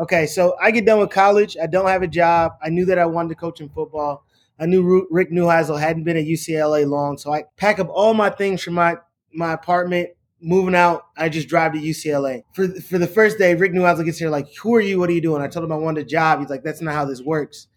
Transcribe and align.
Okay, 0.00 0.26
so 0.26 0.56
I 0.60 0.70
get 0.70 0.86
done 0.86 0.98
with 0.98 1.10
college. 1.10 1.58
I 1.62 1.66
don't 1.66 1.86
have 1.86 2.02
a 2.02 2.08
job. 2.08 2.52
I 2.62 2.70
knew 2.70 2.86
that 2.86 2.98
I 2.98 3.04
wanted 3.04 3.28
to 3.30 3.34
coach 3.34 3.60
in 3.60 3.68
football. 3.68 4.24
I 4.58 4.64
knew 4.64 5.06
Rick 5.10 5.30
Neuheisel 5.30 5.78
hadn't 5.78 6.04
been 6.04 6.16
at 6.16 6.24
UCLA 6.24 6.86
long, 6.86 7.18
so 7.18 7.32
I 7.32 7.44
pack 7.56 7.78
up 7.78 7.88
all 7.90 8.14
my 8.14 8.30
things 8.30 8.62
from 8.62 8.74
my 8.74 8.96
my 9.32 9.52
apartment, 9.52 10.10
moving 10.40 10.74
out. 10.74 11.04
I 11.16 11.28
just 11.28 11.48
drive 11.48 11.74
to 11.74 11.78
UCLA 11.78 12.44
for 12.54 12.68
for 12.68 12.98
the 12.98 13.06
first 13.06 13.38
day. 13.38 13.54
Rick 13.54 13.72
Neuheisel 13.72 14.04
gets 14.06 14.18
here 14.18 14.30
like, 14.30 14.48
"Who 14.62 14.74
are 14.74 14.80
you? 14.80 14.98
What 14.98 15.10
are 15.10 15.12
you 15.12 15.20
doing?" 15.20 15.42
I 15.42 15.48
told 15.48 15.64
him 15.64 15.72
I 15.72 15.76
wanted 15.76 16.06
a 16.06 16.08
job. 16.08 16.40
He's 16.40 16.48
like, 16.50 16.62
"That's 16.62 16.80
not 16.80 16.94
how 16.94 17.04
this 17.04 17.20
works." 17.20 17.68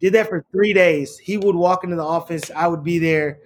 Did 0.00 0.12
that 0.14 0.28
for 0.28 0.44
three 0.52 0.72
days. 0.72 1.18
He 1.18 1.36
would 1.36 1.56
walk 1.56 1.82
into 1.84 1.96
the 1.96 2.04
office. 2.04 2.50
I 2.54 2.68
would 2.68 2.84
be 2.84 2.98
there 2.98 3.38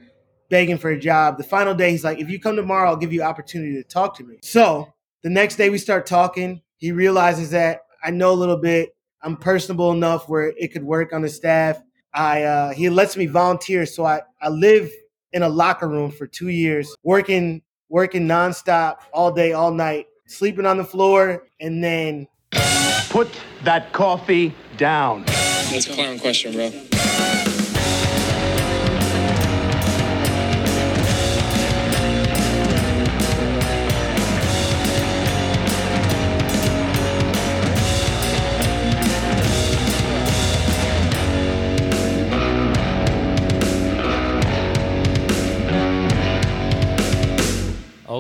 begging 0.51 0.79
for 0.79 0.91
a 0.91 0.99
job. 0.99 1.39
The 1.39 1.45
final 1.45 1.75
day, 1.75 1.93
he's 1.93 2.05
like, 2.05 2.21
"If 2.21 2.29
you 2.31 2.41
come 2.41 2.57
tomorrow, 2.57 2.91
I'll 2.91 2.97
give 2.97 3.13
you 3.13 3.23
opportunity 3.23 3.75
to 3.75 3.85
talk 3.85 4.17
to 4.19 4.25
me." 4.25 4.39
So 4.43 4.93
the 5.23 5.31
next 5.31 5.57
day, 5.57 5.71
we 5.71 5.79
start 5.79 6.07
talking. 6.07 6.63
He 6.77 6.93
realizes 6.93 7.51
that 7.51 7.83
I 8.03 8.11
know 8.11 8.33
a 8.33 8.35
little 8.35 8.57
bit. 8.57 8.95
I'm 9.23 9.37
personable 9.37 9.93
enough 9.93 10.29
where 10.29 10.53
it 10.57 10.72
could 10.72 10.85
work 10.85 11.13
on 11.13 11.22
the 11.22 11.29
staff. 11.29 11.81
I 12.14 12.43
uh, 12.43 12.72
he 12.72 12.89
lets 12.89 13.17
me 13.17 13.27
volunteer, 13.27 13.86
so 13.86 14.05
I 14.05 14.22
I 14.41 14.49
live 14.49 14.91
in 15.32 15.43
a 15.43 15.49
locker 15.49 15.89
room 15.89 16.11
for 16.11 16.27
two 16.27 16.49
years, 16.49 16.95
working 17.03 17.63
working 17.89 18.27
nonstop 18.27 18.99
all 19.13 19.32
day, 19.32 19.53
all 19.53 19.72
night, 19.72 20.07
sleeping 20.27 20.67
on 20.67 20.77
the 20.77 20.85
floor, 20.85 21.46
and 21.61 21.82
then 21.82 22.27
Put 23.11 23.29
that 23.64 23.93
coffee 23.93 24.55
down. 24.77 25.25
That's 25.25 25.86
a 25.86 25.93
clown 25.93 26.19
question, 26.19 26.53
bro. 26.53 26.88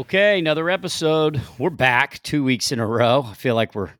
Okay, 0.08 0.38
another 0.38 0.70
episode. 0.70 1.38
We're 1.58 1.68
back 1.68 2.22
two 2.22 2.42
weeks 2.42 2.72
in 2.72 2.80
a 2.80 2.86
row. 2.86 3.26
I 3.28 3.34
feel 3.34 3.54
like 3.54 3.74
we're 3.74 3.90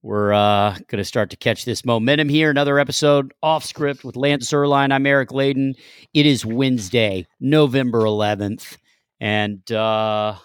we're 0.00 0.32
uh, 0.32 0.74
going 0.86 0.98
to 0.98 1.04
start 1.04 1.30
to 1.30 1.36
catch 1.36 1.64
this 1.64 1.84
momentum 1.84 2.28
here. 2.28 2.50
Another 2.50 2.78
episode 2.78 3.34
off 3.42 3.64
script 3.64 4.04
with 4.04 4.14
Lance 4.14 4.48
Zierlein. 4.48 4.92
I'm 4.92 5.04
Eric 5.06 5.30
Layden. 5.30 5.74
It 6.14 6.24
is 6.24 6.46
Wednesday, 6.46 7.26
November 7.40 8.02
11th, 8.02 8.76
and 9.18 9.68
uh, 9.72 10.36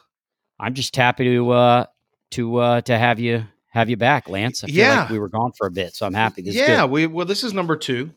I'm 0.60 0.74
just 0.74 0.96
happy 0.96 1.26
to 1.26 1.52
uh, 1.52 1.86
to 2.32 2.58
uh, 2.58 2.82
to 2.82 2.98
have 2.98 3.20
you 3.20 3.46
have 3.68 3.92
you 3.92 3.98
back, 3.98 4.28
Lance. 4.28 4.64
I 4.64 4.68
feel 4.70 4.76
Yeah. 4.76 5.02
like 5.02 5.12
we 5.12 5.20
were 5.20 5.30
gone 5.30 5.52
for 5.56 5.68
a 5.68 5.72
bit, 5.72 5.94
so 5.96 6.08
I'm 6.08 6.16
happy. 6.16 6.42
This 6.42 6.56
is 6.56 6.62
yeah, 6.62 6.86
we 6.86 7.06
well, 7.06 7.28
this 7.28 7.44
is 7.44 7.54
number 7.54 7.76
two. 7.76 8.10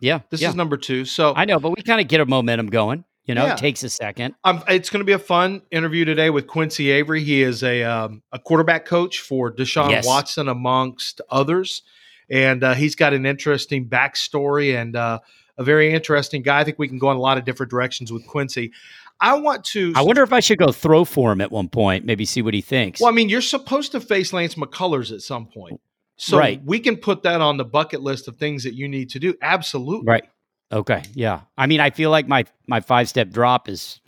yeah, 0.00 0.20
This 0.28 0.42
yeah. 0.42 0.50
is 0.50 0.54
number 0.54 0.76
two. 0.76 1.06
So 1.06 1.32
I 1.34 1.46
know, 1.46 1.58
but 1.58 1.70
we 1.74 1.82
kind 1.82 2.02
of 2.02 2.08
get 2.08 2.20
a 2.20 2.26
momentum 2.26 2.66
going. 2.66 3.06
You 3.24 3.34
know, 3.36 3.44
Yeah. 3.46 3.52
it 3.52 3.58
takes 3.58 3.84
a 3.84 3.90
second. 3.90 4.34
um, 4.44 4.62
it's 4.68 4.90
going 4.90 5.00
to 5.00 5.04
be 5.04 5.12
a 5.12 5.18
fun 5.18 5.62
interview 5.70 6.04
today 6.04 6.28
with 6.30 6.46
Quincy 6.48 6.90
Avery. 6.90 7.22
He 7.22 7.42
is 7.42 7.62
a 7.62 7.84
um, 7.84 8.22
a 8.32 8.38
quarterback 8.38 8.84
coach 8.84 9.20
for 9.20 9.52
Deshaun 9.54 9.90
Yes. 9.90 10.04
Watson, 10.06 10.48
amongst 10.48 11.20
others, 11.30 11.82
and 12.28 12.64
uh, 12.64 12.74
he's 12.74 12.96
got 12.96 13.12
an 13.12 13.24
interesting 13.24 13.88
backstory 13.88 14.74
and 14.80 14.96
uh, 14.96 15.20
a 15.56 15.62
very 15.62 15.92
interesting 15.94 16.42
guy. 16.42 16.60
I 16.60 16.64
think 16.64 16.78
we 16.80 16.88
can 16.88 16.98
go 16.98 17.10
in 17.12 17.16
a 17.16 17.20
lot 17.20 17.38
of 17.38 17.44
different 17.44 17.70
directions 17.70 18.12
with 18.12 18.26
Quincy. 18.26 18.72
I 19.20 19.38
want 19.38 19.62
to. 19.66 19.92
I 19.94 20.02
wonder 20.02 20.24
if 20.24 20.32
I 20.32 20.40
should 20.40 20.58
go 20.58 20.72
throw 20.72 21.04
for 21.04 21.30
him 21.30 21.40
at 21.40 21.52
one 21.52 21.68
point, 21.68 22.04
maybe 22.04 22.24
see 22.24 22.42
what 22.42 22.54
he 22.54 22.60
thinks. 22.60 23.00
Well, 23.00 23.08
I 23.08 23.12
mean, 23.14 23.28
you're 23.28 23.40
supposed 23.40 23.92
to 23.92 24.00
face 24.00 24.32
Lance 24.32 24.56
McCullers 24.56 25.12
at 25.12 25.20
some 25.20 25.46
point, 25.46 25.80
so 26.16 26.38
Right. 26.38 26.60
we 26.64 26.80
can 26.80 26.96
put 26.96 27.22
that 27.22 27.40
on 27.40 27.56
the 27.56 27.64
bucket 27.64 28.02
list 28.02 28.26
of 28.26 28.36
things 28.36 28.64
that 28.64 28.74
you 28.74 28.88
need 28.88 29.10
to 29.10 29.20
do. 29.20 29.34
Absolutely, 29.40 30.06
Right. 30.08 30.24
Okay. 30.72 31.02
Yeah. 31.14 31.40
I 31.58 31.66
mean, 31.66 31.80
I 31.80 31.90
feel 31.90 32.10
like 32.10 32.26
my 32.28 32.44
my 32.66 32.80
five 32.80 33.08
step 33.08 33.30
drop 33.30 33.68
is 33.68 34.00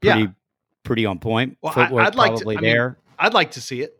pretty 0.00 0.20
Yeah. 0.22 0.26
pretty 0.82 1.04
on 1.06 1.18
point. 1.18 1.58
Well, 1.62 1.72
I- 1.72 1.74
Footwork 1.74 2.06
I'd 2.06 2.14
like 2.14 2.30
to- 2.32 2.36
probably 2.38 2.56
I 2.56 2.60
mean, 2.60 2.70
there. 2.70 2.98
I'd 3.18 3.34
like 3.34 3.50
to 3.52 3.60
see 3.60 3.82
it. 3.82 3.92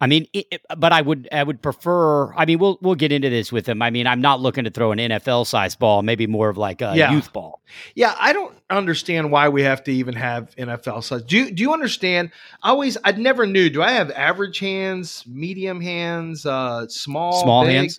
I 0.00 0.06
mean, 0.06 0.28
it, 0.32 0.46
it- 0.52 0.62
but 0.76 0.92
I 0.92 1.00
would 1.00 1.28
I 1.32 1.42
would 1.42 1.60
prefer. 1.60 2.32
I 2.34 2.44
mean, 2.44 2.60
we'll 2.60 2.78
we'll 2.80 2.94
get 2.94 3.10
into 3.10 3.28
this 3.30 3.50
with 3.50 3.68
him. 3.68 3.82
I 3.82 3.90
mean, 3.90 4.06
I'm 4.06 4.20
not 4.20 4.40
looking 4.40 4.62
to 4.62 4.70
throw 4.70 4.92
an 4.92 4.98
NFL 5.00 5.44
size 5.44 5.74
ball. 5.74 6.02
Maybe 6.02 6.28
more 6.28 6.48
of 6.48 6.56
like 6.56 6.80
a 6.80 6.92
Yeah. 6.94 7.10
youth 7.10 7.32
ball. 7.32 7.60
Yeah, 7.96 8.14
I 8.20 8.32
don't 8.32 8.54
understand 8.70 9.32
why 9.32 9.48
we 9.48 9.62
have 9.64 9.82
to 9.84 9.92
even 9.92 10.14
have 10.14 10.54
NFL 10.56 11.02
size. 11.02 11.22
Do 11.24 11.36
you, 11.36 11.50
do 11.50 11.62
you 11.64 11.72
understand? 11.72 12.30
I 12.62 12.68
always, 12.70 12.96
I 13.04 13.10
never 13.12 13.44
knew. 13.44 13.68
Do 13.70 13.82
I 13.82 13.90
have 13.90 14.12
average 14.12 14.60
hands, 14.60 15.24
medium 15.26 15.80
hands, 15.80 16.46
uh, 16.46 16.86
small, 16.88 17.42
Small 17.42 17.64
big? 17.64 17.74
hands. 17.74 17.98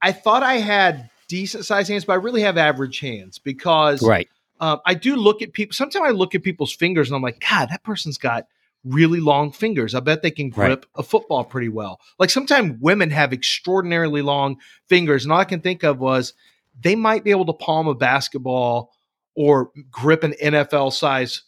I 0.00 0.12
thought 0.12 0.44
I 0.44 0.58
had 0.58 1.10
decent 1.28 1.64
sized 1.64 1.88
hands, 1.90 2.04
but 2.04 2.14
I 2.14 2.16
really 2.16 2.40
have 2.42 2.56
average 2.58 3.00
hands 3.00 3.38
because 3.38 4.02
Right. 4.02 4.28
um, 4.60 4.80
I 4.86 4.94
do 4.94 5.14
look 5.16 5.42
at 5.42 5.52
people. 5.52 5.72
Sometimes 5.74 6.04
I 6.06 6.10
look 6.10 6.34
at 6.34 6.42
people's 6.42 6.72
fingers 6.74 7.08
and 7.08 7.16
I'm 7.16 7.22
like, 7.22 7.44
God, 7.48 7.68
that 7.70 7.84
person's 7.84 8.18
got 8.18 8.46
really 8.84 9.20
long 9.20 9.52
fingers. 9.52 9.94
I 9.94 10.00
bet 10.00 10.22
they 10.22 10.30
can 10.30 10.46
Right. 10.50 10.68
grip 10.68 10.86
a 10.96 11.02
football 11.02 11.44
pretty 11.44 11.68
well. 11.68 12.00
Like 12.18 12.30
sometimes 12.30 12.78
women 12.80 13.10
have 13.10 13.32
extraordinarily 13.32 14.22
long 14.22 14.56
fingers, 14.88 15.24
and 15.24 15.32
all 15.32 15.38
I 15.38 15.44
can 15.44 15.60
think 15.60 15.82
of 15.84 15.98
was 15.98 16.32
they 16.80 16.94
might 16.96 17.24
be 17.24 17.30
able 17.30 17.46
to 17.46 17.52
palm 17.52 17.86
a 17.88 17.94
basketball 17.94 18.92
or 19.34 19.70
grip 19.90 20.22
an 20.24 20.32
NFL 20.42 20.92
size 20.92 21.42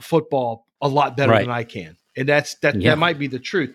football 0.00 0.66
a 0.80 0.88
lot 0.88 1.16
better 1.16 1.32
Right. 1.32 1.40
than 1.42 1.50
I 1.50 1.64
can. 1.64 1.96
And 2.16 2.28
that's 2.28 2.54
that 2.56 2.80
Yeah. 2.80 2.90
that 2.90 2.98
might 2.98 3.18
be 3.18 3.26
the 3.28 3.38
truth. 3.38 3.74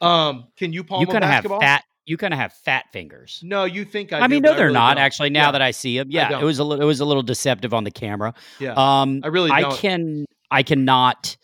Um, 0.00 0.46
can 0.56 0.72
you 0.72 0.82
palm 0.82 1.02
You 1.02 1.08
a 1.08 1.12
kind 1.12 1.24
of 1.24 1.30
have 1.30 1.44
fat. 1.60 1.84
You 2.10 2.16
kind 2.16 2.34
of 2.34 2.40
have 2.40 2.52
fat 2.52 2.86
fingers. 2.92 3.40
No, 3.44 3.64
you 3.64 3.84
think 3.84 4.12
I? 4.12 4.18
I, 4.20 4.26
do, 4.26 4.34
mean, 4.34 4.42
no, 4.42 4.54
they're 4.54 4.66
really 4.66 4.74
not 4.74 4.96
don't. 4.96 5.04
actually. 5.04 5.30
Now 5.30 5.46
Yeah. 5.46 5.52
that 5.52 5.62
I 5.62 5.70
see 5.70 5.96
them, 5.98 6.08
yeah, 6.10 6.40
it 6.40 6.44
was 6.44 6.58
a 6.58 6.64
little. 6.64 6.82
It 6.82 6.86
was 6.86 6.98
a 7.00 7.04
little 7.04 7.22
deceptive 7.22 7.72
on 7.72 7.84
the 7.84 7.90
camera. 7.90 8.34
yeah, 8.58 8.74
Um, 8.76 9.20
I 9.22 9.28
really 9.28 9.50
I 9.50 9.60
don't. 9.62 9.76
can. 9.78 10.24
I 10.50 10.62
cannot. 10.64 11.36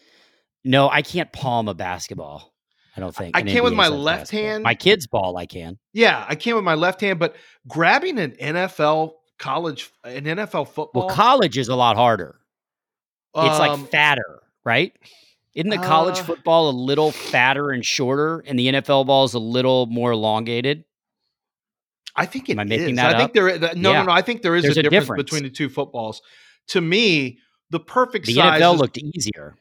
No, 0.64 0.88
I 0.90 1.02
can't 1.02 1.32
palm 1.32 1.68
a 1.68 1.74
basketball. 1.74 2.52
I 2.96 3.00
don't 3.00 3.14
think 3.14 3.36
I 3.36 3.40
an 3.40 3.46
can 3.46 3.62
with 3.62 3.74
my 3.74 3.88
left 3.88 4.22
basketball. 4.22 4.50
hand. 4.50 4.62
My 4.64 4.74
kid's 4.74 5.06
ball, 5.06 5.36
I 5.36 5.46
can. 5.46 5.78
Yeah, 5.92 6.24
I 6.26 6.34
can 6.34 6.56
with 6.56 6.64
my 6.64 6.74
left 6.74 7.00
hand, 7.02 7.18
but 7.20 7.36
grabbing 7.68 8.18
an 8.18 8.32
NFL 8.32 9.12
college, 9.38 9.90
an 10.02 10.24
NFL 10.24 10.66
football, 10.68 11.06
Well, 11.06 11.14
college 11.14 11.58
is 11.58 11.68
a 11.68 11.76
lot 11.76 11.96
harder. 11.96 12.40
It's 13.36 13.60
um, 13.60 13.82
like 13.82 13.90
fatter, 13.90 14.40
right? 14.64 14.92
Isn't 15.56 15.70
the 15.70 15.78
college 15.78 16.18
Uh, 16.18 16.22
football 16.24 16.68
a 16.68 16.76
little 16.76 17.10
fatter 17.10 17.70
and 17.70 17.84
shorter, 17.84 18.44
and 18.46 18.56
the 18.58 18.68
NFL 18.68 19.04
ball 19.06 19.24
is 19.24 19.34
a 19.34 19.38
little 19.40 19.86
more 19.86 20.12
elongated? 20.12 20.84
I 22.14 22.26
think 22.26 22.48
it 22.48 22.52
Am 22.52 22.60
I 22.60 22.64
making 22.64 22.90
is. 22.90 22.96
that 22.96 23.14
I 23.14 23.18
think 23.18 23.30
up? 23.30 23.34
there. 23.34 23.48
is- 23.48 23.60
No, 23.76 23.92
Yeah. 23.92 24.00
no, 24.00 24.04
no. 24.06 24.12
I 24.12 24.22
think 24.22 24.42
there 24.42 24.54
is 24.54 24.62
There's 24.64 24.76
a 24.76 24.80
a 24.80 24.82
difference, 24.84 25.04
difference. 25.04 25.22
between 25.24 25.42
the 25.42 25.50
two 25.50 25.68
footballs. 25.68 26.22
To 26.68 26.80
me, 26.80 27.38
the 27.70 27.80
perfect 27.80 28.26
The 28.26 28.34
size. 28.34 28.60
NFL 28.60 28.74
is- 28.74 28.80
looked 28.80 28.98
easier. 28.98 29.56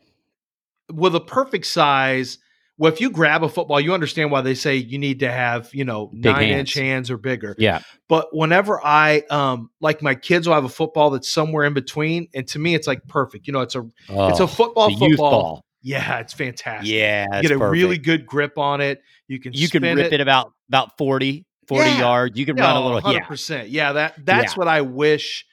well, 0.94 1.12
the 1.12 1.20
perfect 1.22 1.66
size. 1.66 2.38
Well, 2.78 2.92
if 2.92 3.00
you 3.02 3.10
grab 3.10 3.42
a 3.44 3.50
football, 3.50 3.80
you 3.80 3.94
understand 3.94 4.32
why 4.32 4.42
they 4.42 4.54
say 4.54 4.76
you 4.76 4.98
need 4.98 5.22
to 5.22 5.32
have 5.32 5.70
you 5.74 5.84
know 5.86 6.08
Big 6.08 6.24
nine 6.26 6.44
hands. 6.50 6.60
inch 6.60 6.74
hands 6.76 7.10
or 7.12 7.18
bigger. 7.18 7.56
Yeah, 7.58 7.80
But 8.10 8.28
whenever 8.36 8.86
I 8.86 9.24
um 9.32 9.70
like 9.82 10.02
my 10.02 10.14
kids 10.14 10.46
will 10.48 10.56
have 10.56 10.66
a 10.66 10.70
football 10.70 11.10
that's 11.10 11.30
somewhere 11.30 11.64
in 11.66 11.74
between, 11.74 12.28
and 12.36 12.46
to 12.50 12.60
me, 12.60 12.76
it's 12.76 12.86
like 12.86 13.08
perfect. 13.08 13.48
You 13.48 13.54
know, 13.54 13.62
it's 13.62 13.76
a 13.76 13.80
it's 14.10 14.40
Oh, 14.40 14.44
a 14.44 14.48
football 14.48 14.96
football. 14.98 15.65
Yeah, 15.88 16.18
it's 16.18 16.34
fantastic. 16.34 16.92
Yeah, 16.92 17.28
you 17.36 17.42
get 17.44 17.52
a 17.52 17.58
really 17.60 18.00
good 18.00 18.26
grip 18.26 18.58
on 18.58 18.82
it. 18.82 19.04
You 19.28 19.40
can 19.40 19.54
You 19.54 19.70
can 19.70 19.84
rip 19.84 20.12
it. 20.12 20.20
about 20.20 20.52
about 20.68 20.98
40, 20.98 21.46
40 21.68 21.88
Yeah. 21.88 22.00
yards. 22.00 22.40
You 22.40 22.46
can 22.48 22.56
run 22.56 22.76
a 22.76 22.82
little. 22.82 23.00
hundred 23.02 23.20
Yeah, 23.20 23.26
percent. 23.28 23.70
Yeah, 23.70 23.94
that 23.94 24.16
that's 24.26 24.54
Yeah. 24.54 24.58
what 24.58 24.68
I 24.68 24.82
wish. 24.82 25.46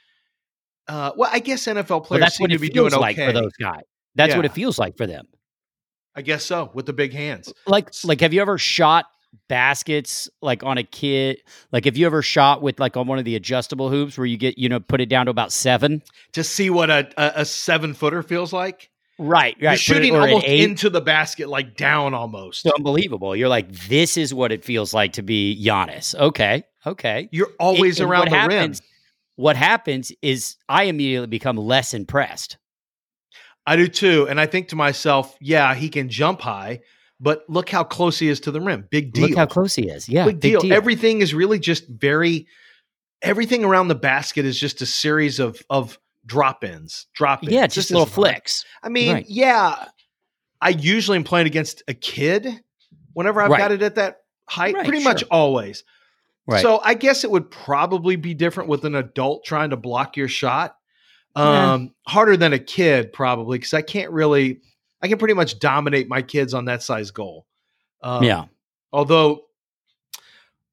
Uh, 0.89 1.13
well, 1.19 1.29
I 1.31 1.39
guess 1.39 1.67
NFL 1.67 1.89
well, 1.91 2.01
players 2.01 2.23
that's 2.23 2.37
seem 2.37 2.45
what 2.45 2.49
to 2.49 2.55
it 2.57 2.61
be 2.63 2.71
doing 2.71 2.91
feels 2.91 3.01
like 3.01 3.19
okay. 3.19 3.27
for 3.27 3.33
those 3.35 3.53
guys. 3.61 3.83
That's 4.15 4.35
what 4.35 4.47
it 4.47 4.53
feels 4.53 4.79
like 4.79 4.97
for 4.97 5.07
them. 5.07 5.27
I 6.17 6.23
guess 6.23 6.45
so 6.45 6.71
with 6.73 6.87
the 6.87 6.93
big 6.95 7.13
hands. 7.13 7.53
like 7.67 7.91
like 8.03 8.21
have 8.23 8.33
you 8.33 8.41
ever 8.41 8.57
shot 8.57 9.05
baskets 9.49 10.29
like 10.43 10.63
on 10.63 10.77
a 10.79 10.83
kid 10.83 11.39
like 11.73 11.87
have 11.87 11.97
you 11.97 12.05
ever 12.05 12.21
shot 12.23 12.61
with 12.63 12.79
like 12.79 12.97
on 12.99 13.07
one 13.07 13.19
of 13.19 13.25
the 13.25 13.35
adjustable 13.35 13.89
hoops 13.89 14.19
where 14.19 14.27
you 14.27 14.37
get 14.37 14.59
you 14.59 14.69
know 14.69 14.79
put 14.79 15.01
it 15.01 15.09
down 15.09 15.25
to 15.27 15.31
about 15.31 15.53
seven 15.53 16.03
To 16.33 16.45
see 16.45 16.69
what 16.71 16.91
a 16.91 17.11
a, 17.17 17.41
a 17.41 17.45
seven 17.45 17.93
footer 17.95 18.23
feels 18.23 18.53
like. 18.53 18.91
Right 19.19 19.57
You're 19.59 19.71
right 19.71 19.79
shooting 19.79 20.17
almost 20.17 20.47
into 20.47 20.91
the 20.91 21.01
basket, 21.01 21.49
like 21.49 21.77
down 21.77 22.15
almost. 22.15 22.67
It's 22.67 22.75
unbelievable 22.75 23.37
you're 23.37 23.49
like 23.49 23.71
this 23.73 24.17
is 24.17 24.33
what 24.33 24.53
it 24.53 24.65
feels 24.65 24.95
like 24.95 25.15
to 25.15 25.23
be 25.23 25.61
Giannis 25.65 26.15
okay 26.15 26.65
okay 26.87 27.29
You're 27.33 27.51
always 27.61 28.01
and 28.01 28.11
around 28.11 28.31
the 28.31 28.37
happens, 28.37 28.81
rim. 28.81 28.89
what 29.37 29.57
happens 29.57 30.13
is 30.23 30.57
I 30.69 30.85
immediately 30.85 31.29
become 31.29 31.57
less 31.57 31.95
impressed 31.95 32.57
I 33.67 33.77
do 33.77 33.87
too, 33.87 34.27
and 34.29 34.41
I 34.41 34.47
think 34.47 34.69
to 34.69 34.77
myself, 34.77 35.37
yeah, 35.41 35.75
he 35.75 35.89
can 35.89 36.09
jump 36.09 36.41
high, 36.41 36.81
but 37.21 37.45
look 37.49 37.71
how 37.71 37.85
close 37.85 38.19
he 38.19 38.29
is 38.29 38.41
to 38.41 38.51
the 38.51 38.61
rim. 38.61 38.89
Big 38.91 39.13
deal. 39.13 39.29
look 39.29 39.37
how 39.37 39.47
close 39.47 39.75
he 39.75 39.89
is 39.89 40.09
yeah 40.09 40.27
big, 40.27 40.41
deal. 40.41 40.73
Everything 40.73 41.21
is 41.21 41.35
really 41.35 41.59
just 41.59 41.87
very. 41.89 42.47
Everything 43.23 43.63
around 43.65 43.87
the 43.87 43.95
basket 43.95 44.45
is 44.45 44.59
just 44.59 44.83
a 44.83 44.87
series 44.87 45.39
of 45.39 45.63
of 45.71 45.97
drop 46.27 46.63
ins, 46.65 47.07
drop 47.15 47.43
ins. 47.43 47.53
yeah 47.53 47.67
just 47.67 47.91
little 47.91 48.07
flicks 48.07 48.65
I 48.83 48.89
mean, 48.89 49.13
Right. 49.13 49.27
yeah, 49.29 49.87
I 50.61 50.71
usually 50.71 51.17
am 51.17 51.25
playing 51.25 51.47
against 51.47 51.83
a 51.89 51.95
kid 51.95 52.49
whenever 53.15 53.41
I've 53.43 53.51
Right. 53.51 53.59
got 53.59 53.73
it 53.73 53.83
at 53.83 53.97
that 53.97 54.19
height, 54.49 54.75
Right, 54.75 54.87
pretty 54.87 55.03
much 55.05 55.25
always. 55.31 55.85
Right. 56.47 56.63
So 56.63 56.81
I 56.83 56.95
guess 56.95 57.25
it 57.25 57.31
would 57.31 57.51
probably 57.51 58.17
be 58.17 58.35
different 58.35 58.69
with 58.69 58.85
an 58.85 58.95
adult 58.95 59.45
trying 59.45 59.71
to 59.71 59.77
block 59.77 60.17
your 60.17 60.29
shot. 60.29 60.77
Yeah. 61.37 61.73
Um, 61.75 61.95
harder 62.07 62.37
than 62.37 62.53
a 62.53 62.59
kid 62.59 63.13
probably 63.13 63.59
because 63.59 63.73
I 63.75 63.83
can't 63.83 64.11
really. 64.11 64.61
I 65.01 65.09
can 65.09 65.19
pretty 65.19 65.35
much 65.35 65.59
dominate 65.59 66.09
my 66.09 66.21
kids 66.23 66.53
on 66.55 66.67
that 66.67 66.83
size 66.83 67.11
goal. 67.11 67.47
Um, 68.03 68.23
yeah. 68.23 68.45
Although, 68.93 69.43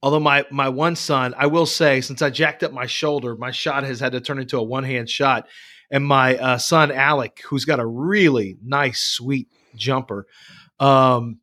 although 0.02 0.20
my 0.20 0.46
my 0.52 0.70
one 0.70 0.96
son, 0.96 1.34
I 1.38 1.48
will 1.48 1.66
say, 1.66 2.02
since 2.02 2.22
I 2.22 2.30
jacked 2.30 2.64
up 2.64 2.72
my 2.72 2.86
shoulder, 2.86 3.36
my 3.36 3.52
shot 3.52 3.84
has 3.84 4.00
had 4.00 4.14
to 4.14 4.22
turn 4.22 4.40
into 4.40 4.58
a 4.58 4.64
one 4.64 4.84
hand 4.84 5.10
shot. 5.10 5.48
And 5.92 6.06
my 6.06 6.38
uh, 6.38 6.58
son 6.60 6.92
Alec, 6.92 7.42
who's 7.48 7.66
got 7.66 7.80
a 7.80 7.86
really 7.86 8.58
nice, 8.64 9.00
sweet 9.02 9.48
jumper, 9.76 10.28
um, 10.80 11.40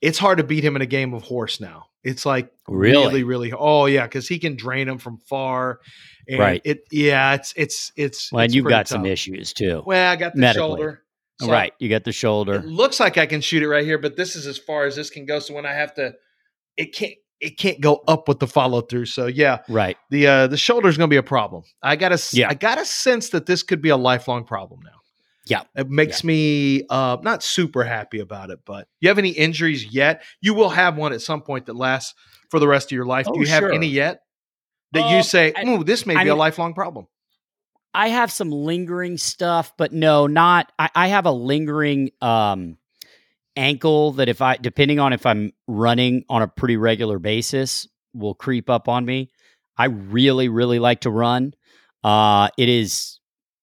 it's 0.00 0.18
hard 0.18 0.38
to 0.38 0.44
beat 0.44 0.64
him 0.64 0.74
in 0.74 0.82
a 0.82 0.86
game 0.86 1.14
of 1.14 1.22
horse 1.22 1.60
now. 1.60 1.86
It's 2.02 2.24
like 2.26 2.50
Really? 2.66 2.96
really, 2.96 3.22
really. 3.24 3.52
Oh 3.52 3.86
yeah, 3.86 4.04
because 4.06 4.26
he 4.26 4.38
can 4.38 4.56
drain 4.56 4.86
them 4.86 4.98
from 4.98 5.18
far. 5.18 5.80
And 6.28 6.38
Right. 6.38 6.62
It 6.64 6.84
yeah, 6.90 7.34
it's 7.34 7.52
it's 7.56 7.92
it's. 7.96 8.32
Well, 8.32 8.40
and 8.40 8.46
it's 8.46 8.54
you've 8.54 8.64
pretty 8.64 8.74
got 8.74 8.88
some 8.88 9.06
issues 9.06 9.52
too. 9.52 9.82
Well, 9.84 10.10
I 10.10 10.16
got 10.16 10.34
the 10.34 10.40
medically. 10.40 10.66
shoulder. 10.68 11.02
So 11.40 11.50
right. 11.50 11.72
You 11.78 11.88
got 11.88 12.04
the 12.04 12.12
shoulder. 12.12 12.60
looks 12.62 13.00
like 13.00 13.18
I 13.18 13.26
can 13.26 13.40
shoot 13.40 13.62
it 13.62 13.68
right 13.68 13.84
here, 13.84 13.98
but 13.98 14.16
this 14.16 14.36
is 14.36 14.46
as 14.46 14.58
far 14.58 14.84
as 14.84 14.96
this 14.96 15.10
can 15.10 15.26
go. 15.26 15.38
So 15.38 15.54
when 15.54 15.64
I 15.64 15.72
have 15.72 15.94
to, 15.94 16.12
it 16.76 16.94
can't 16.94 17.14
it 17.40 17.58
can't 17.58 17.80
go 17.80 18.02
up 18.06 18.28
with 18.28 18.38
the 18.38 18.46
follow 18.46 18.80
through. 18.82 19.06
So 19.06 19.26
yeah, 19.26 19.58
Right. 19.68 19.96
the 20.10 20.26
uh 20.26 20.46
the 20.46 20.56
shoulder 20.56 20.88
is 20.88 20.96
going 20.96 21.08
to 21.08 21.12
be 21.12 21.16
a 21.18 21.22
problem. 21.22 21.62
I 21.82 21.96
got 21.96 22.10
to 22.16 22.36
Yeah. 22.36 22.48
I 22.50 22.54
got 22.54 22.78
a 22.80 22.84
sense 22.84 23.30
that 23.30 23.46
this 23.46 23.62
could 23.62 23.80
be 23.82 23.88
a 23.88 23.96
lifelong 23.96 24.44
problem 24.44 24.80
now. 24.84 24.90
Yeah. 25.46 25.62
It 25.74 25.88
makes 25.88 26.22
me 26.22 26.84
uh 26.90 27.16
not 27.22 27.42
super 27.42 27.82
happy 27.84 28.20
about 28.20 28.50
it, 28.50 28.60
but 28.66 28.86
you 29.00 29.08
have 29.08 29.18
any 29.18 29.30
injuries 29.30 29.84
yet? 29.86 30.22
You 30.40 30.54
will 30.54 30.68
have 30.70 30.96
one 30.96 31.12
at 31.12 31.22
some 31.22 31.40
point 31.42 31.66
that 31.66 31.76
lasts 31.76 32.14
for 32.50 32.60
the 32.60 32.68
rest 32.68 32.88
of 32.92 32.96
your 32.96 33.06
life. 33.06 33.26
Oh, 33.28 33.34
Do 33.34 33.40
you 33.40 33.46
have 33.46 33.64
any 33.64 33.86
yet? 33.88 34.20
That 34.92 35.04
Uh, 35.04 35.16
you 35.16 35.22
say, 35.22 35.52
I- 35.56 35.64
"Ooh, 35.66 35.84
this 35.84 36.04
may 36.04 36.16
I 36.16 36.24
be 36.24 36.30
a 36.30 36.34
lifelong 36.34 36.74
problem." 36.74 37.06
I 37.94 38.08
have 38.08 38.30
some 38.30 38.50
lingering 38.50 39.16
stuff, 39.18 39.72
but 39.76 39.92
no, 39.92 40.26
not. 40.26 40.70
I, 40.78 40.90
I 40.94 41.06
have 41.08 41.26
a 41.26 41.32
lingering 41.32 42.10
um, 42.20 42.76
ankle 43.56 44.12
that 44.12 44.28
if 44.28 44.42
I, 44.42 44.56
depending 44.56 44.98
on 44.98 45.12
if 45.12 45.26
I'm 45.26 45.52
running 45.66 46.24
on 46.28 46.42
a 46.42 46.48
pretty 46.48 46.76
regular 46.76 47.18
basis, 47.18 47.88
will 48.14 48.34
creep 48.34 48.68
up 48.68 48.88
on 48.88 49.04
me. 49.04 49.30
I 49.76 49.86
really, 49.86 50.48
really 50.48 50.78
like 50.78 51.00
to 51.02 51.10
run. 51.10 51.54
Uh, 52.02 52.48
it 52.58 52.68
is 52.68 53.18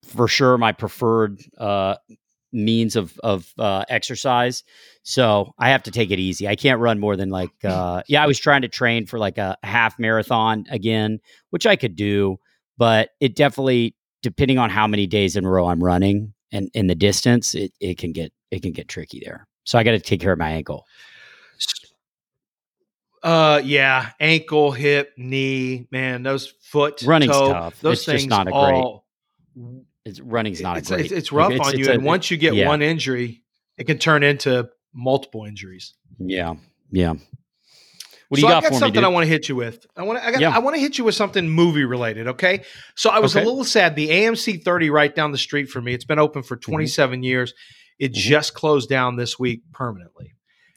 for 0.06 0.28
sure 0.28 0.58
my 0.58 0.72
preferred 0.72 1.42
uh, 1.58 1.96
means 2.54 2.96
of 2.96 3.20
of 3.20 3.52
uh, 3.58 3.84
exercise. 3.90 4.64
So 5.04 5.54
I 5.60 5.70
have 5.70 5.84
to 5.84 5.92
take 5.92 6.12
it 6.12 6.20
easy. 6.20 6.48
I 6.48 6.56
can't 6.56 6.80
run 6.80 7.00
more 7.00 7.16
than 7.16 7.30
like 7.30 7.52
uh, 7.64 8.04
yeah. 8.08 8.24
I 8.24 8.28
was 8.28 8.40
trying 8.40 8.62
to 8.62 8.68
train 8.68 9.06
for 9.06 9.20
like 9.20 9.38
a 9.38 9.58
half 9.64 10.00
marathon 10.00 10.66
again, 10.70 11.20
which 11.50 11.66
I 11.66 11.76
could 11.76 11.96
do, 11.96 12.38
but 12.78 13.10
it 13.20 13.36
definitely 13.36 13.96
depending 14.24 14.58
on 14.58 14.70
how 14.70 14.88
many 14.88 15.08
days 15.08 15.36
in 15.36 15.46
a 15.46 15.50
row 15.50 15.68
I'm 15.68 15.84
running 15.84 16.34
and 16.52 16.70
in 16.74 16.88
the 16.88 16.96
distance, 16.96 17.54
it, 17.54 17.72
it 17.80 17.98
can 17.98 18.12
get 18.12 18.32
it 18.52 18.62
can 18.62 18.72
get 18.72 18.88
tricky 18.88 19.22
there. 19.24 19.48
So 19.68 19.78
I 19.78 19.84
got 19.84 19.92
to 19.92 20.00
take 20.00 20.22
care 20.22 20.32
of 20.32 20.40
my 20.40 20.50
ankle. 20.52 20.86
Uh, 23.22 23.60
yeah, 23.66 24.12
ankle, 24.18 24.72
hip, 24.72 25.12
knee, 25.18 25.88
man, 25.92 26.24
those 26.24 26.54
foot, 26.62 27.02
Running's 27.06 27.34
toe, 27.34 27.52
tough. 27.52 27.82
Those 27.82 27.98
It's 27.98 28.06
things 28.06 28.22
just 28.22 28.30
not 28.30 28.48
a 28.48 28.52
great- 28.52 29.84
It's 30.06 30.22
running's 30.22 30.62
not 30.62 30.78
it's, 30.78 30.90
a 30.90 30.94
great. 30.96 31.06
it's, 31.08 31.14
it's 31.14 31.32
rough 31.34 31.52
like, 31.52 31.60
on 31.74 31.78
you, 31.78 31.88
a- 31.90 31.92
and 31.96 32.06
once 32.06 32.32
you 32.32 32.38
get 32.38 32.54
yeah. 32.54 32.66
one 32.68 32.82
injury, 32.82 33.44
it 33.78 33.84
can 33.88 33.98
turn 33.98 34.24
into 34.24 34.70
multiple 34.94 35.44
injuries. 35.44 35.96
yeah, 36.18 36.54
yeah. 36.92 37.16
What 38.30 38.36
do 38.38 38.42
so 38.42 38.48
you 38.48 38.54
I 38.54 38.56
got, 38.58 38.64
got 38.64 38.68
for 38.70 38.74
me, 38.76 38.80
something? 38.80 39.04
I 39.04 39.08
want 39.10 39.24
to 39.26 39.30
hit 39.30 39.50
you 39.50 39.56
with. 39.58 39.86
I 39.98 40.04
want 40.04 40.20
to. 40.20 40.26
I, 40.26 40.32
got, 40.32 40.40
Yeah. 40.42 40.50
I 40.56 40.60
want 40.60 40.76
to 40.78 40.82
hit 40.82 40.98
you 40.98 41.04
with 41.04 41.16
something 41.16 41.50
movie 41.50 41.86
related. 41.86 42.28
Okay. 42.28 42.64
So 42.96 43.10
I 43.10 43.20
was 43.20 43.36
Okay. 43.36 43.44
a 43.44 43.48
little 43.48 43.64
sad. 43.64 43.96
The 43.96 44.10
AMC 44.10 44.64
30 44.64 44.90
right 44.90 45.14
down 45.16 45.32
the 45.32 45.38
street 45.38 45.70
from 45.70 45.86
me. 45.86 45.94
It's 45.94 46.04
been 46.06 46.20
open 46.20 46.42
Mm-hmm. 46.42 46.48
for 46.48 46.58
27 46.58 47.24
years. 47.24 47.54
It 48.00 48.12
Mhm. 48.14 48.16
just 48.16 48.54
closed 48.54 48.90
down 48.90 49.16
this 49.16 49.40
week 49.40 49.62
permanently, 49.74 50.34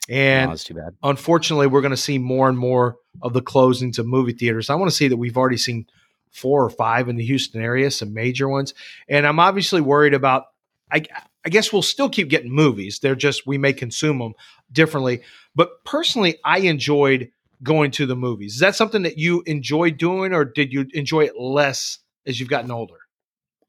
and 0.08 0.50
that's 0.50 0.64
too 0.64 0.75
bad. 0.75 0.94
unfortunately, 1.02 1.67
we're 1.67 1.81
going 1.82 1.90
to 1.90 1.96
see 1.96 2.19
more 2.19 2.49
and 2.49 2.58
more 2.58 2.96
of 3.22 3.32
the 3.32 3.43
closings 3.43 3.99
of 3.99 4.06
movie 4.06 4.32
theaters. 4.32 4.70
I 4.70 4.75
want 4.75 4.90
to 4.90 4.96
see 4.96 5.08
that 5.08 5.17
we've 5.17 5.37
already 5.37 5.56
seen 5.56 5.87
four 6.32 6.64
or 6.64 6.70
five 6.70 7.08
in 7.08 7.17
the 7.17 7.25
Houston 7.25 7.61
area, 7.61 7.90
some 7.90 8.14
major 8.14 8.49
ones, 8.49 8.72
and 9.08 9.26
I'm 9.26 9.38
obviously 9.40 9.81
worried 9.81 10.14
about. 10.14 10.44
I, 10.93 11.02
I 11.44 11.49
guess 11.50 11.72
we'll 11.72 11.82
still 11.82 12.08
keep 12.08 12.28
getting 12.28 12.50
movies. 12.50 12.99
They're 12.99 13.14
just 13.14 13.46
we 13.46 13.58
may 13.58 13.73
consume 13.73 14.19
them 14.19 14.34
differently. 14.73 15.23
But 15.55 15.84
personally, 15.84 16.38
I 16.44 16.58
enjoyed 16.61 17.31
going 17.62 17.90
to 17.93 18.06
the 18.06 18.16
movies. 18.16 18.55
Is 18.55 18.61
that 18.61 18.75
something 18.76 19.02
that 19.02 19.19
you 19.19 19.43
enjoy 19.46 19.90
doing, 19.90 20.32
or 20.32 20.44
did 20.44 20.73
you 20.73 20.87
enjoy 20.94 21.25
it 21.25 21.37
less 21.38 21.99
as 22.26 22.40
you've 22.40 22.49
gotten 22.49 22.70
older? 22.70 22.96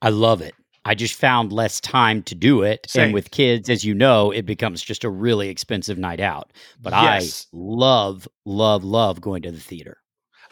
I 0.02 0.10
love 0.10 0.42
it. 0.42 0.54
I 0.84 0.96
just 0.96 1.14
found 1.14 1.52
less 1.54 1.80
time 1.80 2.24
to 2.24 2.34
do 2.36 2.64
it, 2.64 2.88
Same. 2.90 3.04
and 3.06 3.14
with 3.14 3.30
kids, 3.32 3.70
as 3.70 3.86
you 3.86 3.94
know, 3.94 4.32
it 4.32 4.46
becomes 4.48 4.82
just 4.82 5.04
a 5.04 5.10
really 5.10 5.50
expensive 5.50 5.98
night 6.00 6.20
out. 6.20 6.52
But 6.82 6.94
Yes. 6.94 7.46
I 7.54 7.58
love, 7.58 8.28
love, 8.46 8.84
love 8.84 9.22
going 9.22 9.44
to 9.44 9.52
the 9.52 9.60
theater. 9.60 9.98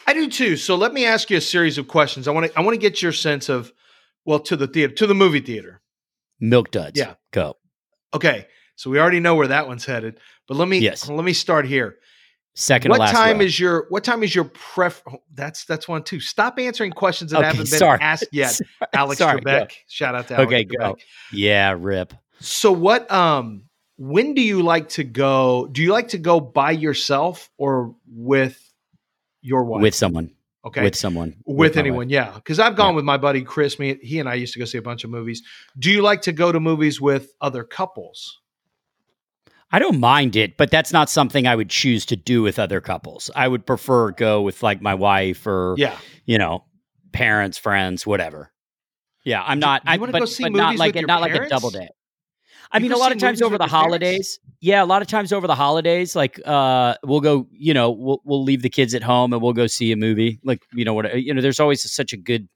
I 0.06 0.14
do 0.14 0.28
too. 0.30 0.56
So 0.56 0.76
let 0.76 0.92
me 0.92 1.04
ask 1.04 1.30
you 1.30 1.36
a 1.36 1.40
series 1.40 1.78
of 1.78 1.88
questions. 1.88 2.26
I 2.28 2.30
want 2.30 2.46
to 2.46 2.58
I 2.58 2.62
want 2.62 2.74
to 2.74 2.80
get 2.80 3.02
your 3.02 3.12
sense 3.12 3.48
of 3.48 3.72
well 4.24 4.40
to 4.40 4.56
the 4.56 4.66
theater 4.66 4.94
to 4.94 5.06
the 5.06 5.14
movie 5.14 5.40
theater. 5.40 5.82
Milk 6.40 6.70
duds. 6.70 6.98
Yeah. 6.98 7.14
go. 7.32 7.56
Okay, 8.14 8.46
so 8.76 8.88
we 8.90 8.98
already 8.98 9.20
know 9.20 9.34
where 9.34 9.48
that 9.48 9.68
one's 9.68 9.84
headed. 9.84 10.18
But 10.48 10.56
let 10.56 10.68
me 10.68 10.78
Yes. 10.78 11.08
let 11.08 11.24
me 11.24 11.32
start 11.32 11.66
here. 11.66 11.96
Second 12.60 12.90
what 12.90 12.96
to 12.96 13.00
last. 13.04 13.12
time 13.12 13.38
row. 13.38 13.44
is 13.44 13.58
your 13.58 13.86
what 13.88 14.04
time 14.04 14.22
is 14.22 14.34
your 14.34 14.44
pref? 14.44 15.02
oh, 15.10 15.22
that's 15.34 15.64
that's 15.64 15.88
one 15.88 16.02
too. 16.02 16.20
Stop 16.20 16.58
answering 16.58 16.92
questions 16.92 17.30
that 17.30 17.38
Okay, 17.38 17.46
haven't 17.46 17.70
been 17.70 17.78
sorry. 17.78 17.98
asked 18.02 18.26
yet. 18.32 18.58
Alex 18.92 19.18
Sorry, 19.18 19.40
go. 19.40 19.50
Trebek. 19.50 19.72
Shout 19.88 20.14
out 20.14 20.28
to 20.28 20.34
Alex 20.34 20.46
Okay, 20.52 20.64
Trebek. 20.66 20.78
go. 20.78 20.96
Yeah, 21.32 21.74
rip. 21.78 22.12
So 22.40 22.70
what 22.70 23.10
um 23.10 23.62
when 23.96 24.34
do 24.34 24.42
you 24.42 24.62
like 24.62 24.90
to 24.90 25.04
go? 25.04 25.68
Do 25.72 25.82
you 25.82 25.90
like 25.90 26.08
to 26.08 26.18
go 26.18 26.38
by 26.38 26.72
yourself 26.72 27.48
or 27.56 27.94
with 28.06 28.58
your 29.40 29.64
wife? 29.64 29.80
With 29.80 29.94
someone. 29.94 30.30
okay. 30.66 30.82
With 30.82 30.94
someone. 30.96 31.36
with, 31.46 31.72
wife. 31.72 31.76
anyone, 31.78 32.10
yeah. 32.10 32.32
Because 32.34 32.58
I've 32.60 32.76
gone 32.76 32.90
Yeah. 32.92 32.96
with 32.96 33.04
my 33.06 33.16
buddy 33.16 33.40
Chris. 33.42 33.78
Me, 33.78 33.98
he 34.02 34.18
and 34.18 34.28
I 34.28 34.34
used 34.34 34.52
to 34.52 34.58
go 34.58 34.66
see 34.66 34.76
a 34.76 34.82
bunch 34.82 35.02
of 35.04 35.08
movies. 35.10 35.42
Do 35.78 35.90
you 35.90 36.02
like 36.02 36.20
to 36.22 36.32
go 36.32 36.52
to 36.52 36.60
movies 36.60 37.00
with 37.00 37.32
other 37.40 37.64
couples? 37.64 38.38
I 39.72 39.78
don't 39.78 40.00
mind 40.00 40.34
it, 40.36 40.56
but 40.56 40.70
that's 40.70 40.92
not 40.92 41.08
something 41.08 41.46
I 41.46 41.54
would 41.54 41.70
choose 41.70 42.04
to 42.06 42.16
do 42.16 42.42
with 42.42 42.58
other 42.58 42.80
couples. 42.80 43.30
I 43.36 43.46
would 43.46 43.64
prefer 43.66 44.10
go 44.10 44.42
with 44.42 44.62
like 44.62 44.82
my 44.82 44.94
wife 44.94 45.46
or 45.46 45.74
Yeah. 45.78 45.96
you 46.24 46.38
know, 46.38 46.64
parents, 47.12 47.56
friends, 47.58 48.06
whatever. 48.06 48.50
Yeah, 49.24 49.42
I'm 49.46 49.58
not. 49.60 49.82
I 49.86 49.98
but, 49.98 50.12
go 50.12 50.24
see 50.24 50.44
but 50.44 50.52
not 50.52 50.76
like 50.76 50.96
a, 50.96 51.02
not 51.02 51.20
like 51.20 51.34
a 51.34 51.48
double 51.48 51.70
day. 51.70 51.88
I 52.72 52.78
You 52.78 52.82
mean, 52.84 52.92
a 52.92 52.96
lot 52.96 53.12
of 53.12 53.18
times 53.18 53.42
over 53.42 53.58
the 53.58 53.64
your 53.64 53.68
parents? 53.68 53.72
holidays. 53.86 54.38
Yeah, 54.60 54.82
a 54.82 54.86
lot 54.86 55.02
of 55.02 55.08
times 55.08 55.32
over 55.32 55.46
the 55.46 55.54
holidays, 55.54 56.14
like 56.16 56.40
uh, 56.46 56.94
we'll 57.04 57.20
go. 57.20 57.46
You 57.52 57.74
know, 57.74 57.90
we'll 57.90 58.20
we'll 58.24 58.42
leave 58.44 58.62
the 58.62 58.68
kids 58.70 58.94
at 58.94 59.02
home 59.02 59.32
and 59.32 59.42
we'll 59.42 59.52
go 59.52 59.66
see 59.66 59.92
a 59.92 59.96
movie. 59.96 60.38
Like 60.44 60.62
you 60.72 60.84
know 60.84 60.94
what? 60.94 61.20
You 61.20 61.34
know, 61.34 61.40
there's 61.42 61.60
always 61.60 61.88
such 61.90 62.12
a 62.12 62.16
good. 62.16 62.48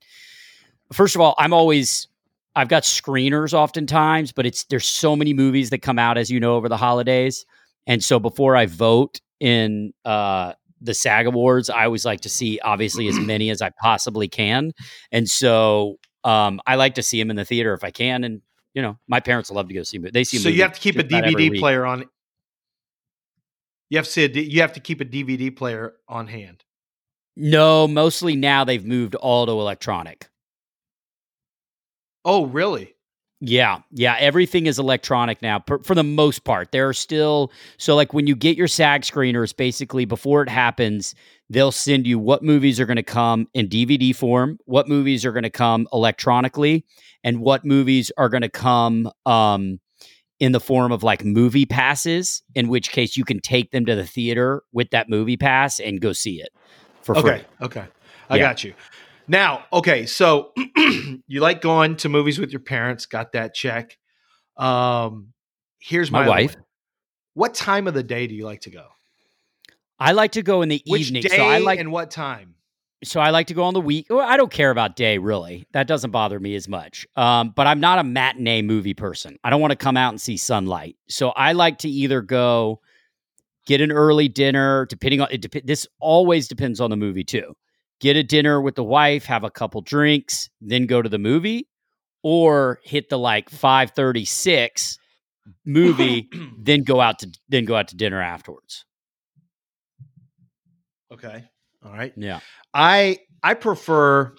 First 0.93 1.15
of 1.15 1.21
all, 1.21 1.35
I'm 1.37 1.53
always. 1.53 2.07
I've 2.55 2.69
got 2.69 2.83
screeners 2.83 3.53
oftentimes, 3.53 4.31
but 4.31 4.45
it's 4.45 4.63
there's 4.65 4.85
so 4.87 5.15
many 5.15 5.33
movies 5.33 5.69
that 5.71 5.79
come 5.81 5.99
out 5.99 6.17
as 6.17 6.29
you 6.31 6.39
know 6.39 6.55
over 6.55 6.69
the 6.69 6.77
holidays, 6.77 7.45
and 7.87 8.03
so 8.03 8.19
before 8.19 8.55
I 8.55 8.65
vote 8.65 9.19
in 9.39 9.93
uh, 10.05 10.53
the 10.81 10.93
SAG 10.93 11.27
Awards, 11.27 11.69
I 11.69 11.85
always 11.85 12.05
like 12.05 12.21
to 12.21 12.29
see 12.29 12.59
obviously 12.63 13.07
as 13.07 13.19
many 13.19 13.49
as 13.49 13.61
I 13.61 13.71
possibly 13.81 14.27
can, 14.27 14.71
and 15.11 15.27
so 15.29 15.97
um, 16.23 16.61
I 16.65 16.75
like 16.75 16.95
to 16.95 17.03
see 17.03 17.19
them 17.19 17.29
in 17.29 17.35
the 17.35 17.45
theater 17.45 17.73
if 17.73 17.83
I 17.83 17.91
can, 17.91 18.23
and 18.23 18.41
you 18.73 18.81
know 18.81 18.97
my 19.07 19.19
parents 19.19 19.51
love 19.51 19.67
to 19.67 19.73
go 19.73 19.83
see. 19.83 19.97
mo- 19.99 20.09
They 20.13 20.23
see. 20.23 20.37
So 20.37 20.49
you 20.49 20.61
have 20.61 20.73
to 20.73 20.79
keep 20.79 20.95
a 20.95 21.03
just 21.03 21.11
about 21.11 21.25
every 21.25 21.49
DVD 21.49 21.59
player 21.59 21.85
on. 21.85 22.05
You 23.89 23.97
have 23.97 24.05
to 24.05 24.11
see 24.11 24.23
a 24.25 24.29
you 24.29 24.61
have 24.61 24.73
to 24.73 24.79
keep 24.79 25.01
a 25.01 25.05
DVD 25.05 25.55
player 25.55 25.93
on 26.07 26.27
hand. 26.27 26.63
No, 27.35 27.87
mostly 27.87 28.35
now 28.35 28.63
they've 28.63 28.85
moved 28.85 29.15
all 29.15 29.45
to 29.45 29.51
electronic. 29.51 30.27
Oh, 32.25 32.47
really? 32.47 32.95
Yeah, 33.41 33.81
yeah, 33.91 34.15
everything 34.19 34.65
is 34.65 34.79
electronic 34.79 35.41
now 35.41 35.59
per, 35.59 35.77
for 35.79 35.93
the 35.93 36.03
most 36.03 36.45
part. 36.45 36.71
There 36.71 36.87
are 36.87 36.93
still 36.93 37.51
so 37.77 37.95
like 37.95 38.13
when 38.13 38.27
you 38.27 38.35
get 38.35 38.57
your 38.57 38.67
SAG 38.67 39.01
screeners, 39.01 39.55
basically 39.55 40.05
before 40.05 40.41
it 40.41 40.49
happens, 40.49 41.13
they'll 41.49 41.73
send 41.73 42.07
you 42.07 42.17
what 42.17 42.43
movies 42.43 42.79
are 42.79 42.85
going 42.85 42.95
to 42.95 43.03
come 43.03 43.47
in 43.53 43.67
DVD 43.67 44.15
form, 44.15 44.57
what 44.65 44.87
movies 44.87 45.25
are 45.25 45.33
going 45.33 45.43
to 45.43 45.49
come 45.49 45.85
electronically, 45.91 46.85
and 47.23 47.41
what 47.41 47.65
movies 47.65 48.11
are 48.17 48.29
going 48.29 48.41
to 48.41 48.49
come 48.49 49.11
um, 49.25 49.79
in 50.39 50.53
the 50.53 50.61
form 50.61 50.93
of 50.93 51.03
like 51.03 51.25
movie 51.25 51.65
passes. 51.65 52.41
In 52.55 52.69
which 52.69 52.89
case, 52.91 53.17
you 53.17 53.25
can 53.25 53.41
take 53.41 53.71
them 53.71 53.85
to 53.85 53.95
the 53.95 54.07
theater 54.07 54.63
with 54.71 54.89
that 54.91 55.09
movie 55.09 55.37
pass 55.37 55.79
and 55.79 55.99
go 55.99 56.13
see 56.13 56.41
it 56.41 56.49
for 57.03 57.13
free. 57.15 57.31
Okay. 57.31 57.45
Okay. 57.61 57.85
I 58.29 58.37
Yeah. 58.37 58.43
got 58.43 58.63
you. 58.63 58.73
Now, 59.27 59.65
okay, 59.73 60.05
so 60.05 60.53
you 61.27 61.39
like 61.41 61.61
going 61.61 61.95
to 61.97 62.09
movies 62.09 62.39
with 62.39 62.51
your 62.51 62.59
parents, 62.61 63.05
got 63.05 63.31
that 63.33 63.53
check. 63.53 63.97
Um 64.57 65.33
here's 65.79 66.11
My 66.11 66.21
my, 66.21 66.27
wife. 66.29 66.55
one. 66.55 66.63
What 67.33 67.53
time 67.53 67.87
of 67.87 67.93
the 67.93 68.03
day 68.03 68.27
do 68.27 68.33
you 68.35 68.45
like 68.45 68.61
to 68.61 68.69
go? 68.69 68.85
I 69.99 70.11
like 70.13 70.33
to 70.33 70.41
go 70.41 70.61
in 70.61 70.69
the 70.69 70.81
Which 70.87 71.07
evening. 71.07 71.23
so 71.23 71.43
I 71.43 71.57
like 71.59 71.79
and 71.79 71.91
what 71.91 72.11
time? 72.11 72.55
so 73.03 73.19
I 73.19 73.29
like 73.29 73.47
to 73.47 73.53
go 73.53 73.63
on 73.63 73.73
the 73.75 73.81
week. 73.81 74.07
Well, 74.09 74.21
I 74.27 74.35
don't 74.37 74.51
care 74.51 74.71
about 74.71 74.95
day 74.95 75.17
really. 75.17 75.67
That 75.73 75.85
doesn't 75.87 76.11
bother 76.11 76.39
me 76.39 76.55
as 76.55 76.67
much. 76.67 77.05
Um, 77.15 77.51
but 77.55 77.67
I'm 77.67 77.79
not 77.79 77.99
a 77.99 78.03
matinee 78.03 78.61
movie 78.61 78.93
person. 78.93 79.37
I 79.43 79.49
don't 79.49 79.61
want 79.61 79.71
to 79.71 79.77
come 79.77 79.97
out 79.97 80.09
and 80.09 80.19
see 80.21 80.37
sunlight. 80.37 80.95
So 81.07 81.29
I 81.29 81.51
like 81.51 81.79
to 81.79 81.89
either 81.89 82.21
go 82.21 82.79
get 83.67 83.81
an 83.81 83.91
early 83.91 84.27
dinner, 84.27 84.85
depending 84.85 85.21
on 85.21 85.27
it. 85.31 85.41
Dep- 85.41 85.65
this 85.65 85.85
always 85.99 86.47
depends 86.47 86.79
on 86.79 86.89
the 86.89 86.95
movie 86.97 87.23
too. 87.23 87.55
Get 88.01 88.15
a 88.17 88.23
dinner 88.23 88.59
with 88.61 88.75
the 88.75 88.83
wife, 88.83 89.25
have 89.25 89.43
a 89.43 89.49
couple 89.49 89.81
drinks, 89.81 90.49
then 90.61 90.85
go 90.85 91.01
to 91.01 91.09
the 91.09 91.17
movie, 91.17 91.67
or 92.23 92.79
hit 92.83 93.09
the 93.09 93.17
like 93.17 93.49
five 93.49 93.91
thirty 93.91 94.25
six 94.25 94.97
movie, 95.65 96.29
then 96.57 96.83
go 96.83 96.99
out 96.99 97.19
to 97.19 97.31
then 97.49 97.65
go 97.65 97.75
out 97.75 97.87
to 97.89 97.95
dinner 97.95 98.21
afterwards. 98.21 98.85
Okay. 101.11 101.45
All 101.85 101.91
right. 101.93 102.13
Yeah. 102.17 102.39
I 102.73 103.19
I 103.43 103.53
prefer 103.53 104.33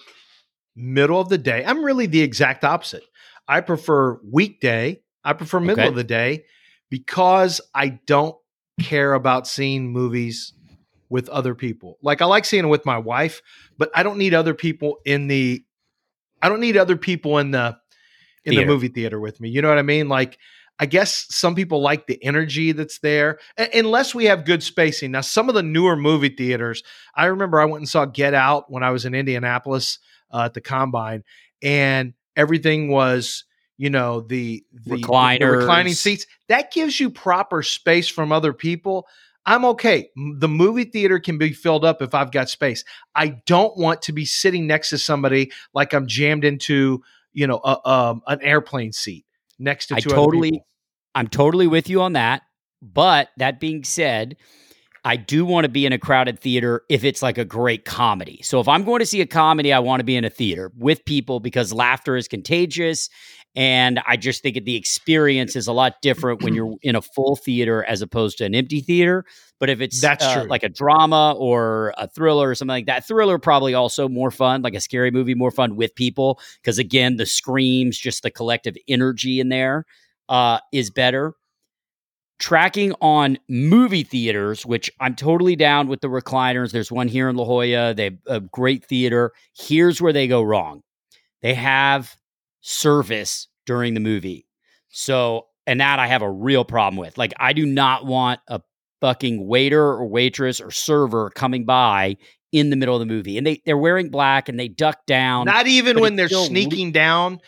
middle 0.75 1.19
of 1.19 1.29
the 1.29 1.37
day. 1.37 1.63
I'm 1.65 1.83
really 1.83 2.05
the 2.05 2.21
exact 2.21 2.63
opposite. 2.63 3.03
I 3.47 3.61
prefer 3.61 4.19
weekday. 4.29 5.01
I 5.23 5.33
prefer 5.33 5.59
middle 5.59 5.81
Okay. 5.83 5.89
of 5.89 5.95
the 5.95 6.03
day 6.03 6.43
because 6.89 7.61
I 7.73 7.99
don't 8.05 8.35
care 8.81 9.13
about 9.13 9.47
seeing 9.47 9.91
movies 9.91 10.53
with 11.09 11.29
other 11.29 11.55
people. 11.55 11.97
Like 12.01 12.21
I 12.21 12.25
like 12.25 12.45
seeing 12.45 12.65
it 12.65 12.69
with 12.69 12.85
my 12.85 12.97
wife, 12.97 13.41
but 13.77 13.89
I 13.95 14.03
don't 14.03 14.17
need 14.17 14.33
other 14.33 14.53
people 14.53 14.99
in 15.05 15.27
the 15.27 15.63
I 16.41 16.49
don't 16.49 16.59
need 16.59 16.77
other 16.77 16.97
people 16.97 17.37
in 17.37 17.51
the 17.51 17.77
in 18.45 18.51
Theater. 18.51 18.65
the 18.65 18.67
movie 18.67 18.87
theater 18.87 19.19
with 19.19 19.41
me. 19.41 19.49
You 19.49 19.61
know 19.61 19.69
what 19.69 19.77
I 19.77 19.83
mean? 19.83 20.07
Like 20.09 20.37
I 20.79 20.85
guess 20.85 21.25
some 21.29 21.55
people 21.55 21.81
like 21.81 22.05
the 22.07 22.23
energy 22.23 22.71
that's 22.71 22.99
there, 22.99 23.39
a- 23.57 23.79
unless 23.79 24.13
we 24.13 24.25
have 24.25 24.45
good 24.45 24.61
spacing. 24.61 25.11
Now, 25.11 25.21
some 25.21 25.49
of 25.49 25.55
the 25.55 25.63
newer 25.63 25.95
movie 25.95 26.29
theaters, 26.29 26.83
I 27.15 27.25
remember 27.25 27.59
I 27.59 27.65
went 27.65 27.81
and 27.81 27.89
saw 27.89 28.05
Get 28.05 28.33
Out 28.33 28.71
when 28.71 28.83
I 28.83 28.91
was 28.91 29.05
in 29.05 29.15
Indianapolis 29.15 29.99
uh, 30.31 30.43
at 30.45 30.53
the 30.53 30.61
Combine, 30.61 31.23
and 31.63 32.13
everything 32.35 32.89
was, 32.89 33.45
you 33.77 33.89
know, 33.89 34.21
the, 34.21 34.63
the 34.71 34.91
the 35.51 35.57
reclining 35.57 35.93
seats. 35.93 36.27
That 36.47 36.71
gives 36.71 36.99
you 36.99 37.09
proper 37.09 37.63
space 37.63 38.07
from 38.07 38.31
other 38.31 38.53
people. 38.53 39.07
I'm 39.47 39.63
okay. 39.65 40.09
The 40.15 40.49
movie 40.49 40.83
theater 40.83 41.19
can 41.19 41.37
be 41.37 41.53
filled 41.53 41.85
up 41.85 42.01
if 42.01 42.13
I've 42.13 42.31
got 42.31 42.49
space. 42.49 42.83
I 43.15 43.37
don't 43.45 43.75
want 43.77 44.01
to 44.03 44.11
be 44.11 44.25
sitting 44.25 44.67
next 44.67 44.89
to 44.89 44.97
somebody 44.97 45.51
like 45.73 45.93
I'm 45.93 46.05
jammed 46.05 46.43
into, 46.43 47.01
you 47.31 47.47
know, 47.47 47.61
a, 47.63 47.89
um, 47.89 48.21
an 48.27 48.41
airplane 48.41 48.91
seat 48.91 49.25
next 49.57 49.87
to 49.87 49.95
I 49.95 49.99
totally-. 50.01 50.61
I'm 51.15 51.29
totally 51.29 51.65
with 51.65 51.89
you 51.89 52.01
on 52.01 52.13
that. 52.13 52.43
But 52.81 53.29
that 53.37 53.59
being 53.59 53.83
said, 53.83 54.35
I 55.03 55.15
do 55.15 55.45
want 55.45 55.63
to 55.63 55.69
be 55.69 55.85
in 55.85 55.93
a 55.93 55.97
crowded 55.97 56.39
theater 56.39 56.83
if 56.89 57.05
it's 57.05 57.21
like 57.21 57.37
a 57.37 57.45
great 57.45 57.85
comedy. 57.85 58.41
So 58.43 58.59
if 58.59 58.67
I'm 58.67 58.83
going 58.83 58.99
to 58.99 59.05
see 59.05 59.21
a 59.21 59.25
comedy, 59.25 59.71
I 59.71 59.79
want 59.79 60.01
to 60.01 60.03
be 60.03 60.17
in 60.17 60.25
a 60.25 60.29
theater 60.29 60.71
with 60.77 61.05
people 61.05 61.39
because 61.39 61.71
laughter 61.71 62.17
is 62.17 62.27
contagious. 62.27 63.09
And 63.57 63.99
I 64.05 64.17
just 64.17 64.43
think 64.43 64.63
the 64.63 64.75
experience 64.75 65.55
is 65.55 65.65
a 65.65 65.73
lot 65.73 65.95
different 66.03 66.43
when 66.43 66.53
you're 66.53 66.75
in 66.83 66.95
a 66.95 67.01
full 67.01 67.35
theater 67.35 67.83
as 67.85 68.03
opposed 68.03 68.37
to 68.37 68.45
an 68.45 68.53
empty 68.53 68.81
theater. 68.81 69.25
But 69.59 69.71
if 69.71 69.81
it's 69.81 69.99
That's 69.99 70.23
uh, 70.23 70.41
true. 70.41 70.49
like 70.49 70.61
a 70.61 70.69
drama 70.69 71.33
or 71.35 71.91
a 71.97 72.07
thriller 72.07 72.49
or 72.49 72.53
something 72.53 72.69
like 72.69 72.85
that, 72.85 73.07
thriller 73.07 73.39
probably 73.39 73.73
also 73.73 74.07
more 74.07 74.29
fun, 74.29 74.61
like 74.61 74.75
a 74.75 74.79
scary 74.79 75.09
movie, 75.09 75.33
more 75.33 75.49
fun 75.49 75.75
with 75.75 75.95
people. 75.95 76.39
Because 76.61 76.77
again, 76.77 77.15
the 77.15 77.25
screams, 77.25 77.97
just 77.97 78.21
the 78.21 78.29
collective 78.29 78.75
energy 78.87 79.39
in 79.39 79.49
there 79.49 79.85
uh, 80.29 80.59
is 80.71 80.91
better. 80.91 81.33
Tracking 82.37 82.93
on 83.01 83.39
movie 83.49 84.03
theaters, 84.03 84.67
which 84.67 84.91
I'm 84.99 85.15
totally 85.15 85.55
down 85.55 85.87
with 85.87 86.01
the 86.01 86.09
recliners. 86.09 86.71
There's 86.71 86.91
one 86.91 87.07
here 87.07 87.27
in 87.27 87.35
La 87.35 87.45
Jolla. 87.45 87.95
They 87.95 88.03
have 88.03 88.17
a 88.27 88.39
great 88.39 88.85
theater. 88.85 89.31
Here's 89.57 89.99
where 89.99 90.13
they 90.13 90.27
go 90.27 90.43
wrong. 90.43 90.83
They 91.41 91.55
have 91.55 92.15
service 92.67 93.47
during 93.65 93.93
the 93.93 93.99
movie. 93.99 94.45
So, 94.89 95.47
and 95.65 95.79
that 95.79 95.99
I 95.99 96.07
have 96.07 96.21
a 96.21 96.29
real 96.29 96.65
problem 96.65 96.97
with. 96.97 97.17
Like, 97.17 97.33
I 97.39 97.53
do 97.53 97.65
not 97.65 98.05
want 98.05 98.41
a 98.47 98.61
fucking 98.99 99.47
waiter 99.47 99.81
or 99.81 100.05
waitress 100.07 100.59
or 100.59 100.71
server 100.71 101.29
coming 101.29 101.65
by 101.65 102.17
in 102.51 102.69
the 102.69 102.75
middle 102.75 102.95
of 102.95 102.99
the 102.99 103.05
movie. 103.05 103.37
And 103.37 103.47
they, 103.47 103.61
they're 103.65 103.77
wearing 103.77 104.09
black 104.09 104.49
and 104.49 104.59
they 104.59 104.67
duck 104.67 105.05
down. 105.05 105.45
Not 105.45 105.67
even 105.67 105.99
when 105.99 106.15
they're 106.15 106.27
still 106.27 106.41
le- 106.41 106.47
sneaking 106.47 106.91
down. 106.91 107.39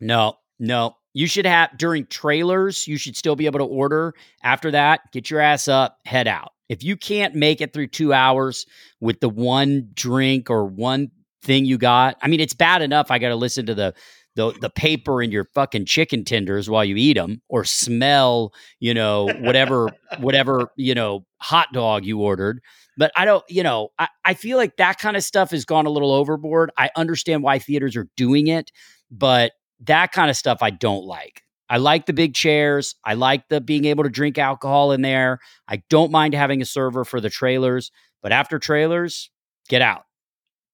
No, 0.00 0.34
no. 0.58 0.96
You 1.12 1.28
should 1.28 1.46
have 1.46 1.76
during 1.78 2.06
trailers, 2.06 2.88
you 2.88 2.96
should 2.96 3.16
still 3.16 3.36
be 3.36 3.46
able 3.46 3.60
to 3.60 3.64
order. 3.64 4.14
After 4.42 4.72
that, 4.72 5.00
get 5.12 5.30
your 5.30 5.40
ass 5.40 5.68
up, 5.68 5.98
head 6.04 6.26
out. 6.26 6.50
If 6.68 6.82
you 6.82 6.96
can't 6.96 7.36
make 7.36 7.60
it 7.60 7.72
through 7.72 7.88
two 7.88 8.12
hours 8.12 8.66
with 9.00 9.20
the 9.20 9.28
one 9.28 9.90
drink 9.94 10.50
or 10.50 10.64
one 10.64 11.12
thing 11.42 11.66
you 11.66 11.78
got, 11.78 12.16
I 12.20 12.26
mean, 12.26 12.40
it's 12.40 12.54
bad 12.54 12.82
enough 12.82 13.12
I 13.12 13.20
got 13.20 13.28
to 13.28 13.36
listen 13.36 13.66
to 13.66 13.74
the, 13.74 13.94
the 14.36 14.52
the 14.60 14.70
paper 14.70 15.22
in 15.22 15.30
your 15.30 15.44
fucking 15.54 15.86
chicken 15.86 16.24
tenders 16.24 16.68
while 16.68 16.84
you 16.84 16.96
eat 16.96 17.14
them, 17.14 17.40
or 17.48 17.64
smell, 17.64 18.52
you 18.80 18.94
know, 18.94 19.28
whatever 19.40 19.90
whatever 20.18 20.68
you 20.76 20.94
know 20.94 21.24
hot 21.40 21.68
dog 21.72 22.04
you 22.04 22.20
ordered. 22.20 22.60
But 22.96 23.10
I 23.16 23.24
don't, 23.24 23.44
you 23.48 23.62
know, 23.62 23.88
I, 23.98 24.08
I 24.24 24.34
feel 24.34 24.56
like 24.56 24.76
that 24.76 24.98
kind 24.98 25.16
of 25.16 25.24
stuff 25.24 25.50
has 25.50 25.64
gone 25.64 25.86
a 25.86 25.90
little 25.90 26.12
overboard. 26.12 26.70
I 26.78 26.90
understand 26.96 27.42
why 27.42 27.58
theaters 27.58 27.96
are 27.96 28.08
doing 28.16 28.46
it, 28.46 28.70
but 29.10 29.52
that 29.80 30.12
kind 30.12 30.30
of 30.30 30.36
stuff 30.36 30.58
I 30.62 30.70
don't 30.70 31.04
like. 31.04 31.42
I 31.68 31.78
like 31.78 32.06
the 32.06 32.12
big 32.12 32.34
chairs. 32.34 32.94
I 33.04 33.14
like 33.14 33.48
the 33.48 33.60
being 33.60 33.84
able 33.86 34.04
to 34.04 34.10
drink 34.10 34.38
alcohol 34.38 34.92
in 34.92 35.02
there. 35.02 35.40
I 35.66 35.82
don't 35.90 36.12
mind 36.12 36.34
having 36.34 36.62
a 36.62 36.66
server 36.66 37.04
for 37.04 37.20
the 37.20 37.30
trailers, 37.30 37.90
but 38.22 38.32
after 38.32 38.58
trailers, 38.58 39.30
get 39.68 39.82
out. 39.82 40.04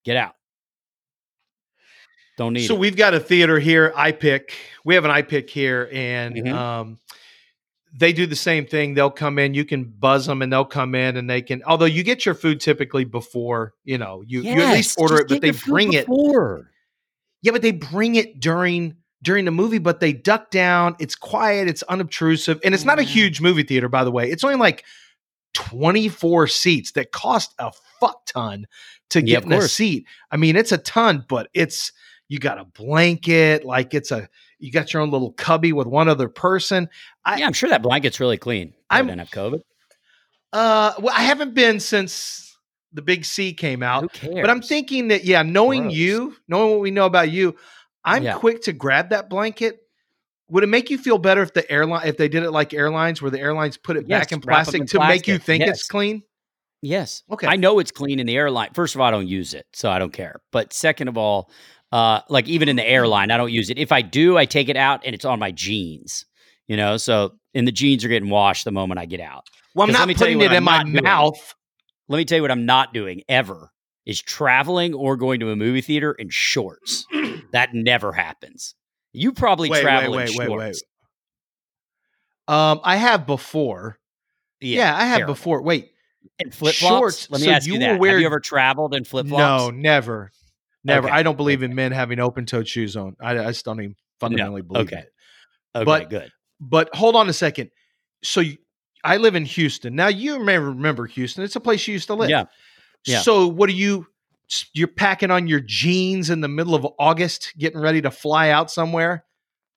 Get 0.04 0.16
out. 0.16 0.34
Don't 2.40 2.54
need 2.54 2.66
So 2.66 2.74
it. 2.74 2.78
we've 2.80 2.96
got 2.96 3.12
a 3.12 3.20
theater 3.20 3.58
here, 3.58 3.92
iPic. 3.94 4.52
We 4.82 4.94
have 4.94 5.04
an 5.04 5.10
iPic 5.10 5.50
here, 5.50 5.90
and 5.92 6.34
Mhm. 6.36 6.50
um, 6.54 6.98
they 7.92 8.14
do 8.14 8.24
the 8.24 8.34
same 8.34 8.64
thing. 8.64 8.94
They'll 8.94 9.10
come 9.10 9.38
in, 9.38 9.52
you 9.52 9.66
can 9.66 9.84
buzz 9.84 10.24
them, 10.24 10.40
and 10.40 10.50
they'll 10.50 10.64
come 10.64 10.94
in, 10.94 11.18
and 11.18 11.28
they 11.28 11.42
can. 11.42 11.62
Although 11.64 11.84
you 11.84 12.02
get 12.02 12.24
your 12.24 12.34
food 12.34 12.58
typically 12.62 13.04
before, 13.04 13.74
you 13.84 13.98
know, 13.98 14.22
you, 14.26 14.40
you 14.40 14.62
at 14.62 14.72
least 14.72 14.98
order 14.98 15.18
it, 15.18 15.28
but 15.28 15.42
they 15.42 15.48
your 15.48 15.54
food 15.54 15.70
bring 15.70 15.92
it. 15.92 16.06
before. 16.06 16.70
Yeah, 17.42 17.52
but 17.52 17.60
they 17.60 17.72
bring 17.72 18.14
it 18.14 18.40
during 18.40 18.96
during 19.22 19.44
the 19.44 19.50
movie, 19.50 19.76
but 19.76 20.00
they 20.00 20.14
duck 20.14 20.50
down. 20.50 20.96
It's 20.98 21.14
quiet, 21.14 21.68
it's 21.68 21.82
unobtrusive, 21.82 22.58
and 22.64 22.72
it's 22.72 22.86
not 22.86 22.98
a 22.98 23.02
huge 23.02 23.42
movie 23.42 23.64
theater, 23.64 23.90
by 23.90 24.02
the 24.02 24.10
way. 24.10 24.30
It's 24.30 24.44
only 24.44 24.56
like 24.56 24.82
24 25.52 26.46
seats 26.46 26.92
that 26.92 27.12
cost 27.12 27.54
a 27.58 27.70
fuck 28.00 28.24
ton 28.24 28.66
to 29.10 29.20
get 29.20 29.44
of 29.44 29.52
in 29.52 29.52
a 29.52 29.68
seat. 29.68 30.06
I 30.30 30.38
mean, 30.38 30.56
it's 30.56 30.72
a 30.72 30.78
ton, 30.78 31.26
but 31.28 31.50
it's 31.52 31.92
you 32.30 32.38
got 32.38 32.58
a 32.58 32.64
blanket, 32.64 33.64
like 33.64 33.92
it's 33.92 34.10
a 34.12 34.28
you 34.60 34.70
got 34.70 34.92
your 34.92 35.02
own 35.02 35.10
little 35.10 35.32
cubby 35.32 35.72
with 35.72 35.86
one 35.88 36.08
other 36.08 36.28
person. 36.28 36.88
I- 37.24 37.38
yeah, 37.38 37.46
I'm 37.46 37.52
sure 37.52 37.68
that 37.70 37.82
blanket's 37.82 38.20
really 38.20 38.38
clean. 38.38 38.72
I 38.88 39.02
didn't 39.02 39.18
have 39.18 39.30
COVID. 39.30 39.60
Uh 40.52 40.94
well, 41.00 41.14
I 41.16 41.22
haven't 41.22 41.54
been 41.54 41.80
since 41.80 42.56
the 42.92 43.02
big 43.02 43.24
C 43.24 43.52
came 43.52 43.82
out. 43.82 44.02
Who 44.02 44.08
cares? 44.08 44.34
But 44.40 44.50
I'm 44.50 44.62
thinking 44.62 45.08
that, 45.08 45.24
yeah, 45.24 45.42
knowing 45.42 45.82
Gross. 45.84 45.94
you, 45.94 46.36
knowing 46.48 46.70
what 46.72 46.80
we 46.80 46.90
know 46.90 47.06
about 47.06 47.30
you, 47.30 47.54
I'm 48.04 48.22
Yeah. 48.24 48.34
quick 48.34 48.62
to 48.62 48.72
grab 48.72 49.10
that 49.10 49.28
blanket. 49.30 49.80
Would 50.48 50.64
it 50.64 50.68
make 50.68 50.90
you 50.90 50.98
feel 50.98 51.18
better 51.18 51.42
if 51.42 51.52
the 51.52 51.70
airline, 51.70 52.08
if 52.08 52.16
they 52.16 52.28
did 52.28 52.42
it 52.42 52.50
like 52.50 52.74
airlines, 52.74 53.22
where 53.22 53.30
the 53.30 53.38
airlines 53.40 53.76
put 53.76 53.96
it 53.96 54.06
Yes, 54.08 54.22
back 54.22 54.32
in 54.32 54.40
plastic 54.40 54.80
in 54.80 54.86
to 54.88 54.98
make 54.98 55.28
you 55.28 55.38
think 55.38 55.60
Yes. 55.64 55.78
it's 55.80 55.88
clean? 55.88 56.22
Yes. 56.82 57.22
Okay. 57.30 57.46
I 57.46 57.56
know 57.56 57.78
it's 57.78 57.92
clean 57.92 58.18
in 58.18 58.26
the 58.26 58.36
airline. 58.36 58.70
First 58.74 58.94
of 58.96 59.00
all, 59.00 59.06
I 59.06 59.10
don't 59.12 59.28
use 59.28 59.54
it, 59.54 59.66
so 59.72 59.90
I 59.90 59.98
don't 60.00 60.12
care. 60.12 60.40
But 60.50 60.72
second 60.72 61.06
of 61.08 61.16
all, 61.16 61.50
uh, 61.92 62.20
like 62.28 62.48
even 62.48 62.68
in 62.68 62.76
the 62.76 62.86
airline, 62.86 63.30
I 63.30 63.36
don't 63.36 63.52
use 63.52 63.70
it. 63.70 63.78
If 63.78 63.92
I 63.92 64.02
do, 64.02 64.36
I 64.38 64.44
take 64.44 64.68
it 64.68 64.76
out 64.76 65.02
and 65.04 65.14
it's 65.14 65.24
on 65.24 65.38
my 65.38 65.50
jeans. 65.50 66.24
You 66.68 66.76
know, 66.76 66.96
so 66.96 67.32
and 67.54 67.66
the 67.66 67.72
jeans 67.72 68.04
are 68.04 68.08
getting 68.08 68.30
washed 68.30 68.64
the 68.64 68.70
moment 68.70 69.00
I 69.00 69.06
get 69.06 69.20
out. 69.20 69.46
Well, 69.74 69.86
I'm 69.86 69.92
not 69.92 70.08
me 70.08 70.14
tell 70.14 70.28
you 70.28 70.36
putting 70.36 70.52
it 70.52 70.54
I'm 70.54 70.58
in 70.58 70.64
my 70.64 70.76
not 70.78 70.86
doing. 70.86 71.04
mouth. 71.04 71.54
Let 72.08 72.18
me 72.18 72.24
tell 72.24 72.36
you 72.36 72.42
what 72.42 72.50
I'm 72.50 72.66
not 72.66 72.94
doing 72.94 73.22
ever 73.28 73.70
is 74.06 74.20
traveling 74.20 74.94
or 74.94 75.16
going 75.16 75.40
to 75.40 75.50
a 75.50 75.56
movie 75.56 75.80
theater 75.80 76.12
in 76.12 76.28
shorts. 76.28 77.06
that 77.52 77.70
never 77.72 78.12
happens. 78.12 78.74
You 79.12 79.32
probably 79.32 79.70
Wait, 79.70 79.82
travel 79.82 80.12
wait, 80.12 80.30
in 80.30 80.38
wait, 80.38 80.46
shorts. 80.46 80.48
wait, 80.50 80.58
wait. 82.48 82.54
Um, 82.54 82.80
I 82.82 82.96
have 82.96 83.26
before. 83.26 83.98
Yeah, 84.60 84.96
I 84.96 85.06
have 85.06 85.18
terrible. 85.18 85.34
before. 85.34 85.62
Wait, 85.62 85.90
in 86.38 86.50
flip 86.50 86.74
flops. 86.74 87.30
Let 87.30 87.40
me 87.40 87.46
so 87.46 87.52
ask 87.52 87.66
you, 87.66 87.74
you 87.74 87.78
that. 87.80 88.00
Have 88.02 88.20
you 88.20 88.26
ever 88.26 88.40
traveled 88.40 88.94
in 88.94 89.04
flip 89.04 89.26
flops? 89.26 89.64
no, 89.64 89.70
never, 89.70 90.30
never. 90.84 91.08
Okay, 91.08 91.16
I 91.16 91.22
don't 91.22 91.36
believe 91.36 91.62
in 91.62 91.74
men 91.74 91.92
having 91.92 92.18
open-toed 92.20 92.68
shoes 92.68 92.96
on. 92.96 93.16
I, 93.20 93.38
I 93.38 93.46
just 93.46 93.64
don't 93.64 93.80
even 93.80 93.96
fundamentally 94.18 94.62
believe 94.62 94.86
okay. 94.86 94.98
it. 94.98 95.12
Okay, 95.74 95.84
but- 95.84 96.10
good. 96.10 96.30
But 96.62 96.94
hold 96.94 97.16
on 97.16 97.26
a 97.28 97.32
second. 97.32 97.70
So 98.22 98.40
you, 98.40 98.58
I 99.02 99.16
live 99.16 99.34
in 99.34 99.46
Houston. 99.46 99.94
Now 99.94 100.08
you 100.08 100.38
may 100.44 100.58
remember 100.58 101.06
Houston. 101.06 101.42
It's 101.42 101.56
a 101.56 101.60
place 101.60 101.88
you 101.88 101.94
used 101.94 102.08
to 102.08 102.14
live. 102.14 102.28
Yeah. 102.28 102.44
Yeah. 103.06 103.22
So 103.22 103.46
what 103.46 103.70
are 103.70 103.72
you? 103.72 104.06
You're 104.74 104.88
packing 104.88 105.30
on 105.30 105.46
your 105.46 105.60
jeans 105.60 106.28
in 106.28 106.42
the 106.42 106.48
middle 106.48 106.74
of 106.74 106.86
August, 106.98 107.54
getting 107.56 107.80
ready 107.80 108.02
to 108.02 108.10
fly 108.10 108.50
out 108.50 108.70
somewhere 108.70 109.24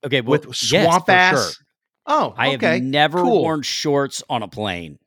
Okay, 0.06 0.22
well, 0.22 0.32
with 0.32 0.46
yes, 0.72 0.86
swamp 0.86 1.06
for 1.06 1.12
ass. 1.12 1.56
sure. 1.56 1.66
Oh, 2.06 2.34
I 2.36 2.50
have 2.50 2.84
never 2.84 3.22
cool. 3.22 3.44
worn 3.44 3.62
shorts 3.62 4.24
on 4.30 4.44
a 4.44 4.48
plane. 4.48 5.00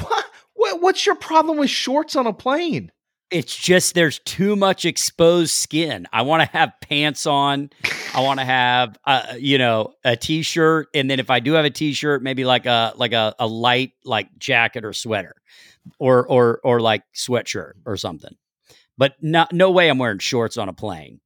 What? 0.00 0.26
What, 0.56 0.80
what's 0.80 1.04
your 1.04 1.16
problem 1.16 1.58
with 1.58 1.68
shorts 1.68 2.14
on 2.14 2.28
a 2.28 2.32
plane? 2.32 2.92
It's 3.34 3.56
just 3.56 3.96
there's 3.96 4.20
too 4.20 4.54
much 4.54 4.84
exposed 4.84 5.50
skin. 5.50 6.06
I 6.12 6.22
want 6.22 6.42
to 6.42 6.56
have 6.56 6.72
pants 6.80 7.26
on. 7.26 7.70
I 8.14 8.20
want 8.20 8.38
to 8.38 8.46
have, 8.46 8.96
uh, 9.04 9.34
you 9.36 9.58
know, 9.58 9.92
a 10.04 10.16
t-shirt, 10.16 10.86
and 10.94 11.10
then 11.10 11.18
if 11.18 11.30
I 11.30 11.40
do 11.40 11.54
have 11.54 11.64
a 11.64 11.70
t-shirt, 11.70 12.22
maybe 12.22 12.44
like 12.44 12.64
a 12.64 12.92
like 12.96 13.12
a, 13.12 13.34
a 13.40 13.46
light 13.48 13.90
like 14.04 14.28
jacket 14.38 14.84
or 14.84 14.92
sweater, 14.92 15.34
or 15.98 16.24
or 16.24 16.60
or 16.62 16.78
like 16.78 17.02
sweatshirt 17.12 17.72
or 17.84 17.96
something. 17.96 18.36
But 18.96 19.14
not 19.20 19.52
no 19.52 19.72
way 19.72 19.88
I'm 19.88 19.98
wearing 19.98 20.20
shorts 20.20 20.56
on 20.56 20.68
a 20.68 20.72
plane. 20.72 21.20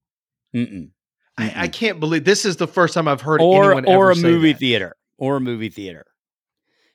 Mm-mm. 0.56 0.90
I, 1.36 1.52
I 1.64 1.68
can't 1.68 2.00
believe 2.00 2.24
this 2.24 2.46
is 2.46 2.56
the 2.56 2.66
first 2.66 2.94
time 2.94 3.06
I've 3.06 3.20
heard 3.20 3.42
or 3.42 3.64
anyone 3.64 3.84
or 3.84 4.10
ever 4.10 4.12
a 4.12 4.22
movie 4.22 4.52
that. 4.52 4.58
theater 4.58 4.96
or 5.18 5.36
a 5.36 5.40
movie 5.40 5.68
theater. 5.68 6.06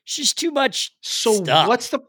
It's 0.05 0.15
just 0.15 0.39
too 0.39 0.49
much. 0.49 0.95
So 1.01 1.43
stuff. 1.43 1.67
what's 1.67 1.89
the? 1.89 1.99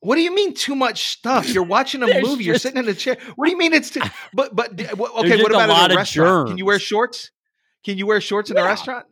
What 0.00 0.16
do 0.16 0.22
you 0.22 0.34
mean 0.34 0.54
too 0.54 0.76
much 0.76 1.08
stuff? 1.08 1.48
You're 1.52 1.62
watching 1.64 2.02
a 2.02 2.20
movie. 2.22 2.44
You're 2.44 2.58
sitting 2.58 2.82
in 2.82 2.88
a 2.88 2.94
chair. 2.94 3.16
What 3.36 3.46
do 3.46 3.50
you 3.50 3.58
mean 3.58 3.72
it's 3.72 3.90
too? 3.90 4.00
But 4.34 4.54
but 4.54 4.72
okay. 4.72 4.94
What 5.42 5.52
a 5.52 5.54
about 5.56 5.68
lot 5.68 5.84
in 5.86 5.90
of 5.92 5.96
a 5.96 5.96
restaurant? 5.96 6.48
Can 6.48 6.58
you 6.58 6.66
wear 6.66 6.78
shorts? 6.78 7.30
Can 7.84 7.98
you 7.98 8.06
wear 8.06 8.20
shorts 8.20 8.50
in 8.50 8.58
a 8.58 8.64
restaurant? 8.64 9.06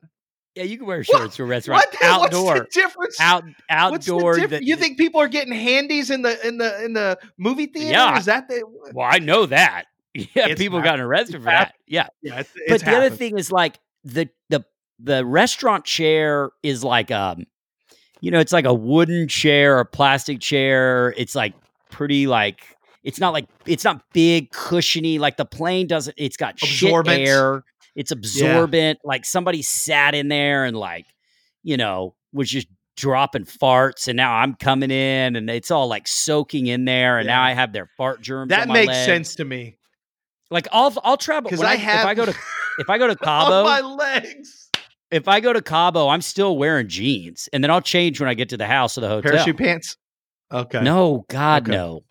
Yeah, 0.55 0.63
you 0.65 0.77
can 0.79 0.87
wear 0.87 1.03
shorts 1.03 1.35
to 1.37 1.43
a 1.43 1.47
restaurant. 1.47 1.85
What? 1.93 2.03
Outdoor, 2.03 2.55
What's 2.55 2.75
the 2.77 2.81
difference? 2.83 3.21
out 3.21 3.43
outdoor. 3.71 4.35
diff- 4.37 4.51
that- 4.51 4.63
you 4.63 4.77
think 4.77 4.99
people 4.99 5.21
are 5.21 5.27
getting 5.27 5.53
handies 5.53 6.11
in 6.11 6.23
the 6.23 6.47
in 6.47 6.59
the 6.59 6.85
in 6.85 6.93
the 6.93 7.19
movie 7.39 7.67
theater? 7.67 7.91
Yeah. 7.91 8.17
Is 8.19 8.27
that 8.27 8.47
the? 8.49 8.63
Well, 8.93 9.09
I 9.11 9.19
know 9.19 9.47
that. 9.47 9.87
Yeah, 10.15 10.47
It's 10.47 10.61
people 10.61 10.79
hap- 10.79 10.85
got 10.85 11.01
arrested 11.01 11.39
for 11.41 11.47
that. 11.47 11.75
Yeah, 11.89 12.07
Yeah, 12.23 12.39
it's, 12.39 12.51
but 12.69 12.75
it's 12.77 12.85
the 12.85 12.97
other 12.97 13.11
thing 13.11 13.37
is 13.37 13.51
like 13.51 13.81
the 14.05 14.29
the 14.49 14.65
the 15.01 15.27
restaurant 15.27 15.85
chair 15.85 16.51
is 16.63 16.85
like 16.85 17.11
um, 17.11 17.47
you 18.25 18.31
know, 18.31 18.41
it's 18.41 18.55
like 18.55 18.65
a 18.65 18.73
wooden 18.73 19.29
chair 19.29 19.79
or 19.79 19.85
plastic 19.85 20.41
chair. 20.41 21.13
It's 21.19 21.35
like 21.35 21.53
pretty 21.91 22.27
like 22.27 22.75
it's 23.03 23.21
not 23.21 23.35
like 23.35 23.47
it's 23.67 23.85
not 23.85 24.01
big 24.15 24.51
cushiony 24.51 25.19
like 25.19 25.37
the 25.37 25.45
plane 25.45 25.87
doesn't. 25.87 26.15
It's 26.17 26.39
got 26.39 26.59
shit 26.59 26.89
Absorbent. 26.89 27.21
air. 27.21 27.65
It's 27.95 28.13
absorbent. 28.13 29.01
Like 29.05 29.27
somebody 29.27 29.61
sat 29.61 30.15
in 30.15 30.29
there 30.29 30.65
and 30.65 30.75
like 30.75 31.05
you 31.63 31.77
know 31.77 32.15
was 32.33 32.49
just 32.49 32.67
dropping 32.97 33.45
farts 33.45 34.09
and 34.09 34.17
now 34.17 34.33
I'm 34.33 34.55
coming 34.55 34.91
in 34.91 35.37
and 35.37 35.51
it's 35.51 35.71
all 35.71 35.87
like 35.87 36.09
soaking 36.09 36.67
in 36.67 36.87
there 36.87 37.19
and 37.19 37.27
now 37.27 37.43
I 37.43 37.53
have 37.53 37.75
their 37.75 37.91
fart 37.99 38.23
germs. 38.23 38.49
that 38.49 38.63
on 38.63 38.69
my 38.69 38.75
makes 38.75 38.89
legs. 38.89 39.05
sense 39.05 39.35
to 39.35 39.45
me 39.45 39.77
Like 40.51 40.67
I'll 40.73 40.95
I'll 41.05 41.19
travel 41.19 41.51
because 41.51 41.63
I, 41.63 41.73
I, 41.73 41.77
have 41.77 42.01
if 42.01 42.07
I 42.07 42.15
go 42.15 42.25
to 42.25 42.35
if 42.79 42.89
I 42.89 42.97
go 42.97 43.07
to 43.09 43.13
on 43.29 43.51
Cabo 43.51 43.65
my 43.65 43.81
legs 43.83 44.64
if 45.11 45.29
I 45.29 45.41
go 45.41 45.53
to 45.53 45.63
Cabo 45.63 46.09
I'm 46.09 46.21
still 46.23 46.57
wearing 46.59 46.89
jeans 46.89 47.49
and 47.53 47.63
then 47.63 47.71
I'll 47.71 47.81
change 47.81 48.21
when 48.21 48.29
I 48.29 48.35
get 48.35 48.49
to 48.51 48.57
the 48.57 48.67
house 48.67 48.97
or 48.99 49.03
the 49.03 49.09
hotel. 49.09 49.33
parachute 49.33 49.57
pants. 49.59 49.97
Okay. 50.53 50.83
No, 50.83 51.25
God 51.29 51.63
Okay. 51.69 51.77
no. 51.77 52.05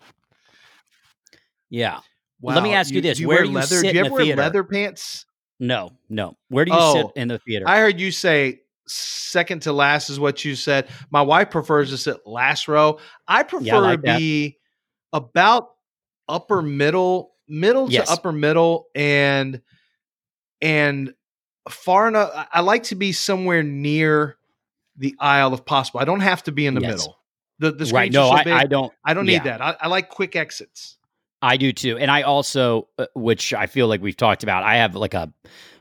Yeah, 1.70 2.00
Let 2.42 2.62
me 2.62 2.72
ask 2.74 2.92
you 2.92 3.00
this, 3.00 3.18
you 3.18 3.26
where 3.28 3.42
do 3.42 3.48
you 3.48 3.54
leather? 3.54 3.66
sit 3.66 3.88
do 3.88 3.94
you 3.94 4.00
in 4.00 4.06
ever 4.06 4.08
the 4.08 4.14
wear 4.14 4.24
theater? 4.24 4.42
leather 4.42 4.64
pants? 4.64 5.26
no, 5.58 5.92
no. 6.08 6.36
Where 6.48 6.64
do 6.64 6.72
you 6.72 6.78
Oh, 6.78 6.94
sit 6.94 7.06
in 7.20 7.28
the 7.28 7.38
theater? 7.38 7.64
I 7.68 7.78
heard 7.78 7.98
you 7.98 8.10
say 8.12 8.60
second 8.86 9.62
to 9.62 9.72
last 9.72 10.10
is 10.10 10.20
what 10.20 10.44
you 10.44 10.54
said. 10.56 10.88
My 11.10 11.22
wife 11.22 11.50
prefers 11.50 11.90
to 11.90 11.96
sit 11.98 12.18
last 12.26 12.68
row. 12.68 12.98
I 13.26 13.42
prefer 13.44 13.80
like 13.80 14.00
to 14.02 14.06
that. 14.06 14.18
be 14.18 14.58
about 15.12 15.70
upper 16.28 16.60
middle, 16.62 17.34
middle 17.48 17.90
Yes. 17.90 18.06
to 18.08 18.12
upper 18.12 18.30
middle, 18.32 18.86
and 18.94 19.60
and 20.60 21.14
far 21.68 22.08
enough. 22.08 22.30
I- 22.52 22.60
like 22.60 22.84
to 22.84 22.94
be 22.94 23.12
somewhere 23.12 23.62
near 23.62 24.36
the 24.96 25.14
aisle 25.18 25.54
if 25.54 25.64
possible. 25.64 26.00
I 26.00 26.04
don't 26.04 26.20
have 26.20 26.42
to 26.44 26.52
be 26.52 26.66
in 26.66 26.74
the 26.74 26.80
Yes. 26.80 26.90
middle. 26.90 27.18
The 27.58 27.72
the 27.72 27.86
right? 27.86 28.12
No, 28.12 28.28
I. 28.28 28.42
I 28.46 28.66
don't. 28.66 28.92
I 29.04 29.14
don't 29.14 29.26
need 29.26 29.44
yeah. 29.44 29.58
that. 29.58 29.62
I, 29.62 29.76
I 29.82 29.88
like 29.88 30.08
quick 30.08 30.34
exits. 30.36 30.98
I 31.40 31.56
do 31.56 31.72
too, 31.72 31.98
and 31.98 32.10
I 32.10 32.22
also, 32.22 32.88
uh, 32.98 33.06
which 33.14 33.52
I 33.52 33.66
feel 33.66 33.86
like 33.86 34.00
we've 34.00 34.16
talked 34.16 34.42
about. 34.42 34.62
I 34.64 34.76
have 34.76 34.94
like 34.94 35.12
a, 35.12 35.30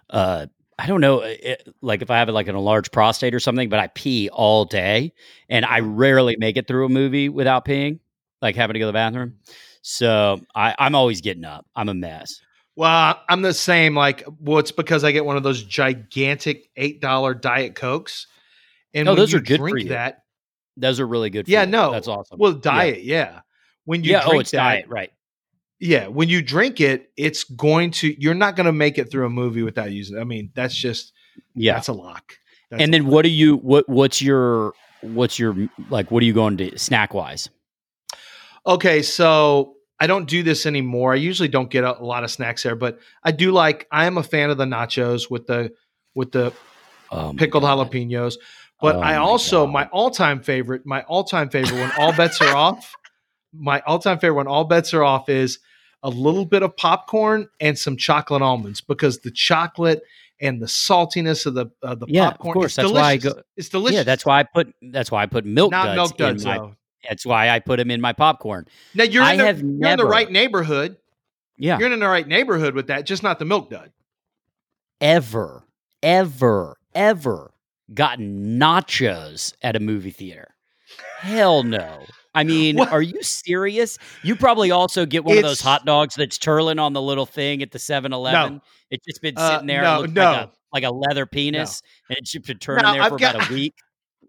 uh, 0.10 0.48
I 0.78 0.88
don't 0.88 1.00
know, 1.00 1.22
it, 1.22 1.68
like 1.82 2.02
if 2.02 2.12
I 2.12 2.18
have 2.20 2.28
like 2.30 2.48
an 2.48 2.56
enlarged 2.56 2.92
prostate 2.92 3.34
or 3.34 3.40
something, 3.40 3.70
but 3.70 3.80
I 3.80 3.88
pee 3.88 4.30
all 4.30 4.66
day, 4.66 5.14
and 5.48 5.66
I 5.66 5.80
rarely 5.80 6.36
make 6.38 6.58
it 6.58 6.68
through 6.68 6.86
a 6.86 6.90
movie 6.90 7.30
without 7.30 7.64
peeing, 7.66 8.00
like 8.42 8.56
having 8.56 8.74
to 8.74 8.80
go 8.80 8.84
to 8.84 8.88
the 8.88 8.94
bathroom. 8.94 9.36
So 9.82 10.42
I, 10.54 10.76
I'm 10.78 10.96
always 10.96 11.22
getting 11.22 11.46
up. 11.46 11.66
I'm 11.76 11.88
a 11.88 11.94
mess. 11.94 12.42
Well, 12.76 13.22
I'm 13.30 13.42
the 13.44 13.54
same. 13.54 13.96
Like, 13.96 14.24
well, 14.40 14.58
it's 14.60 14.72
because 14.72 15.04
I 15.04 15.12
get 15.12 15.26
one 15.26 15.38
of 15.38 15.44
those 15.44 15.64
gigantic 15.64 16.70
eight 16.76 17.02
dollar 17.02 17.34
diet 17.34 17.76
cokes, 17.76 18.28
and 18.94 19.08
Oh, 19.08 19.12
when 19.12 19.20
those 19.20 19.32
you 19.32 19.38
are 19.40 19.42
good 19.42 19.60
for 19.60 19.78
you. 19.78 19.90
that. 19.90 20.24
Those 20.76 21.00
are 21.00 21.06
really 21.08 21.30
good. 21.30 21.46
For 21.46 21.52
Yeah, 21.52 21.64
you. 21.66 21.72
no, 21.72 21.92
that's 21.92 22.08
awesome. 22.08 22.40
Well, 22.40 22.54
diet, 22.54 23.04
yeah. 23.04 23.42
When 23.86 24.04
you 24.04 24.12
yeah. 24.12 24.20
Oh, 24.22 24.30
drink 24.30 24.36
Oh, 24.36 24.40
it's 24.40 24.52
that, 24.52 24.58
diet, 24.58 24.86
right? 24.88 25.12
yeah. 25.80 26.08
When 26.08 26.30
you 26.30 26.42
drink 26.42 26.82
it, 26.82 27.12
it's 27.16 27.44
going 27.44 27.92
to. 27.92 28.20
You're 28.20 28.34
not 28.34 28.56
going 28.56 28.66
to 28.66 28.72
make 28.74 28.98
it 28.98 29.12
through 29.12 29.28
a 29.28 29.30
movie 29.30 29.62
without 29.62 29.92
using. 29.92 30.18
it. 30.18 30.22
I 30.22 30.24
mean, 30.24 30.52
that's 30.56 30.74
just 30.74 31.14
Yeah. 31.54 31.74
that's 31.76 31.90
a 31.90 31.94
lock. 31.94 32.34
That's 32.72 32.82
and 32.82 32.90
a 32.90 32.98
then 32.98 33.04
lock. 33.04 33.14
what 33.14 33.22
do 33.24 33.30
you 33.30 33.58
what 33.58 33.88
what's 33.88 34.20
your 34.20 34.74
what's 35.02 35.38
your 35.38 35.56
like 35.90 36.10
what 36.10 36.24
are 36.24 36.26
you 36.26 36.34
going 36.34 36.58
to 36.58 36.76
snack 36.80 37.14
wise? 37.14 37.50
Okay, 38.66 39.02
so 39.04 39.76
I 40.04 40.08
don't 40.08 40.28
do 40.28 40.44
this 40.44 40.66
anymore. 40.66 41.14
I 41.14 41.16
usually 41.16 41.48
don't 41.48 41.70
get 41.70 41.84
a, 41.86 41.98
a 42.00 42.04
lot 42.04 42.24
of 42.26 42.32
snacks 42.32 42.64
there, 42.64 42.76
but 42.76 43.00
I 43.24 43.32
do 43.32 43.52
like. 43.52 43.88
I 43.92 44.06
am 44.06 44.18
a 44.18 44.24
fan 44.24 44.50
of 44.50 44.58
the 44.58 44.66
nachos 44.66 45.30
with 45.32 45.48
the 45.48 45.72
with 46.14 46.32
the 46.34 46.52
Oh, 47.12 47.34
pickled 47.38 47.64
God. 47.64 47.78
jalapenos. 47.92 48.36
But 48.82 48.96
Oh 48.98 49.00
I 49.00 49.16
also 49.18 49.66
God. 49.66 49.72
my 49.74 49.86
all 49.88 50.10
time 50.12 50.42
favorite, 50.42 50.86
my 50.86 51.04
all 51.04 51.24
time 51.24 51.50
favorite 51.50 51.80
when 51.80 51.92
all 51.98 52.12
bets 52.12 52.42
are 52.42 52.56
off, 52.56 52.94
my 53.54 53.82
all 53.88 54.00
time 54.00 54.20
favorite 54.20 54.38
when 54.38 54.48
all 54.48 54.64
bets 54.66 54.94
are 54.94 55.04
off 55.04 55.30
is 55.30 55.60
a 56.02 56.10
little 56.10 56.44
bit 56.46 56.64
of 56.64 56.76
popcorn 56.76 57.48
and 57.62 57.78
some 57.80 57.96
chocolate 57.96 58.42
almonds 58.42 58.82
because 58.82 59.20
the 59.20 59.32
chocolate 59.32 60.02
and 60.42 60.62
the 60.62 60.66
saltiness 60.66 61.46
of 61.46 61.54
the 61.54 61.68
uh, 61.84 61.96
the 61.96 62.08
Yeah, 62.10 62.28
of 62.30 62.32
popcorn. 62.34 62.54
course. 62.56 62.66
It's 62.66 62.76
That's 62.78 62.88
delicious. 62.90 63.04
why 63.04 63.12
I 63.12 63.18
go- 63.36 63.42
it's 63.56 63.70
delicious. 63.70 63.96
Yeah, 63.98 64.04
that's 64.04 64.26
why 64.26 64.40
I 64.40 64.44
put 64.44 64.74
that's 64.82 65.12
why 65.12 65.24
I 65.24 65.28
put 65.28 65.46
milk 65.46 65.72
not 65.72 65.86
duds 65.86 65.96
milk 65.98 66.18
duds 66.18 66.44
in 66.44 66.50
my. 66.50 66.58
though. 66.58 66.76
That's 67.08 67.26
why 67.26 67.50
I 67.50 67.60
put 67.60 67.78
them 67.78 67.92
in 67.92 68.00
my 68.02 68.14
popcorn. 68.14 68.66
Now 68.94 69.04
you're 69.04 69.24
in 69.30 69.38
the, 69.38 69.44
you're 69.80 69.92
in 69.92 69.98
the 69.98 70.06
right 70.06 70.32
neighborhood. 70.32 70.98
Yeah, 71.58 71.78
You're 71.78 71.92
in 71.92 72.00
the 72.00 72.08
right 72.08 72.28
neighborhood 72.28 72.74
with 72.74 72.88
that, 72.88 73.06
just 73.06 73.22
not 73.24 73.38
the 73.40 73.46
milk 73.46 73.70
dud. 73.70 73.92
ever, 75.00 75.64
ever, 76.02 76.78
ever 76.96 77.54
gotten 77.94 78.60
nachos 78.60 79.54
at 79.62 79.76
a 79.76 79.80
movie 79.80 80.10
theater? 80.12 80.56
Hell 81.20 81.64
no. 81.64 82.00
I 82.36 82.44
mean, 82.44 82.78
What? 82.78 82.92
are 82.92 83.02
you 83.02 83.22
serious? 83.22 84.00
You 84.24 84.36
probably 84.36 84.72
also 84.72 85.06
get 85.06 85.24
one 85.24 85.38
of 85.38 85.44
those 85.44 85.62
hot 85.62 85.86
dogs 85.86 86.16
that's 86.16 86.40
turling 86.40 86.82
on 86.82 86.94
the 86.94 87.02
little 87.02 87.28
thing 87.28 87.62
at 87.62 87.70
the 87.72 87.78
7-Eleven. 87.78 88.60
It's 88.90 89.06
just 89.06 89.22
been 89.22 89.36
Uh, 89.38 89.52
sitting 89.52 89.68
there. 89.68 89.84
no, 89.84 90.06
no. 90.06 90.24
like 90.24 90.38
a 90.48 90.52
like 90.74 90.84
a 90.86 90.90
leather 90.92 91.28
penis, 91.28 91.84
and 92.10 92.18
it's 92.18 92.32
just 92.32 92.48
been 92.48 92.58
turning 92.58 92.82
No, 92.84 92.94
there 92.94 93.02
I've 93.04 93.10
for 93.12 93.20
got- 93.20 93.36
about 93.36 93.52
a 93.52 93.54
week. 93.54 93.76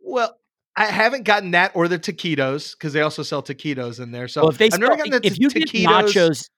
Well, 0.07 0.37
I 0.77 0.87
haven't 0.87 1.23
gotten 1.25 1.53
that 1.53 1.73
or 1.75 1.87
the 1.89 1.99
taquitos 1.99 2.73
because 2.77 2.93
they 2.93 3.01
also 3.01 3.23
sell 3.23 3.43
taquitos 3.43 4.01
in 4.01 4.11
there. 4.11 4.27
So 4.29 4.43
well, 4.43 4.51
if 4.51 4.59
they 4.59 4.67
I've 4.67 4.81
never 4.81 4.93
sell- 4.93 4.97
gotten 5.07 5.13
the 5.23 5.27
if 5.27 5.39
you 5.39 5.49
get 5.51 5.69
nachos, 5.69 6.49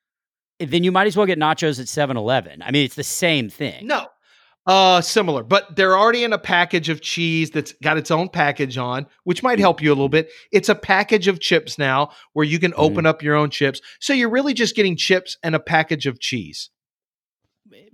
then 0.58 0.84
you 0.84 0.90
might 0.92 1.06
as 1.06 1.16
well 1.16 1.26
get 1.26 1.38
nachos 1.38 1.78
at 1.78 1.86
7-Eleven. 1.86 2.62
I 2.62 2.70
mean, 2.70 2.84
it's 2.86 2.94
the 2.94 3.04
same 3.04 3.50
thing. 3.50 3.86
No. 3.86 4.06
Uh 4.66 5.00
similar, 5.00 5.44
but 5.44 5.76
they're 5.76 5.96
already 5.96 6.24
in 6.24 6.32
a 6.32 6.38
package 6.38 6.88
of 6.88 7.00
cheese 7.00 7.50
that's 7.52 7.72
got 7.84 7.98
its 7.98 8.10
own 8.10 8.28
package 8.28 8.76
on, 8.76 9.06
which 9.22 9.40
might 9.44 9.60
help 9.60 9.80
you 9.80 9.90
a 9.90 9.94
little 9.94 10.08
bit. 10.08 10.28
It's 10.50 10.68
a 10.68 10.74
package 10.74 11.28
of 11.28 11.38
chips 11.38 11.78
now 11.78 12.10
where 12.32 12.44
you 12.44 12.58
can 12.58 12.72
Mm-hmm. 12.72 12.80
open 12.80 13.06
up 13.06 13.22
your 13.22 13.36
own 13.36 13.50
chips. 13.50 13.80
So 14.00 14.12
you're 14.12 14.28
really 14.28 14.54
just 14.54 14.74
getting 14.74 14.96
chips 14.96 15.36
and 15.44 15.54
a 15.54 15.60
package 15.60 16.06
of 16.06 16.18
cheese. 16.18 16.68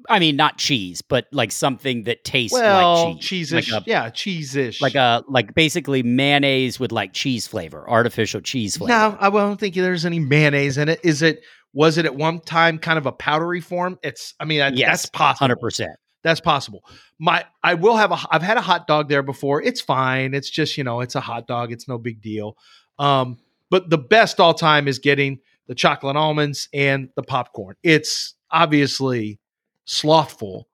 I 0.08 0.18
mean, 0.18 0.36
not 0.36 0.58
cheese, 0.58 1.00
but 1.02 1.26
like 1.32 1.52
something 1.52 2.04
that 2.04 2.24
tastes 2.24 2.52
Well, 2.52 3.06
like 3.10 3.16
cheese, 3.20 3.24
cheese-ish. 3.52 3.72
like 3.72 3.82
a, 3.82 3.90
yeah, 3.90 4.10
cheese-ish. 4.10 4.80
like 4.80 4.94
a 4.94 5.22
like 5.28 5.54
basically 5.54 6.02
mayonnaise 6.02 6.80
with 6.80 6.92
like 6.92 7.12
cheese 7.12 7.46
flavor, 7.46 7.88
artificial 7.88 8.40
cheese 8.40 8.76
flavor. 8.76 8.92
No, 8.92 9.16
I 9.20 9.30
don't 9.30 9.58
think 9.60 9.74
there's 9.74 10.04
any 10.04 10.18
mayonnaise 10.18 10.78
in 10.78 10.88
it. 10.88 11.00
Is 11.04 11.22
it 11.22 11.42
was 11.72 11.98
it 11.98 12.04
at 12.04 12.14
one 12.16 12.40
time 12.40 12.78
kind 12.78 12.98
of 12.98 13.06
a 13.06 13.12
powdery 13.12 13.60
form? 13.60 13.98
It's 14.02 14.34
I 14.40 14.44
mean, 14.44 14.58
yes, 14.74 14.88
that's 14.88 15.06
possible. 15.06 15.38
hundred 15.38 15.60
percent. 15.60 15.92
That's 16.22 16.40
possible. 16.40 16.84
My 17.18 17.44
I 17.62 17.74
will 17.74 17.96
have 17.96 18.12
a 18.12 18.18
I've 18.30 18.42
had 18.42 18.56
a 18.56 18.60
hot 18.60 18.86
dog 18.86 19.08
there 19.08 19.22
before. 19.22 19.62
It's 19.62 19.80
fine. 19.80 20.34
It's 20.34 20.50
just, 20.50 20.76
you 20.76 20.84
know, 20.84 21.00
it's 21.00 21.14
a 21.14 21.20
hot 21.20 21.46
dog. 21.46 21.72
It's 21.72 21.88
no 21.88 21.98
big 21.98 22.20
deal. 22.20 22.56
Um, 22.98 23.38
but 23.70 23.88
the 23.90 23.98
best 23.98 24.38
all 24.38 24.54
time 24.54 24.86
is 24.86 24.98
getting 24.98 25.38
the 25.66 25.74
chocolate 25.74 26.16
almonds 26.16 26.68
and 26.74 27.08
the 27.16 27.22
popcorn. 27.22 27.76
It's 27.82 28.34
obviously 28.50 29.38
slothful. 29.84 30.68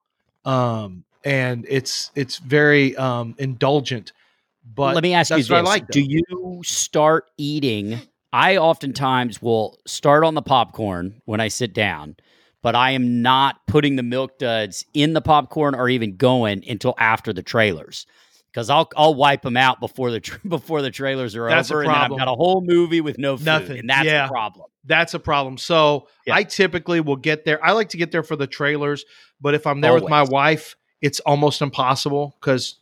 Um, 0.45 1.03
and 1.25 1.65
it's 1.69 2.11
it's 2.15 2.37
very 2.37 2.95
um 2.95 3.35
indulgent. 3.37 4.13
But 4.75 4.95
Let 4.95 5.03
me 5.03 5.13
ask 5.13 5.31
you 5.31 5.37
this: 5.37 5.49
like, 5.49 5.87
Do 5.87 6.01
you 6.01 6.61
start 6.63 7.25
eating? 7.37 7.99
I 8.31 8.57
oftentimes 8.57 9.41
will 9.41 9.79
start 9.87 10.23
on 10.23 10.35
the 10.35 10.41
popcorn 10.43 11.19
when 11.25 11.39
I 11.41 11.47
sit 11.47 11.73
down, 11.73 12.15
but 12.61 12.75
I 12.75 12.91
am 12.91 13.23
not 13.23 13.65
putting 13.65 13.95
the 13.95 14.03
milk 14.03 14.37
duds 14.37 14.85
in 14.93 15.13
the 15.13 15.21
popcorn 15.21 15.73
or 15.73 15.89
even 15.89 16.15
going 16.15 16.63
until 16.69 16.93
after 16.99 17.33
the 17.33 17.41
trailers. 17.41 18.05
because 18.51 18.69
I'll 18.69 18.87
I'll 18.95 19.15
wipe 19.15 19.41
them 19.41 19.57
out 19.57 19.79
before 19.79 20.11
the 20.11 20.19
tra- 20.19 20.39
before 20.47 20.83
the 20.83 20.91
trailers 20.91 21.35
are 21.35 21.49
That's 21.49 21.71
over, 21.71 21.81
and 21.81 21.91
I've 21.91 22.11
got 22.11 22.27
a 22.27 22.31
whole 22.35 22.61
movie 22.63 23.01
with 23.01 23.17
no 23.17 23.35
food, 23.37 23.45
Nothing. 23.45 23.79
and 23.79 23.89
that's 23.89 24.05
Yeah. 24.05 24.25
a 24.25 24.29
problem. 24.29 24.68
That's 24.85 25.13
a 25.13 25.19
problem. 25.19 25.57
So 25.57 26.07
Yeah. 26.25 26.35
I 26.35 26.43
typically 26.43 27.01
will 27.01 27.15
get 27.15 27.45
there. 27.45 27.63
I 27.63 27.73
like 27.73 27.89
to 27.89 27.97
get 27.97 28.11
there 28.11 28.23
for 28.23 28.35
the 28.35 28.47
trailers, 28.47 29.05
but 29.41 29.53
if 29.53 29.67
I'm 29.67 29.81
there 29.81 29.93
with 29.93 30.09
my 30.09 30.23
wife, 30.23 30.75
it's 31.01 31.19
almost 31.21 31.61
impossible 31.61 32.35
because 32.39 32.75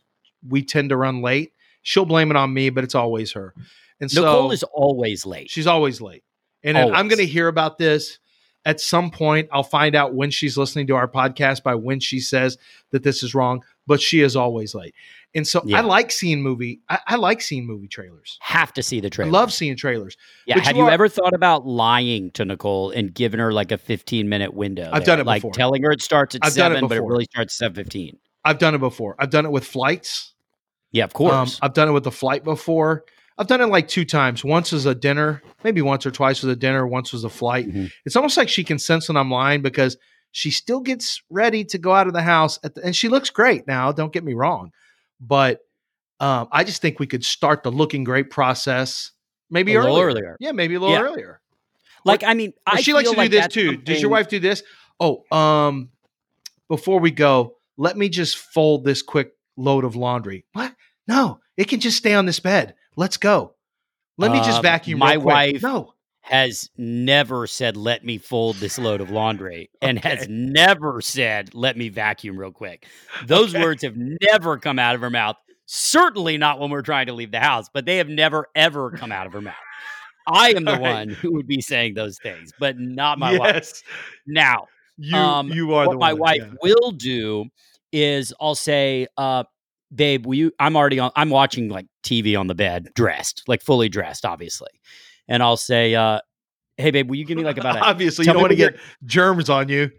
we 0.46 0.62
tend 0.62 0.90
to 0.90 0.96
run 0.96 1.22
late. 1.22 1.52
She'll 1.82 2.04
blame 2.04 2.30
it 2.30 2.36
on 2.36 2.52
me, 2.52 2.70
but 2.70 2.84
it's 2.84 2.94
always 2.94 3.32
her. 3.32 3.54
And 4.00 4.14
Nicole 4.14 4.48
so 4.48 4.52
is 4.52 4.62
always 4.62 5.26
late. 5.26 5.50
she's 5.50 5.66
always 5.66 6.00
late. 6.00 6.22
And 6.62 6.76
then 6.76 6.94
I'm 6.94 7.08
going 7.08 7.18
to 7.18 7.26
hear 7.26 7.48
about 7.48 7.78
this 7.78 8.18
at 8.64 8.80
some 8.80 9.10
point. 9.10 9.48
I'll 9.52 9.62
find 9.62 9.94
out 9.94 10.14
when 10.14 10.30
she's 10.30 10.56
listening 10.56 10.86
to 10.88 10.96
our 10.96 11.08
podcast 11.08 11.62
by 11.62 11.74
when 11.74 12.00
she 12.00 12.20
says 12.20 12.58
that 12.90 13.02
this 13.02 13.22
is 13.22 13.34
wrong, 13.34 13.64
but 13.86 14.00
she 14.00 14.20
is 14.20 14.36
always 14.36 14.74
late. 14.74 14.94
And 15.34 15.46
so 15.46 15.62
Yeah. 15.64 15.78
I 15.78 15.80
like 15.82 16.10
seeing 16.10 16.42
movie. 16.42 16.80
I, 16.88 16.98
I 17.06 17.16
like 17.16 17.40
seeing 17.42 17.66
movie 17.66 17.86
trailers. 17.88 18.38
Have 18.40 18.72
to 18.74 18.82
see 18.82 19.00
the 19.00 19.08
I 19.08 19.10
trailer. 19.10 19.30
love 19.30 19.52
seeing 19.52 19.76
trailers. 19.76 20.16
Yeah. 20.46 20.54
but 20.56 20.64
Have 20.64 20.76
you 20.76 20.84
you, 20.84 20.90
ever 20.90 21.08
thought 21.08 21.34
about 21.34 21.66
lying 21.66 22.30
to 22.32 22.44
Nicole 22.44 22.90
and 22.90 23.12
giving 23.12 23.38
her 23.40 23.52
like 23.52 23.70
a 23.70 23.78
15 23.78 24.28
minute 24.28 24.54
window? 24.54 24.88
I've 24.92 25.04
there? 25.04 25.16
done 25.16 25.20
it 25.20 25.26
like 25.26 25.42
before. 25.42 25.52
telling 25.52 25.82
her 25.82 25.90
it 25.92 26.02
starts 26.02 26.34
at 26.34 26.40
I've 26.44 26.54
done 26.54 26.72
it 26.72 26.76
seven, 26.76 26.88
but 26.88 26.96
it 26.96 27.02
really 27.02 27.24
starts 27.24 27.54
at 27.54 27.56
seven 27.58 27.74
fifteen. 27.84 28.18
I've 28.44 28.58
done 28.58 28.74
it 28.74 28.78
before. 28.78 29.16
I've 29.18 29.30
done 29.30 29.44
it 29.44 29.52
with 29.52 29.64
flights. 29.66 30.32
Yeah, 30.92 31.04
of 31.04 31.12
course. 31.12 31.32
Um, 31.54 31.58
I've 31.60 31.74
done 31.74 31.88
it 31.88 31.92
with 31.92 32.04
the 32.04 32.10
flight 32.10 32.44
before. 32.44 33.04
I've 33.36 33.46
done 33.46 33.60
it 33.60 33.66
like 33.66 33.86
two 33.88 34.06
times. 34.06 34.42
Once 34.42 34.72
as 34.72 34.86
a 34.86 34.94
dinner, 34.94 35.42
maybe 35.62 35.82
once 35.82 36.06
or 36.06 36.10
twice 36.10 36.42
was 36.42 36.50
a 36.50 36.56
dinner. 36.56 36.86
Once 36.86 37.12
was 37.12 37.22
a 37.24 37.28
flight. 37.28 37.68
Mhm. 37.68 37.90
It's 38.06 38.16
almost 38.16 38.36
like 38.38 38.48
she 38.48 38.64
can 38.64 38.78
sense 38.78 39.08
when 39.08 39.16
I'm 39.18 39.30
lying 39.30 39.60
because 39.60 39.96
she 40.32 40.50
still 40.50 40.80
gets 40.80 41.22
ready 41.30 41.64
to 41.66 41.78
go 41.78 41.92
out 41.92 42.06
of 42.06 42.14
the 42.14 42.22
house, 42.22 42.58
at 42.64 42.74
the, 42.74 42.82
and 42.84 42.96
she 42.96 43.08
looks 43.08 43.28
great 43.30 43.66
now. 43.66 43.92
Don't 43.92 44.12
get 44.12 44.24
me 44.24 44.34
wrong, 44.34 44.72
but 45.20 45.60
um, 46.20 46.48
I 46.52 46.64
just 46.64 46.82
think 46.82 46.98
we 46.98 47.06
could 47.06 47.24
start 47.24 47.62
the 47.62 47.70
looking 47.70 48.04
great 48.04 48.30
process 48.30 49.12
maybe 49.50 49.74
A 49.74 49.80
little 49.80 49.96
earlier. 49.96 50.06
earlier. 50.08 50.36
Yeah, 50.40 50.52
maybe 50.52 50.74
a 50.74 50.80
little 50.80 50.94
Yeah. 50.94 51.02
earlier. 51.02 51.40
like, 52.04 52.22
I 52.24 52.34
mean, 52.34 52.52
I 52.66 52.80
she 52.80 52.92
likes 52.92 53.10
to 53.10 53.16
like 53.16 53.30
do 53.30 53.38
this 53.38 53.48
too. 53.48 53.76
Does 53.76 54.00
your 54.02 54.10
wife 54.10 54.28
do 54.28 54.38
this? 54.40 54.62
Oh, 55.00 55.24
um, 55.36 55.90
before 56.68 57.00
we 57.00 57.10
go, 57.10 57.56
let 57.76 57.96
me 57.96 58.08
just 58.08 58.36
fold 58.36 58.84
this 58.84 59.00
quick 59.02 59.30
load 59.56 59.84
of 59.84 59.96
laundry. 59.96 60.44
What? 60.52 60.74
No, 61.06 61.40
it 61.56 61.64
can 61.68 61.80
just 61.80 61.96
stay 61.96 62.14
on 62.14 62.26
this 62.26 62.40
bed. 62.40 62.74
Let's 62.96 63.16
go. 63.16 63.54
Let 64.18 64.32
me 64.32 64.38
just 64.38 64.58
Um, 64.58 64.62
vacuum. 64.62 64.98
my 64.98 65.16
wife- 65.16 65.62
No, 65.62 65.94
has 66.28 66.70
never 66.76 67.46
said, 67.46 67.76
let 67.76 68.04
me 68.04 68.18
fold 68.18 68.56
this 68.56 68.78
load 68.78 69.00
of 69.00 69.10
laundry, 69.10 69.70
and 69.82 69.98
has 70.04 70.28
never 70.28 71.00
said, 71.00 71.54
let 71.54 71.76
me 71.76 71.88
vacuum 71.88 72.38
real 72.38 72.52
quick. 72.52 72.86
Those 73.26 73.54
Okay. 73.54 73.62
words 73.62 73.82
have 73.82 73.96
never 73.96 74.58
come 74.58 74.78
out 74.78 74.94
of 74.94 75.00
her 75.00 75.10
mouth. 75.10 75.36
Certainly 75.66 76.38
not 76.38 76.58
when 76.60 76.70
we're 76.70 76.82
trying 76.82 77.06
to 77.06 77.12
leave 77.12 77.30
the 77.30 77.40
house, 77.40 77.68
but 77.72 77.84
they 77.86 77.98
have 77.98 78.08
never, 78.08 78.46
ever 78.54 78.90
come 78.90 79.12
out 79.12 79.26
of 79.26 79.32
her 79.32 79.40
mouth. 79.40 79.54
I 80.26 80.50
am 80.50 80.64
the 80.64 80.72
right. 80.72 80.80
one 80.80 81.08
who 81.08 81.32
would 81.34 81.46
be 81.46 81.60
saying 81.60 81.94
those 81.94 82.18
things, 82.18 82.52
but 82.58 82.78
not 82.78 83.18
my 83.18 83.36
wife. 83.38 83.82
Now, 84.26 84.66
you 84.98 85.16
um, 85.16 85.48
you 85.48 85.72
are 85.74 85.86
what 85.86 85.98
my 85.98 86.12
one, 86.12 86.20
wife 86.20 86.40
yeah. 86.40 86.54
will 86.62 86.90
do 86.90 87.46
is 87.92 88.34
I'll 88.40 88.54
say, 88.54 89.06
uh, 89.16 89.44
babe, 89.94 90.26
will 90.26 90.34
you 90.34 90.52
I'm 90.58 90.76
already 90.76 90.98
on 90.98 91.10
I'm 91.16 91.30
watching 91.30 91.68
like 91.68 91.86
TV 92.02 92.38
on 92.38 92.46
the 92.46 92.54
bed, 92.54 92.88
dressed, 92.94 93.42
like 93.46 93.62
fully 93.62 93.88
dressed, 93.88 94.24
obviously. 94.26 94.68
And 95.28 95.42
I'll 95.42 95.56
say, 95.56 95.94
uh, 95.94 96.20
hey 96.76 96.90
babe, 96.90 97.08
will 97.08 97.16
you 97.16 97.24
give 97.24 97.36
me 97.36 97.44
like 97.44 97.58
about 97.58 97.76
a 97.76 97.80
Obviously, 97.84 98.26
you 98.26 98.32
don't 98.32 98.40
want 98.42 98.52
to 98.52 98.56
get 98.56 98.78
germs 99.04 99.50
on 99.50 99.68
you. 99.68 99.90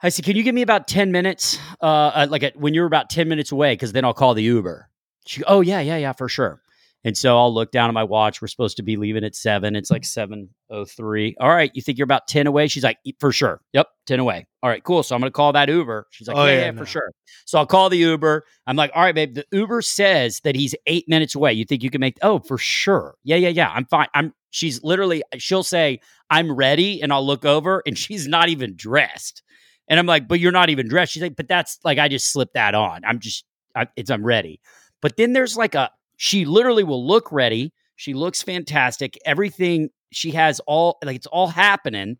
I 0.00 0.10
said, 0.10 0.24
can 0.24 0.36
you 0.36 0.42
give 0.44 0.54
me 0.54 0.62
about 0.62 0.86
10 0.86 1.10
minutes? 1.10 1.58
Uh, 1.80 2.26
like 2.30 2.42
at, 2.44 2.56
when 2.56 2.72
you're 2.72 2.86
about 2.86 3.10
10 3.10 3.28
minutes 3.28 3.50
away, 3.50 3.72
because 3.72 3.92
then 3.92 4.04
I'll 4.04 4.14
call 4.14 4.34
the 4.34 4.44
Uber. 4.44 4.88
She, 5.26 5.42
oh 5.44 5.60
yeah, 5.60 5.80
yeah, 5.80 5.96
yeah, 5.96 6.12
for 6.12 6.28
sure. 6.28 6.62
And 7.04 7.16
so 7.16 7.38
I'll 7.38 7.52
look 7.54 7.70
down 7.70 7.88
at 7.88 7.94
my 7.94 8.02
watch. 8.04 8.42
We're 8.42 8.48
supposed 8.48 8.76
to 8.78 8.82
be 8.82 8.96
leaving 8.96 9.22
at 9.24 9.36
seven. 9.36 9.76
It's 9.76 9.90
like 9.90 10.04
seven 10.04 10.48
oh 10.68 10.84
three. 10.84 11.36
All 11.38 11.48
right, 11.48 11.70
you 11.74 11.80
think 11.80 11.96
you're 11.96 12.04
about 12.04 12.26
ten 12.26 12.46
away? 12.46 12.66
She's 12.66 12.82
like, 12.82 12.98
for 13.20 13.30
sure. 13.30 13.60
Yep, 13.72 13.86
ten 14.06 14.18
away. 14.20 14.46
All 14.62 14.70
right, 14.70 14.82
cool. 14.82 15.02
So 15.02 15.14
I'm 15.14 15.20
gonna 15.20 15.30
call 15.30 15.52
that 15.52 15.68
Uber. 15.68 16.08
She's 16.10 16.26
like, 16.26 16.36
Oh, 16.36 16.44
yeah, 16.46 16.52
yeah, 16.52 16.60
yeah, 16.60 16.70
no. 16.72 16.78
for 16.78 16.86
sure. 16.86 17.12
So 17.44 17.58
I'll 17.58 17.66
call 17.66 17.88
the 17.88 17.98
Uber. 17.98 18.44
I'm 18.66 18.76
like, 18.76 18.90
all 18.94 19.02
right, 19.02 19.14
babe. 19.14 19.34
The 19.34 19.44
Uber 19.52 19.80
says 19.82 20.40
that 20.42 20.56
he's 20.56 20.74
eight 20.86 21.08
minutes 21.08 21.34
away. 21.36 21.52
You 21.52 21.64
think 21.64 21.82
you 21.84 21.90
can 21.90 22.00
make? 22.00 22.18
Oh, 22.20 22.40
for 22.40 22.58
sure. 22.58 23.14
Yeah, 23.22 23.36
yeah, 23.36 23.50
yeah. 23.50 23.70
I'm 23.72 23.84
fine. 23.86 24.08
I'm. 24.12 24.34
She's 24.50 24.82
literally. 24.82 25.22
She'll 25.38 25.62
say, 25.62 26.00
I'm 26.30 26.52
ready, 26.52 27.02
and 27.02 27.12
I'll 27.12 27.26
look 27.26 27.44
over, 27.44 27.82
and 27.86 27.96
she's 27.98 28.26
not 28.26 28.48
even 28.48 28.76
dressed. 28.76 29.42
And 29.88 29.98
I'm 29.98 30.06
like, 30.06 30.28
but 30.28 30.40
you're 30.40 30.52
not 30.52 30.68
even 30.70 30.88
dressed. 30.88 31.12
She's 31.12 31.22
like, 31.22 31.36
but 31.36 31.48
that's 31.48 31.78
like 31.84 31.98
I 31.98 32.08
just 32.08 32.30
slipped 32.30 32.54
that 32.54 32.74
on. 32.74 33.02
I'm 33.04 33.18
just. 33.18 33.44
I, 33.74 33.86
it's 33.96 34.10
I'm 34.10 34.24
ready. 34.24 34.60
But 35.00 35.16
then 35.16 35.32
there's 35.32 35.56
like 35.56 35.74
a. 35.74 35.90
She 36.16 36.44
literally 36.44 36.84
will 36.84 37.06
look 37.06 37.30
ready. 37.30 37.72
She 37.96 38.14
looks 38.14 38.42
fantastic. 38.42 39.18
Everything 39.24 39.90
she 40.12 40.30
has 40.32 40.60
all 40.66 40.98
like 41.04 41.16
it's 41.16 41.26
all 41.26 41.48
happening. 41.48 42.18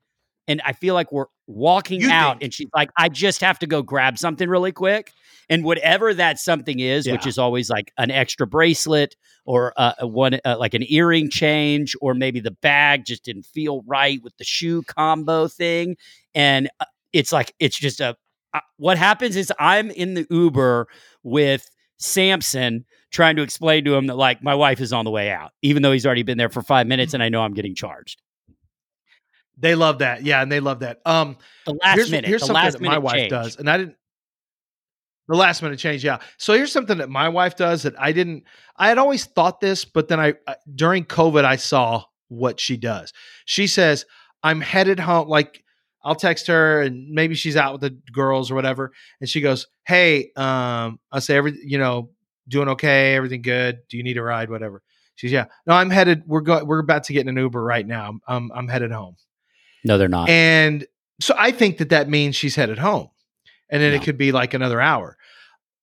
And 0.49 0.61
I 0.65 0.73
feel 0.73 0.95
like 0.95 1.13
we're 1.13 1.27
walking 1.47 2.01
You 2.01 2.11
out, 2.11 2.35
think- 2.35 2.45
and 2.45 2.55
she's 2.55 2.69
like, 2.75 2.91
I 2.97 3.09
just 3.09 3.43
have 3.43 3.59
to 3.61 3.67
go 3.67 3.83
grab 3.83 4.19
something 4.19 4.49
really 4.49 4.73
quick. 4.73 5.13
And 5.51 5.63
whatever 5.63 6.13
that 6.15 6.39
something 6.39 6.81
is, 6.81 7.07
which 7.09 7.27
is 7.27 7.39
always 7.39 7.71
like 7.71 7.93
an 7.97 8.11
extra 8.11 8.47
bracelet 8.47 9.15
or 9.47 9.73
uh, 9.77 9.93
one, 10.03 10.41
uh, 10.45 10.57
like 10.59 10.75
an 10.75 10.85
earring 10.89 11.31
change, 11.31 11.95
or 12.01 12.15
maybe 12.15 12.41
the 12.41 12.51
bag 12.51 13.05
just 13.07 13.25
didn't 13.25 13.45
feel 13.47 13.83
right 13.87 14.21
with 14.23 14.37
the 14.39 14.45
shoe 14.45 14.83
combo 14.83 15.49
thing. 15.49 15.97
And 16.35 16.69
uh, 16.81 16.85
it's 17.13 17.33
like, 17.33 17.55
it's 17.59 17.79
just 17.79 18.01
a, 18.01 18.17
uh, 18.53 18.61
what 18.77 18.99
happens 18.99 19.37
is 19.37 19.53
I'm 19.59 19.91
in 19.91 20.15
the 20.15 20.27
Uber 20.31 20.89
with 21.23 21.71
Samson 21.99 22.85
trying 23.11 23.37
to 23.37 23.43
explain 23.43 23.85
to 23.87 23.95
him 23.95 24.07
that 24.09 24.17
like 24.17 24.43
my 24.43 24.55
wife 24.55 24.81
is 24.81 24.93
on 24.93 25.05
the 25.05 25.11
way 25.11 25.31
out, 25.31 25.53
even 25.63 25.83
though 25.83 25.93
he's 25.93 26.05
already 26.07 26.23
been 26.25 26.39
there 26.39 26.51
for 26.51 26.63
five 26.63 26.87
minutes 26.87 27.15
and 27.15 27.23
I 27.23 27.29
know 27.31 27.41
I'm 27.43 27.55
getting 27.55 27.75
charged. 27.75 28.21
They 29.61 29.75
love 29.75 29.99
that. 29.99 30.23
Yeah, 30.23 30.41
and 30.43 30.51
they 30.53 30.61
love 30.61 30.81
that. 30.81 31.01
Um, 31.05 31.37
The 31.67 31.73
last 31.83 31.97
here's, 31.97 32.11
minute, 32.11 32.29
here's 32.29 32.43
the 32.43 32.47
something 32.49 32.63
last 32.65 32.73
that 32.75 32.81
minute 32.81 32.95
my 32.95 32.99
wife 32.99 33.15
change. 33.15 33.31
does, 33.31 33.57
and 33.57 33.69
I 33.69 33.77
didn't. 33.79 33.97
The 35.29 35.37
last 35.37 35.63
minute 35.63 35.79
change, 35.79 36.03
yeah. 36.05 36.19
So 36.39 36.55
here's 36.55 36.73
something 36.73 36.99
that 36.99 37.11
my 37.11 37.29
wife 37.29 37.55
does 37.57 37.83
that 37.83 37.95
I 38.01 38.13
didn't. 38.13 38.45
I 38.77 38.89
had 38.89 38.97
always 38.97 39.27
thought 39.27 39.61
this, 39.61 39.85
but 39.85 40.09
then 40.09 40.19
I 40.21 40.35
I- 40.47 40.57
during 40.75 41.05
COVID 41.05 41.45
I 41.45 41.57
saw 41.57 42.05
what 42.29 42.59
she 42.59 42.77
does. 42.79 43.13
She 43.45 43.67
says, 43.67 44.07
"I'm 44.43 44.61
headed 44.63 44.99
home." 44.99 45.29
Like 45.29 45.63
I'll 46.03 46.15
text 46.15 46.47
her, 46.47 46.81
and 46.81 47.11
maybe 47.11 47.35
she's 47.35 47.57
out 47.57 47.73
with 47.73 47.81
the 47.83 47.91
girls 48.13 48.51
or 48.51 48.55
whatever, 48.55 48.93
and 49.21 49.29
she 49.29 49.43
goes, 49.43 49.67
"Hey, 49.87 50.31
um, 50.37 50.99
I 51.13 51.19
say 51.19 51.37
every, 51.37 51.59
you 51.63 51.77
know, 51.77 52.11
doing 52.49 52.69
okay, 52.71 53.15
everything 53.15 53.43
good. 53.43 53.81
Do 53.91 53.99
you 53.99 54.03
need 54.05 54.17
a 54.17 54.23
ride, 54.23 54.49
whatever?" 54.49 54.83
She's, 55.17 55.33
"Yeah, 55.33 55.47
no, 55.67 55.75
I'm 55.75 55.91
headed. 55.91 56.23
We're 56.27 56.41
going. 56.41 56.67
We're 56.67 56.79
about 56.79 57.05
to 57.05 57.13
get 57.13 57.23
in 57.23 57.29
an 57.29 57.37
Uber 57.37 57.63
right 57.63 57.87
now. 57.87 58.19
I'm, 58.27 58.51
I'm 58.55 58.69
headed 58.69 58.93
home." 58.93 59.17
No, 59.89 59.99
they're 59.99 60.07
not. 60.09 60.29
And 60.29 60.87
so 61.19 61.35
I 61.37 61.51
think 61.51 61.79
that 61.79 61.89
that 61.89 62.09
means 62.09 62.37
she's 62.37 62.55
headed 62.55 62.79
home. 62.79 63.09
And 63.71 63.83
then 63.83 63.93
No. 63.93 63.97
it 63.97 64.05
could 64.05 64.17
be 64.19 64.31
like 64.33 64.55
another 64.55 64.81
hour. 64.81 65.17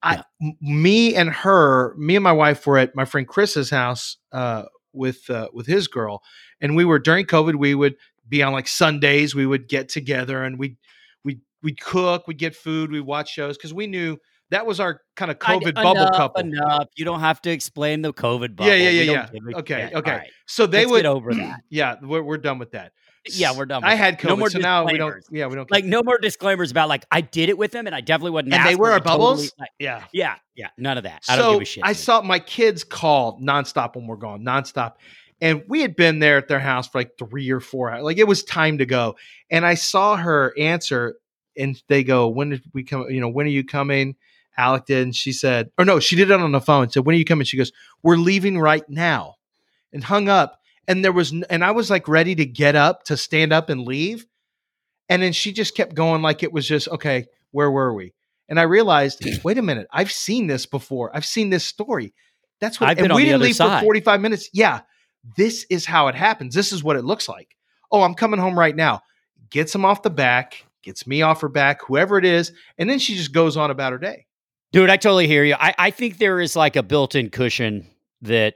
I, 0.01 0.23
No. 0.39 0.53
me 0.61 1.15
and 1.15 1.29
her, 1.29 1.95
me 1.97 2.15
and 2.15 2.23
my 2.23 2.31
wife 2.31 2.65
were 2.65 2.77
at 2.77 2.95
my 2.95 3.05
friend 3.05 3.27
Chris's 3.27 3.69
house 3.69 4.17
uh, 4.31 4.63
with 4.93 5.29
uh, 5.29 5.49
with 5.51 5.65
his 5.67 5.87
girl, 5.87 6.21
and 6.61 6.75
we 6.75 6.85
were 6.85 6.99
during 6.99 7.25
COVID. 7.25 7.55
We 7.55 7.75
would 7.75 7.95
be 8.29 8.41
on 8.43 8.53
like 8.53 8.67
Sundays. 8.67 9.35
We 9.35 9.45
would 9.45 9.67
get 9.67 9.89
together 9.89 10.43
and 10.43 10.57
we 10.59 10.77
we 11.23 11.39
we'd 11.63 11.81
cook, 11.81 12.27
we'd 12.27 12.37
get 12.37 12.55
food, 12.55 12.91
we 12.91 13.01
watch 13.01 13.29
shows 13.31 13.57
because 13.57 13.73
we 13.73 13.87
knew 13.87 14.17
that 14.51 14.65
was 14.65 14.79
our 14.79 15.01
kind 15.15 15.31
of 15.31 15.39
COVID 15.39 15.73
bubble 15.73 16.09
couple. 16.11 16.41
Enough. 16.41 16.87
You 16.95 17.05
don't 17.05 17.19
have 17.21 17.41
to 17.41 17.49
explain 17.51 18.03
the 18.03 18.13
COVID 18.13 18.55
bubble. 18.55 18.69
Yeah, 18.71 18.89
yeah, 18.89 19.01
yeah, 19.01 19.27
yeah. 19.33 19.57
Okay, 19.57 19.91
okay. 19.93 20.11
Right. 20.11 20.31
So 20.45 20.67
they 20.67 20.79
Let's 20.79 20.91
would 20.91 20.97
get 20.99 21.05
over 21.07 21.33
that. 21.33 21.61
Yeah, 21.69 21.95
we're, 22.01 22.21
we're 22.21 22.37
done 22.37 22.59
with 22.59 22.71
that. 22.71 22.93
Yeah, 23.27 23.57
we're 23.57 23.65
done. 23.65 23.81
With 23.81 23.91
I 23.91 23.95
had 23.95 24.19
COVID, 24.19 24.27
no 24.27 24.35
more 24.35 24.49
so 24.49 24.59
now 24.59 24.85
we 24.85 24.97
don't. 24.97 25.23
Yeah, 25.31 25.47
we 25.47 25.55
don't. 25.55 25.69
Like 25.71 25.85
no 25.85 26.03
more 26.03 26.17
disclaimers 26.17 26.71
about 26.71 26.89
like 26.89 27.05
I 27.11 27.21
did 27.21 27.49
it 27.49 27.57
with 27.57 27.71
them 27.71 27.87
and 27.87 27.95
I 27.95 28.01
definitely 28.01 28.31
wasn't. 28.31 28.53
and 28.53 28.65
they 28.65 28.75
were 28.75 28.91
our 28.91 28.97
I 28.97 28.99
totally- 28.99 29.17
bubbles. 29.17 29.53
like, 29.59 29.69
yeah. 29.79 30.03
yeah, 30.13 30.35
yeah. 30.55 30.69
None 30.77 30.97
of 30.97 31.03
that. 31.05 31.23
I 31.27 31.35
so 31.35 31.41
don't 31.41 31.53
give 31.53 31.61
a 31.61 31.65
shit. 31.65 31.83
I 31.83 31.93
saw 31.93 32.21
my 32.21 32.39
kids 32.39 32.83
call 32.83 33.39
nonstop 33.39 33.95
when 33.95 34.07
we're 34.07 34.15
gone, 34.17 34.43
nonstop. 34.43 34.93
And 35.41 35.63
we 35.67 35.81
had 35.81 35.95
been 35.95 36.19
there 36.19 36.37
at 36.37 36.47
their 36.47 36.59
house 36.59 36.87
for 36.87 36.99
like 36.99 37.17
three 37.17 37.49
or 37.51 37.59
four 37.59 37.91
hours. 37.91 38.03
Like 38.03 38.17
it 38.17 38.27
was 38.27 38.43
time 38.43 38.77
to 38.77 38.85
go. 38.85 39.15
And 39.49 39.65
I 39.65 39.73
saw 39.73 40.15
her 40.15 40.53
answer 40.57 41.15
and 41.57 41.81
they 41.87 42.03
go, 42.03 42.27
When 42.27 42.49
did 42.51 42.63
we 42.73 42.83
come? 42.83 43.09
You 43.09 43.21
know, 43.21 43.29
when 43.29 43.45
are 43.45 43.49
you 43.49 43.65
coming? 43.65 44.15
Alec 44.57 44.85
did. 44.85 45.03
And 45.03 45.15
she 45.15 45.33
said, 45.33 45.69
or 45.77 45.83
no, 45.83 45.99
she 45.99 46.15
did 46.15 46.31
it 46.31 46.39
on 46.39 46.51
the 46.53 46.61
phone. 46.61 46.89
Said, 46.89 47.05
When 47.05 47.15
are 47.15 47.19
you 47.19 47.25
coming? 47.25 47.43
She 47.45 47.57
goes, 47.57 47.71
We're 48.03 48.15
leaving 48.17 48.57
right 48.57 48.87
now. 48.89 49.35
And 49.91 50.03
hung 50.03 50.29
up. 50.29 50.59
And 50.87 51.03
there 51.03 51.11
was, 51.11 51.31
and 51.49 51.63
I 51.63 51.71
was 51.71 51.89
like 51.89 52.07
ready 52.07 52.35
to 52.35 52.45
get 52.45 52.75
up 52.75 53.03
to 53.05 53.17
stand 53.17 53.51
up 53.51 53.69
and 53.69 53.81
leave. 53.81 54.25
And 55.09 55.21
then 55.21 55.33
she 55.33 55.51
just 55.51 55.75
kept 55.75 55.95
going 55.95 56.21
like 56.21 56.43
it 56.43 56.53
was 56.53 56.67
just, 56.67 56.87
okay, 56.87 57.25
where 57.51 57.69
were 57.69 57.93
we? 57.93 58.13
And 58.49 58.59
I 58.59 58.63
realized, 58.63 59.25
wait 59.43 59.57
a 59.57 59.61
minute, 59.61 59.87
I've 59.91 60.11
seen 60.11 60.47
this 60.47 60.65
before. 60.65 61.15
I've 61.15 61.25
seen 61.25 61.49
this 61.49 61.65
story. 61.65 62.13
That's 62.59 62.79
what 62.79 62.89
I've 62.89 62.97
been 62.97 63.05
and 63.05 63.13
on 63.13 63.17
we 63.17 63.25
didn't 63.25 63.41
leave 63.41 63.55
side. 63.55 63.79
for 63.79 63.85
45 63.85 64.21
minutes. 64.21 64.49
Yeah. 64.53 64.81
This 65.37 65.65
is 65.69 65.85
how 65.85 66.07
it 66.07 66.15
happens. 66.15 66.53
This 66.53 66.71
is 66.71 66.83
what 66.83 66.95
it 66.95 67.03
looks 67.03 67.27
like. 67.27 67.55
Oh, 67.91 68.01
I'm 68.03 68.13
coming 68.13 68.39
home 68.39 68.57
right 68.57 68.75
now. 68.75 69.01
Gets 69.49 69.73
him 69.73 69.85
off 69.85 70.01
the 70.01 70.09
back, 70.09 70.65
gets 70.83 71.07
me 71.07 71.21
off 71.21 71.41
her 71.41 71.49
back, 71.49 71.81
whoever 71.85 72.17
it 72.17 72.25
is, 72.25 72.51
and 72.77 72.89
then 72.89 72.99
she 72.99 73.15
just 73.15 73.31
goes 73.31 73.57
on 73.57 73.71
about 73.71 73.91
her 73.91 73.97
day. 73.97 74.25
Dude, 74.71 74.89
I 74.89 74.97
totally 74.97 75.27
hear 75.27 75.43
you. 75.43 75.55
I, 75.57 75.73
I 75.77 75.91
think 75.91 76.17
there 76.17 76.39
is 76.39 76.55
like 76.55 76.75
a 76.75 76.83
built-in 76.83 77.29
cushion 77.29 77.87
that 78.21 78.55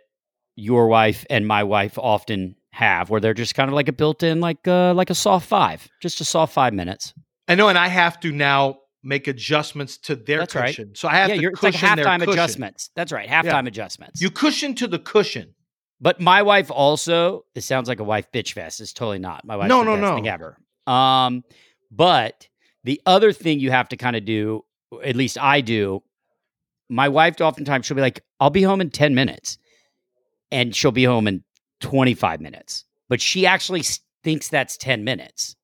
your 0.59 0.87
wife 0.87 1.25
and 1.29 1.47
my 1.47 1.63
wife 1.63 1.97
often 1.97 2.55
have, 2.71 3.09
where 3.09 3.19
they're 3.19 3.33
just 3.33 3.55
kind 3.55 3.69
of 3.69 3.73
like 3.73 3.87
a 3.87 3.93
built-in, 3.93 4.39
like 4.39 4.67
uh, 4.67 4.93
like 4.93 5.09
a 5.09 5.15
soft 5.15 5.47
five, 5.47 5.87
just 6.01 6.21
a 6.21 6.25
soft 6.25 6.53
five 6.53 6.73
minutes. 6.73 7.13
I 7.47 7.55
know, 7.55 7.69
and 7.69 7.77
I 7.77 7.87
have 7.87 8.19
to 8.21 8.31
now 8.31 8.79
make 9.03 9.27
adjustments 9.27 9.97
to 9.97 10.15
their 10.15 10.39
That's 10.39 10.55
right. 10.55 10.67
cushion. 10.67 10.93
So 10.95 11.07
I 11.07 11.15
have 11.15 11.29
yeah, 11.29 11.35
to 11.35 11.41
you're, 11.41 11.51
it's 11.51 11.63
like 11.63 11.73
cushion 11.73 11.95
their 11.95 12.05
halftime 12.05 12.19
cushion. 12.19 12.33
adjustments. 12.33 12.89
That's 12.95 13.11
right, 13.11 13.27
halftime 13.27 13.67
adjustments. 13.67 14.21
You 14.21 14.29
cushion 14.29 14.75
to 14.75 14.87
the 14.87 14.99
cushion. 14.99 15.55
But 16.01 16.21
my 16.21 16.41
wife 16.41 16.71
also, 16.71 17.45
it 17.55 17.61
sounds 17.61 17.89
like 17.89 17.99
a 17.99 18.05
wife 18.05 18.31
bitch 18.31 18.53
fest. 18.53 18.79
It's 18.79 18.93
totally 18.93 19.19
not. 19.19 19.43
My 19.43 19.57
wife. 19.57 19.67
No, 19.67 19.83
no, 19.83 19.95
no. 19.95 20.15
thing 20.15 20.29
ever. 20.29 20.57
Um, 20.87 21.43
but 21.91 22.47
the 22.83 23.01
other 23.05 23.33
thing 23.33 23.59
you 23.59 23.71
have 23.71 23.89
to 23.89 23.97
kind 23.97 24.15
of 24.15 24.23
do, 24.23 24.63
at 25.03 25.15
least 25.15 25.37
I 25.37 25.59
do, 25.61 26.01
my 26.89 27.09
wife 27.09 27.41
oftentimes 27.41 27.85
she'll 27.85 27.95
be 27.95 28.01
like, 28.01 28.23
I'll 28.39 28.49
be 28.49 28.63
home 28.63 28.79
in 28.81 28.89
10 28.89 29.13
minutes. 29.13 29.57
And 30.51 30.75
she'll 30.75 30.91
be 30.91 31.03
home 31.03 31.27
in 31.27 31.43
25 31.81 32.41
minutes. 32.41 32.85
But 33.07 33.21
she 33.21 33.45
actually 33.45 33.83
thinks 34.23 34.49
that's 34.49 34.77
10 34.77 35.03
minutes. 35.03 35.55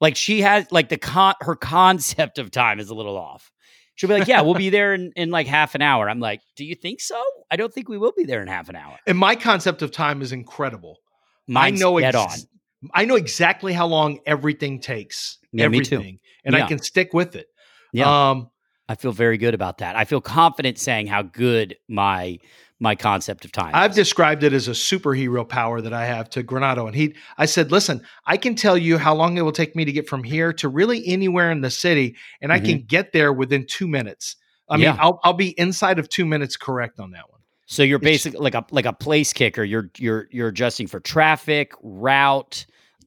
Like 0.00 0.16
she 0.16 0.42
has 0.42 0.70
like 0.70 0.88
the 0.88 0.98
con 0.98 1.34
her 1.40 1.56
concept 1.56 2.38
of 2.38 2.50
time 2.50 2.80
is 2.80 2.90
a 2.90 2.94
little 2.94 3.16
off. 3.16 3.50
She'll 3.94 4.08
be 4.08 4.14
like, 4.14 4.28
Yeah, 4.28 4.42
we'll 4.42 4.54
be 4.54 4.70
there 4.70 4.92
in, 4.92 5.12
in 5.14 5.30
like 5.30 5.46
half 5.46 5.74
an 5.74 5.82
hour. 5.82 6.10
I'm 6.10 6.20
like, 6.20 6.40
Do 6.56 6.64
you 6.64 6.74
think 6.74 7.00
so? 7.00 7.22
I 7.50 7.56
don't 7.56 7.72
think 7.72 7.88
we 7.88 7.96
will 7.96 8.12
be 8.16 8.24
there 8.24 8.42
in 8.42 8.48
half 8.48 8.68
an 8.68 8.76
hour. 8.76 8.98
And 9.06 9.16
my 9.16 9.36
concept 9.36 9.82
of 9.82 9.92
time 9.92 10.20
is 10.20 10.32
incredible. 10.32 10.98
Mine's 11.46 11.80
I 11.80 11.84
know 11.84 12.00
dead 12.00 12.14
ex- 12.16 12.42
on. 12.42 12.90
I 12.92 13.04
know 13.04 13.14
exactly 13.14 13.72
how 13.72 13.86
long 13.86 14.18
everything 14.26 14.80
takes. 14.80 15.38
Yeah, 15.52 15.68
me 15.68 15.80
too. 15.80 15.96
everything. 15.96 16.18
And 16.44 16.54
I 16.56 16.66
can 16.66 16.78
stick 16.80 17.14
with 17.14 17.36
it. 17.36 17.46
Yeah. 17.92 18.30
Um, 18.30 18.50
I 18.88 18.94
feel 18.96 19.12
very 19.12 19.38
good 19.38 19.54
about 19.54 19.78
that. 19.78 19.96
I 19.96 20.04
feel 20.04 20.20
confident 20.20 20.78
saying 20.78 21.06
how 21.06 21.22
good 21.22 21.76
my 21.88 22.38
my 22.80 22.94
concept 22.94 23.44
of 23.44 23.52
time. 23.52 23.70
I've 23.72 23.92
is. 23.92 23.96
described 23.96 24.42
it 24.42 24.52
as 24.52 24.68
a 24.68 24.72
superhero 24.72 25.48
power 25.48 25.80
that 25.80 25.92
I 25.94 26.04
have 26.06 26.28
to 26.30 26.42
Granado. 26.42 26.86
And 26.86 26.94
he, 26.94 27.14
I 27.38 27.46
said, 27.46 27.70
listen, 27.72 28.02
I 28.26 28.36
can 28.36 28.56
tell 28.56 28.76
you 28.76 28.98
how 28.98 29.14
long 29.14 29.38
it 29.38 29.42
will 29.42 29.52
take 29.52 29.74
me 29.76 29.84
to 29.84 29.92
get 29.92 30.08
from 30.08 30.24
here 30.24 30.52
to 30.54 30.68
really 30.68 31.06
anywhere 31.06 31.50
in 31.50 31.60
the 31.62 31.70
city, 31.70 32.16
and 32.42 32.52
I 32.52 32.58
can 32.60 32.82
get 32.82 33.12
there 33.12 33.32
within 33.32 33.64
two 33.66 33.88
minutes. 33.88 34.36
I 34.68 34.76
mean, 34.76 34.86
Mm-hmm. 34.86 35.00
I'll, 35.00 35.20
I'll 35.24 35.32
be 35.34 35.58
inside 35.58 35.98
of 35.98 36.08
two 36.08 36.26
minutes 36.26 36.56
correct 36.56 36.98
on 37.00 37.12
that 37.12 37.30
one. 37.30 37.40
so 37.66 37.82
you're 37.82 37.98
basically 37.98 38.40
like 38.40 38.54
a 38.54 38.64
like 38.70 38.86
a 38.86 38.92
place 38.92 39.32
kicker. 39.32 39.62
You're 39.64 39.90
you're 39.96 40.26
you're 40.30 40.48
adjusting 40.48 40.86
for 40.88 41.00
traffic, 41.00 41.72
route. 41.82 42.66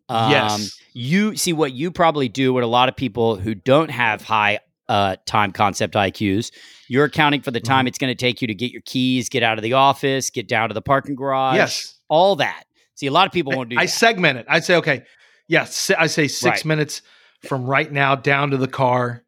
Um, 0.09 0.31
yes. 0.31 0.79
You 0.93 1.35
see 1.35 1.51
what 1.53 1.73
you 1.73 1.91
probably 1.91 2.29
do. 2.29 2.53
What 2.53 2.63
a 2.63 2.67
lot 2.67 2.89
of 2.89 2.95
people 2.95 3.35
who 3.35 3.53
don't 3.53 3.91
have 3.91 4.23
high 4.23 4.59
uh, 4.89 5.15
time 5.25 5.51
concept 5.51 5.95
IQs, 5.95 6.51
you're 6.87 7.05
accounting 7.05 7.41
for 7.41 7.51
the 7.51 7.59
time 7.59 7.81
Mm-hmm. 7.81 7.87
it's 7.87 7.97
going 7.97 8.11
to 8.11 8.15
take 8.15 8.41
you 8.41 8.47
to 8.47 8.53
get 8.55 8.71
your 8.71 8.81
keys, 8.85 9.29
get 9.29 9.43
out 9.43 9.57
of 9.57 9.63
the 9.63 9.73
office, 9.73 10.29
get 10.29 10.47
down 10.47 10.69
to 10.69 10.73
the 10.73 10.81
parking 10.81 11.15
garage. 11.15 11.55
Yes. 11.57 11.95
all 12.09 12.37
that. 12.37 12.63
See, 12.95 13.07
a 13.07 13.11
lot 13.11 13.27
of 13.27 13.33
people 13.33 13.53
won't 13.55 13.69
do 13.69 13.77
I 13.77 13.85
that. 13.85 13.91
segment 13.91 14.39
it. 14.39 14.45
I 14.49 14.59
say, 14.61 14.75
okay, 14.77 15.03
yes, 15.47 15.91
I 15.97 16.07
say 16.07 16.27
six 16.27 16.59
Right. 16.59 16.65
minutes 16.65 17.01
from 17.47 17.65
right 17.65 17.91
now 17.91 18.15
down 18.15 18.51
to 18.51 18.57
the 18.57 18.67
car. 18.67 19.23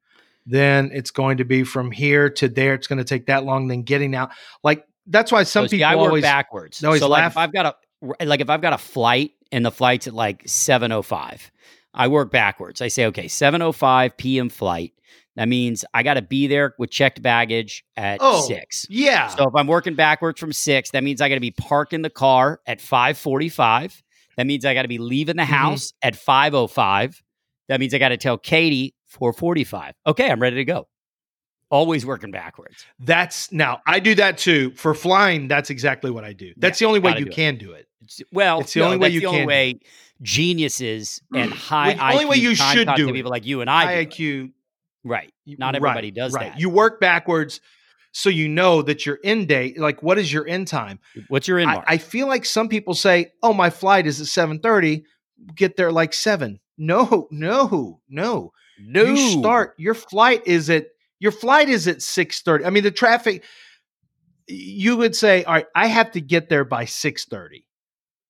Then 0.46 0.90
it's 0.94 1.12
going 1.12 1.38
to 1.38 1.44
be 1.44 1.64
from 1.64 1.92
here 1.92 2.30
to 2.32 2.48
there. 2.48 2.74
It's 2.74 2.88
going 2.88 2.98
to 2.98 3.04
take 3.04 3.28
that 3.28 3.44
long. 3.44 3.68
Then 3.68 3.84
getting 3.84 4.16
out, 4.16 4.32
like 4.64 4.86
that's 5.06 5.32
why 5.32 5.44
some 5.44 5.66
So, 5.66 5.68
see, 5.68 5.78
people 5.78 5.90
I 5.92 5.96
work 5.96 6.08
always 6.08 6.24
backwards. 6.24 6.84
always 6.84 7.02
so 7.02 7.08
like 7.10 7.26
if 7.28 7.38
I've 7.38 7.54
got 7.54 7.78
a 8.02 8.26
like 8.26 8.40
if 8.42 8.50
I've 8.50 8.62
got 8.62 8.74
a 8.74 8.78
flight 8.80 9.32
and 9.52 9.64
the 9.66 9.72
flight's 9.72 10.08
at 10.08 10.14
like 10.16 10.44
seven 10.48 10.92
oh 10.92 11.02
five, 11.04 11.52
I 11.94 12.08
work 12.08 12.32
backwards. 12.32 12.82
I 12.82 12.88
say, 12.88 13.06
okay, 13.08 13.28
seven 13.28 13.62
oh 13.62 13.72
five 13.72 14.18
p.m. 14.18 14.50
flight. 14.50 14.94
That 15.36 15.48
means 15.48 15.86
I 15.94 16.04
got 16.04 16.16
to 16.16 16.22
be 16.22 16.48
there 16.48 16.74
with 16.80 16.90
checked 16.92 17.22
baggage 17.22 17.86
at 17.96 18.18
Oh, 18.22 18.42
six. 18.48 18.86
Yeah. 18.90 19.28
So 19.28 19.44
if 19.48 19.56
I'm 19.56 19.68
working 19.68 19.96
backwards 19.96 20.40
from 20.40 20.52
six, 20.52 20.92
that 20.92 21.04
means 21.04 21.22
I 21.22 21.30
got 21.30 21.36
to 21.36 21.42
be 21.42 21.52
parking 21.52 22.02
the 22.02 22.10
car 22.10 22.60
at 22.66 22.82
five 22.82 23.18
forty 23.18 23.48
five. 23.50 24.02
That 24.38 24.48
means 24.48 24.66
I 24.66 24.74
got 24.74 24.82
to 24.84 24.88
be 24.88 24.98
leaving 24.98 25.38
the 25.38 25.44
Mhm. 25.44 25.48
house 25.48 25.94
at 26.02 26.16
five 26.16 26.54
oh 26.54 26.68
five. 26.68 27.22
That 27.70 27.80
means 27.80 27.94
I 27.94 28.00
got 28.00 28.10
to 28.10 28.18
tell 28.18 28.38
Katie 28.38 28.96
four 29.08 29.32
forty 29.32 29.64
five. 29.64 29.94
Okay, 30.06 30.30
I'm 30.30 30.42
ready 30.42 30.58
to 30.58 30.66
go. 30.66 30.88
Always 31.72 32.04
working 32.06 32.32
backwards. 32.32 32.84
That's 33.00 33.52
now 33.52 33.80
I 33.86 34.00
do 34.00 34.16
that 34.16 34.40
too. 34.40 34.72
For 34.72 34.94
flying, 34.96 35.48
that's 35.48 35.70
exactly 35.70 36.10
what 36.10 36.24
I 36.26 36.34
do. 36.34 36.52
That's 36.58 36.80
the 36.80 36.86
only 36.86 37.00
way 37.00 37.12
you 37.12 37.26
do 37.26 37.32
it. 37.32 37.36
can 37.36 37.58
do 37.58 37.72
it. 37.74 37.86
It's- 38.02 38.22
Well, 38.32 38.62
It's 38.62 38.74
the 38.74 38.80
no, 38.80 38.86
only 38.88 38.98
way 38.98 39.10
you 39.10 39.22
can 39.22 39.46
way 39.46 39.80
geniuses 40.22 41.22
and 41.34 41.52
high 41.52 41.94
the 41.94 42.12
only 42.14 42.26
way 42.26 42.38
IQ 42.38 42.42
you 42.42 42.56
should 42.56 42.90
do 42.96 43.10
it. 43.10 43.14
people 43.14 43.30
like 43.30 43.46
you 43.46 43.62
and 43.62 43.70
I, 43.70 43.84
High 43.86 43.92
it. 44.00 44.10
IQ. 44.10 44.52
Right? 45.04 45.32
Not 45.46 45.68
right, 45.68 45.76
everybody 45.76 46.12
does 46.12 46.34
right. 46.34 46.52
that. 46.52 46.60
You 46.60 46.70
work 46.70 47.00
backwards 47.00 47.62
so 48.12 48.30
you 48.30 48.50
know 48.50 48.82
that 48.82 49.06
your 49.06 49.20
end 49.24 49.48
date, 49.48 49.80
like 49.80 50.02
what 50.02 50.18
is 50.18 50.32
your 50.32 50.48
end 50.48 50.68
time? 50.68 51.00
What's 51.28 51.48
your 51.48 51.60
in 51.60 51.70
I, 51.70 51.74
mark? 51.76 51.86
I 51.88 51.98
feel 51.98 52.28
like 52.28 52.46
some 52.46 52.68
people 52.70 52.94
say, 52.94 53.32
"Oh, 53.44 53.54
my 53.54 53.70
flight 53.70 54.08
is 54.08 54.20
at 54.20 54.28
7:30, 54.28 55.04
get 55.56 55.78
there 55.78 55.92
like 55.92 56.14
7." 56.14 56.60
No, 56.78 57.28
no, 57.32 58.02
no. 58.10 58.54
no, 58.80 59.04
You 59.04 59.18
start 59.40 59.76
your 59.78 59.94
flight 59.94 60.44
is 60.46 60.70
at 60.70 60.88
your 61.20 61.32
flight 61.32 61.70
is 61.70 61.88
at 61.88 61.98
6:30. 61.98 62.66
I 62.66 62.70
mean, 62.70 62.84
the 62.84 62.92
traffic 62.92 63.44
you 64.48 64.98
would 64.98 65.16
say, 65.16 65.44
"All 65.44 65.54
right, 65.54 65.68
I 65.76 65.88
have 65.88 66.12
to 66.14 66.22
get 66.22 66.50
there 66.50 66.66
by 66.66 66.86
6:30." 66.86 67.66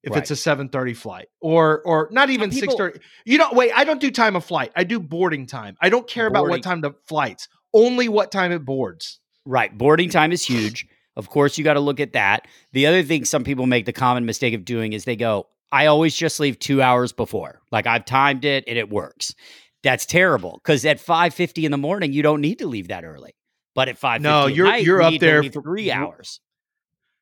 If 0.03 0.15
it's 0.15 0.31
a 0.31 0.35
7:30 0.35 0.93
flight 0.95 1.27
or 1.41 1.81
or 1.81 2.07
not 2.12 2.29
even 2.29 2.49
people- 2.51 2.77
6:30. 2.77 2.99
You 3.25 3.38
don't 3.38 3.53
wait, 3.55 3.71
I 3.75 3.83
don't 3.83 3.99
do 3.99 4.09
time 4.12 4.35
of 4.35 4.45
flight. 4.45 4.71
I 4.75 4.83
do 4.85 4.99
boarding 4.99 5.45
time. 5.45 5.75
I 5.81 5.89
don't 5.89 6.07
care 6.07 6.25
about 6.27 6.47
what 6.47 6.63
time 6.63 6.81
the 6.81 6.93
flights. 7.07 7.47
Only 7.73 8.07
what 8.07 8.31
time 8.31 8.51
it 8.51 8.63
boards. 8.65 9.19
Right. 9.45 9.75
Boarding 9.77 10.09
time 10.09 10.31
is 10.31 10.43
huge. 10.45 10.88
Of 11.15 11.29
course, 11.29 11.57
you 11.57 11.63
got 11.63 11.73
to 11.73 11.79
look 11.81 11.99
at 11.99 12.13
that. 12.13 12.47
The 12.71 12.85
other 12.88 13.03
thing 13.03 13.25
some 13.25 13.43
people 13.43 13.65
make 13.67 13.85
the 13.85 13.91
common 13.93 14.25
mistake 14.25 14.53
of 14.53 14.63
doing 14.63 14.93
is 14.93 15.03
they 15.03 15.15
go, 15.17 15.47
I 15.71 15.88
always 15.88 16.15
just 16.15 16.39
leave 16.39 16.57
two 16.59 16.81
hours 16.81 17.12
before. 17.12 17.62
Like 17.71 17.85
I've 17.85 18.05
timed 18.05 18.45
it 18.45 18.63
and 18.67 18.77
it 18.77 18.89
works. 18.89 19.35
That's 19.83 20.05
terrible 20.05 20.59
because 20.63 20.85
at 20.85 20.97
5.50 20.99 21.65
in 21.65 21.71
the 21.71 21.77
morning, 21.77 22.13
you 22.13 22.23
don't 22.23 22.41
need 22.41 22.59
to 22.59 22.67
leave 22.67 22.88
that 22.88 23.03
early. 23.03 23.33
But 23.75 23.88
at 23.89 23.99
5.50 23.99 24.21
No, 24.21 24.45
you're- 24.47 24.69
night, 24.69 24.83
you're 24.83 25.01
up 25.01 25.13
there 25.19 25.43
for- 25.43 25.62
three 25.62 25.91
hours. 25.91 26.39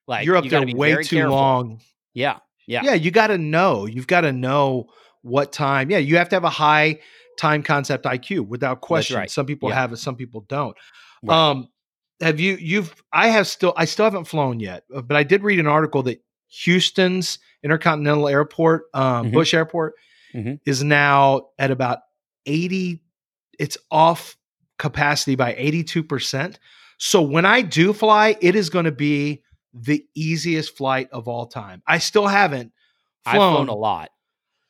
Like 0.07 0.25
You're 0.25 0.37
up 0.37 0.43
you 0.45 0.49
there 0.49 0.65
way 0.75 0.95
too 1.03 1.15
careful. 1.17 1.35
long. 1.35 1.81
Yeah. 2.13 2.37
Yeah. 2.67 2.82
Yeah, 2.84 2.93
you 2.93 3.12
got 3.12 3.27
to 3.27 3.38
know. 3.38 3.86
You've 3.86 4.08
got 4.08 4.21
to 4.21 4.32
know 4.34 4.88
what 5.21 5.51
time. 5.51 5.89
Yeah, 5.89 5.97
you 5.97 6.17
have 6.17 6.30
to 6.30 6.36
have 6.36 6.43
a 6.43 6.49
high 6.49 6.99
time 7.39 7.63
concept 7.63 8.06
IQ 8.06 8.47
without 8.47 8.82
question. 8.82 9.17
right. 9.17 9.30
Some 9.32 9.45
people 9.45 9.69
Yeah. 9.69 9.75
have 9.75 9.93
it, 9.93 9.97
some 9.97 10.15
people 10.15 10.41
don't. 10.47 10.75
Right. 11.23 11.36
Um 11.49 11.67
have 12.21 12.39
you 12.39 12.58
you've 12.60 12.93
I 13.13 13.27
have 13.30 13.47
still 13.47 13.73
I 13.77 13.86
still 13.86 14.06
haven't 14.06 14.25
flown 14.25 14.60
yet, 14.60 14.84
uh, 14.95 15.01
but 15.01 15.15
I 15.17 15.23
did 15.23 15.43
read 15.43 15.60
an 15.60 15.67
article 15.67 16.03
that 16.03 16.23
Houston's 16.63 17.39
Intercontinental 17.63 18.27
Airport, 18.27 18.86
um 18.93 19.27
Mhm. 19.27 19.34
Bush 19.34 19.53
Airport 19.53 19.93
Mhm. 20.36 20.60
is 20.65 20.84
now 20.84 21.47
at 21.60 21.71
about 21.71 21.99
80 22.45 23.01
it's 23.60 23.77
off 23.91 24.36
capacity 24.77 25.36
by 25.36 25.53
82%. 25.58 26.60
So 26.99 27.21
when 27.21 27.45
I 27.45 27.62
do 27.62 27.93
fly, 27.93 28.36
it 28.41 28.56
is 28.56 28.69
going 28.69 28.86
to 28.86 28.91
be 28.91 29.41
the 29.83 30.05
easiest 30.15 30.75
flight 30.77 31.09
of 31.11 31.27
all 31.27 31.45
time. 31.47 31.81
I 31.87 31.97
still 31.99 32.27
haven't 32.27 32.71
I've 33.25 33.35
flown. 33.37 33.55
flown 33.65 33.69
a 33.69 33.75
lot. 33.75 34.09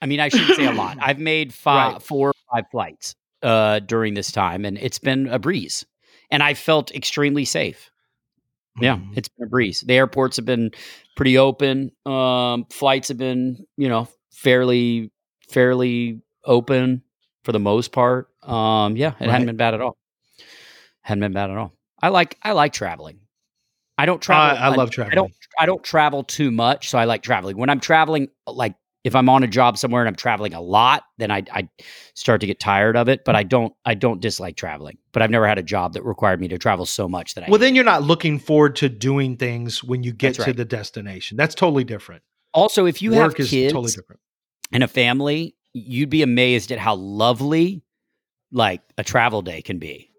I 0.02 0.06
mean, 0.06 0.20
I 0.20 0.30
shouldn't 0.30 0.56
say 0.56 0.66
a 0.66 0.72
lot. 0.72 0.98
I've 1.02 1.20
made 1.20 1.54
five, 1.54 1.94
Right. 1.94 2.02
four, 2.02 2.30
or 2.30 2.34
five 2.54 2.66
flights 2.72 3.16
uh, 3.42 3.80
during 3.80 4.14
this 4.14 4.32
time, 4.32 4.66
and 4.66 4.78
it's 4.78 5.00
been 5.00 5.28
a 5.28 5.40
breeze. 5.40 5.86
And 6.30 6.44
I 6.44 6.54
felt 6.54 6.94
extremely 6.94 7.46
safe. 7.46 7.90
Yeah, 8.80 8.98
Mhm. 8.98 9.18
it's 9.18 9.28
been 9.30 9.48
a 9.48 9.50
breeze. 9.50 9.82
The 9.82 9.94
airports 9.96 10.36
have 10.38 10.46
been 10.46 10.72
pretty 11.16 11.38
open. 11.38 11.92
Um, 12.06 12.66
flights 12.72 13.08
have 13.08 13.18
been, 13.18 13.66
you 13.78 13.90
know, 13.90 14.08
fairly, 14.32 15.12
fairly 15.50 16.22
open 16.46 17.02
for 17.44 17.52
the 17.54 17.60
most 17.60 17.92
part. 17.92 18.30
Um, 18.44 18.96
yeah, 18.98 19.10
it 19.20 19.22
Right. 19.22 19.30
hadn't 19.32 19.48
been 19.48 19.58
bad 19.58 19.74
at 19.74 19.82
all. 19.82 19.98
Hadn't 21.02 21.22
been 21.22 21.34
bad 21.34 21.50
at 21.50 21.58
all. 21.58 21.74
I 22.02 22.10
like, 22.10 22.38
I 22.44 22.52
like 22.52 22.74
traveling. 22.74 23.20
I 23.98 24.06
don't 24.06 24.22
travel. 24.22 24.58
I, 24.58 24.68
I 24.68 24.76
love 24.76 24.90
I 24.90 24.92
traveling. 24.92 25.16
don't 25.16 25.34
I 25.60 25.66
don't 25.66 25.84
travel 25.84 26.24
too 26.24 26.52
much, 26.52 26.90
so 26.90 26.98
I 26.98 27.06
like 27.06 27.24
traveling. 27.24 27.58
When 27.58 27.70
I'm 27.70 27.80
traveling, 27.80 28.30
like 28.46 28.76
if 29.04 29.16
I'm 29.16 29.30
on 29.30 29.44
a 29.44 29.48
job 29.48 29.78
somewhere 29.78 30.02
and 30.02 30.08
I'm 30.10 30.16
traveling 30.16 30.54
a 30.54 30.62
lot, 30.62 31.04
then 31.18 31.32
I 31.32 31.44
I 31.52 31.70
start 32.14 32.42
to 32.42 32.48
get 32.48 32.60
tired 32.60 32.96
of 32.98 33.10
it. 33.10 33.26
But 33.26 33.36
mm. 33.36 33.40
I 33.40 33.44
don't 33.44 33.74
I 33.86 33.96
don't 33.96 34.22
dislike 34.22 34.56
traveling. 34.56 34.98
But 35.14 35.22
I've 35.22 35.32
never 35.32 35.48
had 35.48 35.58
a 35.58 35.64
job 35.64 35.94
that 35.94 36.04
required 36.04 36.40
me 36.40 36.48
to 36.50 36.58
travel 36.58 36.86
so 36.86 37.08
much 37.08 37.34
that 37.36 37.46
I 37.46 37.50
Well, 37.50 37.60
then 37.60 37.74
you're 37.74 37.84
not 37.84 38.04
looking 38.04 38.38
forward 38.38 38.76
to 38.78 38.90
doing 38.90 39.38
things 39.38 39.84
when 39.84 40.04
you 40.04 40.12
get 40.12 40.30
That's 40.30 40.46
to 40.46 40.52
right. 40.52 40.58
the 40.58 40.66
destination. 40.66 41.38
That's 41.38 41.56
totally 41.56 41.84
different. 41.84 42.22
also 42.54 42.86
if 42.86 43.02
you 43.02 43.12
Work 43.12 43.38
have 43.38 43.40
is 43.40 43.50
kids 43.50 43.74
totally 43.74 43.92
different. 43.92 44.22
and 44.72 44.84
a 44.84 44.88
family, 44.88 45.56
you'd 45.74 46.10
be 46.10 46.22
amazed 46.22 46.72
at 46.72 46.80
how 46.80 46.96
lovely 46.96 47.84
like 48.52 48.82
a 48.98 49.04
travel 49.04 49.42
day 49.42 49.62
can 49.62 49.80
be. 49.80 50.12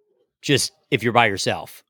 Just 0.43 0.73
if 0.91 1.03
you're 1.03 1.13
by 1.13 1.27
yourself. 1.27 1.85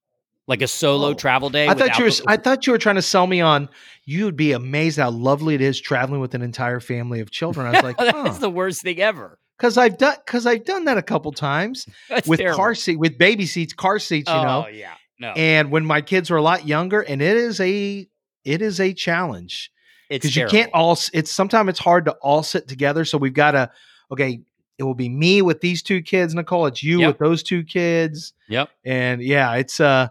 Like 0.48 0.62
a 0.62 0.66
solo 0.66 1.08
Oh, 1.10 1.14
travel 1.14 1.50
day. 1.50 1.68
I 1.68 1.74
thought 1.74 1.98
you 1.98 2.04
were. 2.04 2.10
the- 2.10 2.24
I 2.26 2.36
thought 2.38 2.66
you 2.66 2.72
were 2.72 2.78
trying 2.78 2.96
to 2.96 3.02
sell 3.02 3.26
me 3.26 3.40
on. 3.40 3.68
You'd 4.06 4.34
be 4.36 4.52
amazed 4.52 4.98
how 4.98 5.10
lovely 5.10 5.54
it 5.54 5.60
is 5.60 5.78
traveling 5.80 6.20
with 6.20 6.34
an 6.34 6.42
entire 6.42 6.80
family 6.80 7.20
of 7.20 7.30
children. 7.30 7.66
I 7.66 7.70
was 7.72 7.82
like, 7.82 7.96
that's 7.98 8.38
the 8.38 8.48
worst 8.50 8.82
thing 8.82 8.98
ever. 9.00 9.38
because 9.58 9.76
I've 9.78 9.98
done 9.98 10.16
because 10.24 10.46
I've 10.46 10.64
done 10.64 10.86
that 10.86 10.96
a 10.98 11.02
couple 11.02 11.30
times 11.32 11.86
That's 12.08 12.26
with 12.26 12.40
terrible. 12.40 12.56
car 12.56 12.74
seat 12.74 12.96
with 12.98 13.18
baby 13.18 13.44
seats, 13.46 13.74
car 13.74 13.98
seats. 13.98 14.28
You 14.30 14.36
know. 14.36 14.40
oh, 14.40 14.62
know, 14.62 14.68
yeah. 14.68 14.94
no. 15.20 15.28
And 15.36 15.70
when 15.70 15.84
my 15.84 16.00
kids 16.00 16.30
were 16.30 16.38
a 16.38 16.42
lot 16.42 16.66
younger, 16.66 17.02
and 17.02 17.20
it 17.22 17.36
is 17.36 17.60
a 17.60 18.08
it 18.44 18.62
is 18.62 18.80
a 18.80 18.94
challenge 18.94 19.70
it's 20.08 20.22
because 20.24 20.36
you 20.36 20.46
can't 20.46 20.70
all. 20.72 20.98
It's 21.12 21.30
sometimes 21.30 21.68
it's 21.68 21.78
hard 21.78 22.06
to 22.06 22.12
all 22.22 22.42
sit 22.42 22.66
together. 22.68 23.04
So 23.04 23.18
we've 23.18 23.34
got 23.34 23.50
to 23.50 23.70
okay. 24.10 24.40
It 24.78 24.84
will 24.84 24.94
be 24.94 25.08
me 25.10 25.42
with 25.42 25.60
these 25.60 25.82
two 25.82 26.00
kids, 26.02 26.34
Nicole. 26.34 26.64
It's 26.66 26.82
you 26.84 27.00
Yep. 27.00 27.08
with 27.08 27.18
those 27.18 27.42
two 27.42 27.64
kids, 27.64 28.32
Yep. 28.48 28.70
and 28.84 29.20
yeah, 29.20 29.52
it's 29.56 29.80
uh, 29.80 30.08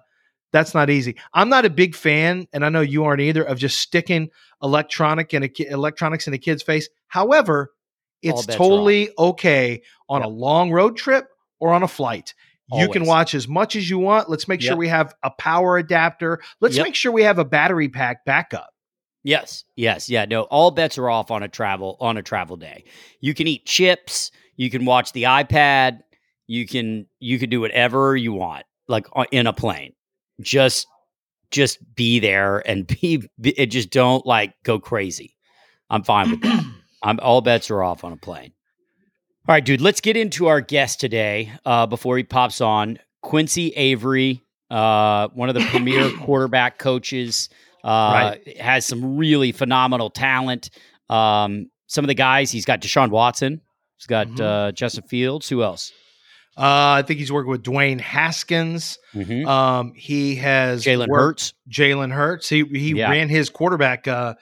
that's 0.52 0.74
not 0.74 0.90
easy. 0.90 1.16
I'm 1.34 1.50
not 1.50 1.66
a 1.66 1.70
big 1.70 1.96
fan, 1.96 2.48
and 2.54 2.66
I 2.66 2.70
know 2.70 2.82
you 2.82 3.04
aren't 3.06 3.22
either, 3.22 3.44
of 3.44 3.58
just 3.58 3.80
sticking 3.80 4.30
electronic 4.64 5.34
in 5.34 5.44
a 5.44 5.48
ki- 5.50 5.68
electronics 5.68 6.28
in 6.28 6.34
a 6.34 6.38
kid's 6.38 6.64
face. 6.64 6.90
However, 7.08 7.74
it's 8.22 8.46
totally 8.48 9.10
okay 9.18 9.82
on 10.10 10.22
Yep. 10.22 10.26
a 10.28 10.30
long 10.30 10.72
road 10.72 10.98
trip 10.98 11.28
or 11.60 11.74
on 11.74 11.84
a 11.84 11.88
flight. 11.88 12.34
You 12.74 12.90
can 12.90 13.06
watch 13.06 13.34
as 13.34 13.48
much 13.48 13.78
as 13.78 13.90
you 13.90 13.98
want. 13.98 14.30
Let's 14.30 14.48
make 14.50 14.62
sure 14.62 14.76
we 14.76 14.90
have 14.90 15.16
a 15.24 15.30
power 15.32 15.78
adapter. 15.78 16.42
Let's 16.60 16.76
Yep. 16.76 16.86
make 16.86 16.96
sure 16.96 17.12
we 17.14 17.24
have 17.24 17.40
a 17.40 17.46
battery 17.46 17.88
pack 17.88 18.26
backup. 18.26 18.70
Yes, 19.24 19.64
yes, 19.76 20.10
yeah. 20.10 20.26
No, 20.26 20.44
all 20.44 20.72
bets 20.72 20.98
are 20.98 21.10
off 21.10 21.32
on 21.32 21.44
a 21.44 21.48
travel 21.48 21.96
on 22.02 22.18
a 22.18 22.22
travel 22.24 22.58
day. 22.58 22.84
You 23.22 23.34
can 23.34 23.48
eat 23.48 23.66
chips. 23.66 24.32
You 24.58 24.70
can 24.70 24.84
watch 24.86 25.14
the 25.14 25.24
iPad. 25.24 26.00
You 26.48 26.66
can 26.68 27.06
you 27.20 27.40
can 27.40 27.50
do 27.50 27.62
whatever 27.62 28.16
you 28.18 28.34
want, 28.34 28.66
like 28.88 29.06
in 29.32 29.48
a 29.48 29.54
plane. 29.54 29.94
Just 30.42 30.88
just 31.52 31.78
be 31.96 32.20
there 32.20 32.60
and 32.68 32.86
be, 33.02 33.28
be 33.40 33.52
it 33.60 33.68
just 33.68 33.90
don't 33.90 34.26
like 34.26 34.54
go 34.64 34.80
crazy. 34.80 35.36
I'm 35.90 36.04
fine 36.04 36.32
with 36.32 36.42
that. 36.42 36.64
I'm 37.04 37.20
all 37.22 37.42
bets 37.42 37.70
are 37.72 37.84
off 37.84 38.04
on 38.04 38.12
a 38.12 38.18
plane. 38.18 38.52
All 39.48 39.54
right, 39.54 39.64
dude. 39.64 39.80
Let's 39.82 40.02
get 40.02 40.18
into 40.18 40.48
our 40.48 40.60
guest 40.60 41.00
today. 41.00 41.52
Uh, 41.66 41.86
before 41.86 42.18
he 42.18 42.24
pops 42.24 42.60
on, 42.60 43.00
Quincy 43.22 43.70
Avery, 43.72 44.42
uh, 44.70 45.30
one 45.30 45.48
of 45.48 45.56
the 45.56 45.62
premier 45.70 46.10
quarterback 46.20 46.80
coaches, 46.80 47.48
uh, 47.84 48.36
has 48.60 48.86
some 48.86 49.16
really 49.16 49.54
phenomenal 49.54 50.10
talent. 50.10 50.70
Um, 51.10 51.70
some 51.86 52.04
of 52.04 52.08
the 52.10 52.14
guys 52.16 52.52
he's 52.52 52.66
got 52.66 52.82
Deshaun 52.82 53.10
Watson, 53.10 53.62
he's 53.98 54.08
got 54.08 54.28
Mhm. 54.28 54.42
uh, 54.42 54.72
Justin 54.74 55.04
Fields. 55.08 55.48
Who 55.48 55.64
else? 55.64 55.94
Uh, 56.58 56.98
I 56.98 57.04
think 57.06 57.20
he's 57.20 57.32
working 57.32 57.52
with 57.52 57.62
Dwayne 57.64 58.02
Haskins. 58.02 58.98
Mm-hmm. 59.14 59.48
Um, 59.48 59.94
he 59.96 60.36
has 60.38 60.84
Jalen 60.84 61.08
Hurts. 61.10 61.54
Jalen 61.70 62.12
Hurts. 62.12 62.50
He 62.50 62.64
he 62.64 62.94
Yeah. 62.96 63.12
ran 63.12 63.30
his 63.30 63.50
quarterback 63.50 64.08
uh, 64.08 64.34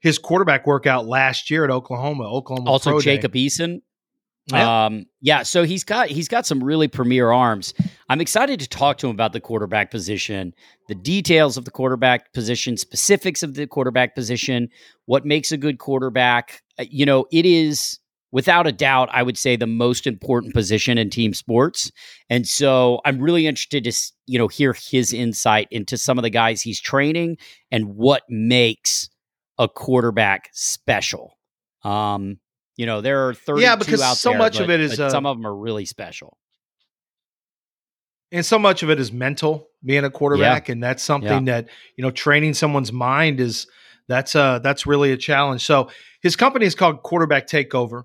his 0.00 0.18
quarterback 0.18 0.66
workout 0.66 1.06
last 1.06 1.50
year 1.50 1.64
at 1.64 1.70
Oklahoma. 1.70 2.24
Oklahoma 2.24 2.68
Also 2.70 2.90
Pro 2.90 3.00
Day. 3.00 3.16
Jacob 3.16 3.32
Eason. 3.34 3.80
Yeah. 4.52 4.84
Um, 4.86 5.06
yeah, 5.22 5.42
so 5.42 5.62
he's 5.62 5.84
got 5.84 6.08
he's 6.08 6.28
got 6.28 6.44
some 6.44 6.62
really 6.62 6.86
premier 6.88 7.30
arms. 7.30 7.72
I'm 8.10 8.20
excited 8.20 8.60
to 8.60 8.68
talk 8.68 8.98
to 8.98 9.06
him 9.06 9.12
about 9.14 9.32
the 9.32 9.40
quarterback 9.40 9.90
position, 9.90 10.52
the 10.88 10.94
details 10.94 11.56
of 11.56 11.64
the 11.64 11.70
quarterback 11.70 12.34
position, 12.34 12.76
specifics 12.76 13.42
of 13.42 13.54
the 13.54 13.66
quarterback 13.66 14.14
position, 14.14 14.68
what 15.06 15.24
makes 15.24 15.50
a 15.50 15.56
good 15.56 15.78
quarterback. 15.78 16.62
Uh, 16.78 16.84
You 16.90 17.06
know, 17.06 17.24
it 17.32 17.46
is 17.46 18.00
without 18.34 18.66
a 18.66 18.72
doubt, 18.72 19.08
I 19.12 19.22
would 19.22 19.38
say 19.38 19.54
the 19.54 19.66
most 19.68 20.08
important 20.08 20.54
position 20.54 20.98
in 20.98 21.08
team 21.08 21.32
sports. 21.32 21.92
And 22.28 22.46
so 22.48 23.00
I'm 23.04 23.20
really 23.20 23.46
interested 23.46 23.84
to 23.84 23.92
you 24.26 24.38
know 24.38 24.48
hear 24.48 24.74
his 24.74 25.14
insight 25.14 25.68
into 25.70 25.96
some 25.96 26.18
of 26.18 26.22
the 26.24 26.30
guys 26.30 26.60
he's 26.60 26.80
training 26.80 27.38
and 27.70 27.94
what 27.94 28.24
makes 28.28 29.08
a 29.56 29.68
quarterback 29.68 30.50
special. 30.52 31.38
Um, 31.84 32.40
you 32.76 32.86
know, 32.86 33.00
there 33.00 33.28
are 33.28 33.34
32 33.34 33.62
Yeah, 33.62 33.76
because 33.76 34.02
out 34.02 34.16
so 34.16 34.30
there, 34.30 34.38
much 34.38 34.58
of 34.58 34.68
it 34.68 34.80
is, 34.80 34.96
but 34.96 35.04
uh, 35.04 35.10
some 35.10 35.26
of 35.26 35.36
them 35.36 35.46
are 35.46 35.54
really 35.54 35.84
special. 35.84 36.36
and 38.32 38.44
so 38.44 38.58
much 38.58 38.82
of 38.82 38.90
it 38.90 38.98
is 38.98 39.12
mental 39.12 39.68
being 39.84 40.02
a 40.02 40.10
quarterback 40.10 40.68
and 40.68 40.82
that's 40.82 41.04
something 41.04 41.44
that 41.44 41.68
you 41.96 42.02
know 42.02 42.10
training 42.10 42.52
someone's 42.54 42.90
mind 42.90 43.38
is 43.38 43.68
that's 44.08 44.34
uh 44.34 44.58
that's 44.58 44.86
really 44.86 45.12
a 45.12 45.16
challenge 45.16 45.62
so 45.64 45.88
his 46.20 46.34
company 46.34 46.64
is 46.66 46.74
called 46.74 47.02
quarterback 47.02 47.46
takeover 47.46 48.04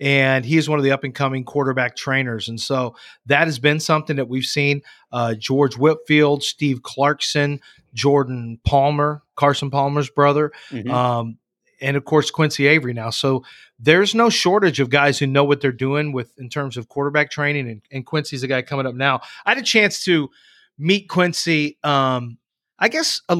and 0.00 0.44
he 0.44 0.56
is 0.56 0.68
one 0.68 0.78
of 0.78 0.84
the 0.84 0.92
up 0.92 1.04
and 1.04 1.14
coming 1.14 1.44
quarterback 1.44 1.96
trainers 1.96 2.48
and 2.48 2.60
so 2.60 2.94
that 3.26 3.46
has 3.46 3.58
been 3.58 3.80
something 3.80 4.16
that 4.16 4.28
we've 4.28 4.44
seen 4.44 4.80
uh 5.12 5.34
george 5.34 5.76
whitfield 5.76 6.42
steve 6.42 6.82
clarkson 6.82 7.60
jordan 7.94 8.58
palmer 8.64 9.22
carson 9.34 9.70
palmer's 9.70 10.10
brother 10.10 10.52
Mhm. 10.70 10.90
um, 10.90 11.38
and 11.80 11.96
of 11.96 12.04
course 12.04 12.32
Quincy 12.32 12.66
Avery 12.66 12.92
now. 12.92 13.10
So 13.10 13.44
there's 13.78 14.12
no 14.12 14.30
shortage 14.30 14.80
of 14.80 14.90
guys 14.90 15.16
who 15.20 15.28
know 15.28 15.44
what 15.44 15.60
they're 15.60 15.70
doing 15.70 16.10
with 16.12 16.36
in 16.36 16.48
terms 16.48 16.76
of 16.76 16.88
quarterback 16.88 17.30
training, 17.30 17.70
and, 17.70 17.82
and 17.92 18.04
Quincy's 18.04 18.42
a 18.42 18.48
guy 18.48 18.62
coming 18.62 18.84
up 18.84 18.96
now. 18.96 19.20
I 19.46 19.50
had 19.50 19.58
a 19.58 19.62
chance 19.62 20.02
to 20.06 20.28
meet 20.76 21.08
Quincy. 21.08 21.78
Um, 21.84 22.38
I 22.80 22.88
guess 22.88 23.20
a, 23.28 23.36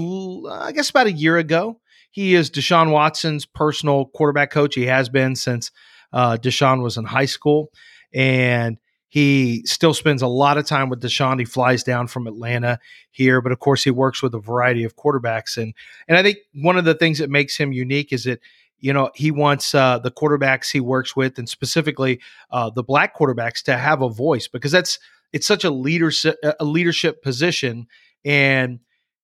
I 0.52 0.70
guess 0.70 0.88
about 0.88 1.08
a 1.08 1.12
year 1.12 1.36
ago. 1.36 1.80
He 2.12 2.36
is 2.36 2.48
Deshaun 2.48 2.92
Watson's 2.92 3.44
personal 3.44 4.04
quarterback 4.06 4.52
coach. 4.52 4.76
He 4.76 4.86
has 4.86 5.08
been 5.08 5.34
since 5.34 5.72
uh, 6.12 6.36
Deshaun 6.40 6.82
was 6.82 6.96
in 6.96 7.04
high 7.04 7.26
school, 7.26 7.70
and 8.12 8.78
he 9.08 9.62
still 9.64 9.94
spends 9.94 10.20
a 10.20 10.26
lot 10.26 10.58
of 10.58 10.66
time 10.66 10.90
with 10.90 11.00
Deshaun. 11.00 11.38
He 11.38 11.44
flies 11.44 11.82
down 11.82 12.08
from 12.08 12.26
Atlanta 12.26 12.78
here, 13.10 13.40
but 13.40 13.52
of 13.52 13.58
course 13.58 13.82
he 13.82 13.90
works 13.90 14.22
with 14.22 14.34
a 14.34 14.38
variety 14.38 14.84
of 14.84 14.96
quarterbacks 14.96 15.56
and 15.56 15.74
and 16.06 16.16
I 16.16 16.22
think 16.22 16.38
one 16.54 16.76
of 16.76 16.84
the 16.84 16.94
things 16.94 17.18
that 17.18 17.30
makes 17.30 17.56
him 17.56 17.72
unique 17.72 18.12
is 18.12 18.24
that 18.24 18.40
you 18.78 18.92
know 18.92 19.10
he 19.14 19.30
wants 19.30 19.74
uh, 19.74 19.98
the 19.98 20.10
quarterbacks 20.10 20.70
he 20.70 20.80
works 20.80 21.16
with, 21.16 21.38
and 21.38 21.48
specifically 21.48 22.20
uh, 22.50 22.70
the 22.70 22.82
black 22.82 23.16
quarterbacks, 23.16 23.62
to 23.64 23.76
have 23.76 24.02
a 24.02 24.08
voice 24.08 24.46
because 24.46 24.72
that's 24.72 24.98
it's 25.32 25.46
such 25.46 25.64
a 25.64 25.70
leadership 25.70 26.36
a 26.60 26.64
leadership 26.64 27.22
position, 27.22 27.86
and 28.24 28.80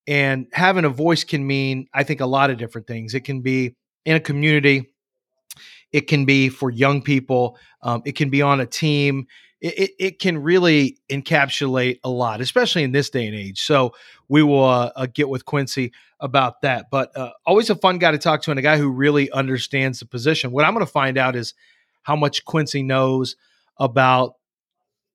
and 0.07 0.47
having 0.51 0.85
a 0.85 0.89
voice 0.89 1.23
can 1.23 1.45
mean 1.45 1.87
I 1.93 2.03
think 2.03 2.21
a 2.21 2.25
lot 2.25 2.49
of 2.49 2.57
different 2.57 2.87
things. 2.87 3.13
It 3.13 3.21
can 3.21 3.41
be 3.41 3.75
in 4.03 4.15
a 4.15 4.19
community, 4.19 4.94
it 5.95 6.07
can 6.07 6.25
be 6.25 6.49
for 6.49 6.69
young 6.69 7.01
people, 7.01 7.57
um, 7.81 8.01
it 8.03 8.17
can 8.17 8.29
be 8.29 8.41
on 8.41 8.59
a 8.59 8.65
team. 8.65 9.27
It, 9.61 9.79
it, 9.79 9.91
it 9.97 10.19
can 10.19 10.37
really 10.37 10.97
encapsulate 11.09 12.01
a 12.03 12.09
lot, 12.09 12.41
especially 12.41 12.83
in 12.83 12.91
this 12.91 13.09
day 13.09 13.25
and 13.25 13.33
age. 13.33 13.61
So 13.61 13.93
we 14.27 14.43
will 14.43 14.65
uh, 14.65 14.91
uh, 14.93 15.07
get 15.11 15.29
with 15.29 15.45
Quincy 15.45 15.93
about 16.19 16.59
that. 16.63 16.87
But 16.91 17.15
uh, 17.15 17.31
always 17.45 17.69
a 17.69 17.75
fun 17.75 17.97
guy 17.97 18.11
to 18.11 18.17
talk 18.17 18.41
to 18.41 18.51
and 18.51 18.59
a 18.59 18.61
guy 18.61 18.77
who 18.77 18.89
really 18.89 19.31
understands 19.31 20.01
the 20.01 20.05
position. 20.05 20.51
What 20.51 20.65
I'm 20.65 20.73
going 20.73 20.85
to 20.85 20.91
find 20.91 21.17
out 21.17 21.33
is 21.33 21.53
how 22.03 22.17
much 22.17 22.43
Quincy 22.43 22.83
knows 22.83 23.37
about 23.79 24.33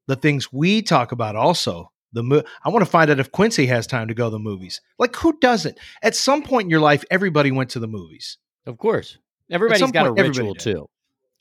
the 0.07 0.17
things 0.17 0.51
we 0.51 0.81
talk 0.81 1.13
about. 1.13 1.37
Also, 1.37 1.93
the 2.15 2.23
mo- 2.23 2.43
I 2.65 2.71
want 2.71 2.87
to 2.87 2.91
find 2.91 3.11
out 3.11 3.21
if 3.21 3.31
Quincy 3.33 3.67
has 3.67 3.87
time 3.87 4.09
to 4.09 4.15
go 4.15 4.29
to 4.29 4.31
the 4.31 4.39
movies. 4.39 4.81
Like 4.99 5.15
who 5.17 5.39
doesn't? 5.41 5.79
At 6.03 6.17
some 6.17 6.43
point 6.43 6.65
in 6.65 6.71
your 6.71 6.81
life, 6.81 7.05
everybody 7.11 7.51
went 7.51 7.69
to 7.73 7.81
the 7.81 7.87
movies. 7.87 8.39
Of 8.65 8.79
course. 8.79 9.19
Everybody's 9.51 9.91
got 9.91 10.07
point, 10.07 10.19
a 10.19 10.21
everybody 10.21 10.29
ritual 10.29 10.55
did. 10.55 10.63
too. 10.63 10.91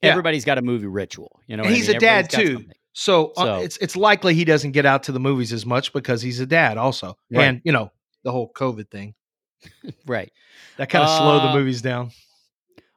Yeah. 0.01 0.09
Everybody's 0.11 0.45
got 0.45 0.57
a 0.57 0.61
movie 0.61 0.87
ritual. 0.87 1.39
You 1.47 1.57
know, 1.57 1.63
what 1.63 1.71
I 1.71 1.75
he's 1.75 1.87
mean? 1.87 1.97
a 1.97 1.99
dad, 1.99 2.29
too. 2.29 2.65
So, 2.93 3.27
uh, 3.37 3.43
So- 3.43 3.55
it's 3.61 3.77
it's 3.77 3.95
likely 3.95 4.33
he 4.33 4.45
doesn't 4.45 4.71
get 4.71 4.85
out 4.85 5.03
to 5.03 5.11
the 5.11 5.19
movies 5.19 5.53
as 5.53 5.65
much 5.65 5.93
because 5.93 6.21
he's 6.21 6.39
a 6.39 6.45
dad 6.45 6.77
also, 6.77 7.17
Right. 7.31 7.45
and 7.45 7.61
you 7.63 7.71
know 7.71 7.91
the 8.23 8.31
whole 8.31 8.51
COVID 8.51 8.89
thing 8.89 9.13
Right. 10.05 10.31
that 10.77 10.89
kind 10.89 11.03
of 11.03 11.09
slowed 11.17 11.43
the 11.43 11.49
Uh, 11.49 11.55
movies 11.55 11.81
down. 11.81 12.11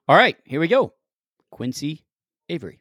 All 0.08 0.16
right, 0.16 0.36
here 0.44 0.60
we 0.60 0.68
go. 0.68 0.94
Quincy 1.50 2.04
Avery. 2.48 2.80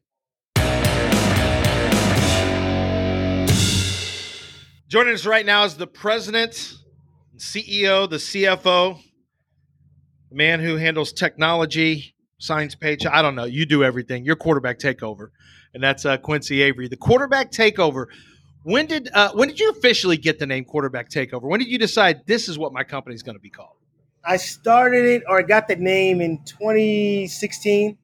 Joining 4.87 5.13
us 5.13 5.25
right 5.25 5.45
now 5.45 5.63
is 5.63 5.75
the 5.77 5.87
president, 5.87 6.73
CEO, 7.37 8.09
the 8.09 8.17
CFO, 8.17 8.99
the 10.29 10.35
man 10.35 10.59
who 10.59 10.75
handles 10.75 11.13
technology, 11.13 12.13
signs 12.41 12.75
page. 12.75 13.06
I 13.06 13.21
don't 13.21 13.36
know. 13.36 13.45
You 13.45 13.65
do 13.65 13.84
everything. 13.84 14.25
Your 14.25 14.36
quarterback 14.36 14.80
takeover, 14.80 15.30
and 15.73 15.82
that's 15.82 16.06
uh, 16.06 16.17
Quincy 16.17 16.62
Avery. 16.62 16.88
The 16.88 16.97
quarterback 16.97 17.51
takeover. 17.51 18.08
When 18.63 18.86
did 18.86 19.10
uh, 19.13 19.32
when 19.34 19.47
did 19.47 19.60
you 19.60 19.69
officially 19.71 20.17
get 20.17 20.39
the 20.39 20.45
name 20.45 20.65
quarterback 20.65 21.10
takeover? 21.10 21.43
When 21.43 21.60
did 21.60 21.69
you 21.69 21.80
decide 21.80 22.26
this 22.26 22.49
is 22.49 22.57
what 22.57 22.74
my 22.74 22.84
company 22.84 23.15
is 23.15 23.24
going 23.24 23.36
to 23.36 23.41
be 23.41 23.49
called? 23.49 23.78
I 24.24 24.38
started 24.38 25.05
it 25.05 25.24
or 25.28 25.39
I 25.39 25.41
got 25.43 25.68
the 25.68 25.76
name 25.76 26.22
in 26.22 26.43
2016. 26.45 27.97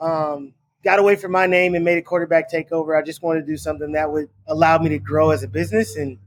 Um, 0.00 0.54
got 0.82 0.98
away 0.98 1.16
from 1.16 1.32
my 1.32 1.46
name 1.46 1.74
and 1.74 1.84
made 1.84 1.98
a 1.98 2.02
quarterback 2.02 2.50
takeover. 2.50 2.98
I 2.98 3.04
just 3.04 3.22
wanted 3.22 3.40
to 3.40 3.46
do 3.46 3.58
something 3.58 3.92
that 3.92 4.10
would 4.10 4.28
allow 4.46 4.78
me 4.78 4.88
to 4.90 4.98
grow 4.98 5.30
as 5.30 5.42
a 5.42 5.48
business 5.48 5.96
and 5.96 6.18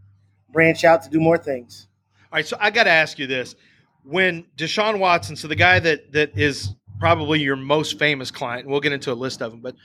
branch 0.52 0.84
out 0.84 1.02
to 1.04 1.10
do 1.10 1.20
more 1.20 1.40
things. 1.40 1.88
All 2.32 2.38
right, 2.38 2.46
so 2.46 2.58
I 2.60 2.70
got 2.70 2.84
to 2.84 2.92
ask 2.92 3.18
you 3.18 3.26
this: 3.26 3.56
When 4.04 4.46
Deshaun 4.56 5.00
Watson, 5.00 5.36
so 5.36 5.48
the 5.48 5.56
guy 5.56 5.80
that 5.80 6.12
that 6.12 6.38
is 6.38 6.76
probably 7.04 7.42
your 7.42 7.58
most 7.58 8.00
famous 8.00 8.32
client, 8.32 8.66
we'll 8.66 8.80
get 8.80 8.94
into 8.94 9.12
a 9.12 9.14
list 9.14 9.42
of 9.42 9.52
them, 9.52 9.60
but 9.60 9.76